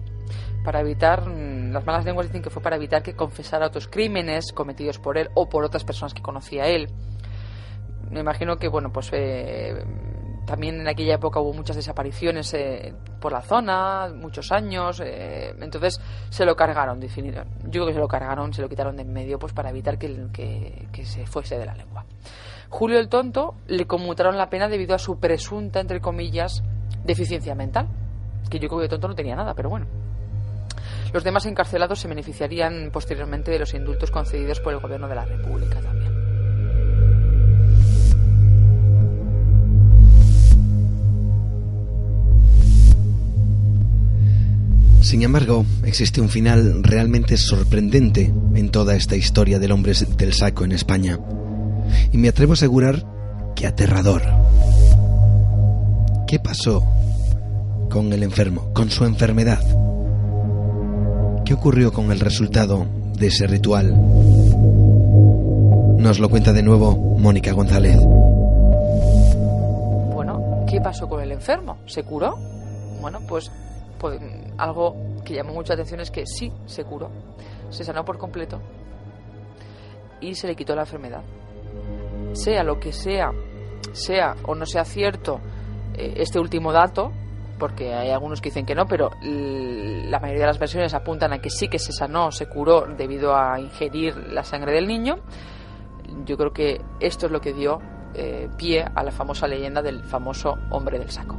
para 0.64 0.80
evitar, 0.80 1.28
mm, 1.28 1.72
las 1.72 1.84
malas 1.84 2.04
lenguas 2.04 2.26
dicen 2.26 2.42
que 2.42 2.50
fue 2.50 2.62
para 2.62 2.76
evitar 2.76 3.02
que 3.02 3.14
confesara 3.14 3.66
otros 3.66 3.88
crímenes 3.88 4.52
cometidos 4.52 4.98
por 4.98 5.18
él 5.18 5.28
o 5.34 5.48
por 5.48 5.64
otras 5.64 5.84
personas 5.84 6.14
que 6.14 6.22
conocía 6.22 6.66
él 6.66 6.88
me 8.10 8.20
imagino 8.20 8.56
que, 8.56 8.68
bueno, 8.68 8.92
pues 8.92 9.10
eh, 9.12 9.84
también 10.44 10.80
en 10.80 10.88
aquella 10.88 11.14
época 11.14 11.40
hubo 11.40 11.52
muchas 11.52 11.76
desapariciones 11.76 12.52
eh, 12.54 12.92
por 13.20 13.32
la 13.32 13.40
zona, 13.40 14.12
muchos 14.14 14.50
años, 14.50 15.00
eh, 15.00 15.54
entonces 15.60 16.00
se 16.28 16.44
lo 16.44 16.56
cargaron, 16.56 16.98
definido. 16.98 17.44
Yo 17.64 17.70
creo 17.70 17.86
que 17.86 17.92
se 17.94 18.00
lo 18.00 18.08
cargaron, 18.08 18.52
se 18.52 18.62
lo 18.62 18.68
quitaron 18.68 18.96
de 18.96 19.02
en 19.02 19.12
medio, 19.12 19.38
pues 19.38 19.52
para 19.52 19.70
evitar 19.70 19.96
que, 19.96 20.26
que, 20.32 20.88
que 20.92 21.04
se 21.04 21.24
fuese 21.26 21.56
de 21.56 21.66
la 21.66 21.74
lengua. 21.74 22.04
Julio 22.70 23.00
el 23.00 23.08
Tonto 23.08 23.56
le 23.66 23.86
conmutaron 23.86 24.38
la 24.38 24.48
pena 24.48 24.68
debido 24.68 24.94
a 24.94 24.98
su 24.98 25.18
presunta, 25.18 25.80
entre 25.80 26.00
comillas, 26.00 26.62
deficiencia 27.04 27.54
mental, 27.56 27.88
que 28.48 28.60
yo 28.60 28.68
creo 28.68 28.78
que 28.78 28.84
el 28.84 28.90
Tonto 28.90 29.08
no 29.08 29.14
tenía 29.16 29.34
nada, 29.34 29.54
pero 29.54 29.68
bueno. 29.68 29.86
Los 31.12 31.24
demás 31.24 31.44
encarcelados 31.46 31.98
se 31.98 32.06
beneficiarían 32.06 32.90
posteriormente 32.92 33.50
de 33.50 33.58
los 33.58 33.74
indultos 33.74 34.12
concedidos 34.12 34.60
por 34.60 34.72
el 34.72 34.78
gobierno 34.78 35.08
de 35.08 35.14
la 35.16 35.24
República 35.24 35.80
también. 35.80 36.10
Sin 45.02 45.22
embargo, 45.22 45.66
existe 45.82 46.20
un 46.20 46.28
final 46.28 46.84
realmente 46.84 47.36
sorprendente 47.36 48.32
en 48.54 48.70
toda 48.70 48.94
esta 48.94 49.16
historia 49.16 49.58
del 49.58 49.72
hombre 49.72 49.92
del 50.16 50.32
saco 50.32 50.64
en 50.64 50.70
España. 50.70 51.18
Y 52.12 52.18
me 52.18 52.28
atrevo 52.28 52.52
a 52.52 52.54
asegurar 52.54 53.04
que 53.54 53.66
aterrador. 53.66 54.22
¿Qué 56.26 56.38
pasó 56.38 56.84
con 57.90 58.12
el 58.12 58.22
enfermo, 58.22 58.72
con 58.72 58.90
su 58.90 59.04
enfermedad? 59.04 59.60
¿Qué 61.44 61.54
ocurrió 61.54 61.92
con 61.92 62.12
el 62.12 62.20
resultado 62.20 62.86
de 63.16 63.26
ese 63.26 63.46
ritual? 63.46 63.94
Nos 65.98 66.18
lo 66.18 66.28
cuenta 66.28 66.52
de 66.52 66.62
nuevo 66.62 67.16
Mónica 67.18 67.52
González. 67.52 67.96
Bueno, 70.14 70.64
¿qué 70.68 70.80
pasó 70.80 71.08
con 71.08 71.20
el 71.20 71.32
enfermo? 71.32 71.78
¿Se 71.86 72.02
curó? 72.04 72.38
Bueno, 73.00 73.20
pues 73.26 73.50
pues, 74.00 74.18
algo 74.56 74.96
que 75.24 75.34
llamó 75.34 75.52
mucha 75.52 75.74
atención 75.74 76.00
es 76.00 76.10
que 76.10 76.24
sí 76.26 76.50
se 76.66 76.84
curó, 76.84 77.10
se 77.68 77.84
sanó 77.84 78.04
por 78.04 78.16
completo 78.18 78.60
y 80.20 80.34
se 80.34 80.46
le 80.46 80.56
quitó 80.56 80.74
la 80.74 80.82
enfermedad. 80.82 81.22
Sea 82.32 82.62
lo 82.62 82.78
que 82.78 82.92
sea, 82.92 83.32
sea 83.92 84.36
o 84.44 84.54
no 84.54 84.66
sea 84.66 84.84
cierto 84.84 85.40
eh, 85.94 86.14
este 86.16 86.38
último 86.38 86.72
dato, 86.72 87.12
porque 87.58 87.92
hay 87.92 88.10
algunos 88.10 88.40
que 88.40 88.48
dicen 88.48 88.64
que 88.64 88.74
no, 88.74 88.86
pero 88.86 89.10
la 89.20 90.18
mayoría 90.18 90.42
de 90.42 90.46
las 90.46 90.58
versiones 90.58 90.94
apuntan 90.94 91.32
a 91.32 91.40
que 91.40 91.50
sí 91.50 91.68
que 91.68 91.78
se 91.78 91.92
sanó, 91.92 92.32
se 92.32 92.46
curó 92.46 92.86
debido 92.86 93.36
a 93.36 93.60
ingerir 93.60 94.16
la 94.16 94.42
sangre 94.42 94.72
del 94.72 94.88
niño. 94.88 95.16
Yo 96.24 96.36
creo 96.36 96.52
que 96.52 96.80
esto 97.00 97.26
es 97.26 97.32
lo 97.32 97.40
que 97.40 97.52
dio 97.52 97.78
eh, 98.14 98.48
pie 98.56 98.82
a 98.82 99.04
la 99.04 99.12
famosa 99.12 99.46
leyenda 99.46 99.82
del 99.82 100.02
famoso 100.04 100.54
hombre 100.70 100.98
del 100.98 101.10
saco. 101.10 101.36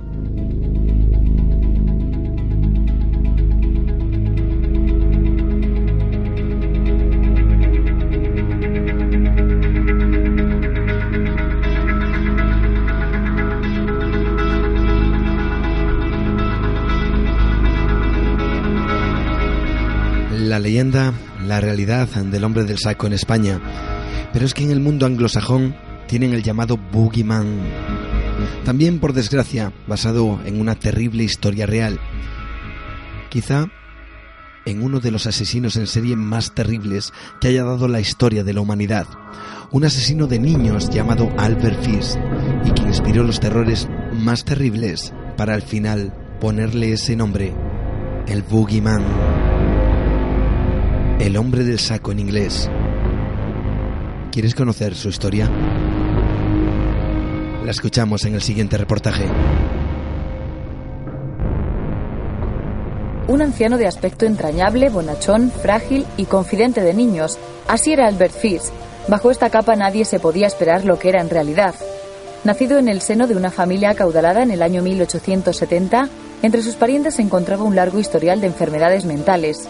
La 20.52 20.60
leyenda, 20.60 21.14
la 21.48 21.62
realidad 21.62 22.10
del 22.10 22.44
hombre 22.44 22.66
del 22.66 22.78
saco 22.78 23.08
en 23.08 23.14
España. 23.14 23.62
Pero 24.34 24.46
es 24.46 24.54
que 24.54 24.66
en 24.66 24.72
el 24.72 24.82
mundo 24.82 25.06
anglosajón 25.06 25.78
tienen 26.10 26.34
el 26.34 26.44
llamado 26.44 26.76
Boogeyman. 26.92 27.62
También, 28.66 29.00
por 29.00 29.14
desgracia, 29.14 29.72
basado 29.88 30.42
en 30.44 30.60
una 30.60 30.76
terrible 30.76 31.24
historia 31.24 31.68
real. 31.68 32.02
Quizá 33.30 33.70
en 34.66 34.84
uno 34.84 35.00
de 35.00 35.12
los 35.12 35.26
asesinos 35.26 35.78
en 35.78 35.88
serie 35.88 36.18
más 36.18 36.54
terribles 36.54 37.14
que 37.40 37.48
haya 37.48 37.64
dado 37.64 37.88
la 37.88 38.02
historia 38.02 38.44
de 38.44 38.54
la 38.54 38.60
humanidad. 38.60 39.08
Un 39.72 39.86
asesino 39.86 40.28
de 40.28 40.40
niños 40.40 40.90
llamado 40.90 41.32
Albert 41.38 41.82
Fish 41.82 42.20
y 42.66 42.72
que 42.72 42.84
inspiró 42.84 43.24
los 43.24 43.40
terrores 43.40 43.88
más 44.12 44.44
terribles 44.44 45.14
para 45.38 45.54
al 45.54 45.62
final 45.62 46.14
ponerle 46.42 46.92
ese 46.92 47.16
nombre, 47.16 47.56
el 48.28 48.44
Boogeyman. 48.44 49.51
El 51.22 51.38
hombre 51.38 51.64
del 51.64 51.78
saco 51.78 52.12
en 52.12 52.18
inglés. 52.18 52.68
¿Quieres 54.32 54.56
conocer 54.56 54.96
su 54.96 55.08
historia? 55.10 55.48
La 57.64 57.70
escuchamos 57.70 58.26
en 58.26 58.34
el 58.34 58.42
siguiente 58.42 58.76
reportaje. 58.76 59.26
Un 63.28 63.40
anciano 63.44 63.78
de 63.78 63.86
aspecto 63.86 64.26
entrañable, 64.26 64.90
bonachón, 64.90 65.52
frágil 65.52 66.08
y 66.18 66.26
confidente 66.26 66.82
de 66.82 66.96
niños. 66.96 67.38
Así 67.68 67.94
era 67.94 68.08
Albert 68.08 68.34
Fish. 68.34 68.72
Bajo 69.08 69.30
esta 69.30 69.52
capa 69.52 69.76
nadie 69.76 70.06
se 70.06 70.20
podía 70.20 70.48
esperar 70.48 70.86
lo 70.86 70.98
que 70.98 71.10
era 71.10 71.22
en 71.22 71.30
realidad. 71.30 71.76
Nacido 72.44 72.80
en 72.80 72.88
el 72.90 73.00
seno 73.02 73.28
de 73.28 73.38
una 73.38 73.52
familia 73.52 73.92
acaudalada 73.92 74.42
en 74.42 74.50
el 74.50 74.64
año 74.64 74.82
1870, 74.82 76.10
entre 76.42 76.64
sus 76.64 76.74
parientes 76.78 77.14
se 77.14 77.22
encontraba 77.22 77.64
un 77.64 77.76
largo 77.76 78.00
historial 78.00 78.42
de 78.42 78.48
enfermedades 78.48 79.06
mentales. 79.06 79.70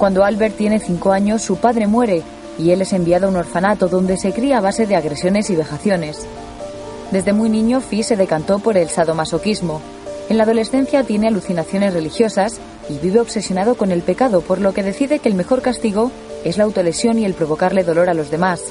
Cuando 0.00 0.24
Albert 0.24 0.56
tiene 0.56 0.78
cinco 0.78 1.12
años, 1.12 1.42
su 1.42 1.56
padre 1.56 1.86
muere 1.86 2.22
y 2.58 2.70
él 2.70 2.80
es 2.80 2.94
enviado 2.94 3.26
a 3.26 3.28
un 3.28 3.36
orfanato 3.36 3.86
donde 3.86 4.16
se 4.16 4.32
cría 4.32 4.56
a 4.56 4.62
base 4.62 4.86
de 4.86 4.96
agresiones 4.96 5.50
y 5.50 5.56
vejaciones. 5.56 6.26
Desde 7.10 7.34
muy 7.34 7.50
niño, 7.50 7.82
Fi 7.82 8.02
se 8.02 8.16
decantó 8.16 8.60
por 8.60 8.78
el 8.78 8.88
sadomasoquismo. 8.88 9.82
En 10.30 10.38
la 10.38 10.44
adolescencia 10.44 11.04
tiene 11.04 11.28
alucinaciones 11.28 11.92
religiosas 11.92 12.60
y 12.88 12.96
vive 12.96 13.20
obsesionado 13.20 13.74
con 13.74 13.92
el 13.92 14.00
pecado, 14.00 14.40
por 14.40 14.58
lo 14.58 14.72
que 14.72 14.82
decide 14.82 15.18
que 15.18 15.28
el 15.28 15.34
mejor 15.34 15.60
castigo 15.60 16.10
es 16.46 16.56
la 16.56 16.64
autolesión 16.64 17.18
y 17.18 17.26
el 17.26 17.34
provocarle 17.34 17.84
dolor 17.84 18.08
a 18.08 18.14
los 18.14 18.30
demás. 18.30 18.62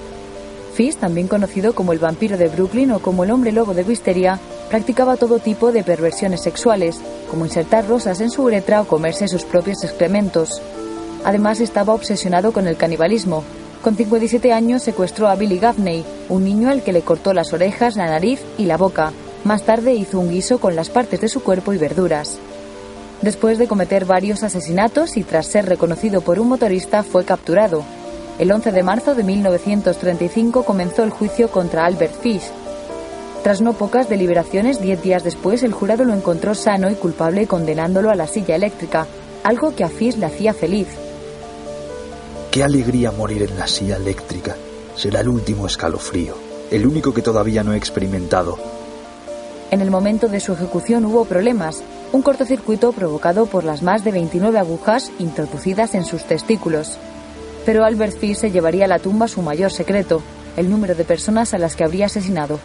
Fish, 0.74 0.96
también 0.96 1.28
conocido 1.28 1.76
como 1.76 1.94
el 1.94 2.00
vampiro 2.00 2.38
de 2.38 2.48
Brooklyn 2.48 2.90
o 2.90 3.02
como 3.02 3.24
el 3.24 3.30
hombre 3.30 3.52
lobo 3.52 3.76
de 3.76 3.84
Wisteria, 3.84 4.40
practicaba 4.68 5.16
todo 5.16 5.38
tipo 5.38 5.72
de 5.72 5.84
perversiones 5.84 6.42
sexuales, 6.42 7.00
como 7.30 7.46
insertar 7.46 7.88
rosas 7.88 8.20
en 8.20 8.32
su 8.32 8.42
uretra 8.42 8.82
o 8.82 8.88
comerse 8.88 9.28
sus 9.28 9.44
propios 9.44 9.84
excrementos. 9.84 10.60
Además, 11.24 11.60
estaba 11.60 11.94
obsesionado 11.94 12.52
con 12.52 12.68
el 12.68 12.78
canibalismo. 12.78 13.44
Con 13.82 13.96
57 13.96 14.52
años 14.52 14.84
secuestró 14.84 15.28
a 15.28 15.36
Billy 15.36 15.58
Gaffney, 15.58 16.06
un 16.28 16.44
niño 16.44 16.70
al 16.70 16.84
que 16.84 16.94
le 16.94 17.02
cortó 17.02 17.34
las 17.34 17.54
orejas, 17.54 17.96
la 17.96 18.08
nariz 18.08 18.42
y 18.58 18.66
la 18.66 18.78
boca. 18.78 19.14
Más 19.46 19.64
tarde 19.64 19.94
hizo 19.94 20.20
un 20.20 20.30
guiso 20.30 20.60
con 20.60 20.76
las 20.76 20.90
partes 20.90 21.22
de 21.22 21.30
su 21.30 21.42
cuerpo 21.42 21.74
y 21.74 21.78
verduras. 21.78 22.38
Después 23.22 23.58
de 23.58 23.68
cometer 23.68 24.06
varios 24.06 24.44
asesinatos 24.44 25.18
y 25.18 25.24
tras 25.24 25.48
ser 25.48 25.66
reconocido 25.66 26.22
por 26.22 26.40
un 26.40 26.50
motorista, 26.50 27.04
fue 27.04 27.26
capturado. 27.26 27.84
El 28.38 28.52
11 28.52 28.72
de 28.72 28.84
marzo 28.84 29.16
de 29.16 29.24
1935 29.24 30.64
comenzó 30.64 31.04
el 31.04 31.10
juicio 31.10 31.50
contra 31.50 31.86
Albert 31.86 32.14
Fish. 32.22 32.50
Tras 33.44 33.62
no 33.62 33.74
pocas 33.74 34.10
deliberaciones, 34.10 34.82
diez 34.82 35.02
días 35.02 35.24
después, 35.24 35.64
el 35.64 35.74
jurado 35.74 36.04
lo 36.04 36.14
encontró 36.14 36.54
sano 36.56 36.90
y 36.90 36.96
culpable 36.96 37.48
condenándolo 37.48 38.10
a 38.10 38.16
la 38.16 38.28
silla 38.28 38.56
eléctrica, 38.56 39.08
algo 39.44 39.76
que 39.76 39.84
a 39.84 39.90
Fish 39.90 40.18
le 40.18 40.26
hacía 40.26 40.54
feliz. 40.54 40.88
Qué 42.52 42.64
alegría 42.64 43.12
morir 43.12 43.44
en 43.44 43.58
la 43.58 43.68
silla 43.68 43.98
eléctrica. 43.98 44.56
Será 44.96 45.22
el 45.22 45.30
último 45.30 45.68
escalofrío, 45.68 46.36
el 46.72 46.86
único 46.88 47.14
que 47.14 47.22
todavía 47.22 47.64
no 47.64 47.74
he 47.74 47.78
experimentado. 47.78 48.58
En 49.72 49.82
el 49.82 49.92
momento 49.92 50.28
de 50.28 50.40
su 50.40 50.54
ejecución 50.54 51.06
hubo 51.06 51.26
problemas, 51.26 51.84
un 52.12 52.22
cortocircuito 52.22 52.92
provocado 52.92 53.46
por 53.46 53.64
las 53.64 53.84
más 53.84 54.04
de 54.04 54.12
29 54.12 54.58
agujas 54.58 55.12
introducidas 55.20 55.94
en 55.94 56.06
sus 56.06 56.24
testículos 56.24 56.98
pero 57.66 57.86
Albert 57.86 58.18
Fish 58.18 58.38
se 58.38 58.52
llevaría 58.52 58.86
a 58.86 58.88
la 58.88 58.98
tumba 58.98 59.28
su 59.28 59.44
mayor 59.44 59.72
secreto, 59.72 60.24
el 60.58 60.72
número 60.72 60.96
de 60.96 61.04
personas 61.04 61.54
a 61.54 61.60
las 61.60 61.76
que 61.76 61.84
habría 61.84 62.08
asesinado. 62.08 62.60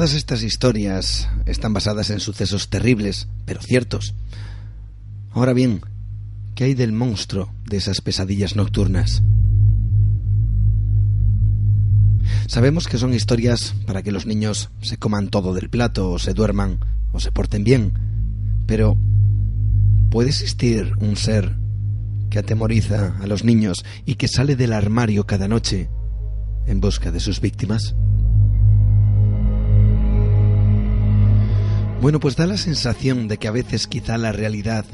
Todas 0.00 0.14
estas 0.14 0.42
historias 0.42 1.28
están 1.44 1.74
basadas 1.74 2.08
en 2.08 2.20
sucesos 2.20 2.70
terribles, 2.70 3.28
pero 3.44 3.60
ciertos. 3.60 4.14
Ahora 5.30 5.52
bien, 5.52 5.82
¿qué 6.54 6.64
hay 6.64 6.72
del 6.72 6.92
monstruo 6.92 7.52
de 7.66 7.76
esas 7.76 8.00
pesadillas 8.00 8.56
nocturnas? 8.56 9.22
Sabemos 12.46 12.88
que 12.88 12.96
son 12.96 13.12
historias 13.12 13.74
para 13.86 14.02
que 14.02 14.10
los 14.10 14.24
niños 14.24 14.70
se 14.80 14.96
coman 14.96 15.28
todo 15.28 15.52
del 15.52 15.68
plato, 15.68 16.12
o 16.12 16.18
se 16.18 16.32
duerman, 16.32 16.80
o 17.12 17.20
se 17.20 17.30
porten 17.30 17.62
bien, 17.62 17.92
pero 18.64 18.96
¿puede 20.08 20.30
existir 20.30 20.94
un 21.00 21.16
ser 21.16 21.56
que 22.30 22.38
atemoriza 22.38 23.18
a 23.20 23.26
los 23.26 23.44
niños 23.44 23.84
y 24.06 24.14
que 24.14 24.28
sale 24.28 24.56
del 24.56 24.72
armario 24.72 25.26
cada 25.26 25.46
noche 25.46 25.90
en 26.64 26.80
busca 26.80 27.12
de 27.12 27.20
sus 27.20 27.42
víctimas? 27.42 27.94
Bueno, 32.00 32.18
pues 32.18 32.34
da 32.34 32.46
la 32.46 32.56
sensación 32.56 33.28
de 33.28 33.36
que 33.36 33.46
a 33.46 33.50
veces 33.50 33.86
quizá 33.86 34.16
la 34.16 34.32
realidad, 34.32 34.86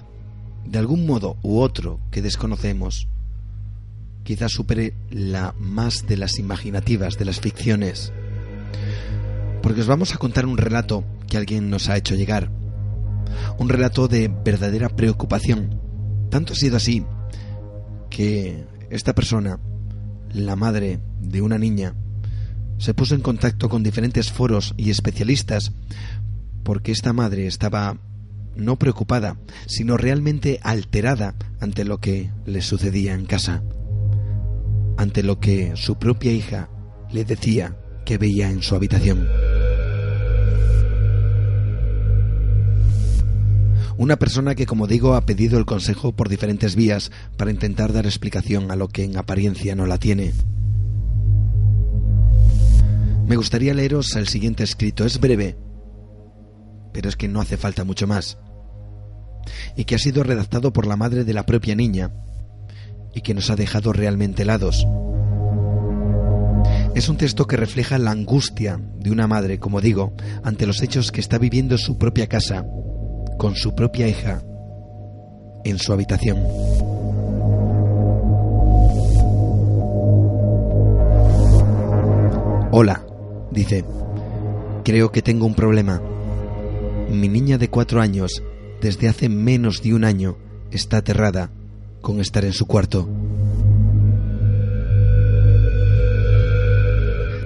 de 0.64 0.80
algún 0.80 1.06
modo 1.06 1.36
u 1.40 1.60
otro 1.60 2.00
que 2.10 2.20
desconocemos, 2.20 3.06
quizá 4.24 4.48
supere 4.48 4.92
la 5.08 5.54
más 5.56 6.08
de 6.08 6.16
las 6.16 6.40
imaginativas 6.40 7.16
de 7.16 7.24
las 7.24 7.38
ficciones. 7.38 8.12
Porque 9.62 9.82
os 9.82 9.86
vamos 9.86 10.14
a 10.14 10.18
contar 10.18 10.46
un 10.46 10.58
relato 10.58 11.04
que 11.28 11.36
alguien 11.36 11.70
nos 11.70 11.88
ha 11.88 11.96
hecho 11.96 12.16
llegar. 12.16 12.50
Un 13.56 13.68
relato 13.68 14.08
de 14.08 14.26
verdadera 14.26 14.88
preocupación. 14.88 15.80
Tanto 16.28 16.54
ha 16.54 16.56
sido 16.56 16.76
así 16.76 17.04
que 18.10 18.64
esta 18.90 19.14
persona, 19.14 19.60
la 20.32 20.56
madre 20.56 20.98
de 21.20 21.40
una 21.40 21.56
niña, 21.56 21.94
se 22.78 22.94
puso 22.94 23.14
en 23.14 23.22
contacto 23.22 23.68
con 23.68 23.82
diferentes 23.82 24.30
foros 24.30 24.74
y 24.76 24.90
especialistas 24.90 25.72
porque 26.66 26.90
esta 26.90 27.12
madre 27.12 27.46
estaba 27.46 27.96
no 28.56 28.76
preocupada, 28.76 29.36
sino 29.66 29.96
realmente 29.96 30.58
alterada 30.64 31.36
ante 31.60 31.84
lo 31.84 31.98
que 31.98 32.32
le 32.44 32.60
sucedía 32.60 33.14
en 33.14 33.24
casa, 33.24 33.62
ante 34.96 35.22
lo 35.22 35.38
que 35.38 35.76
su 35.76 35.96
propia 35.96 36.32
hija 36.32 36.68
le 37.12 37.24
decía 37.24 37.76
que 38.04 38.18
veía 38.18 38.50
en 38.50 38.64
su 38.64 38.74
habitación. 38.74 39.28
Una 43.96 44.16
persona 44.16 44.56
que, 44.56 44.66
como 44.66 44.88
digo, 44.88 45.14
ha 45.14 45.24
pedido 45.24 45.58
el 45.58 45.66
consejo 45.66 46.16
por 46.16 46.28
diferentes 46.28 46.74
vías 46.74 47.12
para 47.36 47.52
intentar 47.52 47.92
dar 47.92 48.06
explicación 48.06 48.72
a 48.72 48.76
lo 48.76 48.88
que 48.88 49.04
en 49.04 49.16
apariencia 49.16 49.76
no 49.76 49.86
la 49.86 49.98
tiene. 49.98 50.34
Me 53.28 53.36
gustaría 53.36 53.72
leeros 53.72 54.16
el 54.16 54.26
siguiente 54.26 54.64
escrito. 54.64 55.04
Es 55.04 55.20
breve, 55.20 55.56
pero 56.96 57.10
es 57.10 57.16
que 57.16 57.28
no 57.28 57.42
hace 57.42 57.58
falta 57.58 57.84
mucho 57.84 58.06
más. 58.06 58.38
Y 59.76 59.84
que 59.84 59.96
ha 59.96 59.98
sido 59.98 60.22
redactado 60.22 60.72
por 60.72 60.86
la 60.86 60.96
madre 60.96 61.24
de 61.24 61.34
la 61.34 61.44
propia 61.44 61.74
niña 61.74 62.10
y 63.14 63.20
que 63.20 63.34
nos 63.34 63.50
ha 63.50 63.54
dejado 63.54 63.92
realmente 63.92 64.44
helados. 64.44 64.86
Es 66.94 67.10
un 67.10 67.18
texto 67.18 67.46
que 67.46 67.58
refleja 67.58 67.98
la 67.98 68.12
angustia 68.12 68.80
de 68.98 69.10
una 69.10 69.26
madre, 69.26 69.58
como 69.58 69.82
digo, 69.82 70.14
ante 70.42 70.66
los 70.66 70.80
hechos 70.80 71.12
que 71.12 71.20
está 71.20 71.36
viviendo 71.36 71.74
en 71.74 71.80
su 71.80 71.98
propia 71.98 72.28
casa, 72.28 72.64
con 73.36 73.56
su 73.56 73.74
propia 73.74 74.08
hija, 74.08 74.42
en 75.66 75.78
su 75.78 75.92
habitación. 75.92 76.38
Hola, 82.72 83.04
dice, 83.50 83.84
creo 84.82 85.12
que 85.12 85.20
tengo 85.20 85.44
un 85.44 85.54
problema. 85.54 86.00
Mi 87.10 87.28
niña 87.28 87.56
de 87.56 87.70
cuatro 87.70 88.00
años, 88.00 88.42
desde 88.80 89.08
hace 89.08 89.28
menos 89.28 89.80
de 89.80 89.94
un 89.94 90.04
año, 90.04 90.36
está 90.72 90.98
aterrada 90.98 91.50
con 92.00 92.20
estar 92.20 92.44
en 92.44 92.52
su 92.52 92.66
cuarto. 92.66 93.08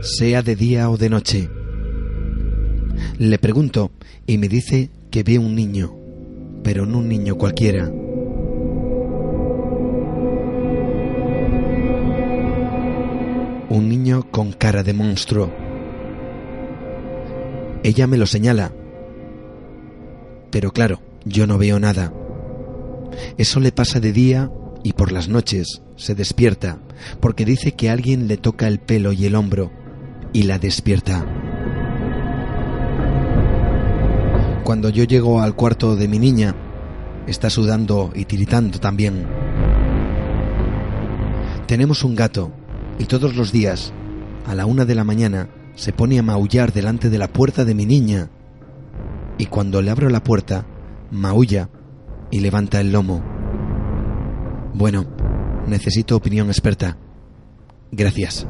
Sea 0.00 0.42
de 0.42 0.56
día 0.56 0.88
o 0.88 0.96
de 0.96 1.10
noche. 1.10 1.50
Le 3.18 3.38
pregunto 3.38 3.90
y 4.26 4.38
me 4.38 4.48
dice 4.48 4.90
que 5.10 5.22
ve 5.22 5.38
un 5.38 5.54
niño, 5.54 5.94
pero 6.64 6.86
no 6.86 6.98
un 6.98 7.08
niño 7.08 7.36
cualquiera. 7.36 7.86
Un 13.68 13.88
niño 13.88 14.26
con 14.30 14.52
cara 14.52 14.82
de 14.82 14.94
monstruo. 14.94 15.52
Ella 17.82 18.06
me 18.06 18.16
lo 18.16 18.26
señala 18.26 18.72
pero 20.50 20.72
claro, 20.72 21.00
yo 21.24 21.46
no 21.46 21.58
veo 21.58 21.78
nada. 21.78 22.12
Eso 23.38 23.60
le 23.60 23.72
pasa 23.72 24.00
de 24.00 24.12
día 24.12 24.50
y 24.82 24.92
por 24.92 25.12
las 25.12 25.28
noches 25.28 25.82
se 25.96 26.14
despierta 26.14 26.78
porque 27.20 27.44
dice 27.44 27.72
que 27.72 27.90
alguien 27.90 28.28
le 28.28 28.36
toca 28.36 28.68
el 28.68 28.78
pelo 28.78 29.12
y 29.12 29.26
el 29.26 29.34
hombro 29.34 29.70
y 30.32 30.44
la 30.44 30.58
despierta. 30.58 31.26
Cuando 34.64 34.88
yo 34.90 35.04
llego 35.04 35.40
al 35.40 35.56
cuarto 35.56 35.96
de 35.96 36.06
mi 36.06 36.18
niña, 36.18 36.54
está 37.26 37.50
sudando 37.50 38.12
y 38.14 38.24
tiritando 38.24 38.78
también. 38.78 39.26
Tenemos 41.66 42.04
un 42.04 42.14
gato 42.14 42.52
y 42.98 43.04
todos 43.04 43.34
los 43.34 43.52
días, 43.52 43.92
a 44.46 44.54
la 44.54 44.66
una 44.66 44.84
de 44.84 44.94
la 44.94 45.04
mañana, 45.04 45.48
se 45.74 45.92
pone 45.92 46.18
a 46.18 46.22
maullar 46.22 46.72
delante 46.72 47.10
de 47.10 47.18
la 47.18 47.28
puerta 47.28 47.64
de 47.64 47.74
mi 47.74 47.86
niña 47.86 48.30
y 49.40 49.46
cuando 49.46 49.80
le 49.80 49.90
abro 49.90 50.10
la 50.10 50.22
puerta, 50.22 50.66
maulla 51.10 51.70
y 52.30 52.40
levanta 52.40 52.78
el 52.78 52.92
lomo. 52.92 53.24
Bueno, 54.74 55.06
necesito 55.66 56.14
opinión 56.14 56.48
experta. 56.48 56.98
Gracias. 57.90 58.46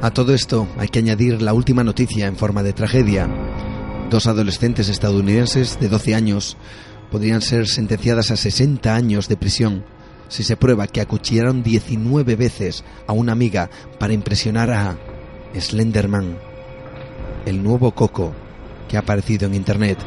A 0.00 0.12
todo 0.12 0.32
esto 0.32 0.68
hay 0.78 0.86
que 0.90 1.00
añadir 1.00 1.42
la 1.42 1.54
última 1.54 1.82
noticia 1.82 2.28
en 2.28 2.36
forma 2.36 2.62
de 2.62 2.72
tragedia. 2.72 3.28
Dos 4.10 4.28
adolescentes 4.28 4.88
estadounidenses 4.88 5.80
de 5.80 5.88
12 5.88 6.14
años 6.14 6.56
podrían 7.10 7.42
ser 7.42 7.66
sentenciadas 7.66 8.30
a 8.30 8.36
60 8.36 8.94
años 8.94 9.28
de 9.28 9.36
prisión 9.36 9.84
si 10.28 10.42
se 10.42 10.56
prueba 10.56 10.86
que 10.86 11.00
acuchillaron 11.00 11.62
19 11.62 12.36
veces 12.36 12.84
a 13.06 13.12
una 13.12 13.32
amiga 13.32 13.70
para 13.98 14.12
impresionar 14.12 14.70
a 14.70 14.96
Slenderman, 15.54 16.38
el 17.46 17.62
nuevo 17.62 17.92
Coco 17.92 18.34
que 18.88 18.96
ha 18.96 19.00
aparecido 19.00 19.46
en 19.46 19.54
Internet. 19.54 19.98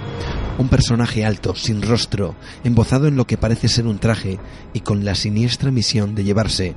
Un 0.57 0.69
personaje 0.69 1.25
alto, 1.25 1.55
sin 1.55 1.81
rostro, 1.81 2.35
embozado 2.63 3.07
en 3.07 3.15
lo 3.15 3.25
que 3.25 3.37
parece 3.37 3.67
ser 3.67 3.85
un 3.85 3.99
traje 3.99 4.39
y 4.73 4.79
con 4.81 5.05
la 5.05 5.15
siniestra 5.15 5.71
misión 5.71 6.15
de 6.15 6.23
llevarse 6.23 6.75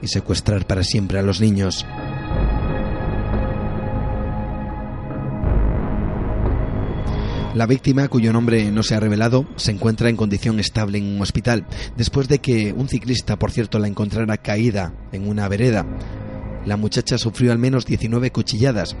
y 0.00 0.08
secuestrar 0.08 0.66
para 0.66 0.84
siempre 0.84 1.18
a 1.18 1.22
los 1.22 1.40
niños. 1.40 1.84
La 7.56 7.64
víctima, 7.64 8.08
cuyo 8.08 8.34
nombre 8.34 8.70
no 8.70 8.82
se 8.82 8.94
ha 8.94 9.00
revelado, 9.00 9.46
se 9.56 9.70
encuentra 9.70 10.10
en 10.10 10.16
condición 10.16 10.60
estable 10.60 10.98
en 10.98 11.06
un 11.06 11.22
hospital, 11.22 11.64
después 11.96 12.28
de 12.28 12.38
que 12.38 12.74
un 12.74 12.86
ciclista, 12.86 13.38
por 13.38 13.50
cierto, 13.50 13.78
la 13.78 13.88
encontrara 13.88 14.36
caída 14.36 14.92
en 15.10 15.26
una 15.26 15.48
vereda. 15.48 15.86
La 16.66 16.76
muchacha 16.76 17.16
sufrió 17.16 17.52
al 17.52 17.58
menos 17.58 17.86
19 17.86 18.30
cuchilladas, 18.30 18.94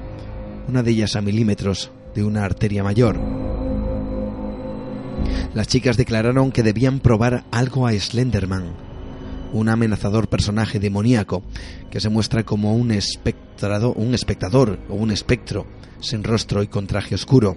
una 0.68 0.82
de 0.82 0.90
ellas 0.90 1.16
a 1.16 1.20
milímetros 1.20 1.90
de 2.14 2.24
una 2.24 2.46
arteria 2.46 2.82
mayor. 2.82 3.20
Las 5.52 5.68
chicas 5.68 5.98
declararon 5.98 6.50
que 6.50 6.62
debían 6.62 7.00
probar 7.00 7.44
algo 7.50 7.86
a 7.86 7.92
Slenderman, 7.92 8.72
un 9.52 9.68
amenazador 9.68 10.30
personaje 10.30 10.80
demoníaco 10.80 11.42
que 11.90 12.00
se 12.00 12.08
muestra 12.08 12.42
como 12.42 12.72
un, 12.74 12.90
un 12.90 14.14
espectador 14.14 14.78
o 14.88 14.94
un 14.94 15.10
espectro 15.10 15.66
sin 16.00 16.24
rostro 16.24 16.62
y 16.62 16.68
con 16.68 16.86
traje 16.86 17.14
oscuro 17.14 17.54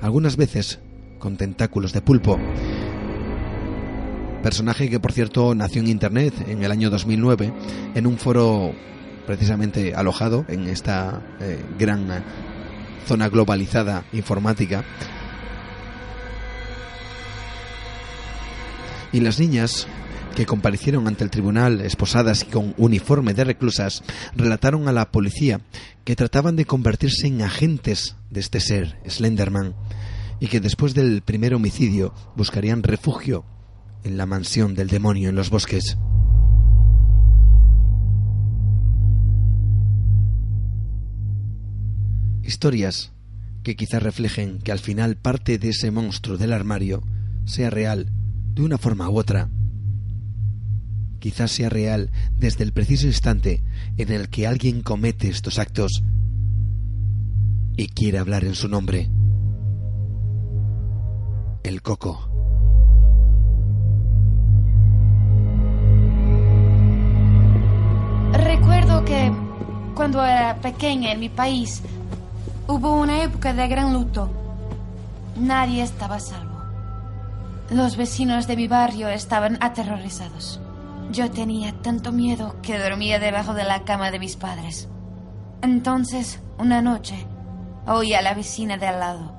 algunas 0.00 0.36
veces 0.36 0.78
con 1.18 1.36
tentáculos 1.36 1.92
de 1.92 2.02
pulpo. 2.02 2.38
Personaje 4.42 4.88
que 4.88 5.00
por 5.00 5.12
cierto 5.12 5.54
nació 5.54 5.82
en 5.82 5.88
Internet 5.88 6.34
en 6.46 6.62
el 6.62 6.70
año 6.70 6.90
2009 6.90 7.52
en 7.94 8.06
un 8.06 8.18
foro 8.18 8.72
precisamente 9.26 9.94
alojado 9.94 10.44
en 10.48 10.68
esta 10.68 11.22
eh, 11.40 11.62
gran 11.78 12.24
zona 13.06 13.28
globalizada 13.28 14.04
informática. 14.12 14.84
Y 19.12 19.20
las 19.20 19.40
niñas 19.40 19.88
que 20.34 20.46
comparecieron 20.46 21.06
ante 21.06 21.24
el 21.24 21.30
tribunal 21.30 21.80
esposadas 21.80 22.42
y 22.42 22.46
con 22.46 22.74
uniforme 22.76 23.34
de 23.34 23.44
reclusas 23.44 24.02
relataron 24.36 24.88
a 24.88 24.92
la 24.92 25.10
policía 25.10 25.60
que 26.04 26.16
trataban 26.16 26.56
de 26.56 26.64
convertirse 26.64 27.26
en 27.26 27.42
agentes 27.42 28.16
de 28.30 28.40
este 28.40 28.60
ser, 28.60 28.98
Slenderman, 29.06 29.74
y 30.40 30.46
que 30.46 30.60
después 30.60 30.94
del 30.94 31.22
primer 31.22 31.54
homicidio 31.54 32.14
buscarían 32.36 32.82
refugio 32.82 33.44
en 34.04 34.16
la 34.16 34.26
mansión 34.26 34.74
del 34.74 34.88
demonio 34.88 35.28
en 35.28 35.34
los 35.34 35.50
bosques. 35.50 35.96
Historias 42.42 43.12
que 43.62 43.76
quizás 43.76 44.02
reflejen 44.02 44.60
que 44.60 44.72
al 44.72 44.78
final 44.78 45.16
parte 45.16 45.58
de 45.58 45.70
ese 45.70 45.90
monstruo 45.90 46.38
del 46.38 46.52
armario 46.52 47.02
sea 47.44 47.68
real 47.68 48.10
de 48.54 48.62
una 48.62 48.78
forma 48.78 49.10
u 49.10 49.18
otra. 49.18 49.50
Quizás 51.18 51.50
sea 51.50 51.68
real 51.68 52.10
desde 52.36 52.64
el 52.64 52.72
preciso 52.72 53.06
instante 53.06 53.62
en 53.96 54.12
el 54.12 54.28
que 54.28 54.46
alguien 54.46 54.82
comete 54.82 55.28
estos 55.28 55.58
actos 55.58 56.02
y 57.76 57.88
quiere 57.88 58.18
hablar 58.18 58.44
en 58.44 58.54
su 58.54 58.68
nombre. 58.68 59.08
El 61.62 61.82
coco. 61.82 62.28
Recuerdo 68.32 69.04
que 69.04 69.32
cuando 69.94 70.24
era 70.24 70.56
pequeña 70.60 71.12
en 71.12 71.20
mi 71.20 71.28
país 71.28 71.82
hubo 72.66 73.00
una 73.00 73.22
época 73.22 73.54
de 73.54 73.66
gran 73.68 73.92
luto. 73.92 74.30
Nadie 75.36 75.82
estaba 75.82 76.20
salvo. 76.20 76.58
Los 77.70 77.96
vecinos 77.96 78.46
de 78.46 78.56
mi 78.56 78.66
barrio 78.66 79.08
estaban 79.08 79.58
aterrorizados. 79.60 80.60
Yo 81.10 81.30
tenía 81.30 81.72
tanto 81.82 82.12
miedo 82.12 82.56
que 82.62 82.78
dormía 82.78 83.18
debajo 83.18 83.54
de 83.54 83.64
la 83.64 83.84
cama 83.84 84.10
de 84.10 84.18
mis 84.18 84.36
padres. 84.36 84.88
Entonces, 85.62 86.40
una 86.58 86.82
noche, 86.82 87.26
oí 87.86 88.14
a 88.14 88.22
la 88.22 88.34
vecina 88.34 88.76
de 88.76 88.86
al 88.86 89.00
lado 89.00 89.38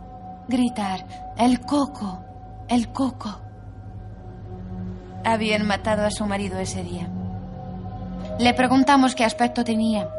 gritar, 0.50 1.06
el 1.38 1.62
coco, 1.62 2.20
el 2.68 2.92
coco. 2.92 3.40
Habían 5.24 5.66
matado 5.66 6.06
a 6.06 6.12
su 6.12 6.26
marido 6.26 6.58
ese 6.58 6.84
día. 6.84 7.08
Le 8.40 8.54
preguntamos 8.56 9.14
qué 9.14 9.24
aspecto 9.24 9.64
tenía. 9.64 10.10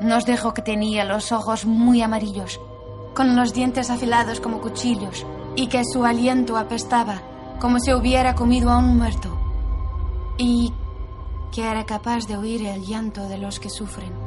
Nos 0.00 0.24
dijo 0.24 0.54
que 0.54 0.62
tenía 0.62 1.04
los 1.04 1.32
ojos 1.32 1.66
muy 1.66 2.00
amarillos, 2.00 2.60
con 3.14 3.34
los 3.34 3.52
dientes 3.52 3.90
afilados 3.90 4.40
como 4.40 4.60
cuchillos, 4.60 5.26
y 5.56 5.66
que 5.66 5.82
su 5.84 6.04
aliento 6.04 6.56
apestaba 6.56 7.20
como 7.58 7.80
si 7.80 7.92
hubiera 7.92 8.36
comido 8.36 8.70
a 8.70 8.78
un 8.78 8.96
muerto, 8.96 9.36
y 10.40 10.72
que 11.52 11.62
era 11.62 11.84
capaz 11.84 12.26
de 12.26 12.36
oír 12.36 12.66
el 12.66 12.86
llanto 12.86 13.28
de 13.28 13.36
los 13.36 13.60
que 13.60 13.68
sufren. 13.68 14.19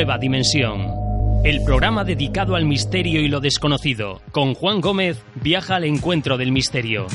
Nueva 0.00 0.16
Dimensión. 0.16 0.94
El 1.44 1.62
programa 1.62 2.04
dedicado 2.04 2.56
al 2.56 2.64
misterio 2.64 3.20
y 3.20 3.28
lo 3.28 3.40
desconocido. 3.40 4.22
Con 4.32 4.54
Juan 4.54 4.80
Gómez 4.80 5.22
viaja 5.34 5.76
al 5.76 5.84
encuentro 5.84 6.38
del 6.38 6.52
misterio. 6.52 7.06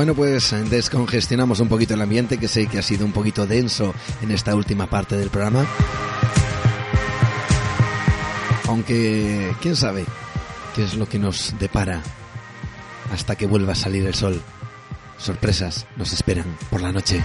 Bueno, 0.00 0.14
pues 0.14 0.54
descongestionamos 0.70 1.60
un 1.60 1.68
poquito 1.68 1.92
el 1.92 2.00
ambiente, 2.00 2.38
que 2.38 2.48
sé 2.48 2.66
que 2.66 2.78
ha 2.78 2.82
sido 2.82 3.04
un 3.04 3.12
poquito 3.12 3.46
denso 3.46 3.94
en 4.22 4.30
esta 4.30 4.54
última 4.54 4.86
parte 4.86 5.14
del 5.14 5.28
programa. 5.28 5.66
Aunque, 8.66 9.54
quién 9.60 9.76
sabe 9.76 10.06
qué 10.74 10.84
es 10.84 10.94
lo 10.94 11.06
que 11.06 11.18
nos 11.18 11.54
depara 11.58 12.00
hasta 13.12 13.36
que 13.36 13.44
vuelva 13.44 13.74
a 13.74 13.76
salir 13.76 14.06
el 14.06 14.14
sol. 14.14 14.40
sorpresas 15.18 15.86
nos 15.98 16.14
esperan 16.14 16.46
por 16.70 16.80
la 16.80 16.92
noche. 16.92 17.22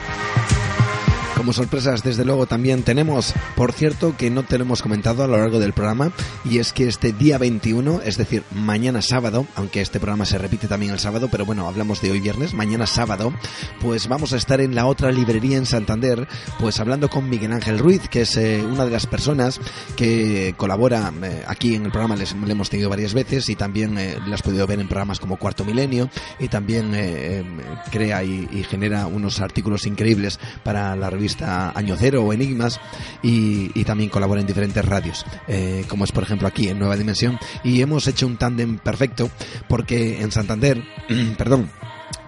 Como 1.46 1.54
sorpresas, 1.54 2.02
desde 2.02 2.26
luego, 2.26 2.48
también 2.48 2.82
tenemos, 2.82 3.36
por 3.56 3.72
cierto, 3.72 4.18
que 4.18 4.32
no 4.32 4.42
te 4.42 4.58
lo 4.58 4.64
hemos 4.64 4.82
comentado 4.82 5.24
a 5.24 5.28
lo 5.28 5.38
largo 5.38 5.60
del 5.60 5.74
programa, 5.74 6.12
y 6.44 6.58
es 6.58 6.74
que 6.74 6.88
este 6.88 7.14
día 7.14 7.38
21, 7.38 8.02
es 8.04 8.18
decir, 8.18 8.42
mañana 8.50 9.04
sábado, 9.04 9.46
aunque 9.54 9.82
este 9.82 10.00
programa 10.00 10.26
se 10.26 10.40
repite 10.40 10.68
también 10.68 10.92
el 10.92 10.98
sábado, 10.98 11.28
pero 11.30 11.46
bueno, 11.46 11.68
hablamos 11.68 12.02
de 12.02 12.10
hoy 12.10 12.20
viernes, 12.20 12.56
mañana 12.56 12.88
sábado, 12.88 13.32
pues 13.80 14.08
vamos 14.08 14.34
a 14.34 14.38
estar 14.38 14.60
en 14.60 14.74
la 14.74 14.88
otra 14.88 15.12
librería 15.12 15.58
en 15.58 15.68
Santander, 15.68 16.28
pues 16.58 16.80
hablando 16.80 17.12
con 17.12 17.30
Miguel 17.30 17.54
Ángel 17.54 17.78
Ruiz, 17.78 18.10
que 18.10 18.22
es 18.22 18.36
eh, 18.38 18.66
una 18.68 18.84
de 18.84 18.90
las 18.90 19.06
personas 19.06 19.62
que 19.96 20.56
colabora 20.58 21.14
eh, 21.22 21.44
aquí 21.46 21.76
en 21.76 21.86
el 21.86 21.92
programa, 21.92 22.16
les, 22.16 22.34
le 22.34 22.52
hemos 22.54 22.72
tenido 22.72 22.90
varias 22.90 23.14
veces 23.14 23.50
y 23.50 23.56
también 23.56 24.00
eh, 24.00 24.18
las 24.22 24.34
has 24.34 24.42
podido 24.42 24.66
ver 24.66 24.80
en 24.80 24.88
programas 24.88 25.20
como 25.20 25.38
Cuarto 25.38 25.64
Milenio 25.64 26.10
y 26.40 26.48
también 26.48 26.96
crea 27.92 28.24
y, 28.24 28.50
y 28.52 28.64
genera 28.64 29.06
unos 29.06 29.42
artículos 29.42 29.86
increíbles 29.86 30.40
para 30.64 30.96
la 30.96 31.12
revista 31.12 31.35
Año 31.42 31.96
Cero 31.98 32.24
o 32.24 32.34
Enigmas 32.34 32.80
y, 33.22 33.84
también 33.86 34.10
colabora 34.10 34.42
en 34.42 34.48
diferentes 34.48 34.84
radios, 34.84 35.26
eh, 35.48 35.86
como 35.88 36.06
es 36.06 36.12
por 36.12 36.24
ejemplo 36.24 36.48
aquí 36.48 36.70
en 36.70 36.80
Nueva 36.80 36.96
Dimensión. 36.98 37.38
Y 37.64 37.82
hemos 37.82 38.08
hecho 38.08 38.26
un 38.26 38.38
tándem 38.38 38.80
perfecto 38.80 39.30
porque 39.68 40.22
en 40.22 40.32
Santander, 40.32 40.84
perdón, 41.38 41.70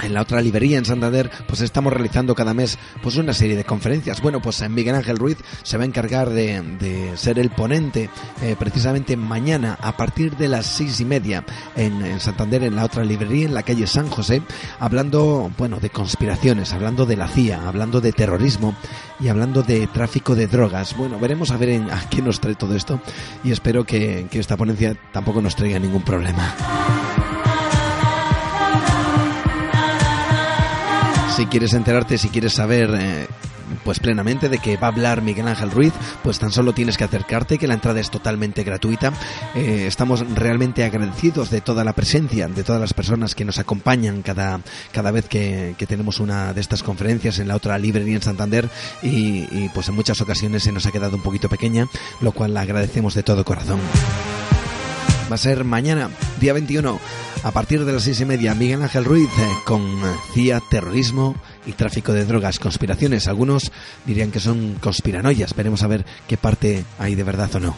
en 0.01 0.13
la 0.13 0.21
otra 0.21 0.41
librería 0.41 0.77
en 0.77 0.85
Santander, 0.85 1.29
pues 1.47 1.61
estamos 1.61 1.93
realizando 1.93 2.35
cada 2.35 2.53
mes 2.53 2.77
pues 3.01 3.15
una 3.17 3.33
serie 3.33 3.55
de 3.55 3.63
conferencias. 3.63 4.21
Bueno, 4.21 4.41
pues 4.41 4.67
Miguel 4.69 4.95
Ángel 4.95 5.17
Ruiz 5.17 5.37
se 5.63 5.77
va 5.77 5.83
a 5.83 5.87
encargar 5.87 6.29
de, 6.29 7.13
ser 7.15 7.39
el 7.39 7.49
ponente 7.49 8.09
eh, 8.41 8.55
precisamente 8.57 9.17
mañana 9.17 9.77
a 9.81 9.95
partir 9.97 10.35
de 10.37 10.47
las 10.47 10.65
seis 10.65 10.99
y 10.99 11.05
media 11.05 11.43
en, 11.75 12.19
Santander, 12.19 12.63
en 12.63 12.75
la 12.75 12.85
otra 12.85 13.03
librería, 13.03 13.45
en 13.45 13.53
la 13.53 13.63
calle 13.63 13.87
San 13.87 14.09
José, 14.09 14.41
hablando, 14.79 15.51
bueno, 15.57 15.79
de 15.79 15.89
conspiraciones, 15.89 16.73
hablando 16.73 17.05
de 17.05 17.17
la 17.17 17.27
CIA, 17.27 17.67
hablando 17.67 18.01
de 18.01 18.11
terrorismo 18.11 18.75
y 19.19 19.27
hablando 19.27 19.63
de 19.63 19.87
tráfico 19.87 20.35
de 20.35 20.47
drogas. 20.47 20.95
Bueno, 20.95 21.19
veremos 21.19 21.51
a 21.51 21.57
ver 21.57 21.69
en, 21.69 21.91
a 21.91 22.09
qué 22.09 22.21
nos 22.21 22.39
trae 22.39 22.55
todo 22.55 22.75
esto 22.75 23.01
y 23.43 23.51
espero 23.51 23.85
que, 23.85 24.27
que 24.29 24.39
esta 24.39 24.57
ponencia 24.57 24.95
tampoco 25.11 25.41
nos 25.41 25.55
traiga 25.55 25.79
ningún 25.79 26.03
problema. 26.03 26.55
Si 31.37 31.45
quieres 31.45 31.73
enterarte, 31.73 32.17
si 32.17 32.29
quieres 32.29 32.53
saber 32.53 32.89
eh, 32.99 33.27
pues 33.83 33.99
plenamente 33.99 34.49
de 34.49 34.57
que 34.57 34.75
va 34.75 34.87
a 34.87 34.89
hablar 34.89 35.21
Miguel 35.21 35.47
Ángel 35.47 35.69
Ruiz, 35.69 35.93
pues 36.23 36.39
tan 36.39 36.51
solo 36.51 36.73
tienes 36.73 36.97
que 36.97 37.03
acercarte, 37.03 37.59
que 37.59 37.67
la 37.67 37.75
entrada 37.75 37.99
es 37.99 38.09
totalmente 38.09 38.63
gratuita. 38.63 39.13
Eh, 39.53 39.85
estamos 39.85 40.27
realmente 40.33 40.83
agradecidos 40.83 41.51
de 41.51 41.61
toda 41.61 41.83
la 41.83 41.93
presencia, 41.93 42.47
de 42.47 42.63
todas 42.63 42.81
las 42.81 42.95
personas 42.95 43.35
que 43.35 43.45
nos 43.45 43.59
acompañan 43.59 44.23
cada, 44.23 44.61
cada 44.91 45.11
vez 45.11 45.27
que, 45.27 45.75
tenemos 45.87 46.19
una 46.19 46.55
de 46.55 46.61
estas 46.61 46.81
conferencias 46.81 47.37
en 47.37 47.49
la 47.49 47.55
otra 47.55 47.77
librería 47.77 48.15
en 48.15 48.23
Santander 48.23 48.67
y, 49.03 49.45
y 49.51 49.69
pues 49.75 49.89
en 49.89 49.95
muchas 49.95 50.19
ocasiones 50.21 50.63
se 50.63 50.71
nos 50.71 50.87
ha 50.87 50.91
quedado 50.91 51.17
un 51.17 51.21
poquito 51.21 51.49
pequeña, 51.49 51.85
lo 52.19 52.31
cual 52.31 52.55
la 52.55 52.61
agradecemos 52.61 53.13
de 53.13 53.21
todo 53.21 53.45
corazón 53.45 53.79
va 55.29 55.35
a 55.35 55.37
ser 55.37 55.63
mañana, 55.63 56.09
día 56.39 56.53
21, 56.53 56.99
a 57.43 57.51
partir 57.51 57.83
de 57.85 57.93
las 57.93 58.03
seis 58.03 58.21
y 58.21 58.25
media. 58.25 58.53
Miguel 58.53 58.81
Ángel 58.81 59.05
Ruiz 59.05 59.29
eh, 59.39 59.49
con 59.65 59.81
CIA, 60.33 60.61
terrorismo 60.69 61.35
y 61.65 61.73
tráfico 61.73 62.13
de 62.13 62.25
drogas, 62.25 62.59
conspiraciones. 62.59 63.27
Algunos 63.27 63.71
dirían 64.05 64.31
que 64.31 64.39
son 64.39 64.75
conspiranoias. 64.75 65.53
Veremos 65.55 65.83
a 65.83 65.87
ver 65.87 66.05
qué 66.27 66.37
parte 66.37 66.85
hay 66.99 67.15
de 67.15 67.23
verdad 67.23 67.53
o 67.55 67.59
no. 67.59 67.75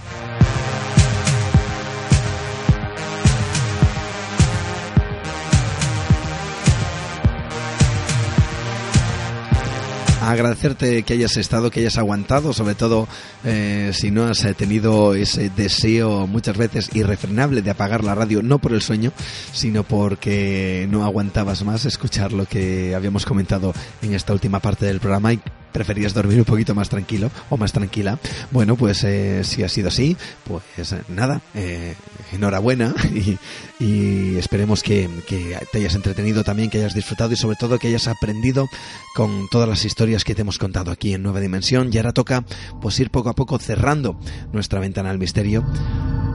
Agradecerte 10.21 11.03
que 11.03 11.13
hayas 11.13 11.37
estado, 11.37 11.71
que 11.71 11.81
hayas 11.81 11.97
aguantado, 11.97 12.53
sobre 12.53 12.75
todo 12.75 13.07
eh, 13.43 13.91
si 13.93 14.11
no 14.11 14.25
has 14.25 14.45
tenido 14.57 15.13
ese 15.13 15.49
deseo 15.49 16.27
muchas 16.27 16.57
veces 16.57 16.89
irrefrenable 16.93 17.61
de 17.61 17.71
apagar 17.71 18.03
la 18.03 18.15
radio, 18.15 18.41
no 18.41 18.59
por 18.59 18.73
el 18.73 18.81
sueño, 18.81 19.11
sino 19.53 19.83
porque 19.83 20.87
no 20.89 21.05
aguantabas 21.05 21.63
más 21.63 21.85
escuchar 21.85 22.33
lo 22.33 22.45
que 22.45 22.95
habíamos 22.95 23.25
comentado 23.25 23.73
en 24.01 24.13
esta 24.13 24.33
última 24.33 24.59
parte 24.59 24.85
del 24.85 24.99
programa 24.99 25.29
preferías 25.71 26.13
dormir 26.13 26.39
un 26.39 26.45
poquito 26.45 26.75
más 26.75 26.89
tranquilo 26.89 27.31
o 27.49 27.57
más 27.57 27.71
tranquila. 27.71 28.19
Bueno, 28.51 28.75
pues 28.75 29.03
eh, 29.03 29.43
si 29.43 29.63
ha 29.63 29.69
sido 29.69 29.89
así, 29.89 30.15
pues 30.45 30.95
nada, 31.07 31.41
eh, 31.53 31.95
enhorabuena 32.31 32.93
y, 33.79 34.37
esperemos 34.37 34.83
que, 34.83 35.09
que, 35.27 35.57
te 35.71 35.79
hayas 35.79 35.95
entretenido 35.95 36.43
también, 36.43 36.69
que 36.69 36.79
hayas 36.79 36.93
disfrutado 36.93 37.33
y 37.33 37.35
sobre 37.35 37.57
todo 37.57 37.79
que 37.79 37.87
hayas 37.87 38.07
aprendido 38.07 38.67
con 39.15 39.47
todas 39.49 39.67
las 39.67 39.85
historias 39.85 40.23
que 40.23 40.35
te 40.35 40.41
hemos 40.41 40.57
contado 40.57 40.91
aquí 40.91 41.13
en 41.13 41.23
Nueva 41.23 41.39
Dimensión. 41.39 41.89
Y 41.91 41.97
ahora 41.97 42.13
toca 42.13 42.43
pues 42.81 42.99
ir 42.99 43.09
poco 43.09 43.29
a 43.29 43.33
poco 43.33 43.57
cerrando 43.59 44.19
nuestra 44.51 44.79
ventana 44.79 45.09
al 45.09 45.19
misterio 45.19 45.65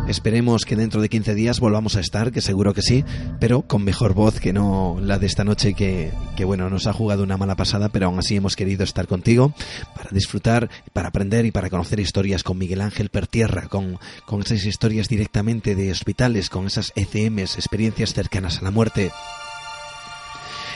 Esperemos 0.09 0.67
que 0.67 0.77
dentro 0.77 1.01
de 1.01 1.09
15 1.09 1.35
días 1.35 1.61
volvamos 1.61 1.97
a 1.97 2.01
estar, 2.01 2.31
que 2.31 2.43
seguro 2.43 2.75
que 2.75 2.83
sí, 2.83 3.05
pero 3.41 3.63
con 3.63 3.85
mejor 3.85 4.13
voz 4.13 4.39
que 4.39 4.53
no 4.53 4.99
la 5.01 5.19
de 5.19 5.27
esta 5.27 5.45
noche 5.45 5.73
que, 5.73 6.13
que 6.37 6.45
bueno, 6.45 6.69
nos 6.69 6.87
ha 6.87 6.93
jugado 6.93 7.23
una 7.23 7.39
mala 7.39 7.57
pasada, 7.57 7.89
pero 7.89 8.07
aún 8.07 8.19
así 8.19 8.37
hemos 8.37 8.55
querido 8.55 8.85
estar 8.85 9.07
contigo 9.07 9.55
para 9.97 10.11
disfrutar, 10.11 10.69
para 10.93 11.09
aprender 11.09 11.47
y 11.47 11.53
para 11.53 11.71
conocer 11.71 12.01
historias 12.01 12.43
con 12.43 12.59
Miguel 12.59 12.83
Ángel 12.83 13.09
Pertierra, 13.09 13.69
con, 13.69 13.99
con 14.27 14.43
esas 14.43 14.67
historias 14.67 15.09
directamente 15.09 15.75
de 15.75 15.91
hospitales, 15.91 16.51
con 16.51 16.67
esas 16.67 16.93
ECMs, 16.97 17.57
experiencias 17.57 18.13
cercanas 18.13 18.59
a 18.59 18.65
la 18.65 18.71
muerte 18.71 19.11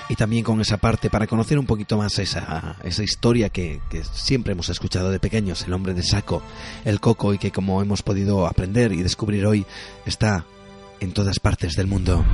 y 0.09 0.17
también 0.17 0.45
con 0.45 0.61
esa 0.61 0.77
parte 0.77 1.11
para 1.11 1.27
conocer 1.27 1.59
un 1.59 1.67
poquito 1.67 1.97
más 1.99 2.19
esa, 2.19 2.77
esa 2.83 3.03
historia 3.03 3.51
que, 3.51 3.81
que, 3.91 4.03
siempre 4.05 4.53
hemos 4.53 4.69
escuchado 4.69 5.11
de 5.11 5.21
pequeños, 5.21 5.63
el 5.63 5.73
hombre 5.73 5.95
de 5.95 6.03
saco, 6.03 6.43
el 6.85 7.01
coco 7.01 7.35
y 7.35 7.39
que 7.39 7.51
como 7.51 7.83
hemos 7.83 8.03
podido 8.03 8.47
aprender 8.47 8.93
y 8.93 9.03
descubrir 9.03 9.47
hoy 9.47 9.67
está 10.07 10.45
en 11.01 11.13
todas 11.13 11.39
partes 11.41 11.75
del 11.75 11.87
mundo. 11.87 12.25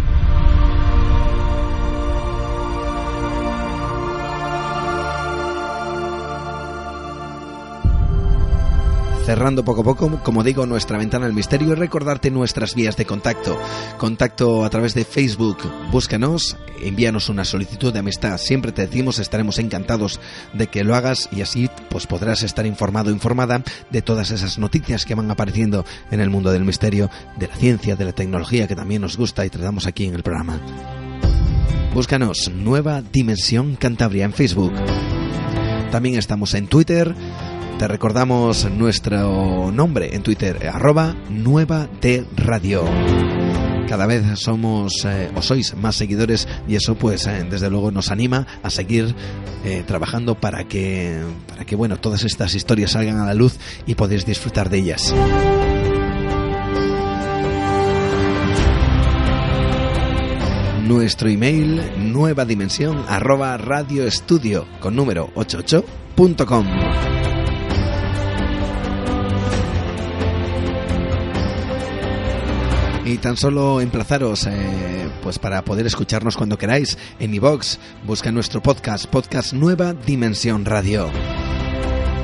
Cerrando 9.24 9.64
poco 9.64 9.80
a 9.80 9.84
poco, 9.84 10.20
como 10.22 10.44
digo, 10.44 10.66
nuestra 10.66 10.98
ventana 10.98 11.24
al 11.24 11.32
misterio 11.32 11.72
y 11.72 11.74
recordarte 11.74 12.30
nuestras 12.30 12.74
vías 12.74 12.96
de 12.96 13.06
contacto. 13.06 13.58
Contacto 13.96 14.64
a 14.64 14.70
través 14.70 14.94
de 14.94 15.04
Facebook, 15.04 15.58
búscanos, 15.90 16.58
envíanos 16.82 17.30
una 17.30 17.44
solicitud 17.46 17.92
de 17.92 18.00
amistad. 18.00 18.36
Siempre 18.36 18.72
te 18.72 18.82
decimos, 18.82 19.18
estaremos 19.18 19.58
encantados 19.58 20.20
de 20.52 20.66
que 20.66 20.84
lo 20.84 20.94
hagas 20.94 21.28
y 21.32 21.40
así 21.40 21.70
pues 21.88 22.06
podrás 22.06 22.42
estar 22.42 22.66
informado, 22.66 23.10
informada 23.10 23.62
de 23.90 24.02
todas 24.02 24.30
esas 24.30 24.58
noticias 24.58 25.06
que 25.06 25.14
van 25.14 25.30
apareciendo 25.30 25.86
en 26.10 26.20
el 26.20 26.28
mundo 26.28 26.52
del 26.52 26.64
misterio, 26.64 27.08
de 27.38 27.48
la 27.48 27.56
ciencia, 27.56 27.96
de 27.96 28.04
la 28.04 28.12
tecnología 28.12 28.68
que 28.68 28.76
también 28.76 29.00
nos 29.00 29.16
gusta 29.16 29.46
y 29.46 29.50
tratamos 29.50 29.86
aquí 29.86 30.04
en 30.04 30.14
el 30.14 30.22
programa. 30.22 30.60
Búscanos 31.94 32.50
Nueva 32.54 33.00
Dimensión 33.00 33.76
Cantabria 33.76 34.26
en 34.26 34.34
Facebook. 34.34 34.72
También 35.90 36.16
estamos 36.16 36.52
en 36.54 36.66
Twitter 36.66 37.14
te 37.78 37.88
recordamos 37.88 38.70
nuestro 38.70 39.70
nombre 39.72 40.14
en 40.14 40.22
Twitter, 40.22 40.68
arroba 40.68 41.14
Nueva 41.30 41.88
de 42.00 42.24
Radio. 42.36 42.84
Cada 43.88 44.06
vez 44.06 44.38
somos 44.38 45.04
eh, 45.04 45.30
o 45.34 45.42
sois 45.42 45.74
más 45.76 45.96
seguidores 45.96 46.48
y 46.68 46.76
eso 46.76 46.94
pues 46.94 47.26
eh, 47.26 47.46
desde 47.48 47.70
luego 47.70 47.90
nos 47.90 48.10
anima 48.10 48.46
a 48.62 48.70
seguir 48.70 49.14
eh, 49.64 49.82
trabajando 49.86 50.34
para 50.34 50.64
que, 50.64 51.22
para 51.48 51.64
que 51.64 51.76
bueno, 51.76 51.98
todas 51.98 52.24
estas 52.24 52.54
historias 52.54 52.92
salgan 52.92 53.18
a 53.18 53.26
la 53.26 53.34
luz 53.34 53.58
y 53.86 53.94
podéis 53.94 54.24
disfrutar 54.24 54.70
de 54.70 54.78
ellas. 54.78 55.14
Nuestro 60.86 61.28
email 61.28 62.12
nueva 62.12 62.44
dimensión 62.44 63.04
arroba 63.08 63.56
radioestudio 63.56 64.66
con 64.80 64.94
número 64.94 65.30
88.com. 65.34 67.33
Y 73.04 73.18
tan 73.18 73.36
solo 73.36 73.82
emplazaros 73.82 74.46
eh, 74.46 75.10
pues 75.22 75.38
para 75.38 75.62
poder 75.62 75.86
escucharnos 75.86 76.36
cuando 76.38 76.56
queráis 76.56 76.96
en 77.18 77.34
iVox, 77.34 77.78
busca 78.06 78.32
nuestro 78.32 78.62
podcast, 78.62 79.06
podcast 79.06 79.52
Nueva 79.52 79.92
Dimensión 79.92 80.64
Radio. 80.64 81.10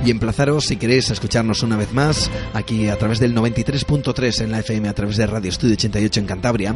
Y 0.04 0.10
emplazaros 0.10 0.64
si 0.64 0.76
queréis 0.76 1.10
escucharnos 1.10 1.62
una 1.62 1.76
vez 1.76 1.92
más 1.92 2.30
aquí 2.54 2.88
a 2.88 2.96
través 2.96 3.20
del 3.20 3.34
93.3 3.34 4.42
en 4.42 4.52
la 4.52 4.60
FM, 4.60 4.88
a 4.88 4.94
través 4.94 5.18
de 5.18 5.26
Radio 5.26 5.50
Estudio 5.50 5.74
88 5.74 6.20
en 6.20 6.26
Cantabria, 6.26 6.74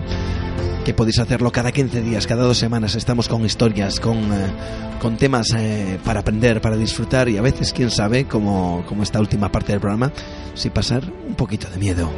que 0.85 0.93
podéis 0.93 1.19
hacerlo 1.21 1.51
cada 1.51 1.73
15 1.73 2.03
días, 2.03 2.27
cada 2.27 2.43
dos 2.43 2.59
semanas. 2.59 2.97
Estamos 2.97 3.27
con 3.27 3.43
historias, 3.47 4.01
con, 4.01 4.19
eh, 4.19 4.53
con 5.01 5.17
temas 5.17 5.47
eh, 5.57 5.99
para 6.05 6.21
aprender, 6.21 6.61
para 6.61 6.77
disfrutar 6.77 7.31
y 7.31 7.39
a 7.39 7.43
veces, 7.43 7.73
quién 7.73 7.91
sabe, 7.91 8.27
como, 8.27 8.85
como 8.87 9.03
esta 9.03 9.19
última 9.19 9.51
parte 9.51 9.73
del 9.73 9.81
programa, 9.81 10.13
si 10.53 10.69
pasar 10.69 11.11
un 11.27 11.35
poquito 11.35 11.71
de 11.71 11.79
miedo. 11.79 12.13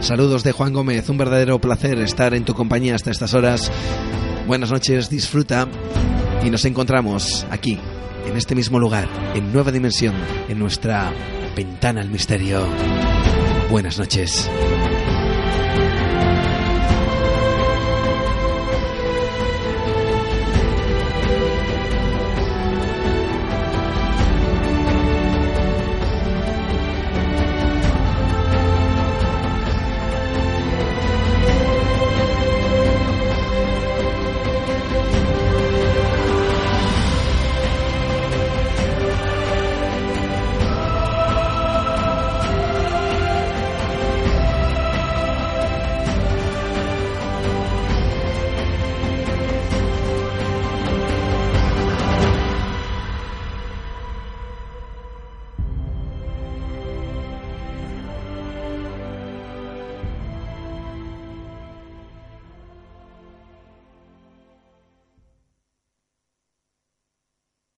Saludos 0.00 0.44
de 0.44 0.52
Juan 0.52 0.72
Gómez, 0.72 1.08
un 1.08 1.18
verdadero 1.18 1.60
placer 1.60 1.98
estar 1.98 2.34
en 2.34 2.44
tu 2.44 2.54
compañía 2.54 2.94
hasta 2.94 3.10
estas 3.10 3.34
horas. 3.34 3.70
Buenas 4.46 4.70
noches, 4.70 5.10
disfruta 5.10 5.68
y 6.44 6.50
nos 6.50 6.64
encontramos 6.64 7.46
aquí, 7.50 7.78
en 8.26 8.36
este 8.36 8.54
mismo 8.54 8.78
lugar, 8.78 9.08
en 9.34 9.52
Nueva 9.52 9.72
Dimensión, 9.72 10.14
en 10.48 10.58
nuestra 10.58 11.12
ventana 11.56 12.02
al 12.02 12.10
misterio. 12.10 12.66
Buenas 13.70 13.98
noches. 13.98 14.48